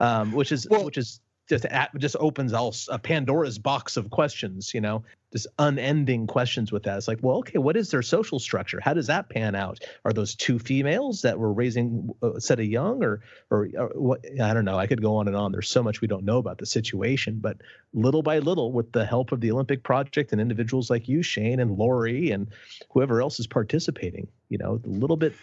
um, 0.00 0.32
which 0.32 0.52
is 0.52 0.66
well, 0.68 0.84
which 0.84 0.98
is 0.98 1.20
just 1.48 1.66
just 1.98 2.16
opens 2.20 2.52
all 2.52 2.74
a 2.88 2.98
Pandora's 2.98 3.58
box 3.58 3.96
of 3.96 4.10
questions. 4.10 4.72
You 4.74 4.80
know, 4.80 5.04
just 5.32 5.46
unending 5.58 6.26
questions 6.26 6.70
with 6.70 6.82
that. 6.84 6.96
It's 6.96 7.08
like, 7.08 7.18
well, 7.22 7.38
okay, 7.38 7.58
what 7.58 7.76
is 7.76 7.90
their 7.90 8.02
social 8.02 8.38
structure? 8.38 8.80
How 8.80 8.94
does 8.94 9.06
that 9.06 9.28
pan 9.28 9.54
out? 9.54 9.80
Are 10.04 10.12
those 10.12 10.34
two 10.34 10.58
females 10.58 11.22
that 11.22 11.38
were 11.38 11.52
raising 11.52 12.10
uh, 12.22 12.34
a 12.34 12.40
set 12.40 12.60
of 12.60 12.66
young, 12.66 13.02
or, 13.02 13.20
or, 13.50 13.68
or 13.76 13.88
what? 13.94 14.24
I 14.40 14.54
don't 14.54 14.64
know. 14.64 14.78
I 14.78 14.86
could 14.86 15.02
go 15.02 15.16
on 15.16 15.28
and 15.28 15.36
on. 15.36 15.52
There's 15.52 15.68
so 15.68 15.82
much 15.82 16.00
we 16.00 16.08
don't 16.08 16.24
know 16.24 16.38
about 16.38 16.58
the 16.58 16.66
situation, 16.66 17.38
but 17.40 17.56
little 17.94 18.22
by 18.22 18.38
little, 18.38 18.72
with 18.72 18.92
the 18.92 19.04
help 19.04 19.32
of 19.32 19.40
the 19.40 19.50
Olympic 19.50 19.82
Project 19.82 20.32
and 20.32 20.40
individuals 20.40 20.90
like 20.90 21.08
you, 21.08 21.22
Shane, 21.22 21.60
and 21.60 21.78
Lori, 21.78 22.30
and 22.30 22.48
whoever 22.90 23.20
else 23.20 23.40
is 23.40 23.46
participating, 23.46 24.28
you 24.48 24.58
know, 24.58 24.80
a 24.84 24.88
little 24.88 25.16
bit 25.16 25.34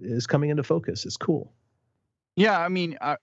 is 0.00 0.26
coming 0.26 0.50
into 0.50 0.62
focus. 0.62 1.06
It's 1.06 1.16
cool. 1.16 1.52
Yeah, 2.36 2.58
I 2.58 2.68
mean, 2.68 2.98
I, 3.00 3.16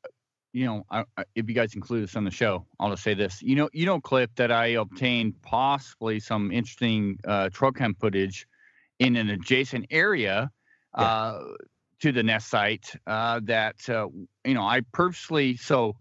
you 0.53 0.65
know, 0.65 0.85
I, 0.89 1.03
I, 1.17 1.23
if 1.35 1.47
you 1.47 1.55
guys 1.55 1.75
include 1.75 2.03
this 2.03 2.15
on 2.15 2.23
the 2.23 2.31
show, 2.31 2.65
I'll 2.79 2.89
just 2.89 3.03
say 3.03 3.13
this. 3.13 3.41
You 3.41 3.55
know, 3.55 3.69
you 3.73 3.85
know, 3.85 3.99
Cliff, 3.99 4.29
that 4.35 4.51
I 4.51 4.67
obtained 4.67 5.41
possibly 5.41 6.19
some 6.19 6.51
interesting 6.51 7.17
uh, 7.27 7.49
trail 7.49 7.71
cam 7.71 7.95
footage 7.95 8.47
in 8.99 9.15
an 9.15 9.29
adjacent 9.29 9.85
area 9.89 10.51
yeah. 10.97 11.03
uh, 11.03 11.43
to 12.01 12.11
the 12.11 12.23
nest 12.23 12.49
site. 12.49 12.91
Uh, 13.07 13.39
that 13.43 13.89
uh, 13.89 14.07
you 14.45 14.53
know, 14.53 14.63
I 14.63 14.81
purposely 14.91 15.57
so. 15.57 15.95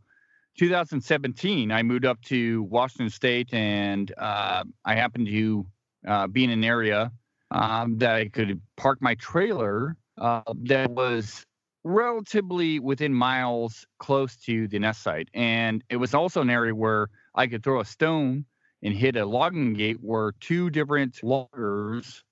2017, 0.59 1.73
I 1.73 1.83
moved 1.83 2.05
up 2.05 2.21
to 2.23 2.65
Washington 2.65 3.09
State, 3.09 3.55
and 3.55 4.13
uh, 4.19 4.63
I 4.85 4.95
happened 4.95 5.27
to 5.29 5.67
uh, 6.07 6.27
be 6.27 6.45
in 6.45 6.51
an 6.51 6.65
area 6.65 7.13
um, 7.51 7.97
that 7.99 8.15
I 8.17 8.29
could 8.29 8.61
park 8.77 8.99
my 9.01 9.15
trailer 9.15 9.97
uh, 10.19 10.43
that 10.65 10.91
was 10.91 11.47
relatively 11.85 12.79
within 12.79 13.15
miles 13.15 13.87
close 13.99 14.37
to 14.37 14.69
the 14.69 14.79
nest 14.79 15.03
site. 15.03 15.29
And 15.35 15.83
it 15.89 15.97
was 15.97 16.15
also 16.15 16.41
an 16.41 16.51
area 16.51 16.75
where 16.75 17.09
I 17.35 17.47
could 17.47 17.63
throw 17.63 17.81
a 17.81 17.85
stone 17.85 18.45
and 18.83 18.95
hit 18.95 19.17
a 19.17 19.25
logging 19.25 19.75
gate 19.75 19.99
where 20.01 20.33
two 20.41 20.71
different 20.71 21.23
loggers 21.23 22.25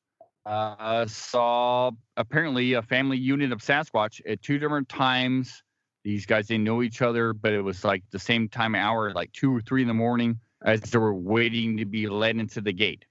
uh, 0.47 1.07
saw 1.07 1.91
apparently 2.17 2.73
a 2.73 2.83
family 2.83 3.19
unit 3.19 3.53
of 3.53 3.61
Sasquatch 3.61 4.21
at 4.27 4.43
two 4.43 4.59
different 4.59 4.89
times. 4.89 5.63
These 6.05 6.25
guys 6.25 6.47
didn't 6.47 6.65
know 6.65 6.83
each 6.83 7.03
other, 7.03 7.35
but 7.35 7.53
it 7.53 7.61
was 7.61 7.85
like 7.85 8.03
the 8.11 8.19
same 8.19 8.49
time 8.49 8.75
hour, 8.75 9.13
like 9.13 9.33
two 9.33 9.55
or 9.55 9.61
three 9.61 9.83
in 9.83 9.89
the 9.89 9.95
morning, 9.95 10.39
as 10.65 10.81
they 10.81 10.99
were 10.99 11.15
waiting 11.15 11.77
to 11.77 11.85
be 11.85 12.09
led 12.09 12.37
into 12.37 12.61
the 12.61 12.73
gate. 12.73 13.05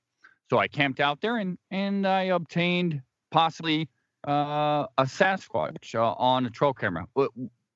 So 0.49 0.57
I 0.57 0.68
camped 0.68 0.99
out 0.99 1.22
there 1.22 1.38
and 1.38 1.57
and 1.69 2.07
I 2.07 2.23
obtained 2.23 3.01
possibly 3.30 3.89
uh, 4.28 4.86
a 4.98 5.04
Sasquatch 5.04 5.95
uh, 5.95 6.14
on 6.18 6.45
a 6.45 6.49
trail 6.49 6.74
camera. 6.74 7.08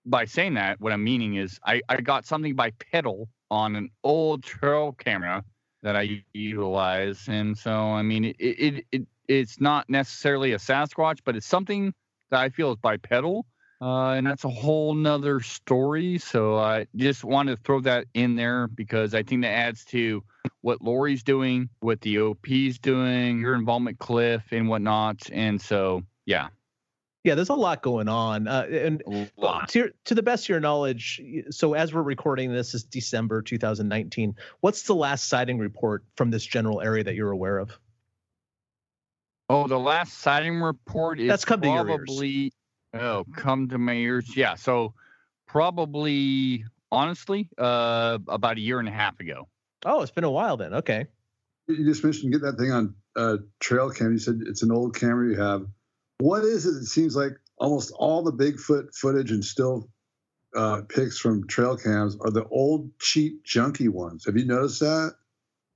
By 0.05 0.25
saying 0.25 0.55
that, 0.55 0.81
what 0.81 0.91
I'm 0.91 1.03
meaning 1.03 1.35
is 1.35 1.59
I, 1.65 1.81
I 1.87 2.01
got 2.01 2.25
something 2.25 2.55
bipedal 2.55 3.29
on 3.49 3.75
an 3.75 3.89
old 4.03 4.43
trail 4.43 4.93
camera 4.93 5.43
that 5.83 5.95
I 5.95 6.23
utilize, 6.33 7.27
and 7.27 7.57
so 7.57 7.71
I 7.71 8.01
mean 8.01 8.25
it, 8.25 8.35
it, 8.39 8.85
it 8.91 9.07
it's 9.27 9.61
not 9.61 9.89
necessarily 9.89 10.53
a 10.53 10.57
Sasquatch, 10.57 11.19
but 11.23 11.35
it's 11.35 11.45
something 11.45 11.93
that 12.31 12.39
I 12.39 12.49
feel 12.49 12.71
is 12.71 12.77
bipedal, 12.77 13.45
uh, 13.81 14.09
and 14.11 14.27
that's 14.27 14.43
a 14.43 14.49
whole 14.49 14.93
nother 14.93 15.39
story. 15.39 16.17
So 16.17 16.57
I 16.57 16.87
just 16.95 17.23
wanted 17.23 17.55
to 17.55 17.63
throw 17.63 17.79
that 17.81 18.05
in 18.13 18.35
there 18.35 18.67
because 18.67 19.13
I 19.13 19.23
think 19.23 19.43
that 19.43 19.51
adds 19.51 19.85
to 19.85 20.23
what 20.61 20.81
Lori's 20.81 21.23
doing, 21.23 21.69
what 21.79 22.01
the 22.01 22.19
OP's 22.19 22.79
doing, 22.79 23.39
your 23.39 23.55
involvement, 23.55 23.99
Cliff, 23.99 24.43
and 24.51 24.67
whatnot. 24.67 25.29
And 25.31 25.61
so 25.61 26.03
yeah. 26.31 26.47
Yeah, 27.23 27.35
there's 27.35 27.49
a 27.49 27.53
lot 27.53 27.83
going 27.83 28.07
on, 28.07 28.47
uh, 28.47 28.65
and 28.67 29.03
to, 29.67 29.91
to 30.05 30.15
the 30.15 30.23
best 30.23 30.45
of 30.45 30.49
your 30.49 30.59
knowledge, 30.59 31.21
so 31.51 31.75
as 31.75 31.93
we're 31.93 32.01
recording 32.01 32.51
this 32.51 32.73
is 32.73 32.83
December 32.83 33.43
2019. 33.43 34.35
What's 34.61 34.83
the 34.83 34.95
last 34.95 35.27
sighting 35.27 35.59
report 35.59 36.03
from 36.15 36.31
this 36.31 36.43
general 36.43 36.81
area 36.81 37.03
that 37.03 37.13
you're 37.13 37.29
aware 37.29 37.59
of? 37.59 37.77
Oh, 39.49 39.67
the 39.67 39.77
last 39.77 40.17
sighting 40.17 40.61
report 40.61 41.19
is 41.19 41.27
that's 41.27 41.45
come 41.45 41.61
probably 41.61 42.53
to 42.93 42.99
oh 42.99 43.25
come 43.35 43.69
to 43.69 43.77
my 43.77 43.93
ears. 43.93 44.35
Yeah, 44.35 44.55
so 44.55 44.95
probably 45.45 46.65
honestly, 46.91 47.49
uh, 47.57 48.17
about 48.27 48.57
a 48.57 48.61
year 48.61 48.79
and 48.79 48.87
a 48.87 48.91
half 48.91 49.19
ago. 49.19 49.47
Oh, 49.85 50.01
it's 50.01 50.11
been 50.11 50.23
a 50.23 50.31
while 50.31 50.57
then. 50.57 50.73
Okay. 50.73 51.05
You 51.67 51.85
just 51.85 52.03
mentioned 52.03 52.31
get 52.31 52.41
that 52.41 52.57
thing 52.57 52.71
on 52.71 52.95
uh, 53.15 53.37
trail 53.59 53.91
cam. 53.91 54.13
You 54.13 54.17
said 54.17 54.39
it's 54.47 54.63
an 54.63 54.71
old 54.71 54.95
camera 54.95 55.29
you 55.29 55.39
have 55.39 55.67
what 56.21 56.43
is 56.43 56.65
it? 56.65 56.81
It 56.81 56.85
seems 56.85 57.15
like 57.15 57.33
almost 57.57 57.91
all 57.97 58.23
the 58.23 58.33
Bigfoot 58.33 58.95
footage 58.95 59.31
and 59.31 59.43
still 59.43 59.89
uh, 60.55 60.81
pics 60.89 61.17
from 61.17 61.47
trail 61.47 61.77
cams 61.77 62.17
are 62.21 62.31
the 62.31 62.45
old 62.45 62.89
cheap 62.99 63.45
junky 63.45 63.89
ones. 63.89 64.25
Have 64.25 64.37
you 64.37 64.45
noticed 64.45 64.81
that? 64.81 65.15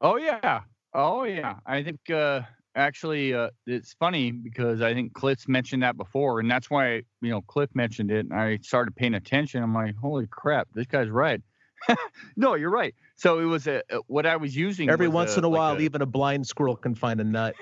Oh 0.01 0.17
yeah, 0.17 0.61
oh 0.93 1.23
yeah. 1.23 1.55
I 1.65 1.83
think 1.83 2.09
uh, 2.09 2.41
actually 2.75 3.33
uh, 3.33 3.49
it's 3.65 3.93
funny 3.93 4.31
because 4.31 4.81
I 4.81 4.93
think 4.93 5.13
Cliff 5.13 5.47
mentioned 5.47 5.83
that 5.83 5.97
before, 5.97 6.39
and 6.39 6.51
that's 6.51 6.69
why 6.69 7.03
you 7.21 7.29
know 7.31 7.41
Cliff 7.41 7.69
mentioned 7.73 8.11
it, 8.11 8.25
and 8.25 8.33
I 8.33 8.59
started 8.61 8.95
paying 8.95 9.13
attention. 9.13 9.63
I'm 9.63 9.73
like, 9.73 9.95
holy 9.95 10.27
crap, 10.27 10.67
this 10.73 10.87
guy's 10.87 11.09
right. 11.09 11.41
no, 12.35 12.55
you're 12.55 12.69
right. 12.69 12.93
So 13.15 13.39
it 13.39 13.45
was 13.45 13.67
a, 13.67 13.81
what 14.07 14.25
I 14.25 14.35
was 14.35 14.55
using. 14.55 14.89
Every 14.89 15.07
once 15.07 15.35
a, 15.35 15.39
in 15.39 15.43
a 15.45 15.49
like 15.49 15.57
while, 15.57 15.75
a, 15.77 15.79
even 15.79 16.01
a 16.01 16.05
blind 16.05 16.47
squirrel 16.47 16.75
can 16.75 16.95
find 16.95 17.19
a 17.21 17.23
nut. 17.23 17.55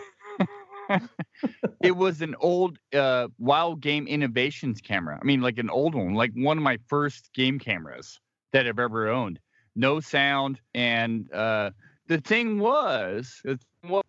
It 1.81 1.95
was 1.95 2.21
an 2.21 2.35
old 2.39 2.77
uh, 2.93 3.27
Wild 3.37 3.81
Game 3.81 4.07
Innovations 4.07 4.81
camera. 4.81 5.19
I 5.21 5.25
mean, 5.25 5.41
like 5.41 5.57
an 5.57 5.69
old 5.69 5.95
one, 5.95 6.13
like 6.13 6.31
one 6.35 6.57
of 6.57 6.63
my 6.63 6.77
first 6.87 7.29
game 7.33 7.59
cameras 7.59 8.19
that 8.51 8.67
I've 8.67 8.79
ever 8.79 9.09
owned. 9.09 9.39
No 9.75 9.99
sound, 9.99 10.59
and 10.75 11.31
uh, 11.33 11.71
the 12.07 12.19
thing 12.19 12.59
was, 12.59 13.41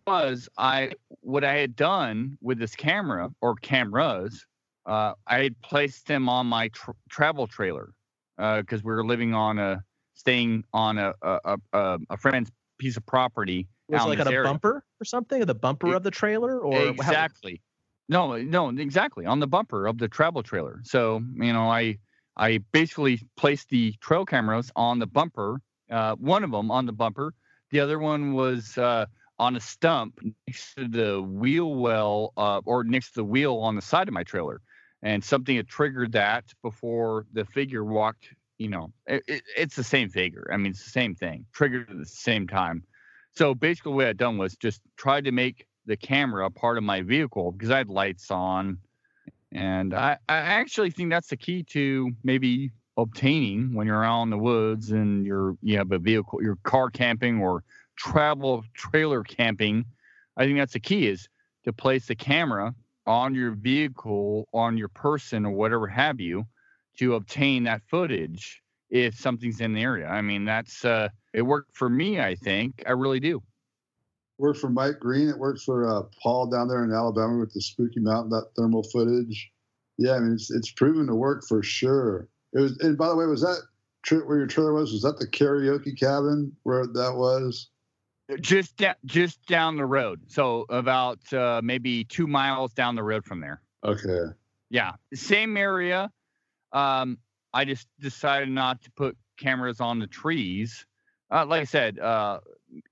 was, 0.06 0.48
I 0.58 0.92
what 1.20 1.42
I 1.44 1.54
had 1.54 1.74
done 1.74 2.36
with 2.42 2.58
this 2.58 2.76
camera 2.76 3.30
or 3.40 3.54
cameras, 3.56 4.44
uh, 4.86 5.14
I 5.26 5.42
had 5.42 5.60
placed 5.62 6.06
them 6.06 6.28
on 6.28 6.46
my 6.46 6.68
tr- 6.68 6.90
travel 7.08 7.46
trailer 7.46 7.94
because 8.36 8.80
uh, 8.80 8.84
we 8.84 8.92
were 8.92 9.06
living 9.06 9.32
on 9.32 9.58
a, 9.58 9.82
staying 10.14 10.64
on 10.74 10.98
a 10.98 11.14
a, 11.22 11.58
a, 11.72 11.98
a 12.10 12.16
friend's 12.16 12.50
piece 12.78 12.96
of 12.96 13.06
property 13.06 13.66
was 13.88 14.04
it 14.04 14.08
like 14.08 14.20
on 14.20 14.28
a 14.28 14.30
area. 14.30 14.44
bumper 14.44 14.84
or 15.00 15.04
something? 15.04 15.44
The 15.44 15.54
bumper 15.54 15.88
it, 15.88 15.96
of 15.96 16.02
the 16.02 16.10
trailer, 16.10 16.58
or 16.60 16.88
exactly? 16.88 17.62
How? 18.08 18.36
No, 18.36 18.36
no, 18.36 18.68
exactly 18.68 19.24
on 19.26 19.40
the 19.40 19.46
bumper 19.46 19.86
of 19.86 19.98
the 19.98 20.08
travel 20.08 20.42
trailer. 20.42 20.80
So 20.84 21.22
you 21.34 21.52
know, 21.52 21.70
I 21.70 21.98
I 22.36 22.58
basically 22.72 23.20
placed 23.36 23.68
the 23.70 23.92
trail 24.00 24.24
cameras 24.24 24.70
on 24.76 24.98
the 24.98 25.06
bumper. 25.06 25.60
Uh, 25.90 26.14
one 26.16 26.44
of 26.44 26.50
them 26.50 26.70
on 26.70 26.86
the 26.86 26.92
bumper. 26.92 27.34
The 27.70 27.80
other 27.80 27.98
one 27.98 28.34
was 28.34 28.76
uh, 28.78 29.06
on 29.38 29.56
a 29.56 29.60
stump 29.60 30.20
next 30.46 30.74
to 30.76 30.88
the 30.88 31.22
wheel 31.22 31.74
well, 31.74 32.32
uh, 32.36 32.60
or 32.64 32.84
next 32.84 33.12
to 33.12 33.20
the 33.20 33.24
wheel 33.24 33.56
on 33.56 33.74
the 33.76 33.82
side 33.82 34.08
of 34.08 34.14
my 34.14 34.22
trailer. 34.22 34.60
And 35.02 35.22
something 35.22 35.56
had 35.56 35.68
triggered 35.68 36.12
that 36.12 36.44
before 36.62 37.26
the 37.32 37.44
figure 37.44 37.84
walked. 37.84 38.28
You 38.58 38.68
know, 38.68 38.92
it, 39.06 39.22
it, 39.26 39.42
it's 39.56 39.76
the 39.76 39.84
same 39.84 40.08
figure. 40.08 40.48
I 40.52 40.56
mean, 40.56 40.70
it's 40.70 40.84
the 40.84 40.90
same 40.90 41.14
thing. 41.14 41.46
Triggered 41.52 41.90
at 41.90 41.98
the 41.98 42.06
same 42.06 42.46
time. 42.46 42.84
So 43.36 43.54
basically, 43.54 43.92
what 43.92 44.06
I 44.06 44.12
done 44.12 44.38
was 44.38 44.56
just 44.56 44.80
tried 44.96 45.24
to 45.24 45.32
make 45.32 45.66
the 45.86 45.96
camera 45.96 46.48
part 46.50 46.78
of 46.78 46.84
my 46.84 47.02
vehicle 47.02 47.52
because 47.52 47.70
I 47.70 47.78
had 47.78 47.88
lights 47.88 48.30
on, 48.30 48.78
and 49.52 49.92
I, 49.92 50.18
I 50.28 50.36
actually 50.36 50.90
think 50.90 51.10
that's 51.10 51.28
the 51.28 51.36
key 51.36 51.62
to 51.64 52.12
maybe 52.22 52.70
obtaining 52.96 53.74
when 53.74 53.88
you're 53.88 54.04
out 54.04 54.22
in 54.22 54.30
the 54.30 54.38
woods 54.38 54.92
and 54.92 55.26
you're 55.26 55.56
you 55.62 55.76
have 55.78 55.90
a 55.90 55.98
vehicle, 55.98 56.40
you're 56.42 56.58
car 56.62 56.90
camping 56.90 57.40
or 57.40 57.64
travel 57.96 58.64
trailer 58.74 59.22
camping. 59.24 59.84
I 60.36 60.44
think 60.44 60.58
that's 60.58 60.72
the 60.72 60.80
key 60.80 61.08
is 61.08 61.28
to 61.64 61.72
place 61.72 62.06
the 62.06 62.14
camera 62.14 62.74
on 63.06 63.34
your 63.34 63.52
vehicle, 63.52 64.48
on 64.54 64.78
your 64.78 64.88
person, 64.88 65.44
or 65.44 65.50
whatever 65.50 65.86
have 65.86 66.20
you, 66.20 66.46
to 66.98 67.14
obtain 67.14 67.64
that 67.64 67.82
footage 67.88 68.62
if 68.90 69.16
something's 69.16 69.60
in 69.60 69.74
the 69.74 69.82
area. 69.82 70.06
I 70.06 70.22
mean, 70.22 70.44
that's 70.44 70.84
uh, 70.84 71.08
it 71.34 71.42
worked 71.42 71.76
for 71.76 71.90
me. 71.90 72.20
I 72.20 72.34
think 72.36 72.82
I 72.86 72.92
really 72.92 73.20
do. 73.20 73.42
Worked 74.38 74.60
for 74.60 74.70
Mike 74.70 74.98
Green. 75.00 75.28
It 75.28 75.38
worked 75.38 75.60
for 75.60 75.88
uh, 75.88 76.02
Paul 76.22 76.46
down 76.46 76.68
there 76.68 76.84
in 76.84 76.92
Alabama 76.92 77.38
with 77.38 77.52
the 77.52 77.60
Spooky 77.60 78.00
Mountain 78.00 78.30
that 78.30 78.46
thermal 78.56 78.84
footage. 78.84 79.50
Yeah, 79.98 80.12
I 80.12 80.20
mean, 80.20 80.32
it's 80.32 80.50
it's 80.50 80.70
proven 80.70 81.06
to 81.06 81.14
work 81.14 81.44
for 81.46 81.62
sure. 81.62 82.28
It 82.52 82.60
was, 82.60 82.78
and 82.78 82.96
by 82.96 83.08
the 83.08 83.16
way, 83.16 83.26
was 83.26 83.42
that 83.42 83.60
where 84.26 84.38
your 84.38 84.46
trailer 84.46 84.72
was? 84.72 84.92
Was 84.92 85.02
that 85.02 85.18
the 85.18 85.26
karaoke 85.26 85.98
cabin 85.98 86.52
where 86.62 86.86
that 86.86 87.14
was? 87.14 87.70
Just 88.40 88.76
da- 88.76 88.94
just 89.04 89.44
down 89.46 89.76
the 89.76 89.86
road. 89.86 90.20
So 90.26 90.64
about 90.68 91.32
uh, 91.32 91.60
maybe 91.62 92.04
two 92.04 92.26
miles 92.26 92.72
down 92.72 92.94
the 92.94 93.02
road 93.02 93.24
from 93.24 93.40
there. 93.40 93.60
Okay. 93.84 94.32
Yeah, 94.70 94.92
same 95.12 95.56
area. 95.56 96.10
Um, 96.72 97.18
I 97.52 97.64
just 97.64 97.86
decided 98.00 98.48
not 98.48 98.82
to 98.82 98.90
put 98.92 99.16
cameras 99.36 99.80
on 99.80 99.98
the 99.98 100.06
trees. 100.06 100.86
Uh, 101.34 101.44
like 101.44 101.62
I 101.62 101.64
said, 101.64 101.98
uh, 101.98 102.38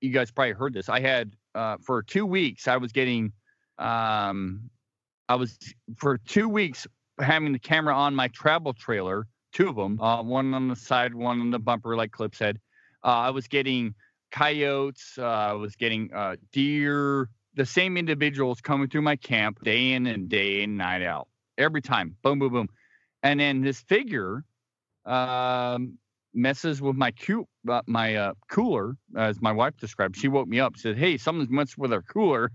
you 0.00 0.10
guys 0.10 0.32
probably 0.32 0.52
heard 0.52 0.74
this. 0.74 0.88
I 0.88 0.98
had 0.98 1.36
uh, 1.54 1.76
for 1.80 2.02
two 2.02 2.26
weeks. 2.26 2.66
I 2.66 2.76
was 2.76 2.90
getting, 2.90 3.32
um, 3.78 4.68
I 5.28 5.36
was 5.36 5.56
for 5.96 6.18
two 6.18 6.48
weeks 6.48 6.84
having 7.20 7.52
the 7.52 7.58
camera 7.60 7.94
on 7.94 8.16
my 8.16 8.26
travel 8.28 8.72
trailer, 8.72 9.28
two 9.52 9.68
of 9.68 9.76
them, 9.76 10.00
uh, 10.00 10.24
one 10.24 10.54
on 10.54 10.66
the 10.66 10.74
side, 10.74 11.14
one 11.14 11.40
on 11.40 11.50
the 11.50 11.58
bumper, 11.60 11.94
like 11.94 12.10
Cliff 12.10 12.34
said. 12.34 12.58
Uh, 13.04 13.18
I 13.18 13.30
was 13.30 13.46
getting 13.46 13.94
coyotes. 14.32 15.14
Uh, 15.18 15.24
I 15.24 15.52
was 15.52 15.76
getting 15.76 16.10
deer. 16.50 17.28
The 17.54 17.66
same 17.66 17.96
individuals 17.96 18.60
coming 18.60 18.88
through 18.88 19.02
my 19.02 19.14
camp 19.14 19.62
day 19.62 19.92
in 19.92 20.06
and 20.08 20.28
day 20.28 20.62
in, 20.62 20.76
night 20.76 21.02
out, 21.02 21.28
every 21.58 21.82
time. 21.82 22.16
Boom, 22.22 22.40
boom, 22.40 22.52
boom. 22.52 22.68
And 23.22 23.38
then 23.38 23.60
this 23.60 23.80
figure 23.82 24.42
um, 25.04 25.98
messes 26.34 26.80
with 26.80 26.96
my 26.96 27.10
cu- 27.10 27.46
uh, 27.68 27.82
my 27.86 28.16
uh, 28.16 28.34
cooler, 28.50 28.96
as 29.16 29.40
my 29.40 29.52
wife 29.52 29.76
described. 29.76 30.16
She 30.16 30.28
woke 30.28 30.48
me 30.48 30.60
up, 30.60 30.76
said, 30.76 30.96
"Hey, 30.96 31.16
something's 31.16 31.50
messed 31.50 31.78
with 31.78 31.92
our 31.92 32.02
cooler." 32.02 32.50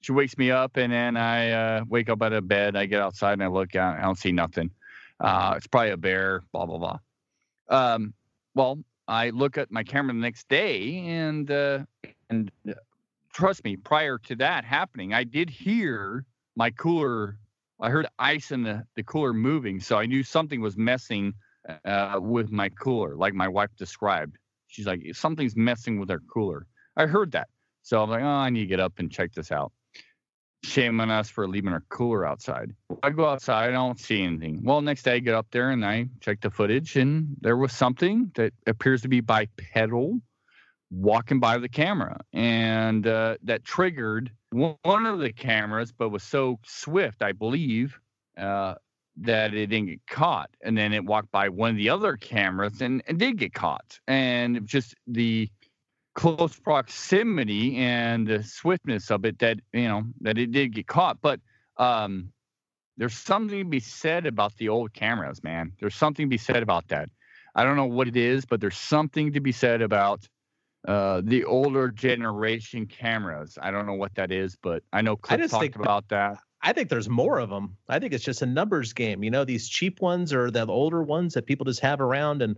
She 0.00 0.12
wakes 0.12 0.36
me 0.38 0.50
up, 0.50 0.76
and 0.76 0.92
then 0.92 1.16
I 1.16 1.50
uh, 1.50 1.84
wake 1.88 2.08
up 2.08 2.22
out 2.22 2.32
of 2.32 2.46
bed. 2.46 2.76
I 2.76 2.86
get 2.86 3.00
outside 3.00 3.34
and 3.34 3.42
I 3.42 3.48
look 3.48 3.74
out. 3.74 3.98
I 3.98 4.02
don't 4.02 4.18
see 4.18 4.32
nothing. 4.32 4.70
Uh, 5.18 5.54
it's 5.56 5.66
probably 5.66 5.90
a 5.90 5.96
bear. 5.96 6.42
Blah 6.52 6.66
blah 6.66 6.78
blah. 6.78 6.98
Um, 7.68 8.14
well, 8.54 8.78
I 9.08 9.30
look 9.30 9.58
at 9.58 9.70
my 9.70 9.82
camera 9.82 10.12
the 10.12 10.20
next 10.20 10.48
day, 10.48 10.98
and 11.06 11.50
uh, 11.50 11.80
and 12.30 12.50
uh, 12.68 12.74
trust 13.32 13.64
me, 13.64 13.76
prior 13.76 14.18
to 14.18 14.36
that 14.36 14.64
happening, 14.64 15.14
I 15.14 15.24
did 15.24 15.50
hear 15.50 16.24
my 16.56 16.70
cooler. 16.70 17.38
I 17.78 17.90
heard 17.90 18.06
ice 18.18 18.52
in 18.52 18.62
the, 18.62 18.86
the 18.94 19.02
cooler 19.02 19.34
moving, 19.34 19.80
so 19.80 19.98
I 19.98 20.06
knew 20.06 20.22
something 20.22 20.62
was 20.62 20.78
messing 20.78 21.34
uh, 21.84 22.18
with 22.20 22.50
my 22.50 22.68
cooler, 22.68 23.16
like 23.16 23.34
my 23.34 23.48
wife 23.48 23.70
described. 23.76 24.36
She's 24.68 24.86
like, 24.86 25.02
something's 25.14 25.56
messing 25.56 25.98
with 26.00 26.10
our 26.10 26.20
cooler. 26.32 26.66
I 26.96 27.06
heard 27.06 27.32
that. 27.32 27.48
So 27.82 28.02
I'm 28.02 28.10
like, 28.10 28.22
oh, 28.22 28.26
I 28.26 28.50
need 28.50 28.60
to 28.60 28.66
get 28.66 28.80
up 28.80 28.94
and 28.98 29.10
check 29.10 29.32
this 29.32 29.52
out. 29.52 29.72
Shame 30.64 31.00
on 31.00 31.10
us 31.10 31.30
for 31.30 31.46
leaving 31.46 31.72
our 31.72 31.84
cooler 31.88 32.26
outside. 32.26 32.72
I 33.02 33.10
go 33.10 33.26
outside, 33.26 33.70
I 33.70 33.72
don't 33.72 34.00
see 34.00 34.22
anything. 34.22 34.60
Well, 34.64 34.80
next 34.80 35.04
day 35.04 35.14
I 35.14 35.18
get 35.20 35.34
up 35.34 35.46
there 35.52 35.70
and 35.70 35.84
I 35.84 36.08
check 36.20 36.40
the 36.40 36.50
footage, 36.50 36.96
and 36.96 37.36
there 37.40 37.56
was 37.56 37.72
something 37.72 38.32
that 38.34 38.52
appears 38.66 39.02
to 39.02 39.08
be 39.08 39.20
bipedal 39.20 40.20
walking 40.90 41.38
by 41.38 41.58
the 41.58 41.68
camera. 41.68 42.18
And 42.32 43.06
uh, 43.06 43.36
that 43.44 43.64
triggered 43.64 44.30
one 44.50 45.06
of 45.06 45.20
the 45.20 45.32
cameras, 45.32 45.92
but 45.92 46.08
was 46.08 46.22
so 46.22 46.58
swift, 46.64 47.22
I 47.22 47.32
believe, 47.32 47.98
uh, 48.36 48.74
that 49.18 49.54
it 49.54 49.68
didn't 49.68 49.86
get 49.86 50.06
caught. 50.06 50.50
And 50.62 50.76
then 50.76 50.92
it 50.92 51.04
walked 51.04 51.30
by 51.30 51.48
one 51.48 51.70
of 51.70 51.76
the 51.76 51.88
other 51.88 52.16
cameras 52.16 52.80
and, 52.80 53.02
and 53.06 53.18
did 53.18 53.38
get 53.38 53.54
caught. 53.54 53.98
And 54.06 54.66
just 54.66 54.94
the 55.06 55.48
close 56.14 56.58
proximity 56.58 57.76
and 57.76 58.26
the 58.26 58.42
swiftness 58.42 59.10
of 59.10 59.24
it 59.24 59.38
that, 59.38 59.58
you 59.72 59.88
know, 59.88 60.02
that 60.20 60.38
it 60.38 60.50
did 60.52 60.74
get 60.74 60.86
caught. 60.86 61.18
But 61.20 61.40
um, 61.76 62.32
there's 62.96 63.14
something 63.14 63.58
to 63.58 63.64
be 63.64 63.80
said 63.80 64.26
about 64.26 64.56
the 64.56 64.68
old 64.68 64.92
cameras, 64.92 65.42
man. 65.42 65.72
There's 65.80 65.94
something 65.94 66.26
to 66.26 66.30
be 66.30 66.38
said 66.38 66.62
about 66.62 66.88
that. 66.88 67.08
I 67.54 67.64
don't 67.64 67.76
know 67.76 67.86
what 67.86 68.08
it 68.08 68.16
is, 68.16 68.44
but 68.44 68.60
there's 68.60 68.76
something 68.76 69.32
to 69.32 69.40
be 69.40 69.52
said 69.52 69.80
about 69.80 70.28
uh, 70.86 71.22
the 71.24 71.44
older 71.44 71.88
generation 71.90 72.86
cameras. 72.86 73.58
I 73.60 73.70
don't 73.70 73.86
know 73.86 73.94
what 73.94 74.14
that 74.14 74.30
is, 74.30 74.56
but 74.62 74.82
I 74.92 75.00
know 75.02 75.16
Cliff 75.16 75.50
talked 75.50 75.76
about 75.76 76.08
that. 76.10 76.38
I 76.66 76.72
think 76.72 76.88
there's 76.88 77.08
more 77.08 77.38
of 77.38 77.48
them. 77.48 77.76
I 77.88 78.00
think 78.00 78.12
it's 78.12 78.24
just 78.24 78.42
a 78.42 78.46
numbers 78.46 78.92
game. 78.92 79.22
You 79.22 79.30
know, 79.30 79.44
these 79.44 79.68
cheap 79.68 80.00
ones 80.00 80.32
or 80.32 80.50
the 80.50 80.66
older 80.66 81.00
ones 81.00 81.34
that 81.34 81.46
people 81.46 81.64
just 81.64 81.78
have 81.78 82.00
around. 82.00 82.42
And 82.42 82.56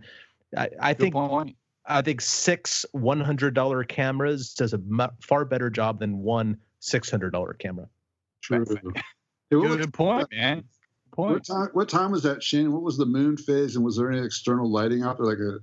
I, 0.57 0.69
I 0.79 0.93
think 0.95 1.13
point. 1.13 1.55
I 1.85 2.01
think 2.01 2.19
six 2.19 2.87
one 2.91 3.21
hundred 3.21 3.53
dollar 3.53 3.83
cameras 3.83 4.55
does 4.55 4.73
a 4.73 4.81
far 5.21 5.45
better 5.45 5.69
job 5.69 5.99
than 5.99 6.23
one 6.23 6.57
six 6.79 7.11
hundred 7.11 7.33
dollar 7.33 7.53
camera. 7.53 7.87
True. 8.41 8.65
Good 9.51 9.93
point, 9.93 10.27
man. 10.31 10.63
Point. 11.11 11.33
What 11.33 11.45
time, 11.45 11.69
what 11.73 11.89
time 11.89 12.11
was 12.11 12.23
that, 12.23 12.41
Shane? 12.41 12.71
What 12.71 12.81
was 12.81 12.97
the 12.97 13.05
moon 13.05 13.37
phase, 13.37 13.75
and 13.75 13.85
was 13.85 13.95
there 13.95 14.11
any 14.11 14.25
external 14.25 14.71
lighting 14.71 15.03
out 15.03 15.17
there, 15.17 15.27
like 15.27 15.37
a 15.37 15.59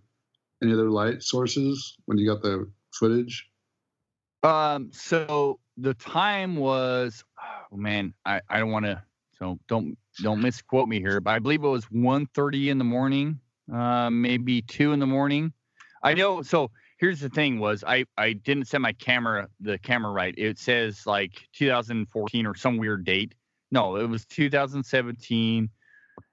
any 0.63 0.73
other 0.73 0.89
light 0.89 1.25
sources 1.25 1.97
when 2.05 2.17
you 2.17 2.33
got 2.33 2.43
the 2.43 2.71
footage? 2.95 3.49
Um. 4.43 4.91
So 4.93 5.59
the 5.77 5.95
time 5.95 6.57
was 6.57 7.25
oh 7.73 7.77
man, 7.77 8.15
I, 8.25 8.41
I 8.49 8.59
don't 8.59 8.71
want 8.71 8.87
to 8.87 9.03
so 9.39 9.59
don't 9.69 9.97
don't 10.23 10.41
misquote 10.41 10.89
me 10.89 10.99
here, 11.01 11.21
but 11.21 11.33
I 11.33 11.39
believe 11.39 11.63
it 11.63 11.69
was 11.69 11.85
1.30 11.87 12.69
in 12.69 12.79
the 12.79 12.85
morning, 12.85 13.39
uh, 13.73 14.09
maybe 14.09 14.63
two 14.63 14.93
in 14.93 14.99
the 14.99 15.07
morning. 15.07 15.53
I 16.03 16.15
know. 16.15 16.43
So 16.43 16.71
here's 16.99 17.21
the 17.21 17.29
thing: 17.29 17.59
was 17.59 17.85
I 17.85 18.05
I 18.17 18.33
didn't 18.33 18.69
set 18.69 18.81
my 18.81 18.93
camera 18.93 19.49
the 19.61 19.79
camera 19.79 20.13
right. 20.13 20.35
It 20.37 20.59
says 20.59 21.07
like 21.07 21.33
2014 21.55 22.47
or 22.47 22.55
some 22.55 22.79
weird 22.79 23.05
date. 23.05 23.35
No, 23.71 23.97
it 23.97 24.09
was 24.09 24.25
2017. 24.27 25.69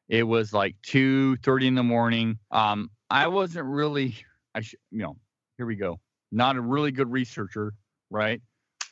It 0.09 0.23
was 0.23 0.53
like 0.53 0.75
2:30 0.83 1.67
in 1.67 1.75
the 1.75 1.83
morning. 1.83 2.37
Um, 2.51 2.89
I 3.09 3.27
wasn't 3.27 3.65
really. 3.65 4.15
I 4.55 4.59
you 4.59 4.99
know. 4.99 5.17
Here 5.57 5.65
we 5.65 5.75
go. 5.75 5.99
Not 6.31 6.55
a 6.55 6.61
really 6.61 6.91
good 6.91 7.11
researcher, 7.11 7.73
right? 8.13 8.41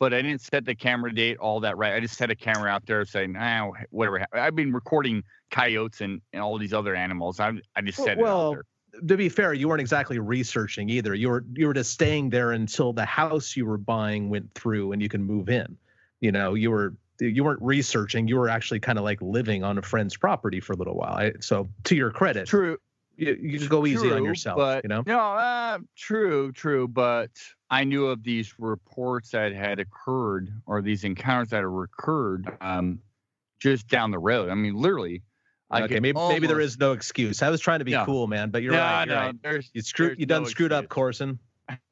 but 0.02 0.16
I 0.16 0.24
didn't 0.24 0.42
set 0.42 0.66
the 0.66 0.74
camera 0.74 1.14
date 1.14 1.38
all 1.38 1.60
that 1.60 1.78
right. 1.78 1.94
I 1.94 2.00
just 2.00 2.18
set 2.18 2.32
a 2.32 2.36
camera 2.36 2.72
out 2.72 2.88
there 2.88 3.06
saying, 3.06 3.36
ah, 3.38 3.70
whatever. 3.92 4.26
I've 4.34 4.56
been 4.56 4.74
recording 4.74 5.24
coyotes 5.52 6.02
and, 6.02 6.20
and 6.34 6.42
all 6.42 6.58
these 6.58 6.74
other 6.74 6.96
animals. 6.96 7.40
I 7.40 7.52
I 7.76 7.82
just 7.82 8.00
set 8.00 8.18
well, 8.18 8.54
it 8.54 8.58
out 8.58 8.66
there. 8.94 9.02
To 9.10 9.18
be 9.18 9.30
fair, 9.30 9.54
you 9.54 9.68
weren't 9.68 9.80
exactly 9.80 10.18
researching 10.18 10.90
either. 10.90 11.14
You 11.14 11.30
were 11.30 11.46
you 11.54 11.68
were 11.68 11.76
just 11.76 11.92
staying 11.92 12.32
there 12.32 12.54
until 12.54 12.94
the 12.94 13.06
house 13.06 13.56
you 13.56 13.68
were 13.68 13.78
buying 13.78 14.32
went 14.32 14.52
through 14.56 14.92
and 14.92 15.04
you 15.04 15.08
can 15.08 15.24
move 15.24 15.50
in. 15.50 15.78
You 16.20 16.32
know, 16.32 16.56
you 16.56 16.72
were 16.72 16.96
you 17.20 17.44
weren't 17.44 17.62
researching. 17.62 18.28
You 18.28 18.38
were 18.38 18.50
actually 18.50 18.80
kind 18.80 18.98
of 18.98 19.04
like 19.04 19.22
living 19.22 19.64
on 19.64 19.78
a 19.78 19.84
friend's 19.84 20.18
property 20.18 20.60
for 20.60 20.74
a 20.74 20.78
little 20.78 20.96
while. 20.96 21.14
I, 21.14 21.34
so 21.42 21.70
to 21.84 21.96
your 21.96 22.10
credit, 22.10 22.48
true. 22.48 22.80
You, 23.22 23.38
you 23.40 23.60
just 23.60 23.70
go 23.70 23.86
easy 23.86 24.08
true, 24.08 24.16
on 24.16 24.26
yourself. 24.26 24.58
But, 24.58 24.84
you 24.84 24.88
know, 24.88 25.04
no, 25.06 25.20
uh, 25.20 25.78
true, 25.96 26.52
true. 26.54 26.88
But 26.88 27.30
I 27.70 27.84
knew 27.84 28.08
of 28.08 28.24
these 28.24 28.56
reports 28.58 29.30
that 29.30 29.54
had 29.54 29.80
occurred 29.80 30.52
or 30.66 30.82
these 30.82 31.04
encounters 31.04 31.50
that 31.50 31.58
had 31.58 31.66
occurred 31.66 32.52
um, 32.62 33.00
just 33.60 33.88
down 33.88 34.10
the 34.10 34.18
road. 34.18 34.50
I 34.50 34.56
mean, 34.56 34.74
literally. 34.74 35.22
okay, 35.72 36.00
maybe 36.00 36.18
almost, 36.18 36.34
maybe 36.34 36.48
there 36.48 36.60
is 36.60 36.80
no 36.80 36.94
excuse. 36.94 37.44
I 37.44 37.52
was 37.52 37.62
trying 37.62 37.78
to 37.78 37.86
be 37.86 37.92
no. 37.92 38.06
cool, 38.06 38.26
man, 38.26 38.50
but 38.50 38.64
you're 38.64 38.72
no, 38.72 38.80
right. 38.80 39.06
You're 39.06 39.16
no, 39.16 39.22
right. 39.22 39.36
There's, 39.44 39.70
you 39.72 39.84
screwed. 39.84 40.20
You 40.20 40.26
done 40.26 40.42
no 40.42 40.50
screwed 40.50 40.72
excuse. 40.72 40.86
up, 40.86 40.90
Corson. 40.90 41.40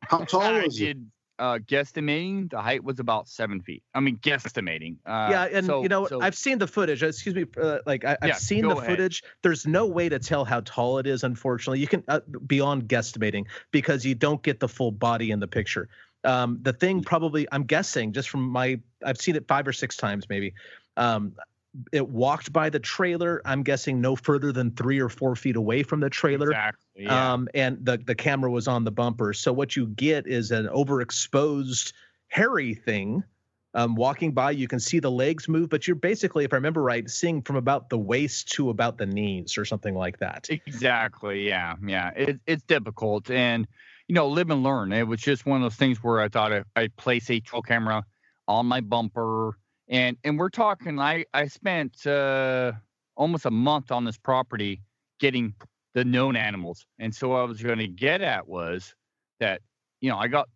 How 0.01 0.23
tall 0.25 0.39
was 0.63 0.81
I 0.81 0.83
did, 0.83 1.11
uh, 1.39 1.57
guesstimating 1.59 2.49
the 2.49 2.61
height 2.61 2.83
was 2.83 2.99
about 2.99 3.27
seven 3.27 3.61
feet. 3.61 3.81
I 3.95 4.01
mean, 4.01 4.17
guesstimating. 4.17 4.97
Uh, 5.05 5.29
yeah, 5.31 5.43
and 5.45 5.65
so, 5.65 5.81
you 5.81 5.89
know, 5.89 6.05
so, 6.05 6.21
I've 6.21 6.35
seen 6.35 6.57
the 6.57 6.67
footage. 6.67 7.01
Excuse 7.01 7.33
me, 7.33 7.45
uh, 7.59 7.79
like 7.85 8.05
I, 8.05 8.09
have 8.09 8.17
yeah, 8.23 8.33
seen 8.35 8.67
the 8.67 8.75
ahead. 8.75 8.89
footage. 8.89 9.23
There's 9.41 9.65
no 9.65 9.87
way 9.87 10.09
to 10.09 10.19
tell 10.19 10.45
how 10.45 10.61
tall 10.61 10.99
it 10.99 11.07
is. 11.07 11.23
Unfortunately, 11.23 11.79
you 11.79 11.87
can 11.87 12.03
uh, 12.07 12.19
beyond 12.45 12.87
guesstimating 12.87 13.45
because 13.71 14.05
you 14.05 14.15
don't 14.15 14.43
get 14.43 14.59
the 14.59 14.67
full 14.67 14.91
body 14.91 15.31
in 15.31 15.39
the 15.39 15.47
picture. 15.47 15.89
Um, 16.25 16.59
the 16.61 16.73
thing 16.73 17.01
probably, 17.01 17.47
I'm 17.51 17.63
guessing, 17.63 18.11
just 18.11 18.29
from 18.29 18.41
my, 18.41 18.79
I've 19.03 19.19
seen 19.19 19.35
it 19.35 19.47
five 19.47 19.67
or 19.67 19.73
six 19.73 19.95
times 19.95 20.27
maybe. 20.29 20.53
Um, 20.97 21.33
it 21.91 22.07
walked 22.07 22.51
by 22.51 22.69
the 22.69 22.79
trailer. 22.79 23.41
I'm 23.45 23.63
guessing 23.63 24.01
no 24.01 24.15
further 24.15 24.51
than 24.51 24.71
three 24.71 24.99
or 24.99 25.09
four 25.09 25.35
feet 25.35 25.55
away 25.55 25.83
from 25.83 25.99
the 25.99 26.09
trailer. 26.09 26.49
Exactly. 26.49 27.03
Yeah. 27.03 27.33
Um, 27.33 27.47
and 27.53 27.83
the 27.85 27.97
the 27.97 28.15
camera 28.15 28.49
was 28.51 28.67
on 28.67 28.83
the 28.83 28.91
bumper. 28.91 29.33
So 29.33 29.53
what 29.53 29.75
you 29.75 29.87
get 29.87 30.27
is 30.27 30.51
an 30.51 30.67
overexposed 30.67 31.93
hairy 32.27 32.73
thing 32.73 33.23
um, 33.75 33.95
walking 33.95 34.31
by, 34.31 34.51
you 34.51 34.67
can 34.67 34.79
see 34.79 34.99
the 34.99 35.11
legs 35.11 35.47
move, 35.47 35.69
but 35.69 35.87
you're 35.87 35.95
basically, 35.95 36.43
if 36.43 36.53
I 36.53 36.55
remember 36.55 36.81
right, 36.81 37.07
seeing 37.09 37.41
from 37.41 37.55
about 37.55 37.89
the 37.89 37.97
waist 37.97 38.51
to 38.53 38.69
about 38.69 38.97
the 38.97 39.05
knees 39.05 39.57
or 39.57 39.65
something 39.65 39.93
like 39.93 40.17
that. 40.19 40.47
Exactly. 40.49 41.47
Yeah. 41.47 41.75
Yeah. 41.85 42.09
It, 42.15 42.39
it's 42.47 42.63
difficult. 42.63 43.29
And, 43.29 43.67
you 44.07 44.15
know, 44.15 44.27
live 44.27 44.49
and 44.49 44.63
learn. 44.63 44.91
It 44.91 45.07
was 45.07 45.21
just 45.21 45.45
one 45.45 45.57
of 45.57 45.63
those 45.63 45.77
things 45.77 45.99
where 45.99 46.19
I 46.19 46.29
thought 46.29 46.51
I, 46.51 46.63
I'd 46.75 46.95
place 46.95 47.29
a 47.29 47.39
trail 47.39 47.61
camera 47.61 48.03
on 48.47 48.65
my 48.65 48.81
bumper. 48.81 49.55
And, 49.89 50.17
and 50.23 50.37
we're 50.37 50.49
talking, 50.49 50.99
I, 50.99 51.25
I 51.33 51.47
spent 51.47 52.05
uh, 52.05 52.73
almost 53.15 53.45
a 53.45 53.51
month 53.51 53.91
on 53.91 54.05
this 54.05 54.17
property 54.17 54.81
getting 55.19 55.53
the 55.93 56.05
known 56.05 56.35
animals. 56.35 56.85
And 56.99 57.13
so 57.13 57.29
what 57.29 57.39
I 57.39 57.43
was 57.43 57.61
going 57.61 57.79
to 57.79 57.87
get 57.87 58.21
at 58.21 58.47
was 58.47 58.93
that, 59.39 59.61
you 60.01 60.09
know, 60.09 60.17
I 60.17 60.27
got 60.27 60.47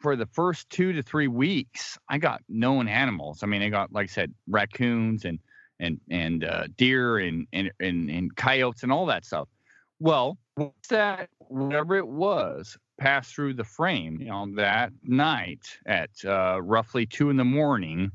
for 0.00 0.14
the 0.16 0.26
first 0.26 0.70
two 0.70 0.92
to 0.92 1.02
three 1.02 1.28
weeks, 1.28 1.98
I 2.08 2.18
got 2.18 2.42
known 2.48 2.88
animals. 2.88 3.42
I 3.42 3.46
mean, 3.46 3.62
I 3.62 3.68
got, 3.68 3.92
like 3.92 4.04
I 4.04 4.12
said, 4.12 4.32
raccoons 4.46 5.24
and 5.24 5.38
and 5.80 6.00
and 6.10 6.44
uh, 6.44 6.64
deer 6.76 7.18
and, 7.18 7.46
and 7.52 7.70
and 7.80 8.10
and 8.10 8.34
coyotes 8.36 8.82
and 8.82 8.92
all 8.92 9.06
that 9.06 9.24
stuff. 9.24 9.48
Well, 10.00 10.38
once 10.56 10.88
that 10.90 11.28
whatever 11.38 11.96
it 11.96 12.06
was 12.06 12.76
passed 12.98 13.34
through 13.34 13.54
the 13.54 13.64
frame, 13.64 14.20
you 14.20 14.26
know, 14.26 14.46
that 14.56 14.92
night 15.02 15.78
at 15.86 16.10
uh, 16.24 16.60
roughly 16.62 17.06
two 17.06 17.30
in 17.30 17.36
the 17.36 17.44
morning, 17.44 18.10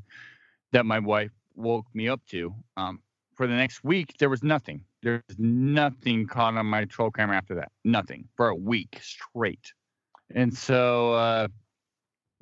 that 0.74 0.86
my 0.86 1.00
wife 1.00 1.32
woke 1.56 1.86
me 1.94 2.10
up 2.10 2.22
to. 2.30 2.54
Um, 2.78 3.00
for 3.36 3.48
the 3.48 3.54
next 3.54 3.84
week, 3.84 4.16
there 4.20 4.30
was 4.30 4.44
nothing. 4.44 4.84
There's 5.02 5.22
nothing 5.38 6.28
caught 6.28 6.56
on 6.56 6.66
my 6.66 6.86
trail 6.86 7.12
camera 7.12 7.38
after 7.38 7.56
that. 7.56 7.72
Nothing 7.84 8.28
for 8.36 8.50
a 8.50 8.56
week 8.56 9.00
straight. 9.02 9.74
And 10.36 10.54
so 10.54 11.14
uh, 11.14 11.48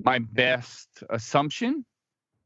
my 0.02 0.18
best 0.18 0.88
assumption 1.10 1.84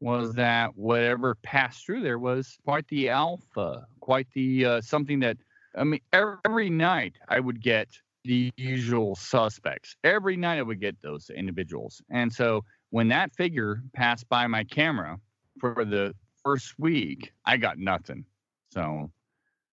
was 0.00 0.34
that 0.34 0.76
whatever 0.76 1.36
passed 1.36 1.86
through 1.86 2.02
there 2.02 2.18
was 2.18 2.56
quite 2.64 2.86
the 2.88 3.08
alpha, 3.08 3.86
quite 4.00 4.26
the 4.34 4.64
uh, 4.64 4.80
something 4.80 5.20
that 5.20 5.38
I 5.76 5.84
mean 5.84 6.00
every, 6.12 6.36
every 6.44 6.70
night 6.70 7.16
I 7.28 7.40
would 7.40 7.62
get 7.62 7.88
the 8.24 8.52
usual 8.56 9.16
suspects. 9.16 9.96
Every 10.04 10.36
night 10.36 10.58
I 10.58 10.62
would 10.62 10.80
get 10.80 11.00
those 11.00 11.30
individuals. 11.30 12.02
And 12.10 12.32
so 12.32 12.64
when 12.90 13.08
that 13.08 13.34
figure 13.34 13.82
passed 13.94 14.28
by 14.28 14.46
my 14.46 14.64
camera 14.64 15.18
for 15.60 15.84
the 15.84 16.14
first 16.42 16.78
week, 16.78 17.32
I 17.44 17.56
got 17.56 17.78
nothing. 17.78 18.24
So, 18.72 19.10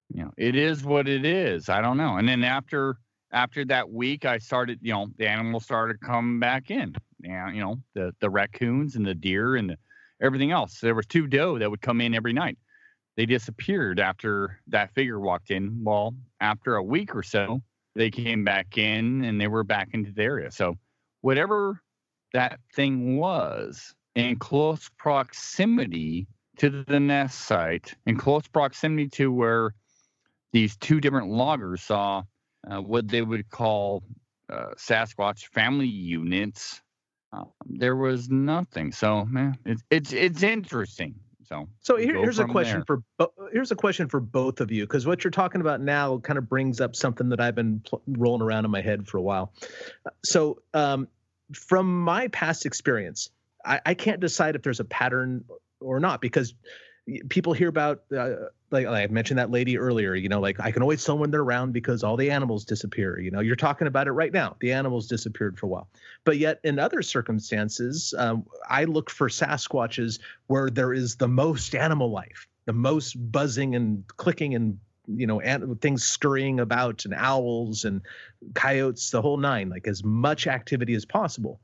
you 0.09 0.23
know, 0.23 0.33
it 0.37 0.57
is 0.57 0.85
what 0.85 1.09
it 1.09 1.25
is. 1.25 1.69
I 1.69 1.81
don't 1.81 1.97
know. 1.97 2.17
And 2.17 2.29
then 2.29 2.45
after 2.45 2.97
after 3.33 3.65
that 3.65 3.91
week, 3.91 4.25
I 4.27 4.39
started, 4.39 4.79
you 4.83 4.93
know, 4.93 5.09
the 5.17 5.27
animals 5.27 5.65
started 5.65 6.01
coming 6.01 6.39
back 6.39 6.71
in. 6.71 6.95
And, 7.25 7.57
you 7.57 7.63
know, 7.63 7.77
the 7.95 8.15
the 8.21 8.31
raccoons 8.31 8.97
and 8.97 9.07
the 9.07 9.15
deer 9.15 9.57
and 9.57 9.71
the, 9.71 9.77
everything 10.21 10.51
else. 10.51 10.81
There 10.81 10.95
was 10.95 11.07
two 11.07 11.27
doe 11.27 11.59
that 11.59 11.71
would 11.71 11.81
come 11.81 12.01
in 12.01 12.15
every 12.15 12.33
night. 12.33 12.59
They 13.17 13.27
disappeared 13.27 14.01
after 14.01 14.61
that 14.69 14.95
figure 14.95 15.21
walked 15.21 15.51
in. 15.51 15.83
Well, 15.83 16.15
after 16.41 16.77
a 16.77 16.83
week 16.83 17.15
or 17.15 17.23
so, 17.23 17.63
they 17.95 18.11
came 18.11 18.45
back 18.45 18.79
in 18.79 19.25
and 19.25 19.41
they 19.41 19.49
were 19.49 19.65
back 19.65 19.91
into 19.93 20.13
the 20.13 20.23
area. 20.23 20.51
So 20.51 20.77
whatever 21.21 21.81
that 22.33 22.59
thing 22.75 23.19
was 23.19 23.95
in 24.15 24.37
close 24.39 24.91
proximity 24.99 26.27
to 26.59 26.85
the 26.85 27.01
nest 27.01 27.41
site, 27.41 27.95
in 28.07 28.17
close 28.17 28.47
proximity 28.47 29.09
to 29.09 29.33
where 29.33 29.75
these 30.53 30.77
two 30.77 31.01
different 31.01 31.29
loggers 31.29 31.83
saw 31.83 32.23
uh, 32.71 32.81
what 32.81 33.09
they 33.09 33.23
would 33.23 33.49
call 33.51 34.03
uh, 34.51 34.67
Sasquatch 34.77 35.47
family 35.47 35.87
units. 35.87 36.81
Uh, 37.33 37.45
there 37.65 37.97
was 37.97 38.29
nothing. 38.29 38.93
So, 38.93 39.25
man, 39.25 39.57
it's 39.65 39.83
it's 39.91 40.13
it's 40.13 40.43
interesting. 40.43 41.15
So, 41.45 41.69
so 41.81 41.97
here, 41.97 42.15
here's 42.15 42.39
a 42.39 42.45
question 42.45 42.85
there. 42.87 42.99
for 43.19 43.31
here's 43.53 43.73
a 43.73 43.77
question 43.77 44.09
for 44.09 44.21
both 44.21 44.61
of 44.61 44.71
you 44.71 44.85
because 44.85 45.07
what 45.07 45.25
you're 45.25 45.31
talking 45.31 45.61
about 45.61 45.81
now 45.81 46.19
kind 46.19 46.39
of 46.39 46.49
brings 46.49 46.81
up 46.81 46.95
something 46.95 47.31
that 47.31 47.41
I've 47.41 47.55
been 47.55 47.81
pl- 47.81 48.03
rolling 48.07 48.43
around 48.43 48.65
in 48.65 48.71
my 48.71 48.83
head 48.83 49.09
for 49.09 49.17
a 49.19 49.23
while. 49.23 49.53
So, 50.25 50.63
um, 50.75 51.09
from 51.53 52.03
my 52.03 52.29
past 52.29 52.65
experience, 52.67 53.31
I, 53.65 53.81
I 53.87 53.95
can't 53.95 54.21
decide 54.21 54.57
if 54.57 54.63
there's 54.63 54.81
a 54.81 54.85
pattern 54.85 55.45
or 55.81 56.01
not 56.01 56.21
because 56.21 56.55
people 57.29 57.53
hear 57.53 57.69
about 57.69 58.03
uh, 58.17 58.31
like, 58.71 58.87
like 58.87 59.11
I 59.11 59.13
mentioned 59.13 59.39
that 59.39 59.51
lady 59.51 59.77
earlier, 59.77 60.15
you 60.15 60.29
know, 60.29 60.41
like 60.41 60.61
I 60.61 60.71
can 60.71 60.83
always 60.83 61.05
tell 61.05 61.19
when 61.19 61.31
they're 61.31 61.43
around 61.43 61.73
because 61.73 62.03
all 62.05 62.17
the 62.17 62.31
animals 62.31 62.65
disappear. 62.65 63.19
You 63.19 63.31
know, 63.31 63.41
you're 63.41 63.57
talking 63.57 63.87
about 63.87 64.07
it 64.07 64.13
right 64.13 64.33
now. 64.33 64.57
The 64.61 64.73
animals 64.73 65.09
disappeared 65.09 65.59
for 65.59 65.67
a 65.67 65.69
while, 65.69 65.89
but 66.25 66.39
yet 66.39 66.61
in 66.65 66.79
other 66.79 67.03
circumstances, 67.03 68.15
um, 68.17 68.47
I 68.69 68.85
look 68.85 69.11
for 69.11 69.29
Sasquatches 69.29 70.21
where 70.47 70.71
there 70.71 70.93
is 70.93 71.17
the 71.17 71.29
most 71.29 71.75
animal 71.75 72.11
life, 72.11 72.47
the 72.67 72.73
most 72.73 73.15
buzzing 73.15 73.75
and 73.75 74.05
clicking 74.17 74.55
and 74.55 74.79
you 75.09 75.27
know 75.27 75.41
and 75.41 75.81
things 75.81 76.05
scurrying 76.05 76.61
about 76.61 77.05
and 77.05 77.15
owls 77.15 77.85
and 77.85 78.03
coyotes 78.55 79.11
the 79.11 79.21
whole 79.21 79.37
nine 79.37 79.69
like 79.69 79.89
as 79.89 80.05
much 80.05 80.47
activity 80.47 80.95
as 80.95 81.05
possible 81.05 81.59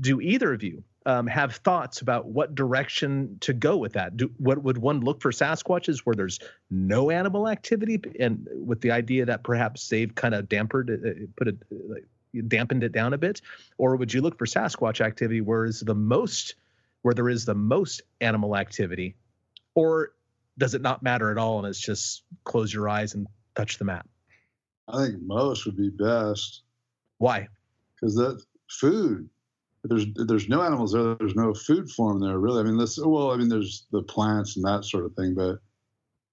do 0.00 0.22
either 0.22 0.54
of 0.54 0.62
you 0.62 0.82
um, 1.08 1.26
have 1.26 1.56
thoughts 1.56 2.02
about 2.02 2.26
what 2.26 2.54
direction 2.54 3.38
to 3.40 3.54
go 3.54 3.78
with 3.78 3.94
that. 3.94 4.18
Do, 4.18 4.30
what 4.36 4.62
would 4.62 4.76
one 4.76 5.00
look 5.00 5.22
for 5.22 5.32
Sasquatches 5.32 6.00
where 6.00 6.14
there's 6.14 6.38
no 6.70 7.10
animal 7.10 7.48
activity, 7.48 7.98
and 8.20 8.46
with 8.52 8.82
the 8.82 8.90
idea 8.90 9.24
that 9.24 9.42
perhaps 9.42 9.88
they've 9.88 10.14
kind 10.14 10.34
of 10.34 10.50
dampened 10.50 10.90
it, 10.90 11.00
uh, 11.02 11.26
put 11.34 11.48
it, 11.48 11.56
like, 11.70 12.04
dampened 12.48 12.84
it 12.84 12.92
down 12.92 13.14
a 13.14 13.18
bit, 13.18 13.40
or 13.78 13.96
would 13.96 14.12
you 14.12 14.20
look 14.20 14.36
for 14.36 14.44
Sasquatch 14.44 15.00
activity 15.00 15.40
where 15.40 15.64
is 15.64 15.80
the 15.80 15.94
most, 15.94 16.56
where 17.00 17.14
there 17.14 17.30
is 17.30 17.46
the 17.46 17.54
most 17.54 18.02
animal 18.20 18.54
activity, 18.54 19.16
or 19.74 20.10
does 20.58 20.74
it 20.74 20.82
not 20.82 21.02
matter 21.02 21.30
at 21.30 21.38
all 21.38 21.58
and 21.58 21.66
it's 21.66 21.80
just 21.80 22.24
close 22.44 22.70
your 22.70 22.86
eyes 22.86 23.14
and 23.14 23.26
touch 23.54 23.78
the 23.78 23.84
map? 23.86 24.06
I 24.88 25.06
think 25.06 25.22
most 25.22 25.64
would 25.64 25.76
be 25.78 25.88
best. 25.88 26.64
Why? 27.16 27.48
Because 27.94 28.14
that 28.16 28.42
food 28.68 29.30
there's 29.88 30.06
there's 30.14 30.48
no 30.48 30.62
animals 30.62 30.92
there. 30.92 31.14
There's 31.14 31.34
no 31.34 31.54
food 31.54 31.90
form 31.90 32.20
there, 32.20 32.38
really. 32.38 32.60
I 32.60 32.62
mean, 32.64 32.76
this 32.76 32.98
well, 32.98 33.30
I 33.30 33.36
mean, 33.36 33.48
there's 33.48 33.86
the 33.90 34.02
plants 34.02 34.56
and 34.56 34.64
that 34.64 34.84
sort 34.84 35.04
of 35.04 35.14
thing, 35.14 35.34
but 35.34 35.58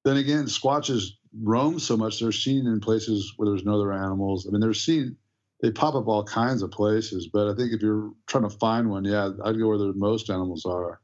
then 0.03 0.17
again, 0.17 0.45
squatches 0.45 1.09
roam 1.41 1.79
so 1.79 1.97
much. 1.97 2.19
They're 2.19 2.31
seen 2.31 2.67
in 2.67 2.79
places 2.79 3.33
where 3.37 3.49
there's 3.49 3.65
no 3.65 3.75
other 3.75 3.91
animals. 3.91 4.47
I 4.47 4.51
mean, 4.51 4.61
they're 4.61 4.73
seen. 4.73 5.17
They 5.61 5.71
pop 5.71 5.95
up 5.95 6.07
all 6.07 6.23
kinds 6.23 6.61
of 6.61 6.71
places, 6.71 7.29
but 7.31 7.47
I 7.47 7.55
think 7.55 7.71
if 7.71 7.81
you're 7.81 8.11
trying 8.27 8.43
to 8.43 8.49
find 8.49 8.89
one, 8.89 9.05
yeah, 9.05 9.29
I'd 9.43 9.57
go 9.57 9.67
where 9.69 9.77
the 9.77 9.93
most 9.93 10.29
animals 10.29 10.65
are. 10.65 10.99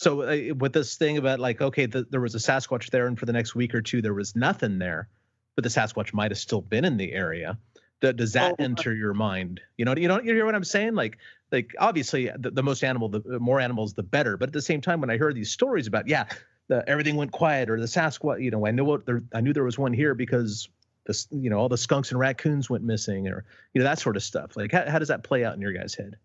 So 0.00 0.22
uh, 0.22 0.54
with 0.54 0.72
this 0.72 0.96
thing 0.96 1.18
about 1.18 1.40
like, 1.40 1.60
okay, 1.60 1.86
the, 1.86 2.06
there 2.10 2.20
was 2.20 2.34
a 2.34 2.38
Sasquatch 2.38 2.90
there, 2.90 3.06
and 3.06 3.18
for 3.18 3.26
the 3.26 3.32
next 3.32 3.54
week 3.54 3.74
or 3.74 3.82
two 3.82 4.00
there 4.00 4.14
was 4.14 4.34
nothing 4.34 4.78
there, 4.78 5.08
but 5.56 5.64
the 5.64 5.70
Sasquatch 5.70 6.14
might 6.14 6.30
have 6.30 6.38
still 6.38 6.60
been 6.60 6.84
in 6.84 6.96
the 6.96 7.12
area. 7.12 7.58
Does 8.00 8.32
that 8.32 8.56
oh, 8.58 8.64
enter 8.64 8.92
your 8.94 9.14
mind? 9.14 9.60
You 9.76 9.84
know, 9.84 9.94
you 9.96 10.08
know, 10.08 10.20
you 10.20 10.34
hear 10.34 10.44
what 10.44 10.56
I'm 10.56 10.64
saying? 10.64 10.94
Like, 10.94 11.18
like 11.52 11.74
obviously 11.78 12.30
the, 12.36 12.50
the 12.50 12.62
most 12.62 12.82
animal 12.82 13.08
the 13.08 13.38
more 13.38 13.60
animals 13.60 13.94
the 13.94 14.02
better. 14.02 14.36
But 14.36 14.48
at 14.48 14.52
the 14.52 14.62
same 14.62 14.80
time 14.80 15.00
when 15.00 15.10
i 15.10 15.16
heard 15.16 15.34
these 15.34 15.50
stories 15.50 15.86
about 15.86 16.08
yeah 16.08 16.24
the, 16.68 16.88
everything 16.88 17.16
went 17.16 17.32
quiet 17.32 17.68
or 17.70 17.78
the 17.78 17.86
sasquatch 17.86 18.42
you 18.42 18.50
know 18.50 18.66
i 18.66 18.70
knew 18.70 18.84
what 18.84 19.06
there 19.06 19.22
i 19.34 19.40
knew 19.40 19.52
there 19.52 19.64
was 19.64 19.78
one 19.78 19.92
here 19.92 20.14
because 20.14 20.68
this 21.06 21.28
you 21.30 21.50
know 21.50 21.58
all 21.58 21.68
the 21.68 21.78
skunks 21.78 22.10
and 22.10 22.20
raccoons 22.20 22.70
went 22.70 22.84
missing 22.84 23.28
or 23.28 23.44
you 23.74 23.80
know 23.80 23.84
that 23.84 23.98
sort 23.98 24.16
of 24.16 24.22
stuff. 24.22 24.56
Like 24.56 24.72
how, 24.72 24.88
how 24.88 24.98
does 24.98 25.08
that 25.08 25.24
play 25.24 25.44
out 25.44 25.54
in 25.54 25.60
your 25.60 25.72
guys 25.72 25.94
head? 25.94 26.16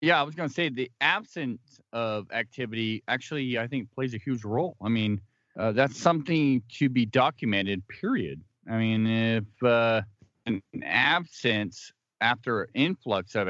Yeah 0.00 0.20
i 0.20 0.22
was 0.22 0.34
going 0.34 0.48
to 0.48 0.54
say 0.54 0.68
the 0.68 0.90
absence 1.00 1.80
of 1.92 2.30
activity 2.30 3.02
actually 3.08 3.58
i 3.58 3.66
think 3.66 3.90
plays 3.92 4.14
a 4.14 4.18
huge 4.18 4.44
role. 4.44 4.76
I 4.82 4.88
mean 4.88 5.20
uh, 5.58 5.72
that's 5.72 5.98
something 5.98 6.62
to 6.70 6.90
be 6.90 7.06
documented 7.06 7.86
period. 7.88 8.42
I 8.70 8.76
mean 8.76 9.06
if 9.06 9.62
uh, 9.62 10.02
an 10.46 10.62
absence 10.82 11.92
after 12.20 12.68
influx 12.74 13.34
of 13.34 13.48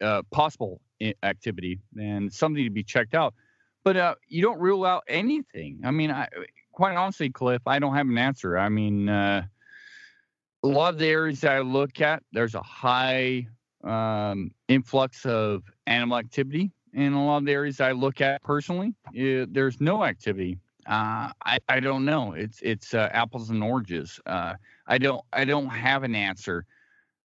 uh, 0.00 0.22
possible 0.30 0.80
activity 1.22 1.78
and 1.98 2.32
something 2.32 2.64
to 2.64 2.70
be 2.70 2.82
checked 2.82 3.14
out. 3.14 3.34
But 3.82 3.96
uh, 3.96 4.14
you 4.28 4.42
don't 4.42 4.58
rule 4.58 4.84
out 4.84 5.04
anything. 5.08 5.80
I 5.84 5.90
mean, 5.90 6.10
I, 6.10 6.28
quite 6.72 6.96
honestly, 6.96 7.30
Cliff, 7.30 7.62
I 7.66 7.78
don't 7.78 7.94
have 7.94 8.06
an 8.06 8.18
answer. 8.18 8.56
I 8.56 8.68
mean, 8.68 9.08
uh, 9.08 9.42
a 10.62 10.66
lot 10.66 10.94
of 10.94 10.98
the 10.98 11.06
areas 11.06 11.44
I 11.44 11.60
look 11.60 12.00
at, 12.00 12.22
there's 12.32 12.54
a 12.54 12.62
high 12.62 13.46
um, 13.82 14.50
influx 14.68 15.26
of 15.26 15.62
animal 15.86 16.18
activity. 16.18 16.70
In 16.94 17.12
a 17.12 17.26
lot 17.26 17.38
of 17.38 17.44
the 17.44 17.52
areas 17.52 17.80
I 17.80 17.92
look 17.92 18.20
at 18.20 18.42
personally, 18.42 18.94
it, 19.12 19.52
there's 19.52 19.80
no 19.80 20.04
activity. 20.04 20.58
Uh, 20.86 21.32
I, 21.44 21.58
I 21.68 21.80
don't 21.80 22.04
know. 22.04 22.34
It's 22.34 22.60
it's 22.62 22.94
uh, 22.94 23.08
apples 23.12 23.50
and 23.50 23.62
oranges. 23.64 24.20
Uh, 24.26 24.54
I 24.86 24.98
don't 24.98 25.22
I 25.32 25.44
don't 25.44 25.68
have 25.68 26.04
an 26.04 26.14
answer 26.14 26.66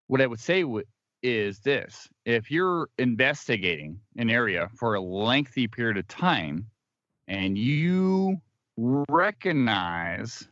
what 0.10 0.22
I 0.22 0.26
would 0.26 0.40
say 0.40 0.64
w- 0.64 0.86
is 1.22 1.60
this 1.60 2.10
if 2.26 2.50
you're 2.50 2.90
investigating 2.98 4.00
an 4.18 4.30
area 4.30 4.70
for 4.76 4.96
a 4.96 5.02
lengthy 5.02 5.68
period 5.68 5.98
of 5.98 6.08
time 6.08 6.66
and 7.28 7.58
you 7.58 8.42
recognize 8.76 10.48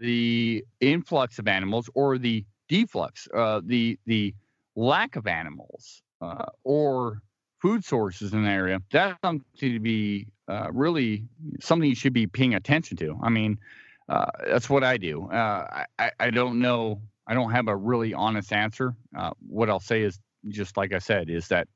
the 0.00 0.64
influx 0.80 1.38
of 1.38 1.46
animals 1.48 1.90
or 1.94 2.16
the 2.16 2.44
deflux, 2.70 3.28
uh, 3.34 3.60
the 3.64 3.98
the 4.06 4.34
lack 4.74 5.16
of 5.16 5.26
animals, 5.26 6.02
uh, 6.22 6.46
or 6.64 7.20
food 7.60 7.84
sources 7.84 8.32
in 8.32 8.44
the 8.44 8.50
area, 8.50 8.80
that's 8.90 9.18
something 9.22 9.44
to 9.58 9.80
be 9.80 10.26
uh, 10.48 10.68
really 10.72 11.24
something 11.60 11.88
you 11.88 11.94
should 11.94 12.12
be 12.14 12.26
paying 12.26 12.54
attention 12.54 12.96
to. 12.96 13.18
I 13.22 13.28
mean, 13.28 13.58
uh, 14.08 14.30
that's 14.46 14.70
what 14.70 14.82
I 14.82 14.96
do. 14.96 15.28
Uh, 15.30 15.84
I, 15.98 16.10
I 16.18 16.30
don't 16.30 16.58
know. 16.60 17.02
I 17.26 17.34
don't 17.34 17.50
have 17.50 17.68
a 17.68 17.76
really 17.76 18.14
honest 18.14 18.52
answer. 18.52 18.94
Uh, 19.16 19.30
what 19.46 19.68
I'll 19.68 19.80
say 19.80 20.02
is 20.02 20.18
just 20.48 20.76
like 20.76 20.92
I 20.92 20.98
said, 20.98 21.28
is 21.28 21.48
that 21.48 21.68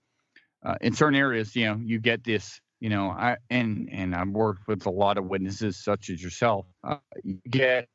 uh, 0.64 0.77
in 0.81 0.93
certain 0.93 1.18
areas, 1.18 1.56
you 1.56 1.66
know, 1.66 1.81
you 1.82 1.98
get 1.98 2.22
this, 2.22 2.60
you 2.81 2.89
know, 2.89 3.10
I 3.10 3.36
and 3.48 3.89
and 3.90 4.14
I've 4.14 4.28
worked 4.28 4.68
with 4.68 4.86
a 4.86 4.90
lot 4.90 5.18
of 5.18 5.24
witnesses 5.27 5.77
such 5.77 6.10
as 6.10 6.22
yourself. 6.22 6.66
Uh, 6.85 6.98
you 7.24 7.39
get 7.48 7.89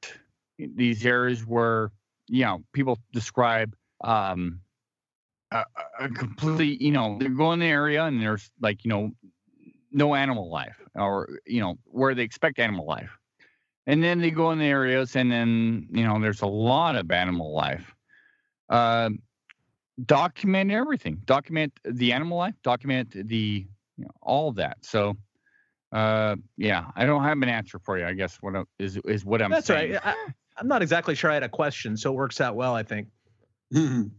these 0.58 1.06
areas 1.06 1.46
where 1.46 1.92
you 2.28 2.44
know 2.44 2.64
people 2.74 2.98
describe 3.14 3.76
um, 4.04 4.62
a, 5.52 5.64
a 6.00 6.10
complete, 6.10 6.82
you 6.82 6.92
know, 6.92 7.18
they're 7.20 7.30
going 7.30 7.62
in 7.62 7.68
the 7.68 7.74
area 7.74 8.04
and 8.04 8.22
there's 8.22 8.50
like, 8.62 8.84
you 8.84 8.90
know, 8.90 9.12
no 9.92 10.14
animal 10.14 10.52
life 10.52 10.76
or 10.96 11.40
you 11.46 11.62
know 11.62 11.78
where 11.86 12.14
they 12.14 12.24
expect 12.24 12.60
animal 12.60 12.86
life 12.86 13.18
and 13.88 14.04
then 14.04 14.20
they 14.20 14.32
go 14.32 14.52
in 14.52 14.60
the 14.60 14.66
areas 14.66 15.16
and 15.16 15.32
then 15.32 15.88
you 15.92 16.04
know 16.04 16.20
there's 16.20 16.42
a 16.42 16.48
lot 16.48 16.96
of 16.96 17.10
animal 17.12 17.54
life. 17.54 17.96
Uh, 18.70 19.10
document 20.06 20.72
everything. 20.72 21.22
Document 21.26 21.72
the 21.86 22.12
animal 22.12 22.38
life 22.38 22.56
document 22.64 23.12
the 23.28 23.66
you 23.98 24.04
know, 24.04 24.12
all 24.22 24.50
of 24.50 24.56
that. 24.56 24.78
So 24.82 25.16
uh, 25.96 26.36
yeah 26.58 26.86
i 26.96 27.06
don't 27.06 27.24
have 27.24 27.42
an 27.42 27.48
answer 27.48 27.80
for 27.80 27.98
you 27.98 28.06
i 28.06 28.14
guess 28.14 28.38
what 28.42 28.56
I, 28.56 28.64
is 28.80 28.98
is 29.06 29.24
what 29.24 29.42
i'm 29.42 29.50
that's 29.50 29.68
saying. 29.68 29.94
right. 29.94 30.02
I, 30.06 30.16
i'm 30.58 30.68
not 30.68 30.82
exactly 30.82 31.16
sure 31.16 31.32
i 31.32 31.34
had 31.36 31.44
a 31.44 31.50
question 31.50 31.96
so 31.96 32.12
it 32.12 32.16
works 32.16 32.42
out 32.42 32.56
well 32.56 32.76
i 32.76 32.84
think. 32.84 33.08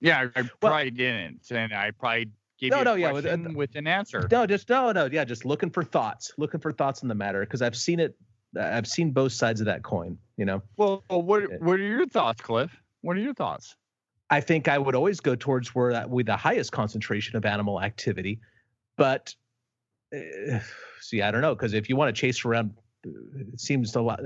Yeah 0.00 0.26
i, 0.34 0.40
I 0.40 0.42
probably 0.60 0.90
didn't 0.90 1.46
and 1.50 1.72
i 1.74 1.90
probably 1.92 2.30
gave 2.62 2.70
No, 2.70 2.78
you 2.78 2.84
no, 2.84 2.94
yeah, 2.94 3.12
with- 3.12 3.26
uh, 3.26 3.36
with 3.54 3.74
an 3.74 3.86
answer 3.86 4.28
No, 4.30 4.46
just 4.46 4.68
no, 4.68 4.92
no, 4.92 5.06
yeah, 5.06 5.24
just 5.24 5.44
looking 5.44 5.70
for 5.70 5.82
thoughts, 5.82 6.32
looking 6.38 6.60
for 6.60 6.72
thoughts 6.72 7.02
on 7.02 7.08
the 7.08 7.14
matter 7.14 7.40
because 7.40 7.62
I've 7.62 7.76
seen 7.76 8.00
it. 8.00 8.16
I've 8.58 8.86
seen 8.86 9.12
both 9.12 9.32
sides 9.32 9.60
of 9.60 9.66
that 9.66 9.82
coin. 9.82 10.18
You 10.36 10.44
know, 10.44 10.62
well 10.76 11.04
what 11.08 11.60
what 11.60 11.80
are 11.80 11.82
your 11.82 12.06
thoughts 12.06 12.40
cliff 12.40 12.70
what 13.02 13.16
are 13.16 13.20
your 13.20 13.34
thoughts 13.34 13.74
I 14.30 14.40
think 14.40 14.66
I 14.66 14.78
would 14.78 14.94
always 14.94 15.20
go 15.20 15.34
towards 15.34 15.74
where 15.74 15.92
that 15.92 16.08
with 16.08 16.24
the 16.24 16.36
highest 16.38 16.72
concentration 16.72 17.36
of 17.36 17.44
animal 17.44 17.82
activity, 17.82 18.40
but 18.96 19.34
uh, 20.16 20.58
see, 21.00 21.20
I 21.20 21.30
don't 21.30 21.42
know 21.42 21.54
because 21.54 21.74
if 21.74 21.90
you 21.90 21.96
want 21.96 22.14
to 22.14 22.18
chase 22.18 22.42
around, 22.46 22.72
it 23.04 23.60
seems 23.60 23.94
a 23.94 24.00
lot. 24.00 24.20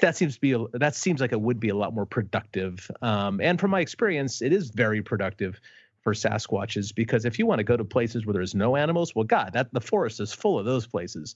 That 0.00 0.16
seems 0.16 0.36
to 0.36 0.40
be 0.40 0.52
a, 0.52 0.64
that 0.72 0.94
seems 0.94 1.20
like 1.20 1.32
it 1.32 1.40
would 1.40 1.60
be 1.60 1.68
a 1.68 1.76
lot 1.76 1.94
more 1.94 2.06
productive. 2.06 2.90
Um, 3.02 3.38
and 3.42 3.60
from 3.60 3.70
my 3.70 3.80
experience, 3.80 4.40
it 4.40 4.54
is 4.54 4.70
very 4.70 5.02
productive 5.02 5.60
for 6.02 6.14
Sasquatches 6.14 6.94
because 6.94 7.24
if 7.24 7.38
you 7.38 7.46
want 7.46 7.58
to 7.58 7.64
go 7.64 7.76
to 7.76 7.84
places 7.84 8.26
where 8.26 8.34
there's 8.34 8.54
no 8.54 8.76
animals, 8.76 9.14
well, 9.14 9.24
God, 9.24 9.52
that 9.52 9.72
the 9.72 9.80
forest 9.80 10.20
is 10.20 10.32
full 10.32 10.58
of 10.58 10.64
those 10.64 10.86
places. 10.86 11.34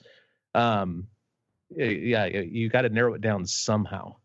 Um, 0.54 1.08
yeah, 1.70 2.26
you 2.26 2.68
got 2.68 2.82
to 2.82 2.88
narrow 2.88 3.14
it 3.14 3.20
down 3.20 3.46
somehow. 3.46 4.16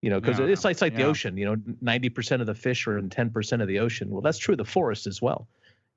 You 0.00 0.10
know, 0.10 0.20
because 0.20 0.38
Yeah, 0.38 0.46
it's 0.46 0.64
like 0.64 0.72
it's 0.72 0.82
like 0.82 0.94
the 0.94 1.02
ocean. 1.04 1.36
You 1.36 1.44
know, 1.46 1.56
ninety 1.80 2.08
percent 2.08 2.40
of 2.40 2.46
the 2.46 2.54
fish 2.54 2.86
are 2.86 2.98
in 2.98 3.10
ten 3.10 3.30
percent 3.30 3.62
of 3.62 3.68
the 3.68 3.80
ocean. 3.80 4.10
Well, 4.10 4.22
that's 4.22 4.38
true 4.38 4.52
of 4.52 4.58
the 4.58 4.64
forest 4.64 5.06
as 5.06 5.20
well. 5.20 5.48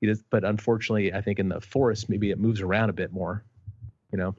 Just, 0.02 0.24
but 0.30 0.44
unfortunately, 0.44 1.14
I 1.14 1.20
think 1.20 1.38
in 1.38 1.48
the 1.48 1.60
forest 1.60 2.08
maybe 2.08 2.30
it 2.30 2.38
moves 2.38 2.60
around 2.60 2.90
a 2.90 2.92
bit 2.92 3.12
more. 3.12 3.44
You 4.10 4.18
know, 4.18 4.34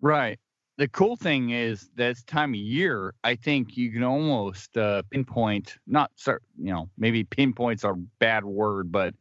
Right. 0.00 0.38
The 0.82 0.88
cool 0.88 1.14
thing 1.14 1.50
is 1.50 1.90
this 1.94 2.24
time 2.24 2.54
of 2.54 2.56
year, 2.56 3.14
I 3.22 3.36
think 3.36 3.76
you 3.76 3.92
can 3.92 4.02
almost 4.02 4.76
uh, 4.76 5.02
pinpoint, 5.12 5.76
not, 5.86 6.10
you 6.26 6.72
know, 6.72 6.90
maybe 6.98 7.22
pinpoint's 7.22 7.84
a 7.84 7.92
bad 8.18 8.44
word, 8.44 8.90
but 8.90 9.14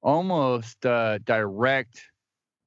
almost 0.00 0.86
uh, 0.86 1.18
direct 1.18 2.00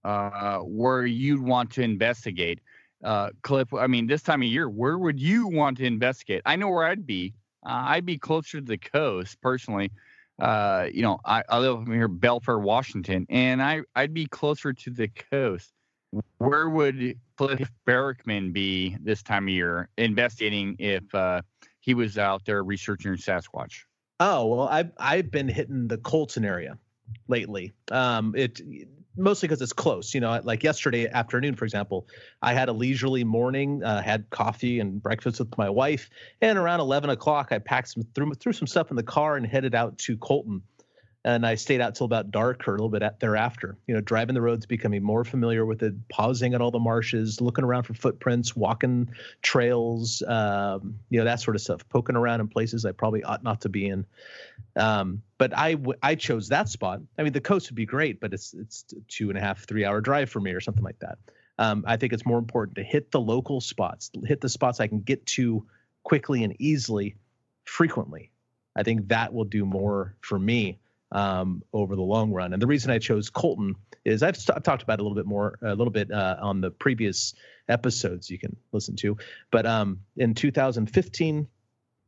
uh, 0.04 0.60
where 0.60 1.04
you'd 1.04 1.42
want 1.42 1.72
to 1.72 1.82
investigate. 1.82 2.60
Uh, 3.04 3.32
Cliff, 3.42 3.74
I 3.74 3.88
mean, 3.88 4.06
this 4.06 4.22
time 4.22 4.44
of 4.44 4.48
year, 4.48 4.70
where 4.70 5.00
would 5.00 5.20
you 5.20 5.48
want 5.48 5.80
to 5.80 5.86
investigate? 5.86 6.44
I 6.46 6.58
know 6.58 6.70
where 6.70 6.86
I'd 6.86 7.08
be. 7.08 7.34
Uh, 7.66 7.86
I'd 7.88 8.06
be 8.06 8.20
closer 8.20 8.60
to 8.60 8.68
the 8.68 8.78
coast 8.78 9.42
personally. 9.42 9.92
Uh, 10.38 10.86
you 10.94 11.02
know, 11.02 11.20
I, 11.26 11.42
I 11.50 11.58
live 11.58 11.88
near 11.88 12.08
Belfair, 12.08 12.62
Washington, 12.62 13.26
and 13.32 13.64
I, 13.64 13.82
I'd 13.96 14.14
be 14.14 14.28
closer 14.28 14.74
to 14.74 14.92
the 14.92 15.08
coast 15.08 15.74
where 16.38 16.70
would 16.70 17.18
Cliff 17.38 17.70
Barackman 17.88 18.52
be 18.52 18.98
this 19.02 19.22
time 19.22 19.48
of 19.48 19.54
year 19.54 19.90
investigating 19.98 20.76
if 20.80 21.14
uh, 21.14 21.42
he 21.80 21.94
was 21.94 22.18
out 22.18 22.46
there 22.46 22.64
researching 22.64 23.14
Sasquatch? 23.14 23.84
Oh 24.20 24.48
well, 24.48 24.68
I've 24.68 24.92
I've 24.98 25.30
been 25.30 25.48
hitting 25.48 25.88
the 25.88 25.98
Colton 25.98 26.44
area 26.44 26.78
lately. 27.28 27.74
Um, 27.92 28.34
it 28.36 28.60
mostly 29.16 29.48
because 29.48 29.62
it's 29.62 29.74
close. 29.74 30.14
You 30.14 30.22
know, 30.22 30.42
like 30.44 30.64
yesterday 30.64 31.08
afternoon, 31.08 31.56
for 31.56 31.66
example, 31.66 32.08
I 32.42 32.54
had 32.54 32.70
a 32.70 32.74
leisurely 32.74 33.24
morning, 33.24 33.84
uh, 33.84 34.02
had 34.02 34.30
coffee 34.32 34.80
and 34.80 35.02
breakfast 35.02 35.40
with 35.40 35.56
my 35.58 35.70
wife, 35.70 36.10
and 36.42 36.58
around 36.58 36.80
eleven 36.80 37.12
o'clock, 37.12 37.50
I 37.52 37.60
packed 37.60 37.90
some 37.90 38.04
threw, 38.16 38.34
threw 38.34 38.54
some 38.54 38.68
stuff 38.68 38.90
in 38.90 38.96
the 38.96 39.04
car 39.04 39.38
and 39.38 39.46
headed 39.46 39.76
out 39.76 39.98
to 40.00 40.18
Colton. 40.18 40.64
And 41.26 41.46
I 41.46 41.56
stayed 41.56 41.82
out 41.82 41.96
till 41.96 42.06
about 42.06 42.32
dark 42.32 42.68
or 42.68 42.72
a 42.72 42.76
little 42.76 42.90
bit 42.90 43.02
at, 43.02 43.20
thereafter. 43.20 43.78
You 43.88 43.96
know, 43.96 44.02
driving 44.02 44.34
the 44.34 44.42
roads, 44.42 44.66
becoming 44.66 45.04
more 45.04 45.26
familiar 45.26 45.66
with 45.66 45.84
it, 45.84 45.94
pausing 46.08 46.54
at 46.54 46.62
all 46.62 46.72
the 46.72 46.80
marshes, 46.80 47.42
looking 47.42 47.66
around 47.66 47.84
for 47.84 47.94
footprints, 47.94 48.56
walking 48.56 49.10
trails, 49.42 50.22
um, 50.28 51.00
you 51.10 51.20
know, 51.20 51.26
that 51.26 51.42
sort 51.42 51.56
of 51.56 51.62
stuff, 51.62 51.88
poking 51.90 52.16
around 52.16 52.40
in 52.40 52.48
places 52.48 52.86
I 52.86 52.92
probably 52.92 53.24
ought 53.24 53.44
not 53.44 53.62
to 53.62 53.70
be 53.70 53.88
in. 53.88 54.06
Um, 54.78 55.22
but 55.38 55.58
I 55.58 55.74
w- 55.74 56.00
I 56.02 56.16
chose 56.16 56.48
that 56.50 56.70
spot. 56.70 57.02
I 57.18 57.24
mean, 57.24 57.34
the 57.34 57.42
coast 57.42 57.70
would 57.70 57.76
be 57.76 57.86
great, 57.86 58.20
but 58.22 58.34
it's 58.34 58.54
it's 58.54 58.86
two 59.08 59.30
and 59.30 59.38
a 59.38 59.42
half, 59.42 59.66
three 59.66 59.84
hour 59.84 60.00
drive 60.00 60.30
for 60.30 60.40
me 60.40 60.52
or 60.52 60.62
something 60.62 60.84
like 60.84 61.00
that. 61.00 61.18
Um, 61.60 61.84
I 61.88 61.98
think 61.98 62.14
it's 62.14 62.26
more 62.26 62.38
important 62.38 62.76
to 62.76 62.84
hit 62.84 63.12
the 63.12 63.20
local 63.20 63.60
spots, 63.60 64.12
hit 64.26 64.42
the 64.42 64.50
spots 64.50 64.80
I 64.80 64.88
can 64.88 65.02
get 65.02 65.26
to 65.26 65.66
quickly 66.04 66.44
and 66.44 66.56
easily, 66.60 67.16
frequently. 67.66 68.32
I 68.76 68.84
think 68.84 69.10
that 69.10 69.34
will 69.34 69.44
do 69.44 69.66
more 69.66 70.16
for 70.22 70.38
me 70.38 70.80
um, 71.12 71.64
over 71.74 71.96
the 71.96 72.02
long 72.02 72.32
run. 72.32 72.54
And 72.54 72.62
the 72.62 72.68
reason 72.68 72.92
I 72.92 73.00
chose 73.00 73.30
Colton 73.30 73.76
is 74.06 74.24
I've, 74.24 74.38
st- 74.38 74.58
I've 74.58 74.64
talked 74.64 74.84
about 74.84 75.00
it 75.00 75.02
a 75.02 75.04
little 75.04 75.16
bit 75.16 75.26
more, 75.26 75.58
a 75.62 75.76
little 75.76 75.92
bit 75.92 76.12
uh, 76.12 76.38
on 76.42 76.62
the 76.62 76.72
previous 76.72 77.34
episodes 77.70 78.30
you 78.30 78.40
can 78.40 78.56
listen 78.72 78.96
to. 78.98 79.18
But 79.52 79.66
um, 79.66 80.00
in 80.16 80.34
2015, 80.34 81.48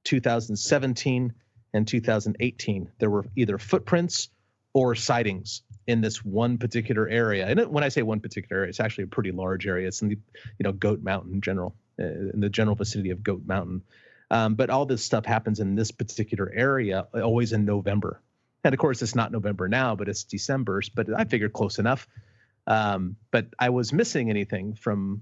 2017, 0.03 1.33
and 1.73 1.87
2018, 1.87 2.91
there 2.99 3.09
were 3.09 3.25
either 3.35 3.57
footprints 3.57 4.29
or 4.73 4.95
sightings 4.95 5.61
in 5.87 6.01
this 6.01 6.23
one 6.23 6.57
particular 6.57 7.07
area. 7.07 7.47
And 7.47 7.67
when 7.71 7.83
I 7.83 7.89
say 7.89 8.01
one 8.01 8.19
particular 8.19 8.61
area, 8.61 8.69
it's 8.69 8.79
actually 8.79 9.05
a 9.05 9.07
pretty 9.07 9.31
large 9.31 9.67
area. 9.67 9.87
It's 9.87 10.01
in 10.01 10.09
the, 10.09 10.17
you 10.57 10.63
know, 10.63 10.71
Goat 10.71 11.01
Mountain 11.01 11.33
in 11.33 11.41
general, 11.41 11.75
uh, 11.99 12.05
in 12.05 12.39
the 12.39 12.49
general 12.49 12.75
vicinity 12.75 13.09
of 13.11 13.23
Goat 13.23 13.43
Mountain. 13.45 13.83
Um, 14.31 14.55
but 14.55 14.69
all 14.69 14.85
this 14.85 15.03
stuff 15.03 15.25
happens 15.25 15.59
in 15.59 15.75
this 15.75 15.91
particular 15.91 16.51
area, 16.53 17.07
always 17.13 17.51
in 17.51 17.65
November. 17.65 18.21
And 18.63 18.73
of 18.73 18.79
course, 18.79 19.01
it's 19.01 19.15
not 19.15 19.31
November 19.31 19.67
now, 19.67 19.95
but 19.95 20.09
it's 20.09 20.23
December. 20.23 20.81
But 20.93 21.07
I 21.15 21.25
figured 21.25 21.53
close 21.53 21.79
enough. 21.79 22.07
Um, 22.67 23.15
but 23.31 23.47
I 23.57 23.69
was 23.69 23.93
missing 23.93 24.29
anything 24.29 24.75
from, 24.75 25.21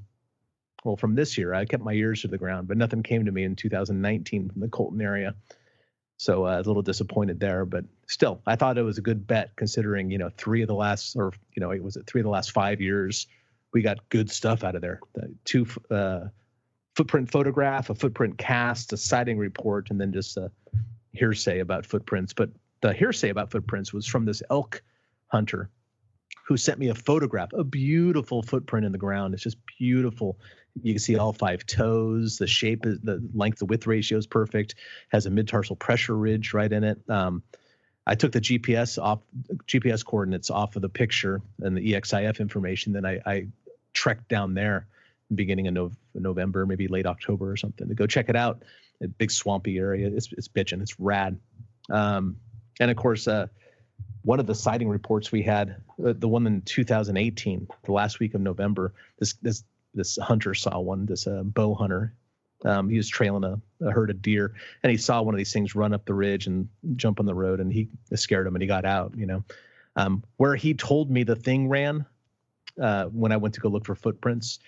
well, 0.84 0.98
from 0.98 1.16
this 1.16 1.38
year. 1.38 1.54
I 1.54 1.66
kept 1.66 1.84
my 1.84 1.94
ears 1.94 2.22
to 2.22 2.28
the 2.28 2.38
ground, 2.38 2.68
but 2.68 2.78
nothing 2.78 3.04
came 3.04 3.26
to 3.26 3.32
me 3.32 3.44
in 3.44 3.56
2019 3.56 4.50
from 4.50 4.62
the 4.62 4.68
Colton 4.68 5.02
area. 5.02 5.36
So 6.18 6.46
uh, 6.46 6.50
I 6.50 6.58
was 6.58 6.66
a 6.66 6.70
little 6.70 6.84
disappointed 6.84 7.40
there, 7.40 7.64
but 7.64 7.86
still, 8.08 8.42
I 8.46 8.56
thought 8.56 8.80
it 8.80 8.84
was 8.84 8.98
a 8.98 9.02
good 9.02 9.28
bet 9.28 9.56
considering 9.56 10.10
you 10.10 10.18
know 10.18 10.32
three 10.36 10.64
of 10.64 10.68
the 10.68 10.74
last, 10.74 11.16
or 11.16 11.32
you 11.56 11.62
know, 11.62 11.72
it 11.72 11.84
was 11.84 11.96
it 11.96 12.08
three 12.08 12.22
of 12.22 12.26
the 12.26 12.32
last 12.32 12.52
five 12.52 12.82
years, 12.82 13.28
we 13.72 13.84
got 13.84 14.10
good 14.10 14.32
stuff 14.32 14.64
out 14.64 14.76
of 14.76 14.82
there. 14.82 15.00
The 15.14 15.36
two 15.46 15.68
uh, 15.92 16.22
footprint 16.96 17.32
photograph, 17.32 17.92
a 17.92 17.96
footprint 17.96 18.40
cast, 18.40 18.94
a 18.94 18.98
sighting 18.98 19.38
report, 19.38 19.92
and 19.92 20.02
then 20.02 20.12
just 20.12 20.38
a 20.38 20.52
hearsay 21.14 21.60
about 21.60 21.86
footprints. 21.86 22.34
But 22.34 22.50
the 22.82 22.94
hearsay 22.94 23.30
about 23.30 23.52
footprints 23.52 23.94
was 23.94 24.06
from 24.06 24.26
this 24.26 24.44
elk 24.50 24.82
hunter 25.28 25.70
who 26.48 26.56
sent 26.56 26.80
me 26.80 26.88
a 26.88 26.96
photograph, 26.96 27.52
a 27.52 27.64
beautiful 27.64 28.42
footprint 28.42 28.86
in 28.86 28.94
the 28.94 28.98
ground. 28.98 29.34
It's 29.34 29.44
just 29.44 29.58
beautiful. 29.78 30.40
You 30.82 30.94
can 30.94 31.00
see 31.00 31.18
all 31.18 31.34
five 31.34 31.66
toes. 31.66 32.38
The 32.38 32.48
shape 32.48 32.86
is 32.86 33.00
the 33.02 33.22
length 33.34 33.60
to 33.60 33.66
width 33.66 33.86
ratio 33.86 34.18
is 34.18 34.28
perfect. 34.28 34.76
Has 35.10 35.26
a 35.26 35.30
mid 35.30 35.48
tarsal 35.50 35.76
pressure 35.76 36.16
ridge 36.16 36.54
right 36.54 36.72
in 36.72 36.86
it. 36.86 37.00
Um, 37.10 37.44
I 38.06 38.16
took 38.16 38.32
the 38.32 38.40
GPS 38.40 39.02
off 39.02 39.20
GPS 39.68 40.06
coordinates 40.06 40.50
off 40.50 40.78
of 40.78 40.82
the 40.82 40.90
picture 40.90 41.42
and 41.60 41.76
the 41.76 41.94
EXIF 41.94 42.40
information. 42.40 42.94
Then 42.94 43.06
I, 43.06 43.20
I 43.26 43.48
trekked 43.94 44.30
down 44.30 44.54
there, 44.54 44.88
beginning 45.36 45.68
of 45.68 45.74
Nov- 45.74 45.98
November, 46.14 46.66
maybe 46.66 46.88
late 46.88 47.06
October 47.06 47.52
or 47.52 47.58
something, 47.58 47.90
to 47.90 47.94
go 47.94 48.08
check 48.08 48.30
it 48.30 48.38
out. 48.38 48.64
A 49.04 49.10
big 49.10 49.32
swampy 49.32 49.78
area. 49.78 50.08
It's 50.08 50.32
it's 50.32 50.48
bitching. 50.48 50.82
It's 50.82 50.98
rad. 50.98 51.38
Um, 51.90 52.38
and 52.80 52.92
of 52.92 52.98
course, 52.98 53.28
uh, 53.28 53.48
one 54.24 54.40
of 54.40 54.46
the 54.46 54.56
sighting 54.56 54.90
reports 54.90 55.32
we 55.32 55.42
had, 55.42 55.82
uh, 56.06 56.14
the 56.18 56.28
one 56.28 56.46
in 56.46 56.62
2018, 56.62 57.68
the 57.84 57.92
last 57.92 58.20
week 58.20 58.34
of 58.34 58.42
November, 58.42 58.94
this 59.20 59.34
this 59.42 59.64
this 59.94 60.18
hunter 60.18 60.54
saw 60.54 60.80
one, 60.80 61.06
this 61.06 61.28
uh, 61.28 61.44
bow 61.44 61.74
hunter, 61.74 62.14
Um, 62.66 62.90
he 62.90 62.98
was 62.98 63.08
trailing 63.08 63.44
a, 63.44 63.60
a, 63.86 63.92
herd 63.92 64.10
of 64.10 64.22
deer, 64.22 64.54
and 64.84 64.92
he 64.92 64.98
saw 64.98 65.22
one 65.22 65.34
of 65.34 65.38
these 65.38 65.54
things 65.54 65.76
run 65.76 65.94
up 65.94 66.06
the 66.06 66.14
ridge 66.14 66.48
and 66.48 66.68
jump 66.96 67.20
on 67.20 67.26
the 67.26 67.34
road, 67.34 67.60
and 67.60 67.72
he 67.72 67.90
scared 68.16 68.48
him, 68.48 68.56
and 68.56 68.62
he 68.62 68.68
got 68.68 68.86
out. 68.86 69.14
You 69.16 69.26
know, 69.26 69.44
um, 69.96 70.24
where 70.38 70.56
he 70.56 70.74
told 70.74 71.10
me 71.10 71.24
the 71.24 71.36
thing 71.36 71.70
ran 71.70 72.06
uh, 72.82 73.06
when 73.06 73.32
I 73.32 73.38
went 73.38 73.56
to 73.56 73.62
go 73.62 73.70
look 73.70 73.86
for 73.86 73.96
footprints 73.96 74.60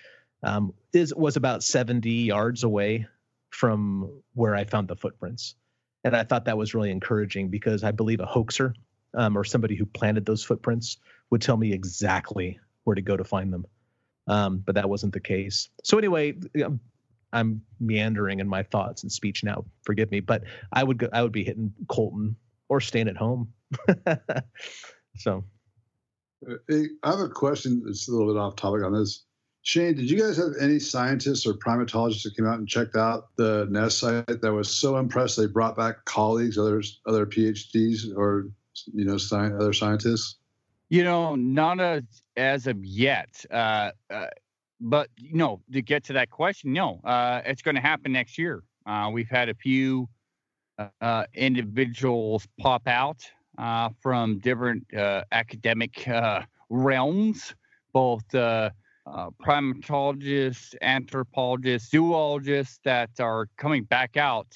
um, 0.43 0.73
is 0.93 1.13
was 1.13 1.35
about 1.35 1.63
70 1.63 2.09
yards 2.09 2.63
away 2.63 3.07
from 3.49 4.09
where 4.33 4.55
I 4.55 4.63
found 4.63 4.87
the 4.87 4.95
footprints, 4.95 5.55
and 6.03 6.15
I 6.15 6.23
thought 6.23 6.45
that 6.45 6.57
was 6.57 6.73
really 6.73 6.91
encouraging 6.91 7.49
because 7.49 7.83
I 7.83 7.91
believe 7.91 8.19
a 8.19 8.25
hoaxer 8.25 8.73
um, 9.13 9.37
or 9.37 9.43
somebody 9.43 9.75
who 9.75 9.85
planted 9.85 10.25
those 10.25 10.43
footprints 10.43 10.97
would 11.29 11.41
tell 11.41 11.57
me 11.57 11.73
exactly 11.73 12.59
where 12.83 12.95
to 12.95 13.01
go 13.01 13.17
to 13.17 13.23
find 13.23 13.51
them. 13.51 13.65
Um, 14.27 14.59
but 14.65 14.75
that 14.75 14.89
wasn't 14.89 15.13
the 15.13 15.19
case. 15.19 15.69
So 15.83 15.97
anyway, 15.97 16.35
um, 16.63 16.79
I'm 17.33 17.61
meandering 17.79 18.39
in 18.39 18.47
my 18.47 18.63
thoughts 18.63 19.03
and 19.03 19.11
speech 19.11 19.43
now. 19.43 19.65
Forgive 19.83 20.11
me, 20.11 20.19
but 20.19 20.43
I 20.71 20.83
would 20.83 20.97
go, 20.97 21.09
I 21.11 21.23
would 21.23 21.31
be 21.31 21.43
hitting 21.43 21.73
Colton 21.87 22.35
or 22.69 22.79
staying 22.79 23.07
at 23.07 23.17
home. 23.17 23.51
so, 25.15 25.43
uh, 26.49 26.55
I 27.03 27.09
have 27.09 27.19
a 27.19 27.29
question. 27.29 27.83
that's 27.85 28.07
a 28.07 28.11
little 28.11 28.31
bit 28.33 28.39
off 28.39 28.55
topic 28.55 28.83
on 28.83 28.93
this. 28.93 29.25
Shane, 29.61 29.95
did 29.95 30.09
you 30.09 30.17
guys 30.19 30.37
have 30.37 30.53
any 30.59 30.79
scientists 30.79 31.45
or 31.45 31.53
primatologists 31.53 32.23
that 32.23 32.35
came 32.35 32.47
out 32.47 32.59
and 32.59 32.67
checked 32.67 32.95
out 32.95 33.35
the 33.35 33.67
nest 33.69 33.99
site 33.99 34.41
that 34.41 34.53
was 34.53 34.69
so 34.69 34.97
impressed 34.97 35.37
they 35.37 35.47
brought 35.47 35.75
back 35.75 36.05
colleagues, 36.05 36.57
others, 36.57 37.01
other 37.05 37.25
PhDs 37.25 38.15
or 38.15 38.49
you 38.93 39.05
know, 39.05 39.15
sci- 39.15 39.35
other 39.35 39.73
scientists? 39.73 40.37
You 40.89 41.03
know, 41.03 41.35
not 41.35 41.79
as 41.79 42.03
as 42.35 42.67
of 42.67 42.83
yet. 42.83 43.45
Uh, 43.51 43.91
uh, 44.09 44.27
but 44.79 45.09
you 45.17 45.35
know, 45.35 45.61
to 45.71 45.81
get 45.81 46.03
to 46.05 46.13
that 46.13 46.29
question, 46.29 46.73
no, 46.73 46.99
uh, 47.03 47.41
it's 47.45 47.61
going 47.61 47.75
to 47.75 47.81
happen 47.81 48.11
next 48.11 48.37
year. 48.37 48.63
Uh, 48.85 49.09
we've 49.11 49.29
had 49.29 49.49
a 49.49 49.53
few 49.53 50.07
uh, 51.01 51.25
individuals 51.33 52.47
pop 52.59 52.87
out 52.87 53.29
uh, 53.57 53.89
from 54.01 54.39
different 54.39 54.87
academic 55.31 56.07
realms, 56.69 57.53
both 57.93 58.23
primatologists, 59.41 60.75
anthropologists, 60.81 61.91
zoologists 61.91 62.79
that 62.83 63.09
are 63.19 63.47
coming 63.57 63.83
back 63.83 64.17
out 64.17 64.47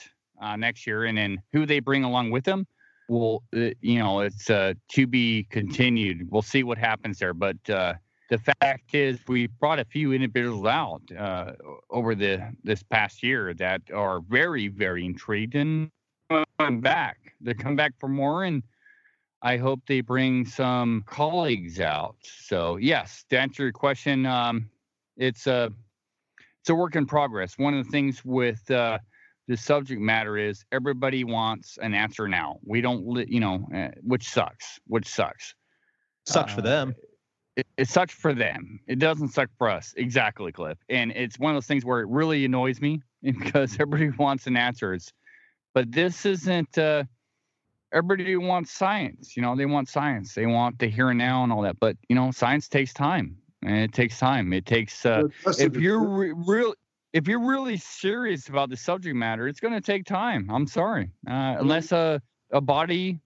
next 0.58 0.86
year, 0.86 1.06
and 1.06 1.18
then 1.18 1.42
who 1.52 1.66
they 1.66 1.80
bring 1.80 2.04
along 2.04 2.32
with 2.32 2.44
them 2.44 2.68
well, 3.08 3.44
uh, 3.56 3.70
you 3.82 4.00
know, 4.00 4.22
it's 4.22 4.50
uh, 4.50 4.74
to 4.90 5.08
be 5.08 5.46
continued. 5.50 6.30
We'll 6.32 6.42
see 6.42 6.64
what 6.64 6.78
happens 6.78 7.20
there. 7.20 7.34
But 7.34 7.58
uh, 7.70 7.96
the 8.30 8.40
fact 8.40 8.96
is, 8.96 9.20
we 9.28 9.48
brought 9.48 9.80
a 9.80 9.86
few 9.86 10.14
individuals 10.14 10.66
out 10.66 11.02
uh, 11.18 11.54
over 11.90 12.16
the 12.16 12.54
this 12.64 12.84
past 12.84 13.24
year 13.24 13.54
that 13.56 13.82
are 13.94 14.22
very, 14.22 14.68
very 14.68 15.06
intrigued 15.06 15.56
and 15.56 15.90
come 16.60 16.80
back. 16.80 17.18
They 17.42 17.54
come 17.54 17.76
back 17.76 17.94
for 18.00 18.08
more, 18.08 18.46
and 18.46 18.64
I 19.44 19.58
hope 19.58 19.82
they 19.86 20.00
bring 20.00 20.46
some 20.46 21.04
colleagues 21.06 21.82
out. 21.82 22.16
So, 22.24 22.78
yes, 22.78 23.26
to 23.30 23.38
answer 23.38 23.64
your 23.64 23.74
question, 23.74 24.26
um, 24.26 24.70
it's 25.18 25.48
a 25.48 25.70
it's 26.62 26.70
a 26.70 26.76
work 26.76 26.96
in 26.96 27.06
progress. 27.06 27.58
One 27.58 27.78
of 27.78 27.84
the 27.84 27.92
things 27.92 28.24
with 28.24 28.72
uh, 28.72 29.00
the 29.50 29.58
subject 29.58 30.00
matter 30.00 30.38
is 30.38 30.64
everybody 30.72 31.26
wants 31.26 31.78
an 31.82 31.94
answer 31.94 32.30
now. 32.30 32.60
We 32.64 32.80
don't, 32.80 33.06
li- 33.06 33.28
you 33.28 33.42
know, 33.42 33.68
uh, 33.76 33.90
which 34.02 34.30
sucks. 34.30 34.80
Which 34.88 35.06
sucks. 35.06 35.56
Sucks 36.26 36.54
uh, 36.54 36.56
for 36.56 36.62
them. 36.62 36.96
It, 37.58 37.68
it, 37.76 37.90
sucks 37.90 38.14
for 38.14 38.34
them. 38.34 38.80
It 38.88 38.98
doesn't 38.98 39.28
suck 39.30 39.50
for 39.58 39.70
us. 39.70 39.94
Exactly, 39.98 40.54
Cliff. 40.54 40.78
And 40.88 41.12
it's 41.12 41.38
one 41.38 41.52
of 41.52 41.58
those 41.58 41.68
things 41.68 41.84
where 41.84 42.00
it 42.00 42.08
really 42.08 42.46
annoys 42.46 42.80
me 42.80 43.02
because 43.22 43.74
everybody 43.78 44.10
wants 44.18 44.48
an 44.48 44.56
answer. 44.56 44.94
It's, 44.94 45.12
but 45.74 45.92
this 45.92 46.26
isn't. 46.26 46.78
Uh, 46.78 47.04
everybody 47.94 48.36
wants 48.36 48.72
science. 48.72 49.38
You 49.38 49.42
know, 49.42 49.56
they 49.56 49.66
want 49.66 49.88
science. 49.88 50.34
They 50.34 50.46
want 50.46 50.80
the 50.80 50.88
here 50.88 51.10
and 51.10 51.18
now 51.18 51.44
and 51.44 51.54
all 51.54 51.62
that. 51.62 51.80
But 51.80 51.96
you 52.10 52.16
know, 52.16 52.32
science 52.32 52.68
takes 52.68 52.94
time, 52.94 53.38
and 53.62 53.78
it 53.78 53.94
takes 53.94 54.20
time. 54.20 54.52
It 54.52 54.66
takes. 54.66 55.06
Uh, 55.06 55.24
if 55.60 55.76
you're 55.76 56.04
re- 56.04 56.34
real, 56.36 56.74
if 57.14 57.28
you're 57.28 57.46
really 57.46 57.78
serious 57.78 58.50
about 58.50 58.70
the 58.70 58.78
subject 58.78 59.16
matter, 59.16 59.48
it's 59.48 59.60
going 59.60 59.74
to 59.74 59.82
take 59.82 60.06
time. 60.06 60.50
I'm 60.52 60.68
sorry, 60.68 61.10
uh, 61.30 61.58
unless 61.60 61.92
a 61.92 62.22
a 62.52 62.62
body 62.62 63.20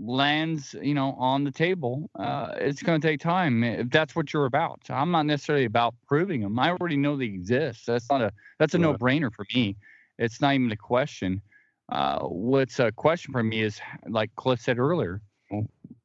lands, 0.00 0.76
you 0.80 0.94
know, 0.94 1.14
on 1.14 1.42
the 1.42 1.50
table, 1.50 2.08
uh, 2.18 2.52
it's 2.56 2.82
going 2.82 3.00
to 3.00 3.08
take 3.08 3.20
time. 3.20 3.64
If 3.64 3.90
that's 3.90 4.14
what 4.14 4.32
you're 4.32 4.46
about, 4.46 4.80
I'm 4.88 5.10
not 5.10 5.26
necessarily 5.26 5.64
about 5.64 5.94
proving 6.06 6.40
them. 6.40 6.58
I 6.58 6.70
already 6.70 6.96
know 6.96 7.16
they 7.16 7.24
exist. 7.24 7.86
That's 7.86 8.08
not 8.08 8.22
a 8.22 8.32
that's 8.58 8.74
a 8.74 8.78
right. 8.78 8.82
no-brainer 8.82 9.32
for 9.32 9.46
me. 9.54 9.76
It's 10.18 10.40
not 10.40 10.54
even 10.54 10.70
a 10.72 10.76
question. 10.76 11.42
Uh, 11.88 12.20
what's 12.20 12.78
a 12.78 12.92
question 12.92 13.32
for 13.32 13.42
me 13.42 13.62
is 13.62 13.80
like 14.08 14.34
Cliff 14.36 14.60
said 14.60 14.78
earlier. 14.78 15.22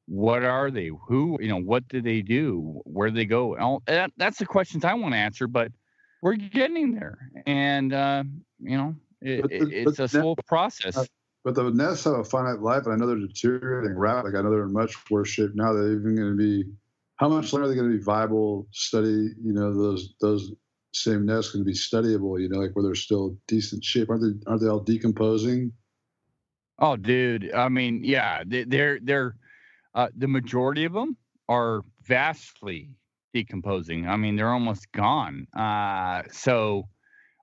What 0.05 0.43
are 0.43 0.72
they? 0.72 0.91
Who? 1.07 1.38
You 1.41 1.49
know, 1.49 1.57
what 1.61 1.88
do 1.88 2.01
they 2.01 2.22
do? 2.22 2.81
Where 2.85 3.10
do 3.10 3.15
they 3.15 3.26
go? 3.26 3.57
All, 3.57 3.81
that, 3.88 4.11
that's 4.18 4.38
the 4.38 4.45
questions 4.45 4.85
I 4.85 4.93
want 4.93 5.14
to 5.14 5.18
answer. 5.18 5.47
But 5.47 5.72
we're 6.22 6.35
getting 6.35 6.93
there, 6.93 7.18
and 7.45 7.93
uh, 7.93 8.23
you 8.60 8.77
know, 8.77 8.95
it, 9.22 9.41
the, 9.43 9.69
it's 9.72 9.99
a 9.99 10.07
slow 10.07 10.35
process. 10.47 10.97
Uh, 10.97 11.05
but 11.43 11.55
the 11.55 11.69
nests 11.72 12.05
have 12.05 12.14
a 12.14 12.23
finite 12.23 12.61
life, 12.61 12.85
and 12.85 12.93
I 12.93 12.95
know 12.95 13.07
they're 13.07 13.27
deteriorating 13.27 13.97
rapidly. 13.97 14.39
I 14.39 14.41
know 14.41 14.51
they're 14.51 14.64
in 14.64 14.73
much 14.73 14.95
worse 15.10 15.30
shape 15.30 15.51
now. 15.53 15.73
They're 15.73 15.91
even 15.91 16.15
going 16.15 16.31
to 16.31 16.38
be. 16.38 16.64
How 17.18 17.30
much 17.30 17.53
longer 17.53 17.65
are 17.65 17.69
they 17.69 17.76
going 17.76 17.91
to 17.91 17.97
be 17.97 18.03
viable? 18.03 18.68
Study, 18.72 19.30
you 19.41 19.53
know, 19.53 19.73
those 19.73 20.15
those 20.22 20.53
same 20.94 21.26
nests 21.26 21.52
going 21.52 21.64
to 21.64 21.70
be 21.70 21.74
studyable. 21.74 22.40
You 22.40 22.49
know, 22.49 22.60
like 22.60 22.76
where 22.76 22.84
they're 22.84 22.95
still 22.95 23.38
decent 23.48 23.84
shape. 23.84 24.10
Aren't 24.10 24.22
they? 24.22 24.49
Aren't 24.49 24.61
they 24.61 24.68
all 24.68 24.80
decomposing? 24.80 25.74
Oh, 26.80 26.95
dude. 26.95 27.53
I 27.53 27.70
mean, 27.70 28.02
yeah, 28.03 28.44
they're 28.45 28.99
they're 29.02 29.36
uh, 29.94 30.10
the 30.15 30.28
majority 30.28 30.86
of 30.86 30.94
them 30.94 31.18
are 31.49 31.82
vastly 32.03 32.90
decomposing. 33.34 34.07
I 34.07 34.15
mean, 34.18 34.36
they're 34.36 34.52
almost 34.52 34.91
gone. 34.91 35.48
Uh, 35.56 36.24
so 36.32 36.88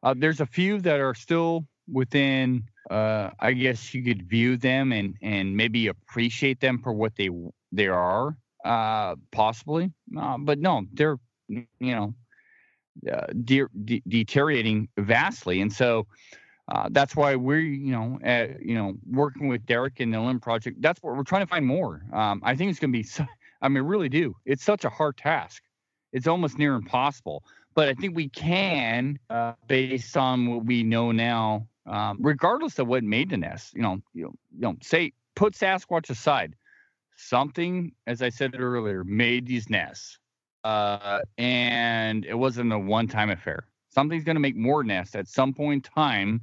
uh, 0.02 0.14
there's 0.16 0.40
a 0.40 0.46
few 0.46 0.80
that 0.80 1.00
are 1.00 1.14
still 1.14 1.66
within. 1.90 2.64
Uh, 2.90 3.30
I 3.38 3.52
guess 3.52 3.94
you 3.94 4.02
could 4.02 4.28
view 4.28 4.56
them 4.56 4.92
and 4.92 5.14
and 5.22 5.56
maybe 5.56 5.88
appreciate 5.88 6.60
them 6.60 6.78
for 6.78 6.92
what 6.92 7.14
they 7.16 7.30
they 7.72 7.88
are, 7.88 8.36
uh, 8.64 9.14
possibly. 9.32 9.92
Uh, 10.18 10.38
but 10.38 10.58
no, 10.58 10.82
they're 10.92 11.18
you 11.48 11.66
know 11.80 12.14
uh, 13.10 13.26
de- 13.44 13.66
de- 13.84 14.02
deteriorating 14.08 14.88
vastly, 14.96 15.60
and 15.60 15.72
so. 15.72 16.06
Uh, 16.72 16.88
that's 16.92 17.16
why 17.16 17.34
we're, 17.34 17.58
you 17.58 17.90
know, 17.90 18.16
uh, 18.24 18.46
you 18.62 18.76
know, 18.76 18.94
working 19.10 19.48
with 19.48 19.66
Derek 19.66 19.98
and 19.98 20.14
the 20.14 20.18
Olympic 20.18 20.40
Project. 20.40 20.80
That's 20.80 21.02
what 21.02 21.16
we're 21.16 21.24
trying 21.24 21.42
to 21.42 21.48
find 21.48 21.66
more. 21.66 22.00
Um, 22.12 22.40
I 22.44 22.54
think 22.54 22.70
it's 22.70 22.78
going 22.78 22.92
to 22.92 22.96
be. 22.96 23.02
So, 23.02 23.26
I 23.60 23.68
mean, 23.68 23.82
really 23.82 24.08
do. 24.08 24.36
It's 24.44 24.62
such 24.62 24.84
a 24.84 24.88
hard 24.88 25.16
task 25.16 25.64
it's 26.12 26.26
almost 26.26 26.58
near 26.58 26.74
impossible. 26.74 27.44
But 27.74 27.88
I 27.88 27.94
think 27.94 28.16
we 28.16 28.28
can, 28.28 29.18
uh, 29.30 29.52
based 29.68 30.16
on 30.16 30.48
what 30.48 30.64
we 30.64 30.82
know 30.82 31.12
now, 31.12 31.68
um, 31.86 32.18
regardless 32.20 32.78
of 32.78 32.88
what 32.88 33.04
made 33.04 33.30
the 33.30 33.36
nest. 33.36 33.74
You 33.74 33.82
know, 33.82 34.02
you 34.12 34.24
know, 34.24 34.32
you 34.52 34.60
know, 34.60 34.76
say 34.82 35.12
put 35.34 35.54
Sasquatch 35.54 36.10
aside. 36.10 36.54
Something, 37.16 37.92
as 38.06 38.22
I 38.22 38.30
said 38.30 38.58
earlier, 38.58 39.04
made 39.04 39.46
these 39.46 39.68
nests, 39.68 40.18
uh, 40.64 41.20
and 41.38 42.24
it 42.24 42.34
wasn't 42.34 42.72
a 42.72 42.78
one-time 42.78 43.30
affair. 43.30 43.64
Something's 43.88 44.24
going 44.24 44.36
to 44.36 44.40
make 44.40 44.56
more 44.56 44.84
nests 44.84 45.14
at 45.14 45.28
some 45.28 45.52
point 45.52 45.86
in 45.86 45.92
time. 45.92 46.40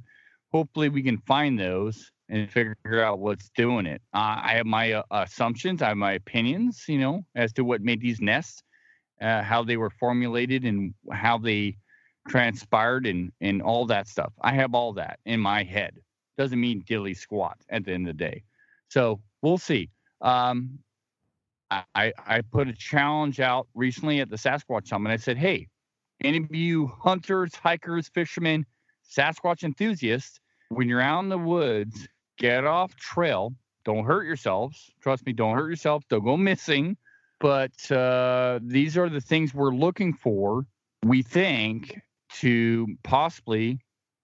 Hopefully, 0.52 0.88
we 0.88 1.02
can 1.02 1.18
find 1.18 1.58
those 1.58 2.10
and 2.28 2.50
figure 2.50 3.02
out 3.02 3.20
what's 3.20 3.50
doing 3.56 3.86
it. 3.86 4.02
Uh, 4.12 4.40
I 4.42 4.54
have 4.54 4.66
my 4.66 4.92
uh, 4.92 5.02
assumptions, 5.10 5.80
I 5.80 5.88
have 5.88 5.96
my 5.96 6.12
opinions, 6.12 6.84
you 6.86 6.98
know, 6.98 7.24
as 7.34 7.52
to 7.54 7.64
what 7.64 7.80
made 7.80 8.00
these 8.00 8.20
nests 8.20 8.62
uh, 9.20 9.42
how 9.42 9.62
they 9.62 9.76
were 9.76 9.90
formulated 9.90 10.64
and 10.64 10.94
how 11.12 11.38
they 11.38 11.76
transpired 12.28 13.06
and 13.06 13.32
and 13.40 13.62
all 13.62 13.86
that 13.86 14.06
stuff. 14.06 14.32
I 14.40 14.52
have 14.52 14.74
all 14.74 14.92
that 14.94 15.18
in 15.24 15.40
my 15.40 15.62
head. 15.62 15.98
Doesn't 16.36 16.60
mean 16.60 16.84
dilly 16.86 17.14
squat 17.14 17.58
at 17.68 17.84
the 17.84 17.92
end 17.92 18.08
of 18.08 18.16
the 18.16 18.24
day. 18.24 18.42
So 18.88 19.20
we'll 19.42 19.58
see. 19.58 19.90
Um, 20.20 20.78
I 21.70 22.12
I 22.26 22.40
put 22.40 22.68
a 22.68 22.72
challenge 22.72 23.40
out 23.40 23.68
recently 23.74 24.20
at 24.20 24.30
the 24.30 24.36
Sasquatch 24.36 24.88
Summit. 24.88 25.12
I 25.12 25.16
said, 25.16 25.36
hey, 25.36 25.68
any 26.22 26.38
of 26.38 26.54
you 26.54 26.86
hunters, 26.86 27.54
hikers, 27.54 28.08
fishermen, 28.08 28.64
Sasquatch 29.08 29.62
enthusiasts, 29.64 30.40
when 30.70 30.88
you're 30.88 31.00
out 31.00 31.20
in 31.20 31.28
the 31.28 31.38
woods, 31.38 32.08
get 32.38 32.64
off 32.64 32.96
trail. 32.96 33.52
Don't 33.84 34.04
hurt 34.04 34.24
yourselves. 34.24 34.90
Trust 35.00 35.24
me, 35.26 35.32
don't 35.32 35.56
hurt 35.56 35.68
yourself. 35.68 36.04
Don't 36.08 36.24
go 36.24 36.36
missing 36.36 36.96
but 37.40 37.90
uh, 37.90 38.58
these 38.62 38.96
are 38.96 39.08
the 39.08 39.20
things 39.20 39.54
we're 39.54 39.74
looking 39.74 40.12
for, 40.12 40.66
we 41.04 41.22
think, 41.22 42.00
to 42.40 42.86
possibly 43.04 43.78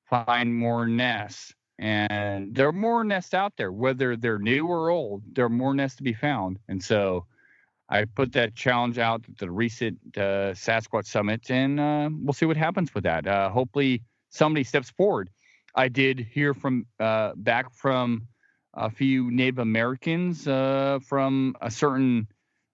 find 0.08 0.54
more 0.54 0.86
nests. 0.86 1.54
And 1.78 2.54
there 2.54 2.68
are 2.68 2.72
more 2.72 3.04
nests 3.04 3.34
out 3.34 3.52
there, 3.56 3.72
whether 3.72 4.16
they're 4.16 4.38
new 4.38 4.66
or 4.66 4.90
old, 4.90 5.22
there 5.34 5.44
are 5.44 5.50
more 5.50 5.74
nests 5.74 5.96
to 5.96 6.02
be 6.02 6.12
found. 6.12 6.58
And 6.68 6.82
so 6.82 7.26
I 7.88 8.04
put 8.06 8.32
that 8.32 8.54
challenge 8.54 8.98
out 8.98 9.24
at 9.28 9.38
the 9.38 9.50
recent 9.50 9.98
uh, 10.16 10.54
Sasquatch 10.54 11.06
Summit, 11.06 11.50
and 11.50 11.78
uh, 11.78 12.08
we'll 12.12 12.32
see 12.32 12.46
what 12.46 12.56
happens 12.56 12.94
with 12.94 13.04
that. 13.04 13.26
Uh, 13.26 13.50
hopefully, 13.50 14.02
somebody 14.30 14.64
steps 14.64 14.90
forward. 14.90 15.28
I 15.74 15.88
did 15.88 16.20
hear 16.20 16.54
from 16.54 16.86
uh, 16.98 17.32
back 17.36 17.72
from 17.74 18.26
a 18.72 18.90
few 18.90 19.30
Native 19.30 19.58
Americans 19.58 20.48
uh, 20.48 20.98
from 21.06 21.56
a 21.60 21.70
certain 21.70 22.28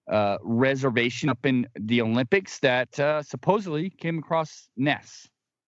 uh, 0.09 0.37
reservation 0.41 1.29
up 1.29 1.45
in 1.45 1.67
the 1.75 2.01
Olympics 2.01 2.59
that 2.59 2.95
supposedly 3.25 3.89
came 3.89 4.19
across 4.19 4.69
nests. 4.77 5.27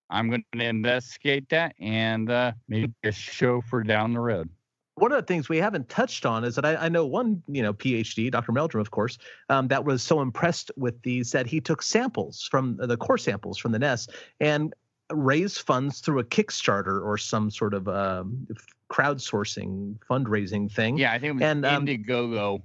I'm 0.10 0.30
going 0.30 0.44
to 0.56 0.64
investigate 0.64 1.50
that 1.50 1.76
and 1.80 2.28
maybe 2.68 2.94
a 3.04 3.12
show 3.12 3.62
for 3.62 3.84
down 3.84 4.14
the 4.14 4.20
road. 4.20 4.50
One 4.96 5.12
of 5.12 5.18
the 5.18 5.26
things 5.26 5.50
we 5.50 5.58
haven't 5.58 5.90
touched 5.90 6.26
on 6.26 6.44
is 6.44 6.56
that 6.56 6.66
I, 6.66 6.76
I 6.76 6.90
know 6.90 7.06
one, 7.06 7.42
you 7.48 7.64
know, 7.64 7.74
PhD, 7.74 8.30
Dr. 8.32 8.52
Meldrum, 8.52 8.82
of 8.82 8.92
course, 8.92 9.18
um, 9.50 9.68
that 9.70 9.84
was 9.86 10.04
so 10.04 10.22
impressed 10.22 10.72
with 10.78 11.02
these 11.02 11.32
that 11.32 11.48
he 11.48 11.60
took 11.60 11.82
samples 11.82 12.48
from 12.50 12.78
the 12.78 12.98
core 12.98 13.18
samples 13.18 13.58
from 13.58 13.72
the 13.72 13.80
nest 13.80 14.12
and 14.40 14.74
raised 15.12 15.62
funds 15.62 16.00
through 16.00 16.20
a 16.20 16.24
Kickstarter 16.24 17.04
or 17.04 17.18
some 17.18 17.50
sort 17.50 17.74
of 17.74 17.88
um, 17.88 18.48
crowdsourcing 18.92 19.98
fundraising 20.10 20.72
thing. 20.72 20.98
Yeah, 20.98 21.12
I 21.12 21.20
think 21.20 21.32
it 21.32 21.34
was 21.34 21.44
and, 21.44 21.66
um, 21.66 21.86
Indiegogo. 21.86 22.62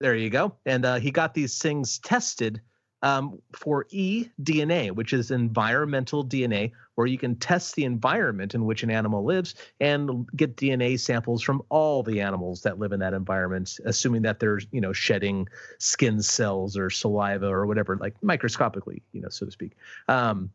There 0.00 0.14
you 0.14 0.30
go. 0.30 0.54
And 0.64 0.84
uh, 0.84 0.96
he 0.96 1.10
got 1.10 1.34
these 1.34 1.58
things 1.58 1.98
tested 1.98 2.60
um, 3.02 3.40
for 3.52 3.84
eDNA, 3.92 4.92
which 4.92 5.12
is 5.12 5.30
environmental 5.30 6.24
DNA, 6.24 6.72
where 6.94 7.06
you 7.06 7.18
can 7.18 7.36
test 7.36 7.74
the 7.74 7.84
environment 7.84 8.54
in 8.54 8.64
which 8.64 8.82
an 8.82 8.90
animal 8.90 9.24
lives 9.24 9.54
and 9.80 10.26
get 10.34 10.56
DNA 10.56 10.98
samples 10.98 11.42
from 11.42 11.62
all 11.68 12.02
the 12.02 12.20
animals 12.20 12.62
that 12.62 12.78
live 12.78 12.92
in 12.92 13.00
that 13.00 13.12
environment, 13.12 13.78
assuming 13.84 14.22
that 14.22 14.40
they're 14.40 14.60
you 14.72 14.80
know 14.80 14.92
shedding 14.92 15.46
skin 15.78 16.22
cells 16.22 16.76
or 16.76 16.90
saliva 16.90 17.46
or 17.46 17.66
whatever, 17.66 17.96
like 17.96 18.14
microscopically, 18.22 19.02
you 19.12 19.20
know, 19.20 19.28
so 19.28 19.46
to 19.46 19.52
speak. 19.52 19.72
Um, 20.08 20.50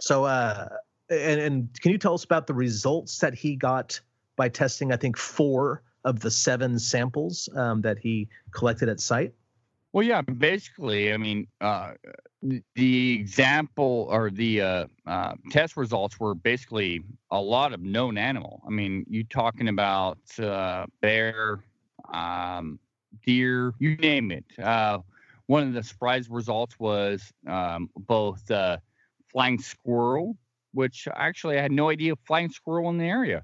so, 0.00 0.24
uh, 0.24 0.68
and, 1.10 1.40
and 1.40 1.80
can 1.80 1.92
you 1.92 1.98
tell 1.98 2.14
us 2.14 2.24
about 2.24 2.46
the 2.46 2.54
results 2.54 3.18
that 3.18 3.34
he 3.34 3.56
got 3.56 4.00
by 4.36 4.48
testing? 4.48 4.92
I 4.92 4.96
think 4.96 5.16
four 5.16 5.82
of 6.04 6.20
the 6.20 6.30
seven 6.30 6.78
samples 6.78 7.48
um, 7.54 7.82
that 7.82 7.98
he 7.98 8.28
collected 8.50 8.88
at 8.88 9.00
site. 9.00 9.34
Well, 9.92 10.06
yeah, 10.06 10.22
basically, 10.22 11.12
I 11.12 11.18
mean, 11.18 11.46
uh, 11.60 11.92
the 12.74 13.12
example 13.12 14.08
or 14.10 14.30
the 14.30 14.60
uh, 14.62 14.86
uh, 15.06 15.34
test 15.50 15.76
results 15.76 16.18
were 16.18 16.34
basically 16.34 17.02
a 17.30 17.40
lot 17.40 17.74
of 17.74 17.82
known 17.82 18.16
animal. 18.16 18.62
I 18.66 18.70
mean, 18.70 19.04
you 19.06 19.22
talking 19.24 19.68
about 19.68 20.18
uh, 20.38 20.86
bear, 21.02 21.62
um, 22.10 22.78
deer, 23.26 23.74
you 23.78 23.96
name 23.96 24.32
it. 24.32 24.44
Uh, 24.58 25.00
one 25.46 25.68
of 25.68 25.74
the 25.74 25.82
surprise 25.82 26.30
results 26.30 26.78
was 26.78 27.30
um, 27.46 27.90
both 27.94 28.50
uh, 28.50 28.78
flying 29.30 29.58
squirrel, 29.58 30.38
which 30.72 31.06
actually 31.14 31.58
I 31.58 31.62
had 31.62 31.72
no 31.72 31.90
idea 31.90 32.14
flying 32.24 32.48
squirrel 32.48 32.88
in 32.88 32.96
the 32.96 33.04
area, 33.04 33.42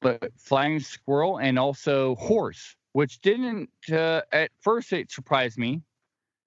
but 0.00 0.30
flying 0.38 0.80
squirrel 0.80 1.36
and 1.36 1.58
also 1.58 2.14
horse, 2.14 2.74
which 2.92 3.20
didn't 3.20 3.68
at 3.92 4.50
first 4.62 4.94
it 4.94 5.12
surprised 5.12 5.58
me 5.58 5.82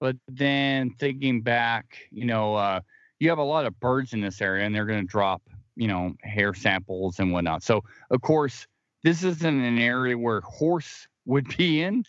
but 0.04 0.16
then 0.28 0.90
thinking 0.90 1.40
back, 1.40 1.96
you 2.10 2.26
know, 2.26 2.54
uh, 2.56 2.80
you 3.20 3.30
have 3.30 3.38
a 3.38 3.42
lot 3.42 3.64
of 3.64 3.80
birds 3.80 4.12
in 4.12 4.20
this 4.20 4.42
area 4.42 4.66
and 4.66 4.74
they're 4.74 4.84
going 4.84 5.00
to 5.00 5.06
drop, 5.06 5.40
you 5.76 5.88
know, 5.88 6.12
hair 6.20 6.52
samples 6.52 7.20
and 7.20 7.32
whatnot. 7.32 7.62
So, 7.62 7.80
of 8.10 8.20
course, 8.20 8.66
this 9.02 9.24
isn't 9.24 9.60
an 9.62 9.78
area 9.78 10.18
where 10.18 10.42
horse 10.42 11.08
would 11.24 11.56
be 11.56 11.80
in, 11.80 12.04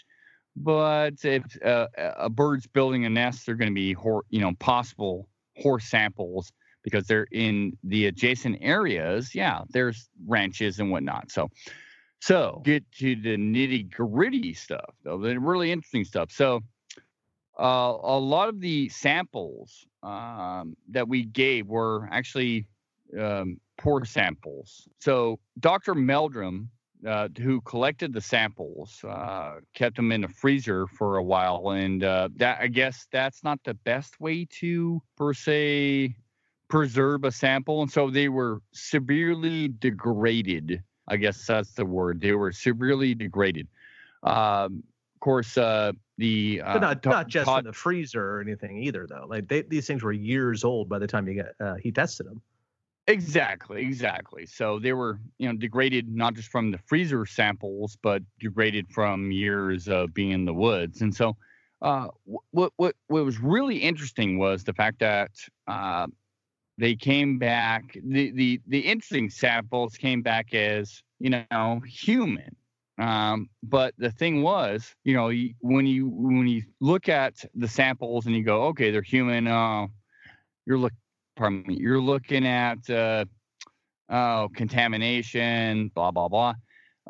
but 0.58 1.24
if 1.24 1.44
uh, 1.64 1.88
a 1.96 2.30
bird's 2.30 2.68
building 2.68 3.06
a 3.06 3.10
nest, 3.10 3.46
they're 3.46 3.56
going 3.56 3.72
to 3.72 3.74
be, 3.74 3.94
hor- 3.94 4.26
you 4.30 4.42
know, 4.42 4.52
possible 4.60 5.30
horse 5.56 5.86
samples 5.86 6.52
because 6.84 7.08
they're 7.08 7.28
in 7.32 7.78
the 7.86 8.08
adjacent 8.08 8.58
areas. 8.60 9.34
Yeah, 9.34 9.62
there's 9.70 10.10
ranches 10.28 10.82
and 10.82 10.92
whatnot. 10.92 11.32
So, 11.32 11.50
so 12.20 12.62
get 12.66 12.84
to 12.98 13.16
the 13.16 13.38
nitty 13.38 13.90
gritty 13.90 14.54
stuff, 14.54 14.94
though, 15.06 15.18
the 15.18 15.40
really 15.40 15.72
interesting 15.72 16.04
stuff. 16.04 16.30
So, 16.30 16.62
uh, 17.60 17.98
a 18.04 18.20
lot 18.20 18.50
of 18.50 18.60
the 18.60 18.90
samples 18.90 19.88
um, 20.04 20.76
that 20.90 21.08
we 21.08 21.24
gave 21.24 21.68
were 21.68 22.08
actually 22.12 22.68
um, 23.20 23.60
poor 23.78 24.06
samples. 24.06 24.88
So 25.00 25.40
Dr. 25.60 25.96
Meldrum, 25.96 26.70
uh, 27.06 27.30
who 27.38 27.62
collected 27.62 28.14
the 28.14 28.22
samples, 28.22 29.04
uh, 29.08 29.56
kept 29.74 29.96
them 29.96 30.12
in 30.12 30.24
a 30.24 30.28
freezer 30.28 30.88
for 30.88 31.18
a 31.18 31.24
while, 31.24 31.72
and 31.72 32.04
uh, 32.04 32.30
that 32.38 32.60
I 32.62 32.68
guess 32.68 33.08
that's 33.12 33.44
not 33.44 33.60
the 33.64 33.74
best 33.74 34.20
way 34.20 34.48
to 34.60 35.02
per 35.16 35.34
se 35.34 36.16
preserve 36.68 37.24
a 37.24 37.32
sample, 37.32 37.82
and 37.82 37.92
so 37.92 38.10
they 38.10 38.30
were 38.30 38.62
severely 38.74 39.68
degraded. 39.68 40.84
I 41.08 41.18
guess 41.18 41.46
that's 41.46 41.74
the 41.74 41.86
word. 41.86 42.22
They 42.22 42.34
were 42.34 42.52
severely 42.52 43.14
degraded. 43.14 43.68
Um, 44.24 44.84
course, 45.26 45.58
uh, 45.58 45.92
the 46.20 46.62
uh, 46.64 46.74
but 46.74 46.82
not 46.82 47.06
not 47.06 47.28
just 47.28 47.50
in 47.50 47.64
the 47.64 47.74
freezer 47.74 48.36
or 48.36 48.42
anything 48.42 48.78
either 48.84 49.08
though. 49.10 49.26
Like 49.28 49.48
they, 49.48 49.64
these 49.64 49.88
things 49.88 50.04
were 50.04 50.14
years 50.14 50.64
old 50.64 50.88
by 50.88 51.00
the 51.00 51.08
time 51.08 51.28
you 51.28 51.34
get 51.34 51.54
uh, 51.60 51.76
he 51.76 51.92
tested 51.92 52.28
them. 52.28 52.42
Exactly 53.08 53.82
exactly. 53.82 54.46
So 54.46 54.78
they 54.78 54.94
were 54.94 55.20
you 55.40 55.48
know 55.48 55.58
degraded 55.58 56.08
not 56.08 56.36
just 56.36 56.50
from 56.50 56.70
the 56.70 56.78
freezer 56.78 57.26
samples 57.26 57.98
but 58.02 58.22
degraded 58.40 58.88
from 58.90 59.32
years 59.32 59.88
of 59.88 60.14
being 60.14 60.30
in 60.32 60.46
the 60.46 60.54
woods. 60.54 61.02
And 61.02 61.14
so 61.14 61.36
uh, 61.82 62.08
what 62.52 62.72
what 62.78 62.96
what 63.08 63.26
was 63.26 63.40
really 63.40 63.78
interesting 63.78 64.38
was 64.38 64.64
the 64.64 64.74
fact 64.74 65.00
that 65.00 65.32
uh, 65.68 66.06
they 66.78 66.96
came 66.96 67.40
back 67.40 67.98
the, 68.04 68.30
the 68.32 68.62
the 68.68 68.80
interesting 68.80 69.32
samples 69.32 69.96
came 69.96 70.22
back 70.22 70.54
as 70.54 71.02
you 71.20 71.32
know 71.32 71.82
human 71.88 72.56
um, 72.98 73.50
but 73.62 73.94
the 73.98 74.12
thing 74.12 74.42
was, 74.42 74.96
you 75.04 75.16
know, 75.16 75.32
when 75.60 75.86
you 75.86 76.08
when 76.08 76.48
you 76.48 76.64
look 76.80 77.10
at 77.10 77.44
the 77.54 77.68
samples 77.68 78.26
and 78.26 78.36
you 78.36 78.44
go, 78.44 78.66
okay, 78.66 78.92
they're 78.92 79.02
human. 79.02 79.48
Uh, 79.48 79.88
you're 80.66 80.78
look, 80.78 80.94
pardon 81.36 81.64
me, 81.68 81.78
you're 81.80 82.02
looking 82.02 82.48
at 82.48 82.90
uh, 82.90 83.26
oh 84.10 84.50
contamination, 84.56 85.92
blah 85.94 86.12
blah 86.12 86.30
blah. 86.30 86.54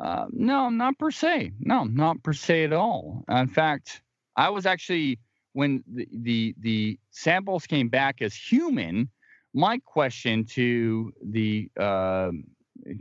Uh, 0.00 0.26
no, 0.30 0.68
not 0.68 0.98
per 0.98 1.10
se. 1.10 1.52
No, 1.60 1.84
not 1.84 2.22
per 2.22 2.32
se 2.32 2.64
at 2.64 2.72
all. 2.72 3.24
In 3.28 3.48
fact, 3.48 4.02
I 4.34 4.50
was 4.50 4.66
actually 4.66 5.20
when 5.52 5.84
the 5.86 6.08
the, 6.12 6.54
the 6.60 6.98
samples 7.10 7.66
came 7.66 7.88
back 7.88 8.22
as 8.22 8.34
human. 8.34 9.08
My 9.54 9.78
question 9.86 10.44
to 10.46 11.12
the 11.24 11.70
uh, 11.80 12.30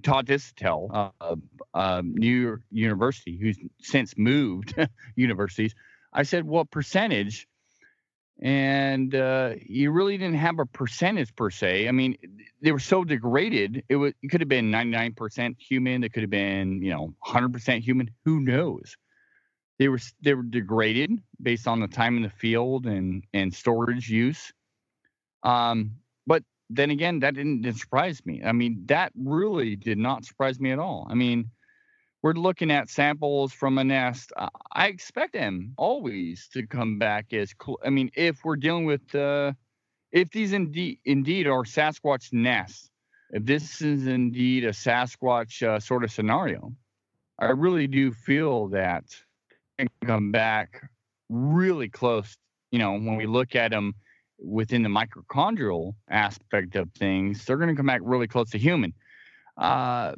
Todd 0.03 0.27
Disotell, 0.27 1.11
uh, 1.21 1.35
uh, 1.73 2.01
New 2.03 2.41
York 2.41 2.61
University, 2.71 3.37
who's 3.37 3.57
since 3.79 4.17
moved 4.17 4.75
universities. 5.15 5.75
I 6.13 6.23
said, 6.23 6.45
"What 6.45 6.71
percentage?" 6.71 7.47
And 8.41 9.15
uh, 9.15 9.53
you 9.61 9.91
really 9.91 10.17
didn't 10.17 10.37
have 10.37 10.59
a 10.59 10.65
percentage 10.65 11.33
per 11.35 11.49
se. 11.49 11.87
I 11.87 11.91
mean, 11.91 12.17
they 12.61 12.73
were 12.73 12.79
so 12.79 13.03
degraded. 13.03 13.83
It 13.87 13.95
was 13.95 14.13
it 14.21 14.29
could 14.29 14.41
have 14.41 14.49
been 14.49 14.71
99% 14.71 15.55
human. 15.59 16.03
It 16.03 16.13
could 16.13 16.23
have 16.23 16.29
been 16.29 16.81
you 16.81 16.91
know 16.91 17.13
100% 17.25 17.79
human. 17.81 18.11
Who 18.25 18.41
knows? 18.41 18.97
They 19.77 19.87
were 19.87 19.99
they 20.21 20.33
were 20.33 20.43
degraded 20.43 21.11
based 21.41 21.67
on 21.67 21.79
the 21.79 21.87
time 21.87 22.17
in 22.17 22.23
the 22.23 22.29
field 22.29 22.85
and 22.85 23.23
and 23.33 23.53
storage 23.53 24.09
use. 24.09 24.51
Um, 25.43 25.97
but 26.25 26.43
then 26.69 26.89
again, 26.89 27.19
that 27.19 27.35
didn't 27.35 27.71
surprise 27.77 28.25
me. 28.25 28.41
I 28.43 28.51
mean, 28.51 28.83
that 28.87 29.11
really 29.15 29.75
did 29.75 29.97
not 29.97 30.25
surprise 30.25 30.59
me 30.59 30.71
at 30.71 30.79
all. 30.79 31.07
I 31.09 31.13
mean, 31.13 31.49
we're 32.21 32.33
looking 32.33 32.71
at 32.71 32.89
samples 32.89 33.53
from 33.53 33.77
a 33.77 33.83
nest. 33.83 34.33
I 34.73 34.87
expect 34.87 35.33
them 35.33 35.73
always 35.77 36.47
to 36.53 36.65
come 36.65 36.97
back 36.97 37.33
as. 37.33 37.53
Cl- 37.63 37.77
I 37.85 37.91
mean, 37.91 38.09
if 38.15 38.43
we're 38.43 38.55
dealing 38.55 38.85
with, 38.85 39.13
uh, 39.13 39.53
if 40.11 40.31
these 40.31 40.53
indeed 40.53 40.99
indeed 41.05 41.45
are 41.45 41.63
Sasquatch 41.63 42.33
nests, 42.33 42.89
if 43.29 43.45
this 43.45 43.81
is 43.81 44.07
indeed 44.07 44.63
a 44.63 44.71
Sasquatch 44.71 45.61
uh, 45.61 45.79
sort 45.79 46.03
of 46.03 46.11
scenario, 46.11 46.73
I 47.37 47.51
really 47.51 47.85
do 47.85 48.11
feel 48.11 48.69
that 48.69 49.03
can 49.77 49.87
come 50.03 50.31
back 50.31 50.89
really 51.29 51.89
close. 51.89 52.35
You 52.71 52.79
know, 52.79 52.93
when 52.93 53.17
we 53.17 53.27
look 53.27 53.55
at 53.55 53.69
them 53.69 53.93
within 54.37 54.83
the 54.83 54.89
mitochondrial 54.89 55.93
aspect 56.09 56.75
of 56.75 56.91
things, 56.91 57.45
they're 57.45 57.57
going 57.57 57.69
to 57.69 57.75
come 57.75 57.85
back 57.85 58.01
really 58.03 58.27
close 58.27 58.49
to 58.51 58.57
human. 58.57 58.93
Uh, 59.57 60.13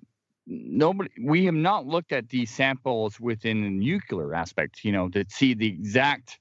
nobody, 0.47 1.09
we 1.23 1.45
have 1.45 1.53
not 1.53 1.85
looked 1.85 2.11
at 2.11 2.29
these 2.29 2.49
samples 2.49 3.19
within 3.19 3.61
the 3.61 3.69
nuclear 3.69 4.33
aspect, 4.33 4.83
you 4.83 4.91
know, 4.91 5.09
to 5.09 5.25
see 5.29 5.53
the 5.53 5.67
exact 5.67 6.39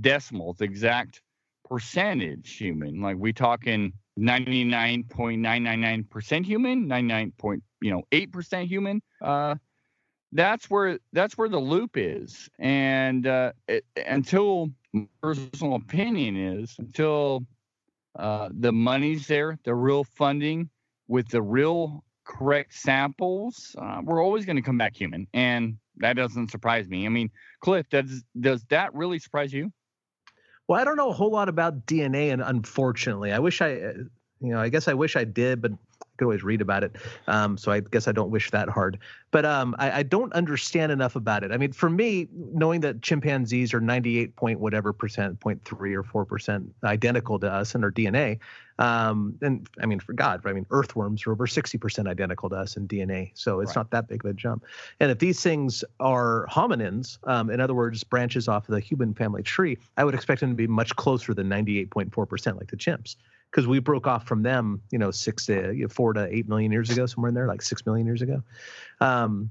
decimals, 0.00 0.60
exact 0.60 1.20
percentage 1.68 2.56
human. 2.56 3.00
Like 3.00 3.16
we 3.18 3.32
talking 3.32 3.92
99.999% 4.18 6.44
human, 6.44 6.88
99. 6.88 7.32
Point, 7.38 7.62
you 7.80 7.90
know, 7.90 8.02
8% 8.10 8.66
human. 8.66 9.00
Uh, 9.22 9.54
that's 10.32 10.68
where 10.68 10.98
that's 11.12 11.38
where 11.38 11.48
the 11.48 11.58
loop 11.58 11.92
is, 11.96 12.50
and 12.58 13.26
uh, 13.26 13.52
it, 13.66 13.86
until 14.06 14.68
personal 15.22 15.74
opinion 15.74 16.36
is 16.36 16.74
until 16.78 17.46
uh, 18.18 18.48
the 18.52 18.72
money's 18.72 19.26
there, 19.26 19.58
the 19.64 19.74
real 19.74 20.04
funding, 20.04 20.70
with 21.08 21.28
the 21.28 21.42
real 21.42 22.04
correct 22.24 22.74
samples, 22.74 23.74
uh, 23.78 24.00
we're 24.02 24.22
always 24.22 24.44
going 24.44 24.56
to 24.56 24.62
come 24.62 24.78
back 24.78 24.96
human, 24.96 25.26
and 25.32 25.78
that 25.96 26.14
doesn't 26.14 26.50
surprise 26.50 26.88
me. 26.88 27.06
I 27.06 27.08
mean, 27.08 27.30
Cliff, 27.60 27.88
does 27.88 28.22
does 28.38 28.64
that 28.70 28.94
really 28.94 29.18
surprise 29.18 29.52
you? 29.52 29.72
Well, 30.68 30.80
I 30.80 30.84
don't 30.84 30.96
know 30.96 31.08
a 31.08 31.14
whole 31.14 31.30
lot 31.30 31.48
about 31.48 31.86
DNA, 31.86 32.32
and 32.32 32.42
unfortunately, 32.42 33.32
I 33.32 33.38
wish 33.38 33.62
I, 33.62 33.72
uh, 33.74 33.92
you 34.40 34.50
know, 34.52 34.58
I 34.58 34.68
guess 34.68 34.86
I 34.86 34.94
wish 34.94 35.16
I 35.16 35.24
did, 35.24 35.62
but 35.62 35.72
could 36.18 36.24
always 36.24 36.42
read 36.42 36.60
about 36.60 36.84
it. 36.84 36.96
Um, 37.26 37.56
so 37.56 37.72
I 37.72 37.80
guess 37.80 38.08
I 38.08 38.12
don't 38.12 38.30
wish 38.30 38.50
that 38.50 38.68
hard. 38.68 38.98
But 39.30 39.44
um, 39.44 39.74
I, 39.78 39.98
I, 39.98 40.02
don't 40.02 40.32
understand 40.32 40.90
enough 40.90 41.14
about 41.14 41.44
it. 41.44 41.52
I 41.52 41.58
mean, 41.58 41.72
for 41.72 41.90
me, 41.90 42.28
knowing 42.32 42.80
that 42.80 43.02
chimpanzees 43.02 43.74
are 43.74 43.80
98 43.80 44.36
point 44.36 44.58
whatever 44.58 44.92
percent, 44.92 45.38
0.3 45.40 45.94
or 45.94 46.02
4 46.02 46.24
percent 46.24 46.74
identical 46.82 47.38
to 47.40 47.50
us 47.50 47.74
in 47.74 47.84
our 47.84 47.92
DNA, 47.92 48.38
um, 48.78 49.36
and 49.42 49.68
I 49.82 49.86
mean, 49.86 50.00
for 50.00 50.12
God, 50.12 50.40
I 50.46 50.52
mean, 50.52 50.64
earthworms 50.70 51.26
are 51.26 51.32
over 51.32 51.46
60 51.46 51.76
percent 51.78 52.08
identical 52.08 52.48
to 52.48 52.56
us 52.56 52.76
in 52.76 52.88
DNA. 52.88 53.32
So 53.34 53.60
it's 53.60 53.70
right. 53.70 53.76
not 53.76 53.90
that 53.90 54.08
big 54.08 54.24
of 54.24 54.30
a 54.30 54.34
jump. 54.34 54.64
And 55.00 55.10
if 55.10 55.18
these 55.18 55.42
things 55.42 55.84
are 56.00 56.46
hominins, 56.50 57.18
um, 57.24 57.50
in 57.50 57.60
other 57.60 57.74
words, 57.74 58.02
branches 58.04 58.48
off 58.48 58.68
of 58.68 58.74
the 58.74 58.80
human 58.80 59.12
family 59.14 59.42
tree, 59.42 59.76
I 59.96 60.04
would 60.04 60.14
expect 60.14 60.40
them 60.40 60.50
to 60.50 60.56
be 60.56 60.66
much 60.66 60.96
closer 60.96 61.34
than 61.34 61.48
98.4 61.48 62.28
percent 62.28 62.56
like 62.56 62.70
the 62.70 62.76
chimps 62.76 63.16
because 63.50 63.66
we 63.66 63.78
broke 63.78 64.06
off 64.06 64.26
from 64.26 64.42
them, 64.42 64.82
you 64.90 64.98
know, 64.98 65.10
six 65.10 65.46
to 65.46 65.88
four 65.88 66.12
to 66.12 66.28
eight 66.34 66.48
million 66.48 66.70
years 66.70 66.90
ago, 66.90 67.06
somewhere 67.06 67.28
in 67.28 67.34
there, 67.34 67.48
like 67.48 67.62
six 67.62 67.84
million 67.86 68.06
years 68.06 68.22
ago. 68.22 68.42
Um, 69.00 69.50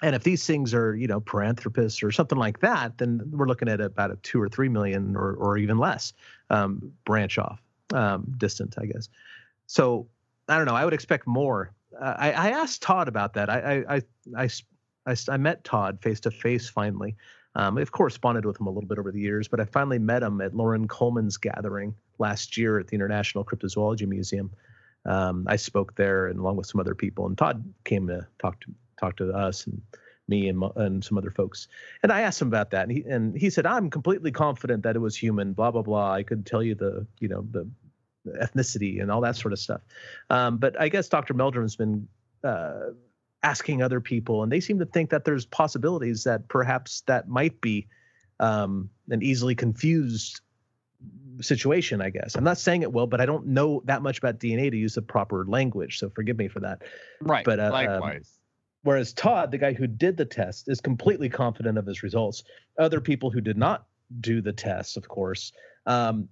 and 0.00 0.14
if 0.14 0.22
these 0.22 0.46
things 0.46 0.74
are, 0.74 0.94
you 0.94 1.08
know, 1.08 1.20
Paranthropus 1.20 2.02
or 2.04 2.12
something 2.12 2.38
like 2.38 2.60
that, 2.60 2.98
then 2.98 3.20
we're 3.32 3.48
looking 3.48 3.68
at 3.68 3.80
about 3.80 4.12
a 4.12 4.16
two 4.16 4.40
or 4.40 4.48
three 4.48 4.68
million 4.68 5.16
or, 5.16 5.34
or 5.34 5.58
even 5.58 5.78
less 5.78 6.12
um, 6.50 6.92
branch 7.04 7.38
off 7.38 7.60
um, 7.92 8.32
distant, 8.38 8.76
I 8.78 8.86
guess. 8.86 9.08
So 9.66 10.06
I 10.48 10.56
don't 10.56 10.66
know. 10.66 10.76
I 10.76 10.84
would 10.84 10.94
expect 10.94 11.26
more. 11.26 11.72
Uh, 12.00 12.14
I, 12.16 12.32
I, 12.32 12.50
asked 12.50 12.82
Todd 12.82 13.08
about 13.08 13.34
that. 13.34 13.50
I 13.50 13.84
I 13.88 14.02
I, 14.36 14.48
I, 15.06 15.16
I 15.28 15.36
met 15.36 15.64
Todd 15.64 15.98
face 16.00 16.20
to 16.20 16.30
face 16.30 16.68
finally. 16.68 17.16
Um, 17.58 17.76
I've 17.76 17.90
corresponded 17.90 18.44
with 18.44 18.58
him 18.60 18.68
a 18.68 18.70
little 18.70 18.88
bit 18.88 18.98
over 18.98 19.10
the 19.10 19.20
years, 19.20 19.48
but 19.48 19.58
I 19.58 19.64
finally 19.64 19.98
met 19.98 20.22
him 20.22 20.40
at 20.40 20.54
Loren 20.54 20.86
Coleman's 20.86 21.36
gathering 21.36 21.92
last 22.18 22.56
year 22.56 22.78
at 22.78 22.86
the 22.86 22.94
International 22.94 23.44
Cryptozoology 23.44 24.06
Museum. 24.06 24.52
Um, 25.04 25.44
I 25.48 25.56
spoke 25.56 25.96
there 25.96 26.28
and 26.28 26.38
along 26.38 26.56
with 26.56 26.68
some 26.68 26.80
other 26.80 26.94
people, 26.94 27.26
and 27.26 27.36
Todd 27.36 27.64
came 27.84 28.06
to 28.06 28.26
talk 28.40 28.60
to 28.60 28.72
talk 28.98 29.16
to 29.16 29.32
us 29.32 29.66
and 29.66 29.82
me 30.28 30.48
and, 30.48 30.62
and 30.76 31.04
some 31.04 31.18
other 31.18 31.30
folks. 31.32 31.66
And 32.04 32.12
I 32.12 32.20
asked 32.20 32.40
him 32.40 32.48
about 32.48 32.70
that, 32.70 32.82
and 32.88 32.92
he 32.92 33.02
and 33.04 33.36
he 33.36 33.50
said, 33.50 33.66
"I'm 33.66 33.90
completely 33.90 34.30
confident 34.30 34.84
that 34.84 34.94
it 34.94 35.00
was 35.00 35.16
human." 35.16 35.52
Blah 35.52 35.72
blah 35.72 35.82
blah. 35.82 36.12
I 36.12 36.22
could 36.22 36.46
tell 36.46 36.62
you 36.62 36.76
the 36.76 37.06
you 37.18 37.28
know 37.28 37.44
the 37.50 37.68
ethnicity 38.40 39.02
and 39.02 39.10
all 39.10 39.22
that 39.22 39.36
sort 39.36 39.52
of 39.52 39.58
stuff. 39.58 39.80
Um, 40.30 40.58
but 40.58 40.80
I 40.80 40.88
guess 40.88 41.08
Dr. 41.08 41.34
Meldrum's 41.34 41.76
been 41.76 42.06
uh, 42.44 42.90
asking 43.42 43.82
other 43.82 44.00
people, 44.00 44.42
and 44.42 44.50
they 44.50 44.60
seem 44.60 44.78
to 44.78 44.86
think 44.86 45.10
that 45.10 45.24
there's 45.24 45.46
possibilities 45.46 46.24
that 46.24 46.48
perhaps 46.48 47.02
that 47.06 47.28
might 47.28 47.60
be 47.60 47.86
um, 48.40 48.90
an 49.10 49.22
easily 49.22 49.54
confused 49.54 50.40
situation. 51.40 52.00
I 52.00 52.10
guess 52.10 52.34
I'm 52.34 52.44
not 52.44 52.58
saying 52.58 52.82
it 52.82 52.92
well, 52.92 53.06
but 53.06 53.20
I 53.20 53.26
don't 53.26 53.46
know 53.46 53.82
that 53.84 54.02
much 54.02 54.18
about 54.18 54.38
DNA 54.38 54.70
to 54.70 54.76
use 54.76 54.94
the 54.94 55.02
proper 55.02 55.44
language, 55.46 55.98
so 55.98 56.10
forgive 56.10 56.38
me 56.38 56.48
for 56.48 56.60
that. 56.60 56.82
Right. 57.20 57.44
But 57.44 57.60
uh, 57.60 57.64
um, 57.64 57.72
likewise. 57.72 58.16
Um, 58.16 58.42
whereas 58.82 59.12
Todd, 59.12 59.50
the 59.50 59.58
guy 59.58 59.72
who 59.72 59.86
did 59.86 60.16
the 60.16 60.24
test, 60.24 60.68
is 60.68 60.80
completely 60.80 61.28
confident 61.28 61.78
of 61.78 61.86
his 61.86 62.02
results. 62.02 62.42
Other 62.78 63.00
people 63.00 63.30
who 63.30 63.40
did 63.40 63.56
not 63.56 63.86
do 64.20 64.40
the 64.40 64.52
test, 64.52 64.96
of 64.96 65.08
course, 65.08 65.52
um, 65.86 66.28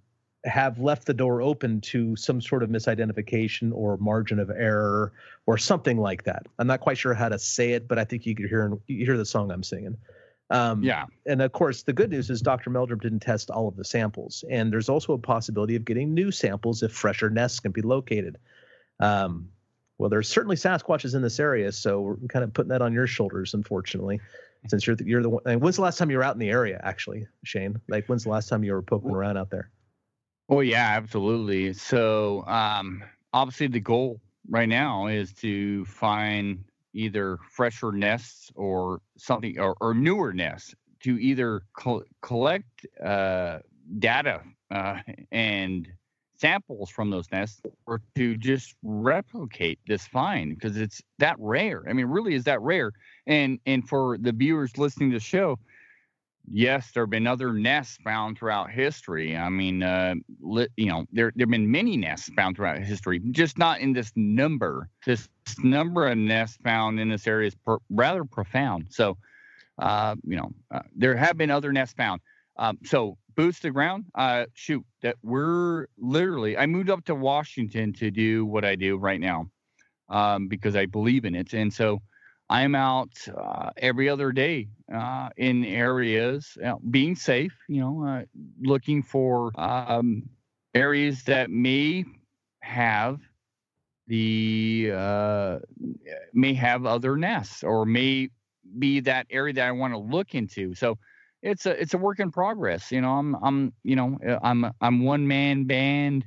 have 0.46 0.78
left 0.78 1.06
the 1.06 1.14
door 1.14 1.42
open 1.42 1.80
to 1.80 2.16
some 2.16 2.40
sort 2.40 2.62
of 2.62 2.70
misidentification 2.70 3.72
or 3.74 3.96
margin 3.98 4.38
of 4.38 4.50
error 4.50 5.12
or 5.46 5.58
something 5.58 5.98
like 5.98 6.24
that. 6.24 6.46
I'm 6.58 6.66
not 6.66 6.80
quite 6.80 6.98
sure 6.98 7.14
how 7.14 7.28
to 7.28 7.38
say 7.38 7.72
it, 7.72 7.88
but 7.88 7.98
I 7.98 8.04
think 8.04 8.26
you 8.26 8.34
could 8.34 8.46
hear 8.46 8.72
you 8.86 9.04
hear 9.04 9.16
the 9.16 9.26
song 9.26 9.50
I'm 9.50 9.62
singing. 9.62 9.96
Um, 10.50 10.82
yeah. 10.82 11.06
And 11.26 11.42
of 11.42 11.52
course, 11.52 11.82
the 11.82 11.92
good 11.92 12.10
news 12.10 12.30
is 12.30 12.40
Dr. 12.40 12.70
Meldrum 12.70 13.00
didn't 13.00 13.20
test 13.20 13.50
all 13.50 13.66
of 13.66 13.76
the 13.76 13.84
samples, 13.84 14.44
and 14.48 14.72
there's 14.72 14.88
also 14.88 15.12
a 15.12 15.18
possibility 15.18 15.74
of 15.74 15.84
getting 15.84 16.14
new 16.14 16.30
samples 16.30 16.82
if 16.82 16.92
fresher 16.92 17.30
nests 17.30 17.60
can 17.60 17.72
be 17.72 17.82
located. 17.82 18.38
Um, 19.00 19.48
well, 19.98 20.10
there's 20.10 20.28
certainly 20.28 20.56
Sasquatches 20.56 21.14
in 21.14 21.22
this 21.22 21.40
area, 21.40 21.72
so 21.72 22.00
we're 22.00 22.16
kind 22.28 22.44
of 22.44 22.52
putting 22.52 22.68
that 22.68 22.82
on 22.82 22.92
your 22.92 23.06
shoulders, 23.06 23.54
unfortunately, 23.54 24.20
since 24.68 24.86
you're 24.86 24.94
the, 24.94 25.04
you're 25.04 25.22
the 25.22 25.30
one. 25.30 25.60
when's 25.60 25.76
the 25.76 25.82
last 25.82 25.96
time 25.96 26.10
you 26.10 26.18
were 26.18 26.22
out 26.22 26.34
in 26.34 26.38
the 26.38 26.50
area, 26.50 26.80
actually, 26.84 27.26
Shane? 27.44 27.80
Like, 27.88 28.06
when's 28.06 28.24
the 28.24 28.30
last 28.30 28.48
time 28.48 28.62
you 28.62 28.72
were 28.72 28.82
poking 28.82 29.10
around 29.10 29.38
out 29.38 29.50
there? 29.50 29.70
Oh 30.48 30.60
yeah, 30.60 30.94
absolutely. 30.96 31.72
So 31.72 32.44
um, 32.46 33.02
obviously 33.32 33.66
the 33.66 33.80
goal 33.80 34.20
right 34.48 34.68
now 34.68 35.06
is 35.08 35.32
to 35.34 35.84
find 35.86 36.64
either 36.94 37.38
fresher 37.50 37.92
nests 37.92 38.50
or 38.54 39.00
something 39.18 39.58
or, 39.58 39.76
or 39.80 39.92
newer 39.92 40.32
nests 40.32 40.74
to 41.00 41.18
either 41.18 41.62
co- 41.76 42.04
collect 42.22 42.86
uh, 43.04 43.58
data 43.98 44.42
uh, 44.70 45.00
and 45.32 45.88
samples 46.38 46.90
from 46.90 47.10
those 47.10 47.30
nests 47.32 47.60
or 47.86 48.00
to 48.14 48.36
just 48.36 48.74
replicate 48.82 49.78
this 49.86 50.06
find 50.06 50.54
because 50.54 50.76
it's 50.76 51.02
that 51.18 51.36
rare. 51.38 51.82
I 51.88 51.92
mean, 51.92 52.06
really 52.06 52.34
is 52.34 52.44
that 52.44 52.60
rare. 52.60 52.92
And 53.26 53.58
and 53.66 53.88
for 53.88 54.16
the 54.18 54.32
viewers 54.32 54.78
listening 54.78 55.10
to 55.10 55.16
the 55.16 55.20
show, 55.20 55.58
yes, 56.50 56.90
there 56.92 57.02
have 57.04 57.10
been 57.10 57.26
other 57.26 57.52
nests 57.52 57.98
found 58.04 58.38
throughout 58.38 58.70
history. 58.70 59.36
I 59.36 59.48
mean, 59.48 59.82
uh, 59.82 60.14
li- 60.40 60.68
you 60.76 60.86
know, 60.86 61.06
there 61.12 61.32
there 61.36 61.44
have 61.44 61.50
been 61.50 61.70
many 61.70 61.96
nests 61.96 62.30
found 62.36 62.56
throughout 62.56 62.78
history, 62.78 63.20
just 63.30 63.58
not 63.58 63.80
in 63.80 63.92
this 63.92 64.12
number. 64.16 64.88
This 65.04 65.28
number 65.62 66.06
of 66.06 66.18
nests 66.18 66.58
found 66.62 67.00
in 67.00 67.08
this 67.08 67.26
area 67.26 67.48
is 67.48 67.54
per- 67.54 67.78
rather 67.90 68.24
profound. 68.24 68.86
So, 68.90 69.16
uh, 69.78 70.16
you 70.24 70.36
know, 70.36 70.50
uh, 70.70 70.82
there 70.94 71.16
have 71.16 71.36
been 71.36 71.50
other 71.50 71.72
nests 71.72 71.94
found. 71.94 72.20
Um, 72.58 72.78
so, 72.84 73.18
boots 73.34 73.60
to 73.60 73.70
ground. 73.70 74.06
Uh, 74.14 74.46
shoot, 74.54 74.84
that 75.02 75.16
we're 75.22 75.86
literally. 75.98 76.56
I 76.56 76.66
moved 76.66 76.90
up 76.90 77.04
to 77.06 77.14
Washington 77.14 77.92
to 77.94 78.10
do 78.10 78.46
what 78.46 78.64
I 78.64 78.76
do 78.76 78.96
right 78.96 79.20
now 79.20 79.50
um, 80.08 80.48
because 80.48 80.76
I 80.76 80.86
believe 80.86 81.24
in 81.24 81.34
it, 81.34 81.52
and 81.52 81.72
so 81.72 82.00
I'm 82.48 82.74
out 82.74 83.12
uh, 83.36 83.70
every 83.76 84.08
other 84.08 84.32
day 84.32 84.68
uh, 84.92 85.30
in 85.36 85.64
areas, 85.64 86.56
know, 86.62 86.80
being 86.90 87.16
safe, 87.16 87.56
you 87.68 87.80
know, 87.80 88.06
uh, 88.06 88.22
looking 88.60 89.02
for 89.02 89.50
um, 89.60 90.28
areas 90.74 91.24
that 91.24 91.50
may 91.50 92.04
have 92.60 93.20
the 94.06 94.92
uh, 94.94 95.58
may 96.32 96.54
have 96.54 96.86
other 96.86 97.16
nests 97.16 97.64
or 97.64 97.84
may 97.84 98.28
be 98.78 99.00
that 99.00 99.26
area 99.30 99.54
that 99.54 99.66
I 99.66 99.72
want 99.72 99.94
to 99.94 99.98
look 99.98 100.34
into. 100.34 100.74
So 100.74 100.98
it's 101.42 101.66
a 101.66 101.80
it's 101.80 101.94
a 101.94 101.98
work 101.98 102.20
in 102.20 102.30
progress. 102.30 102.92
You 102.92 103.00
know, 103.00 103.12
I'm 103.12 103.34
I'm 103.42 103.72
you 103.82 103.96
know 103.96 104.18
I'm 104.42 104.70
I'm 104.80 105.02
one 105.04 105.26
man 105.26 105.64
band 105.64 106.24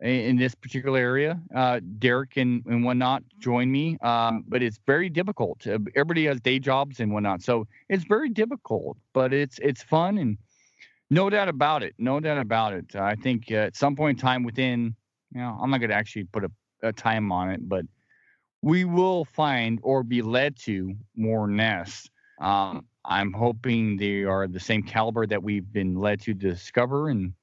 in 0.00 0.36
this 0.36 0.54
particular 0.54 0.98
area. 0.98 1.40
Uh, 1.54 1.80
Derek 1.98 2.36
and, 2.36 2.64
and 2.66 2.84
whatnot 2.84 3.22
join 3.38 3.70
me, 3.70 3.96
um, 4.02 4.44
but 4.48 4.62
it's 4.62 4.78
very 4.86 5.08
difficult. 5.08 5.66
Uh, 5.66 5.78
everybody 5.94 6.26
has 6.26 6.40
day 6.40 6.58
jobs 6.58 7.00
and 7.00 7.12
whatnot, 7.12 7.42
so 7.42 7.66
it's 7.88 8.04
very 8.04 8.28
difficult. 8.28 8.96
But 9.12 9.32
it's 9.32 9.58
it's 9.60 9.82
fun 9.82 10.18
and 10.18 10.36
no 11.10 11.30
doubt 11.30 11.48
about 11.48 11.82
it. 11.82 11.94
No 11.98 12.20
doubt 12.20 12.38
about 12.38 12.72
it. 12.72 12.96
I 12.96 13.14
think 13.14 13.50
uh, 13.50 13.56
at 13.56 13.76
some 13.76 13.94
point 13.94 14.18
in 14.18 14.22
time, 14.22 14.42
within 14.42 14.94
you 15.32 15.40
know, 15.40 15.58
I'm 15.60 15.70
not 15.70 15.78
going 15.78 15.90
to 15.90 15.96
actually 15.96 16.24
put 16.24 16.44
a, 16.44 16.50
a 16.82 16.92
time 16.92 17.30
on 17.32 17.50
it, 17.50 17.68
but 17.68 17.84
we 18.62 18.84
will 18.84 19.24
find 19.24 19.78
or 19.82 20.02
be 20.02 20.22
led 20.22 20.56
to 20.60 20.94
more 21.16 21.46
nests. 21.46 22.08
Um, 22.40 22.86
I'm 23.04 23.32
hoping 23.32 23.96
they 23.96 24.24
are 24.24 24.48
the 24.48 24.60
same 24.60 24.82
caliber 24.82 25.26
that 25.26 25.42
we've 25.42 25.70
been 25.70 25.94
led 25.94 26.20
to 26.22 26.34
discover 26.34 27.10
and 27.10 27.34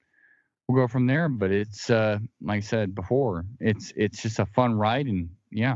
we'll 0.71 0.83
go 0.83 0.87
from 0.87 1.07
there. 1.07 1.29
But 1.29 1.51
it's 1.51 1.89
uh, 1.89 2.19
like 2.41 2.57
I 2.57 2.61
said 2.61 2.95
before, 2.95 3.45
it's 3.59 3.93
it's 3.95 4.21
just 4.21 4.39
a 4.39 4.45
fun 4.45 4.73
ride, 4.75 5.07
and 5.07 5.29
yeah. 5.51 5.75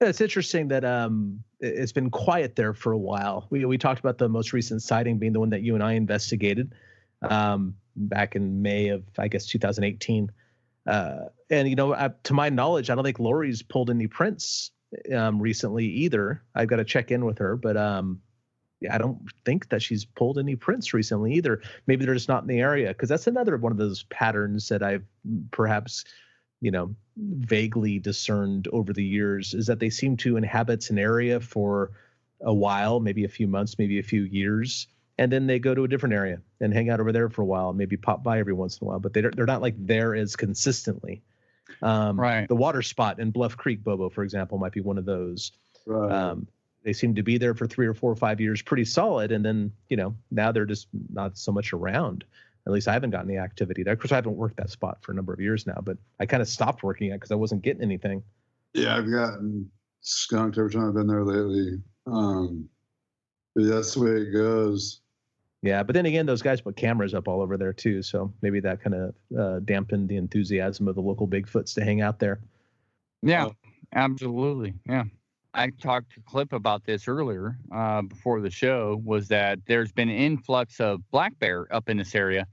It's 0.00 0.22
interesting 0.22 0.68
that 0.68 0.82
um, 0.82 1.44
it's 1.60 1.92
been 1.92 2.10
quiet 2.10 2.56
there 2.56 2.72
for 2.72 2.92
a 2.92 2.98
while. 2.98 3.46
We 3.50 3.64
we 3.64 3.78
talked 3.78 4.00
about 4.00 4.18
the 4.18 4.28
most 4.28 4.52
recent 4.52 4.82
sighting 4.82 5.18
being 5.18 5.32
the 5.32 5.40
one 5.40 5.50
that 5.50 5.62
you 5.62 5.74
and 5.74 5.84
I 5.84 5.92
investigated 5.92 6.74
um, 7.22 7.74
back 7.96 8.34
in 8.34 8.62
May 8.62 8.88
of 8.88 9.04
I 9.18 9.28
guess 9.28 9.46
2018. 9.46 10.30
Uh, 10.86 11.16
and 11.50 11.68
you 11.68 11.76
know, 11.76 11.92
uh, 11.92 12.08
to 12.24 12.34
my 12.34 12.48
knowledge, 12.48 12.88
I 12.88 12.94
don't 12.94 13.04
think 13.04 13.18
Lori's 13.18 13.62
pulled 13.62 13.90
any 13.90 14.06
prints 14.06 14.70
um, 15.14 15.40
recently 15.40 15.84
either. 15.84 16.42
I've 16.54 16.68
got 16.68 16.76
to 16.76 16.84
check 16.84 17.10
in 17.10 17.26
with 17.26 17.38
her, 17.38 17.56
but 17.56 17.76
um, 17.76 18.20
I 18.88 18.98
don't 18.98 19.18
think 19.44 19.68
that 19.68 19.82
she's 19.82 20.04
pulled 20.04 20.38
any 20.38 20.56
prints 20.56 20.94
recently 20.94 21.34
either. 21.34 21.60
Maybe 21.86 22.04
they're 22.04 22.14
just 22.14 22.28
not 22.28 22.42
in 22.42 22.48
the 22.48 22.60
area 22.60 22.88
because 22.88 23.08
that's 23.08 23.26
another 23.26 23.56
one 23.56 23.72
of 23.72 23.78
those 23.78 24.04
patterns 24.04 24.68
that 24.68 24.82
I've 24.82 25.04
perhaps, 25.50 26.04
you 26.60 26.70
know, 26.70 26.94
vaguely 27.16 27.98
discerned 27.98 28.68
over 28.72 28.92
the 28.92 29.04
years 29.04 29.52
is 29.52 29.66
that 29.66 29.80
they 29.80 29.90
seem 29.90 30.16
to 30.18 30.36
inhabit 30.36 30.88
an 30.90 30.98
area 30.98 31.40
for 31.40 31.90
a 32.40 32.54
while, 32.54 33.00
maybe 33.00 33.24
a 33.24 33.28
few 33.28 33.46
months, 33.46 33.78
maybe 33.78 33.98
a 33.98 34.02
few 34.02 34.22
years, 34.22 34.86
and 35.18 35.30
then 35.30 35.46
they 35.46 35.58
go 35.58 35.74
to 35.74 35.84
a 35.84 35.88
different 35.88 36.14
area 36.14 36.40
and 36.60 36.72
hang 36.72 36.88
out 36.88 37.00
over 37.00 37.12
there 37.12 37.28
for 37.28 37.42
a 37.42 37.46
while, 37.46 37.74
maybe 37.74 37.98
pop 37.98 38.22
by 38.22 38.38
every 38.38 38.54
once 38.54 38.78
in 38.78 38.86
a 38.86 38.88
while, 38.88 38.98
but 38.98 39.12
they're 39.12 39.30
they're 39.30 39.44
not 39.44 39.60
like 39.60 39.74
there 39.76 40.14
as 40.14 40.36
consistently. 40.36 41.22
Um, 41.82 42.18
Right. 42.18 42.48
The 42.48 42.56
water 42.56 42.82
spot 42.82 43.20
in 43.20 43.30
Bluff 43.30 43.56
Creek, 43.56 43.84
Bobo, 43.84 44.08
for 44.08 44.24
example, 44.24 44.56
might 44.56 44.72
be 44.72 44.80
one 44.80 44.96
of 44.96 45.04
those. 45.04 45.52
Right. 45.86 46.10
Um, 46.10 46.46
they 46.82 46.92
seem 46.92 47.14
to 47.14 47.22
be 47.22 47.36
there 47.38 47.54
for 47.54 47.66
three 47.66 47.86
or 47.86 47.94
four 47.94 48.10
or 48.10 48.16
five 48.16 48.40
years, 48.40 48.62
pretty 48.62 48.84
solid, 48.84 49.32
and 49.32 49.44
then 49.44 49.72
you 49.88 49.96
know 49.96 50.14
now 50.30 50.50
they're 50.52 50.66
just 50.66 50.88
not 51.12 51.36
so 51.38 51.52
much 51.52 51.72
around. 51.72 52.24
At 52.66 52.72
least 52.72 52.88
I 52.88 52.92
haven't 52.92 53.10
gotten 53.10 53.30
any 53.30 53.38
activity 53.38 53.82
there. 53.82 53.94
Of 53.94 53.98
course, 54.00 54.12
I 54.12 54.16
haven't 54.16 54.36
worked 54.36 54.56
that 54.58 54.70
spot 54.70 54.98
for 55.00 55.12
a 55.12 55.14
number 55.14 55.32
of 55.32 55.40
years 55.40 55.66
now, 55.66 55.80
but 55.82 55.96
I 56.20 56.26
kind 56.26 56.42
of 56.42 56.48
stopped 56.48 56.82
working 56.82 57.10
it 57.10 57.14
because 57.14 57.30
I 57.30 57.34
wasn't 57.36 57.62
getting 57.62 57.82
anything. 57.82 58.22
yeah, 58.74 58.96
I've 58.96 59.10
gotten 59.10 59.70
skunked 60.02 60.58
every 60.58 60.70
time 60.70 60.88
I've 60.88 60.94
been 60.94 61.06
there 61.06 61.24
lately. 61.24 61.80
Um, 62.06 62.68
but 63.54 63.64
that's 63.64 63.94
the 63.94 64.00
way 64.02 64.10
it 64.10 64.32
goes. 64.32 65.00
Yeah, 65.62 65.82
but 65.82 65.94
then 65.94 66.06
again, 66.06 66.24
those 66.26 66.40
guys 66.42 66.60
put 66.60 66.76
cameras 66.76 67.12
up 67.14 67.28
all 67.28 67.40
over 67.42 67.56
there 67.58 67.72
too, 67.72 68.02
so 68.02 68.32
maybe 68.42 68.60
that 68.60 68.80
kind 68.82 68.94
of 68.94 69.14
uh, 69.38 69.58
dampened 69.60 70.08
the 70.08 70.16
enthusiasm 70.16 70.86
of 70.88 70.94
the 70.94 71.02
local 71.02 71.26
Bigfoots 71.28 71.74
to 71.74 71.84
hang 71.84 72.00
out 72.00 72.18
there. 72.18 72.40
Yeah, 73.22 73.46
Oh. 73.46 73.54
absolutely. 73.94 74.74
Yeah. 74.88 75.04
I 75.52 75.70
talked 75.70 76.12
to 76.14 76.20
Cliff 76.20 76.52
about 76.52 76.84
this 76.84 77.08
earlier 77.08 77.58
uh, 77.74 78.02
before 78.02 78.40
the 78.40 78.50
show. 78.50 79.00
Was 79.04 79.28
that 79.28 79.58
there's 79.66 79.92
been 79.92 80.08
an 80.08 80.16
influx 80.16 80.80
of 80.80 81.00
black 81.10 81.38
bear 81.38 81.72
up 81.74 81.88
in 81.88 81.96
this 81.96 82.14
area 82.14 82.46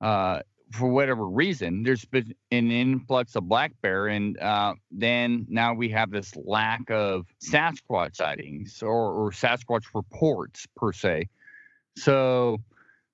uh, 0.00 0.40
for 0.72 0.88
whatever 0.88 1.26
reason. 1.26 1.82
There's 1.82 2.04
been 2.04 2.34
an 2.50 2.70
influx 2.70 3.34
of 3.34 3.48
black 3.48 3.72
bear, 3.82 4.06
and 4.06 4.38
uh, 4.38 4.74
then 4.90 5.46
now 5.48 5.74
we 5.74 5.88
have 5.90 6.10
this 6.10 6.34
lack 6.36 6.90
of 6.90 7.26
Sasquatch 7.42 8.16
sightings 8.16 8.82
or, 8.82 9.12
or 9.12 9.30
Sasquatch 9.32 9.84
reports 9.94 10.66
per 10.76 10.92
se. 10.92 11.28
So 11.96 12.58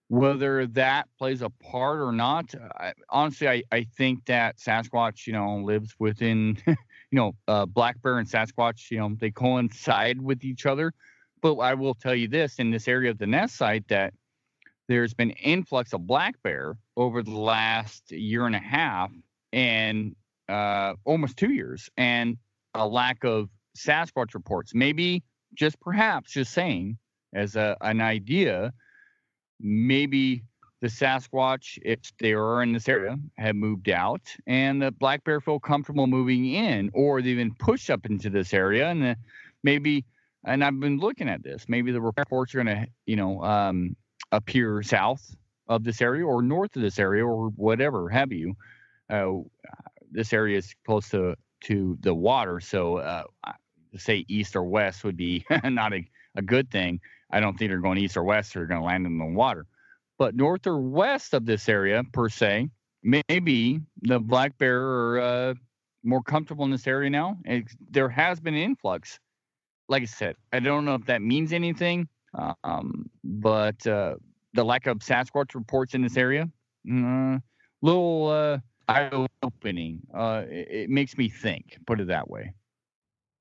whether 0.09 0.67
that 0.67 1.09
plays 1.19 1.43
a 1.43 1.51
part 1.51 2.01
or 2.01 2.13
not, 2.13 2.55
I, 2.79 2.93
honestly, 3.09 3.49
I, 3.49 3.63
I 3.73 3.87
think 3.97 4.27
that 4.27 4.59
Sasquatch, 4.59 5.27
you 5.27 5.33
know, 5.33 5.57
lives 5.57 5.95
within 5.99 6.59
you 7.15 7.21
know, 7.21 7.37
uh, 7.47 7.65
black 7.65 8.03
bear 8.03 8.19
and 8.19 8.29
Sasquatch, 8.29 8.91
you 8.91 8.99
know, 8.99 9.15
they 9.21 9.31
coincide 9.31 10.21
with 10.21 10.43
each 10.43 10.67
other. 10.67 10.93
But 11.43 11.59
I 11.59 11.75
will 11.75 11.95
tell 11.95 12.15
you 12.15 12.27
this 12.27 12.59
in 12.59 12.73
this 12.73 12.89
area 12.89 13.13
of 13.13 13.19
the 13.19 13.27
nest 13.27 13.55
site 13.55 13.87
that 13.87 14.15
there's 14.89 15.15
been 15.15 15.31
influx 15.31 15.93
of 15.93 16.09
black 16.09 16.35
bear 16.43 16.77
over 16.97 17.23
the 17.23 17.39
last 17.39 18.11
year 18.11 18.47
and 18.47 18.57
a 18.57 18.59
half 18.59 19.13
and 19.53 20.17
uh, 20.49 20.95
almost 21.05 21.37
two 21.37 21.53
years, 21.53 21.89
and 21.97 22.37
a 22.75 22.85
lack 22.85 23.23
of 23.23 23.49
Sasquatch 23.79 24.35
reports. 24.35 24.75
Maybe 24.75 25.23
just 25.55 25.79
perhaps 25.81 26.33
just 26.33 26.53
saying 26.53 26.99
as 27.33 27.55
a, 27.55 27.77
an 27.81 28.01
idea, 28.01 28.73
maybe 29.61 30.43
the 30.85 30.91
Sasquatch, 30.91 31.79
if 31.81 31.99
they 32.19 32.35
are 32.35 32.63
in 32.63 32.75
this 32.75 32.91
area, 32.91 33.19
have 33.39 33.57
moved 33.57 33.89
out, 33.89 34.21
and 34.47 34.83
the 34.83 34.91
black 34.91 35.25
bear 35.25 35.41
feel 35.41 35.59
comfortable 35.59 36.07
moving 36.07 36.45
in, 36.45 36.91
or 36.93 37.23
they've 37.23 37.39
been 37.39 37.55
pushed 37.55 37.89
up 37.89 38.05
into 38.05 38.29
this 38.29 38.53
area, 38.53 38.91
and 38.91 39.17
maybe. 39.63 40.05
And 40.45 40.63
I've 40.63 40.79
been 40.79 40.99
looking 40.99 41.27
at 41.31 41.43
this. 41.43 41.65
Maybe 41.69 41.91
the 41.91 42.03
reports 42.03 42.55
are 42.55 42.63
going 42.63 42.77
to, 42.77 42.87
you 43.07 43.17
know, 43.17 43.43
um, 43.43 43.97
appear 44.31 44.83
south 44.83 45.35
of 45.69 45.85
this 45.85 46.03
area 46.03 46.27
or 46.27 46.43
north 46.43 46.77
of 46.77 46.83
this 46.83 46.99
area 46.99 47.25
or 47.25 47.49
whatever 47.57 48.11
have 48.11 48.31
you. 48.31 48.55
Uh, 49.09 49.37
this 50.13 50.35
area 50.35 50.59
is 50.59 50.75
close 50.85 51.09
to 51.09 51.35
to 51.63 51.97
the 52.03 52.13
water, 52.13 52.61
so 52.61 52.99
uh, 52.99 53.25
say 53.97 54.27
east 54.29 54.55
or 54.55 54.65
west 54.65 55.03
would 55.03 55.17
be 55.17 55.47
not 55.65 55.95
a, 55.95 56.07
a 56.37 56.43
good 56.43 56.71
thing. 56.71 57.01
I 57.31 57.41
don't 57.41 57.57
think 57.57 57.71
they're 57.71 57.79
going 57.79 57.97
east 57.97 58.19
or 58.19 58.25
west. 58.25 58.53
They're 58.53 58.67
going 58.67 58.83
to 58.83 58.87
land 58.87 59.07
in 59.07 59.17
the 59.17 59.25
water 59.25 59.65
but 60.19 60.35
north 60.35 60.67
or 60.67 60.79
west 60.79 61.35
of 61.35 61.47
this 61.47 61.69
area 61.69 62.03
per 62.13 62.29
se, 62.29 62.69
maybe 63.03 63.81
the 64.03 64.19
black 64.19 64.57
bear 64.59 64.81
are 64.83 65.21
uh, 65.21 65.55
more 66.03 66.23
comfortable 66.23 66.65
in 66.65 66.71
this 66.71 66.87
area 66.87 67.11
now. 67.11 67.39
There 67.91 68.09
has 68.09 68.41
been 68.41 68.55
an 68.55 68.61
influx. 68.61 69.19
Like 69.89 70.03
I 70.03 70.07
said, 70.07 70.37
I 70.53 70.61
don't 70.61 70.85
know 70.85 70.95
if 70.95 71.07
that 71.07 71.21
means 71.21 71.53
anything, 71.53 72.09
um, 72.63 73.11
but 73.23 73.87
uh, 73.87 74.15
the 74.55 74.65
lack 74.65 74.87
of 74.87 74.99
Sasquatch 74.99 75.55
reports 75.55 75.95
in 75.95 76.03
this 76.03 76.17
area, 76.17 76.49
uh, 76.91 77.39
little 77.83 78.29
uh, 78.29 78.59
eye-opening. 78.89 80.01
Uh, 80.13 80.45
it, 80.49 80.69
it 80.71 80.91
makes 80.91 81.19
me 81.19 81.29
think. 81.29 81.79
Put 81.87 82.01
it 82.01 82.09
that 82.09 82.31
way. 82.31 82.55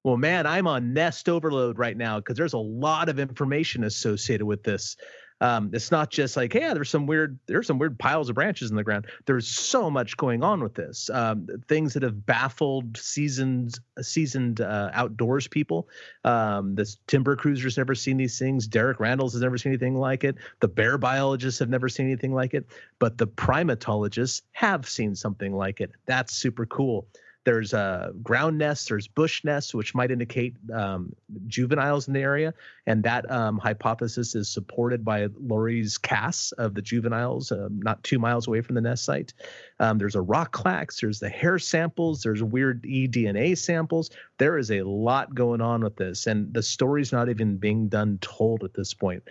Well, 0.03 0.17
man, 0.17 0.45
I'm 0.45 0.67
on 0.67 0.93
Nest 0.93 1.29
overload 1.29 1.77
right 1.79 1.95
now 1.95 2.17
because 2.17 2.35
there's 2.35 2.53
a 2.53 2.57
lot 2.57 3.07
of 3.07 3.19
information 3.19 3.85
associated 3.85 4.45
with 4.45 4.63
this. 4.63 4.97
Um, 5.43 5.71
it's 5.73 5.91
not 5.91 6.09
just 6.09 6.37
like, 6.37 6.53
hey, 6.53 6.73
there's 6.73 6.89
some 6.89 7.05
weird, 7.05 7.37
there's 7.47 7.67
some 7.67 7.77
weird 7.77 7.99
piles 7.99 8.29
of 8.29 8.35
branches 8.35 8.69
in 8.69 8.77
the 8.77 8.83
ground. 8.83 9.07
There's 9.25 9.45
so 9.45 9.89
much 9.89 10.15
going 10.15 10.41
on 10.41 10.63
with 10.63 10.73
this. 10.73 11.09
Um, 11.09 11.49
things 11.67 11.93
that 11.95 12.03
have 12.03 12.25
baffled 12.25 12.95
seasoned, 12.95 13.77
seasoned 14.01 14.61
uh, 14.61 14.89
outdoors 14.93 15.49
people. 15.49 15.89
Um, 16.23 16.75
this 16.75 16.97
timber 17.07 17.35
cruiser's 17.35 17.75
never 17.75 17.93
seen 17.93 18.15
these 18.15 18.39
things. 18.39 18.67
Derek 18.67 18.99
Randles 18.99 19.33
has 19.33 19.41
never 19.41 19.57
seen 19.57 19.73
anything 19.73 19.97
like 19.97 20.23
it. 20.23 20.37
The 20.61 20.69
bear 20.69 20.97
biologists 20.97 21.59
have 21.59 21.69
never 21.69 21.89
seen 21.89 22.05
anything 22.05 22.33
like 22.33 22.53
it. 22.53 22.65
But 22.99 23.17
the 23.17 23.27
primatologists 23.27 24.43
have 24.53 24.87
seen 24.87 25.13
something 25.13 25.53
like 25.53 25.81
it. 25.81 25.91
That's 26.05 26.33
super 26.33 26.65
cool. 26.65 27.05
There's 27.45 27.73
uh, 27.73 28.11
ground 28.21 28.57
nests, 28.57 28.87
there's 28.87 29.07
bush 29.07 29.43
nests, 29.43 29.73
which 29.73 29.93
might 29.93 30.11
indicate 30.11 30.55
um, 30.73 31.13
juveniles 31.47 32.07
in 32.07 32.13
the 32.13 32.21
area. 32.21 32.53
And 32.87 33.03
that 33.03 33.29
um, 33.29 33.57
hypothesis 33.57 34.35
is 34.35 34.49
supported 34.49 35.03
by 35.03 35.27
Laurie's 35.41 35.97
casts 35.97 36.53
of 36.53 36.73
the 36.73 36.81
juveniles, 36.81 37.51
uh, 37.51 37.67
not 37.71 38.03
two 38.03 38.19
miles 38.19 38.47
away 38.47 38.61
from 38.61 38.75
the 38.75 38.81
nest 38.81 39.03
site. 39.03 39.33
Um, 39.79 39.97
there's 39.97 40.15
a 40.15 40.21
rock 40.21 40.51
clacks, 40.51 41.01
there's 41.01 41.19
the 41.19 41.29
hair 41.29 41.59
samples, 41.59 42.23
there's 42.23 42.41
weird 42.41 42.83
eDNA 42.83 43.57
samples. 43.57 44.09
There 44.37 44.57
is 44.57 44.71
a 44.71 44.81
lot 44.83 45.35
going 45.35 45.61
on 45.61 45.83
with 45.83 45.97
this, 45.97 46.27
and 46.27 46.53
the 46.53 46.63
story's 46.63 47.11
not 47.11 47.29
even 47.29 47.57
being 47.57 47.89
done 47.89 48.19
told 48.21 48.63
at 48.63 48.73
this 48.73 48.93
point. 48.93 49.23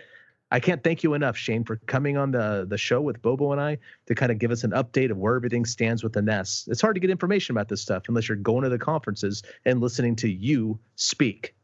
I 0.53 0.59
can't 0.59 0.83
thank 0.83 1.01
you 1.01 1.15
enough, 1.15 1.35
Shane, 1.35 1.63
for 1.63 1.77
coming 1.87 2.15
on 2.15 2.29
the 2.29 2.67
the 2.69 2.77
show 2.77 3.01
with 3.01 3.23
Bobo 3.23 3.51
and 3.51 3.59
I 3.59 3.79
to 4.05 4.13
kind 4.13 4.31
of 4.31 4.37
give 4.37 4.51
us 4.51 4.63
an 4.63 4.69
update 4.69 5.09
of 5.09 5.17
where 5.17 5.35
everything 5.35 5.65
stands 5.65 6.03
with 6.03 6.13
the 6.13 6.21
nests. 6.21 6.67
It's 6.67 6.79
hard 6.79 6.93
to 6.93 6.99
get 6.99 7.09
information 7.09 7.55
about 7.55 7.69
this 7.69 7.81
stuff 7.81 8.03
unless 8.07 8.29
you're 8.29 8.37
going 8.37 8.61
to 8.61 8.69
the 8.69 8.77
conferences 8.77 9.41
and 9.65 9.81
listening 9.81 10.15
to 10.17 10.29
you 10.29 10.77
speak. 10.95 11.55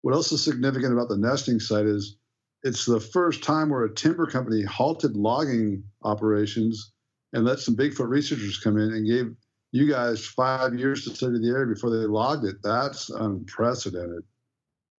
What 0.00 0.14
else 0.14 0.32
is 0.32 0.42
significant 0.42 0.94
about 0.94 1.10
the 1.10 1.18
nesting 1.18 1.60
site 1.60 1.84
is 1.84 2.16
it's 2.62 2.86
the 2.86 2.98
first 2.98 3.44
time 3.44 3.68
where 3.68 3.84
a 3.84 3.94
timber 3.94 4.26
company 4.26 4.62
halted 4.62 5.16
logging 5.16 5.84
operations 6.02 6.92
and 7.34 7.44
let 7.44 7.58
some 7.58 7.76
Bigfoot 7.76 8.08
researchers 8.08 8.58
come 8.58 8.78
in 8.78 8.90
and 8.94 9.06
gave 9.06 9.36
you 9.72 9.86
guys 9.86 10.24
five 10.24 10.74
years 10.74 11.04
to 11.04 11.14
study 11.14 11.40
the 11.40 11.50
area 11.50 11.74
before 11.74 11.90
they 11.90 12.06
logged 12.06 12.46
it. 12.46 12.56
That's 12.62 13.10
unprecedented. 13.10 14.24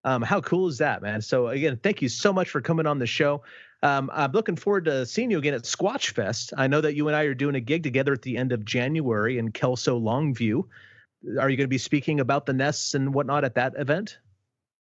Um, 0.06 0.22
how 0.22 0.40
cool 0.40 0.68
is 0.68 0.78
that, 0.78 1.02
man? 1.02 1.20
So 1.20 1.48
again, 1.48 1.80
thank 1.82 2.00
you 2.00 2.08
so 2.08 2.32
much 2.32 2.48
for 2.48 2.60
coming 2.60 2.86
on 2.86 3.00
the 3.00 3.08
show. 3.08 3.42
Um, 3.82 4.08
I'm 4.14 4.30
looking 4.30 4.54
forward 4.54 4.84
to 4.84 5.04
seeing 5.04 5.32
you 5.32 5.38
again 5.38 5.52
at 5.52 5.64
Squatch 5.64 6.10
Fest. 6.10 6.52
I 6.56 6.68
know 6.68 6.80
that 6.80 6.94
you 6.94 7.08
and 7.08 7.16
I 7.16 7.24
are 7.24 7.34
doing 7.34 7.56
a 7.56 7.60
gig 7.60 7.82
together 7.82 8.12
at 8.12 8.22
the 8.22 8.36
end 8.36 8.52
of 8.52 8.64
January 8.64 9.36
in 9.36 9.50
Kelso 9.50 9.98
Longview. 9.98 10.62
Are 11.40 11.50
you 11.50 11.56
going 11.56 11.64
to 11.64 11.68
be 11.68 11.76
speaking 11.76 12.20
about 12.20 12.46
the 12.46 12.52
nests 12.52 12.94
and 12.94 13.12
whatnot 13.12 13.44
at 13.44 13.56
that 13.56 13.74
event? 13.76 14.18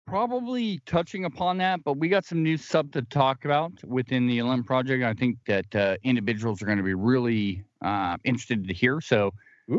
Probably 0.07 0.81
touching 0.85 1.25
upon 1.25 1.57
that, 1.59 1.83
but 1.83 1.95
we 1.95 2.09
got 2.11 2.27
some 2.27 2.43
new 2.43 2.59
stuff 2.59 2.91
to 2.91 3.01
talk 3.01 3.47
about 3.47 3.73
within 3.85 4.27
the 4.27 4.43
Olympic 4.43 4.67
project. 4.67 5.03
I 5.03 5.15
think 5.15 5.39
that 5.47 5.75
uh, 5.75 5.97
individuals 6.05 6.61
are 6.61 6.67
going 6.67 6.79
to 6.79 6.85
be 6.85 6.95
really 6.95 7.65
uh, 7.81 8.19
interested 8.23 8.69
to 8.69 8.75
hear. 8.75 9.01
So 9.01 9.33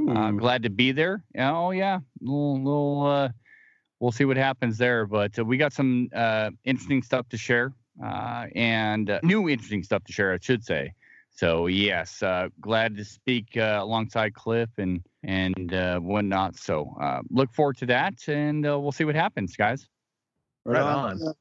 uh, 0.10 0.32
glad 0.32 0.64
to 0.64 0.72
be 0.72 0.92
there. 0.92 1.24
Oh 1.38 1.70
yeah, 1.72 2.00
little, 2.22 2.58
little 2.58 3.06
uh, 3.06 3.30
we'll 3.99 4.11
see 4.11 4.26
what 4.26 4.38
happens 4.38 4.78
there. 4.78 5.06
But 5.06 5.38
uh, 5.38 5.45
we 5.45 5.57
got 5.57 5.74
some 5.74 6.10
uh, 6.15 6.52
interesting 6.64 7.03
stuff 7.03 7.28
to 7.30 7.38
share 7.38 7.74
uh, 8.03 8.45
and 8.56 9.10
uh, 9.10 9.19
new 9.24 9.49
interesting 9.49 9.84
stuff 9.84 10.03
to 10.06 10.14
share, 10.14 10.34
I 10.34 10.40
should 10.41 10.64
say. 10.64 10.94
So 11.32 11.68
yes, 11.68 12.24
uh, 12.24 12.49
glad 12.60 12.98
to 12.98 13.06
speak 13.06 13.56
uh, 13.57 13.80
alongside 13.82 14.34
Cliff 14.34 14.69
and 14.78 15.03
and 15.24 15.74
uh, 15.74 15.99
whatnot. 15.99 16.57
So 16.57 16.95
uh, 16.99 17.22
look 17.30 17.53
forward 17.53 17.78
to 17.78 17.86
that, 17.88 18.28
and 18.28 18.65
uh, 18.65 18.80
we'll 18.80 18.91
see 18.91 19.03
what 19.03 19.15
happens, 19.15 19.56
guys. 19.56 19.88
Right 20.65 20.82
on. 20.82 21.19
Yeah. 21.19 21.32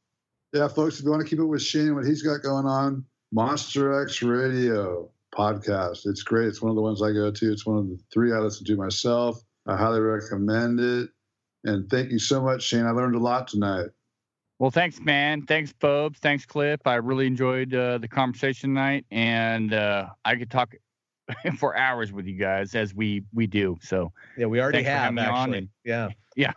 yeah, 0.52 0.68
folks, 0.68 0.98
if 0.98 1.04
you 1.04 1.10
want 1.10 1.22
to 1.22 1.28
keep 1.28 1.40
up 1.40 1.46
with 1.46 1.62
Shane 1.62 1.94
what 1.94 2.04
he's 2.04 2.22
got 2.22 2.42
going 2.42 2.66
on, 2.66 3.04
Monster 3.32 4.02
X 4.02 4.22
Radio 4.22 5.10
podcast. 5.34 6.06
It's 6.06 6.22
great. 6.22 6.48
It's 6.48 6.62
one 6.62 6.70
of 6.70 6.76
the 6.76 6.82
ones 6.82 7.02
I 7.02 7.12
go 7.12 7.30
to. 7.30 7.52
It's 7.52 7.66
one 7.66 7.78
of 7.78 7.88
the 7.88 7.98
three 8.12 8.32
I 8.32 8.38
listen 8.38 8.66
to 8.66 8.76
myself. 8.76 9.42
I 9.66 9.76
highly 9.76 10.00
recommend 10.00 10.78
it. 10.80 11.10
And 11.64 11.88
thank 11.90 12.10
you 12.10 12.18
so 12.18 12.40
much, 12.42 12.62
Shane. 12.62 12.86
I 12.86 12.90
learned 12.90 13.14
a 13.16 13.18
lot 13.18 13.48
tonight. 13.48 13.86
Well, 14.58 14.70
thanks, 14.70 15.00
man. 15.00 15.42
Thanks, 15.42 15.72
Bobes. 15.72 16.18
Thanks, 16.20 16.46
Cliff. 16.46 16.80
I 16.86 16.94
really 16.94 17.26
enjoyed 17.26 17.74
uh, 17.74 17.98
the 17.98 18.08
conversation 18.08 18.70
tonight, 18.70 19.04
and 19.10 19.74
uh, 19.74 20.06
I 20.24 20.36
could 20.36 20.50
talk 20.50 20.74
for 21.58 21.76
hours 21.76 22.12
with 22.12 22.26
you 22.26 22.38
guys 22.38 22.74
as 22.74 22.94
we 22.94 23.22
we 23.34 23.46
do. 23.46 23.76
So 23.82 24.12
Yeah, 24.38 24.46
we 24.46 24.60
already 24.60 24.78
Thanks 24.78 24.88
for 24.88 24.92
have 24.92 25.02
having 25.02 25.14
me 25.16 25.22
on 25.22 25.36
actually. 25.54 25.58
and- 25.58 25.68
yeah. 25.84 26.08
yeah, 26.36 26.52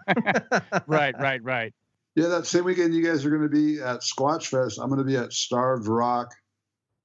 right, 0.88 1.18
right, 1.20 1.44
right. 1.44 1.74
Yeah, 2.16 2.28
that 2.28 2.46
same 2.46 2.66
weekend 2.66 2.94
you 2.94 3.04
guys 3.04 3.26
are 3.26 3.30
going 3.30 3.44
to 3.44 3.50
be 3.50 3.82
at 3.82 4.02
Squatch 4.02 4.48
Fest. 4.48 4.80
I'm 4.82 4.90
going 4.90 5.00
to 5.00 5.06
be 5.06 5.16
at 5.18 5.32
Starved 5.32 5.88
Rock 5.88 6.30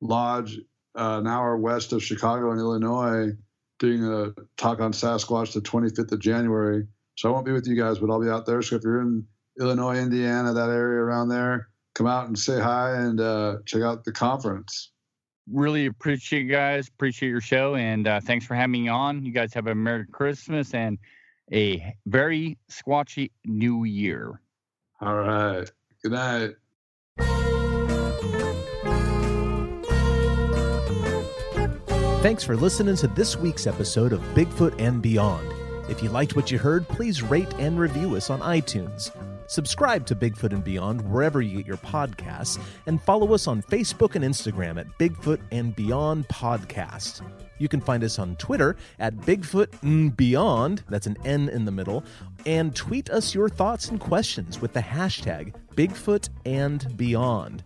Lodge, 0.01 0.59
uh, 0.97 1.19
an 1.21 1.27
hour 1.27 1.57
west 1.57 1.93
of 1.93 2.03
Chicago 2.03 2.53
in 2.53 2.59
Illinois. 2.59 3.33
doing 3.79 4.05
a 4.05 4.33
talk 4.57 4.81
on 4.81 4.93
Sasquatch 4.93 5.53
the 5.55 5.61
25th 5.61 6.13
of 6.13 6.21
January. 6.21 6.87
So 7.17 7.29
I 7.29 7.33
won't 7.33 7.47
be 7.47 7.53
with 7.53 7.67
you 7.67 7.77
guys, 7.77 7.99
but 7.99 8.11
I'll 8.11 8.21
be 8.21 8.29
out 8.29 8.47
there. 8.47 8.63
So 8.63 8.77
if 8.77 8.83
you're 8.83 9.01
in 9.01 9.27
Illinois, 9.61 9.99
Indiana, 9.99 10.53
that 10.53 10.71
area 10.71 11.01
around 11.01 11.29
there, 11.29 11.69
come 11.95 12.07
out 12.07 12.27
and 12.27 12.39
say 12.39 12.61
hi 12.61 12.97
and 12.97 13.21
uh, 13.21 13.59
check 13.67 13.83
out 13.83 14.05
the 14.05 14.13
conference. 14.13 14.91
Really 15.53 15.87
appreciate 15.87 16.43
you 16.43 16.51
guys. 16.51 16.89
Appreciate 16.89 17.29
your 17.29 17.41
show, 17.41 17.77
and 17.77 18.09
uh, 18.09 18.21
thanks 18.21 18.47
for 18.47 18.55
having 18.55 18.73
me 18.73 18.89
on. 18.89 19.25
You 19.25 19.33
guys 19.33 19.53
have 19.53 19.67
a 19.67 19.75
Merry 19.75 20.07
Christmas 20.07 20.73
and 20.73 20.99
a 21.53 21.95
very 22.07 22.57
squatchy 22.71 23.31
New 23.45 23.85
Year. 23.85 24.41
All 25.03 25.17
right. 25.17 25.71
Good 26.03 26.13
night. 26.13 26.55
Thanks 32.23 32.43
for 32.43 32.57
listening 32.57 32.97
to 32.97 33.07
this 33.09 33.37
week's 33.37 33.67
episode 33.67 34.15
of 34.15 34.21
Bigfoot 34.35 34.81
and 34.81 35.03
Beyond. 35.03 35.54
If 35.89 36.03
you 36.03 36.09
liked 36.09 36.35
what 36.35 36.51
you 36.51 36.59
heard, 36.59 36.89
please 36.89 37.23
rate 37.23 37.53
and 37.59 37.79
review 37.79 38.17
us 38.17 38.31
on 38.31 38.41
iTunes. 38.41 39.11
Subscribe 39.47 40.07
to 40.07 40.17
Bigfoot 40.17 40.53
and 40.53 40.65
Beyond 40.65 41.03
wherever 41.11 41.43
you 41.43 41.59
get 41.59 41.67
your 41.67 41.77
podcasts, 41.77 42.59
and 42.87 43.03
follow 43.03 43.35
us 43.35 43.47
on 43.47 43.61
Facebook 43.63 44.15
and 44.15 44.25
Instagram 44.25 44.81
at 44.81 44.87
Bigfoot 44.99 45.41
and 45.53 45.77
Beyond 45.77 46.27
Podcast. 46.29 47.21
You 47.59 47.69
can 47.69 47.83
find 47.83 48.03
us 48.03 48.19
on 48.19 48.37
Twitter 48.37 48.77
at 48.99 49.15
Bigfoot 49.19 49.69
and 49.83 50.17
Beyond, 50.17 50.83
that's 50.89 51.07
an 51.07 51.19
N 51.25 51.51
in 51.51 51.67
the 51.67 51.71
middle, 51.71 52.03
and 52.47 52.75
tweet 52.75 53.11
us 53.11 53.35
your 53.35 53.51
thoughts 53.51 53.91
and 53.91 54.01
questions 54.01 54.63
with 54.63 54.73
the 54.73 54.81
hashtag 54.81 55.55
Bigfoot 55.75 56.31
and 56.47 56.97
Beyond. 56.97 57.63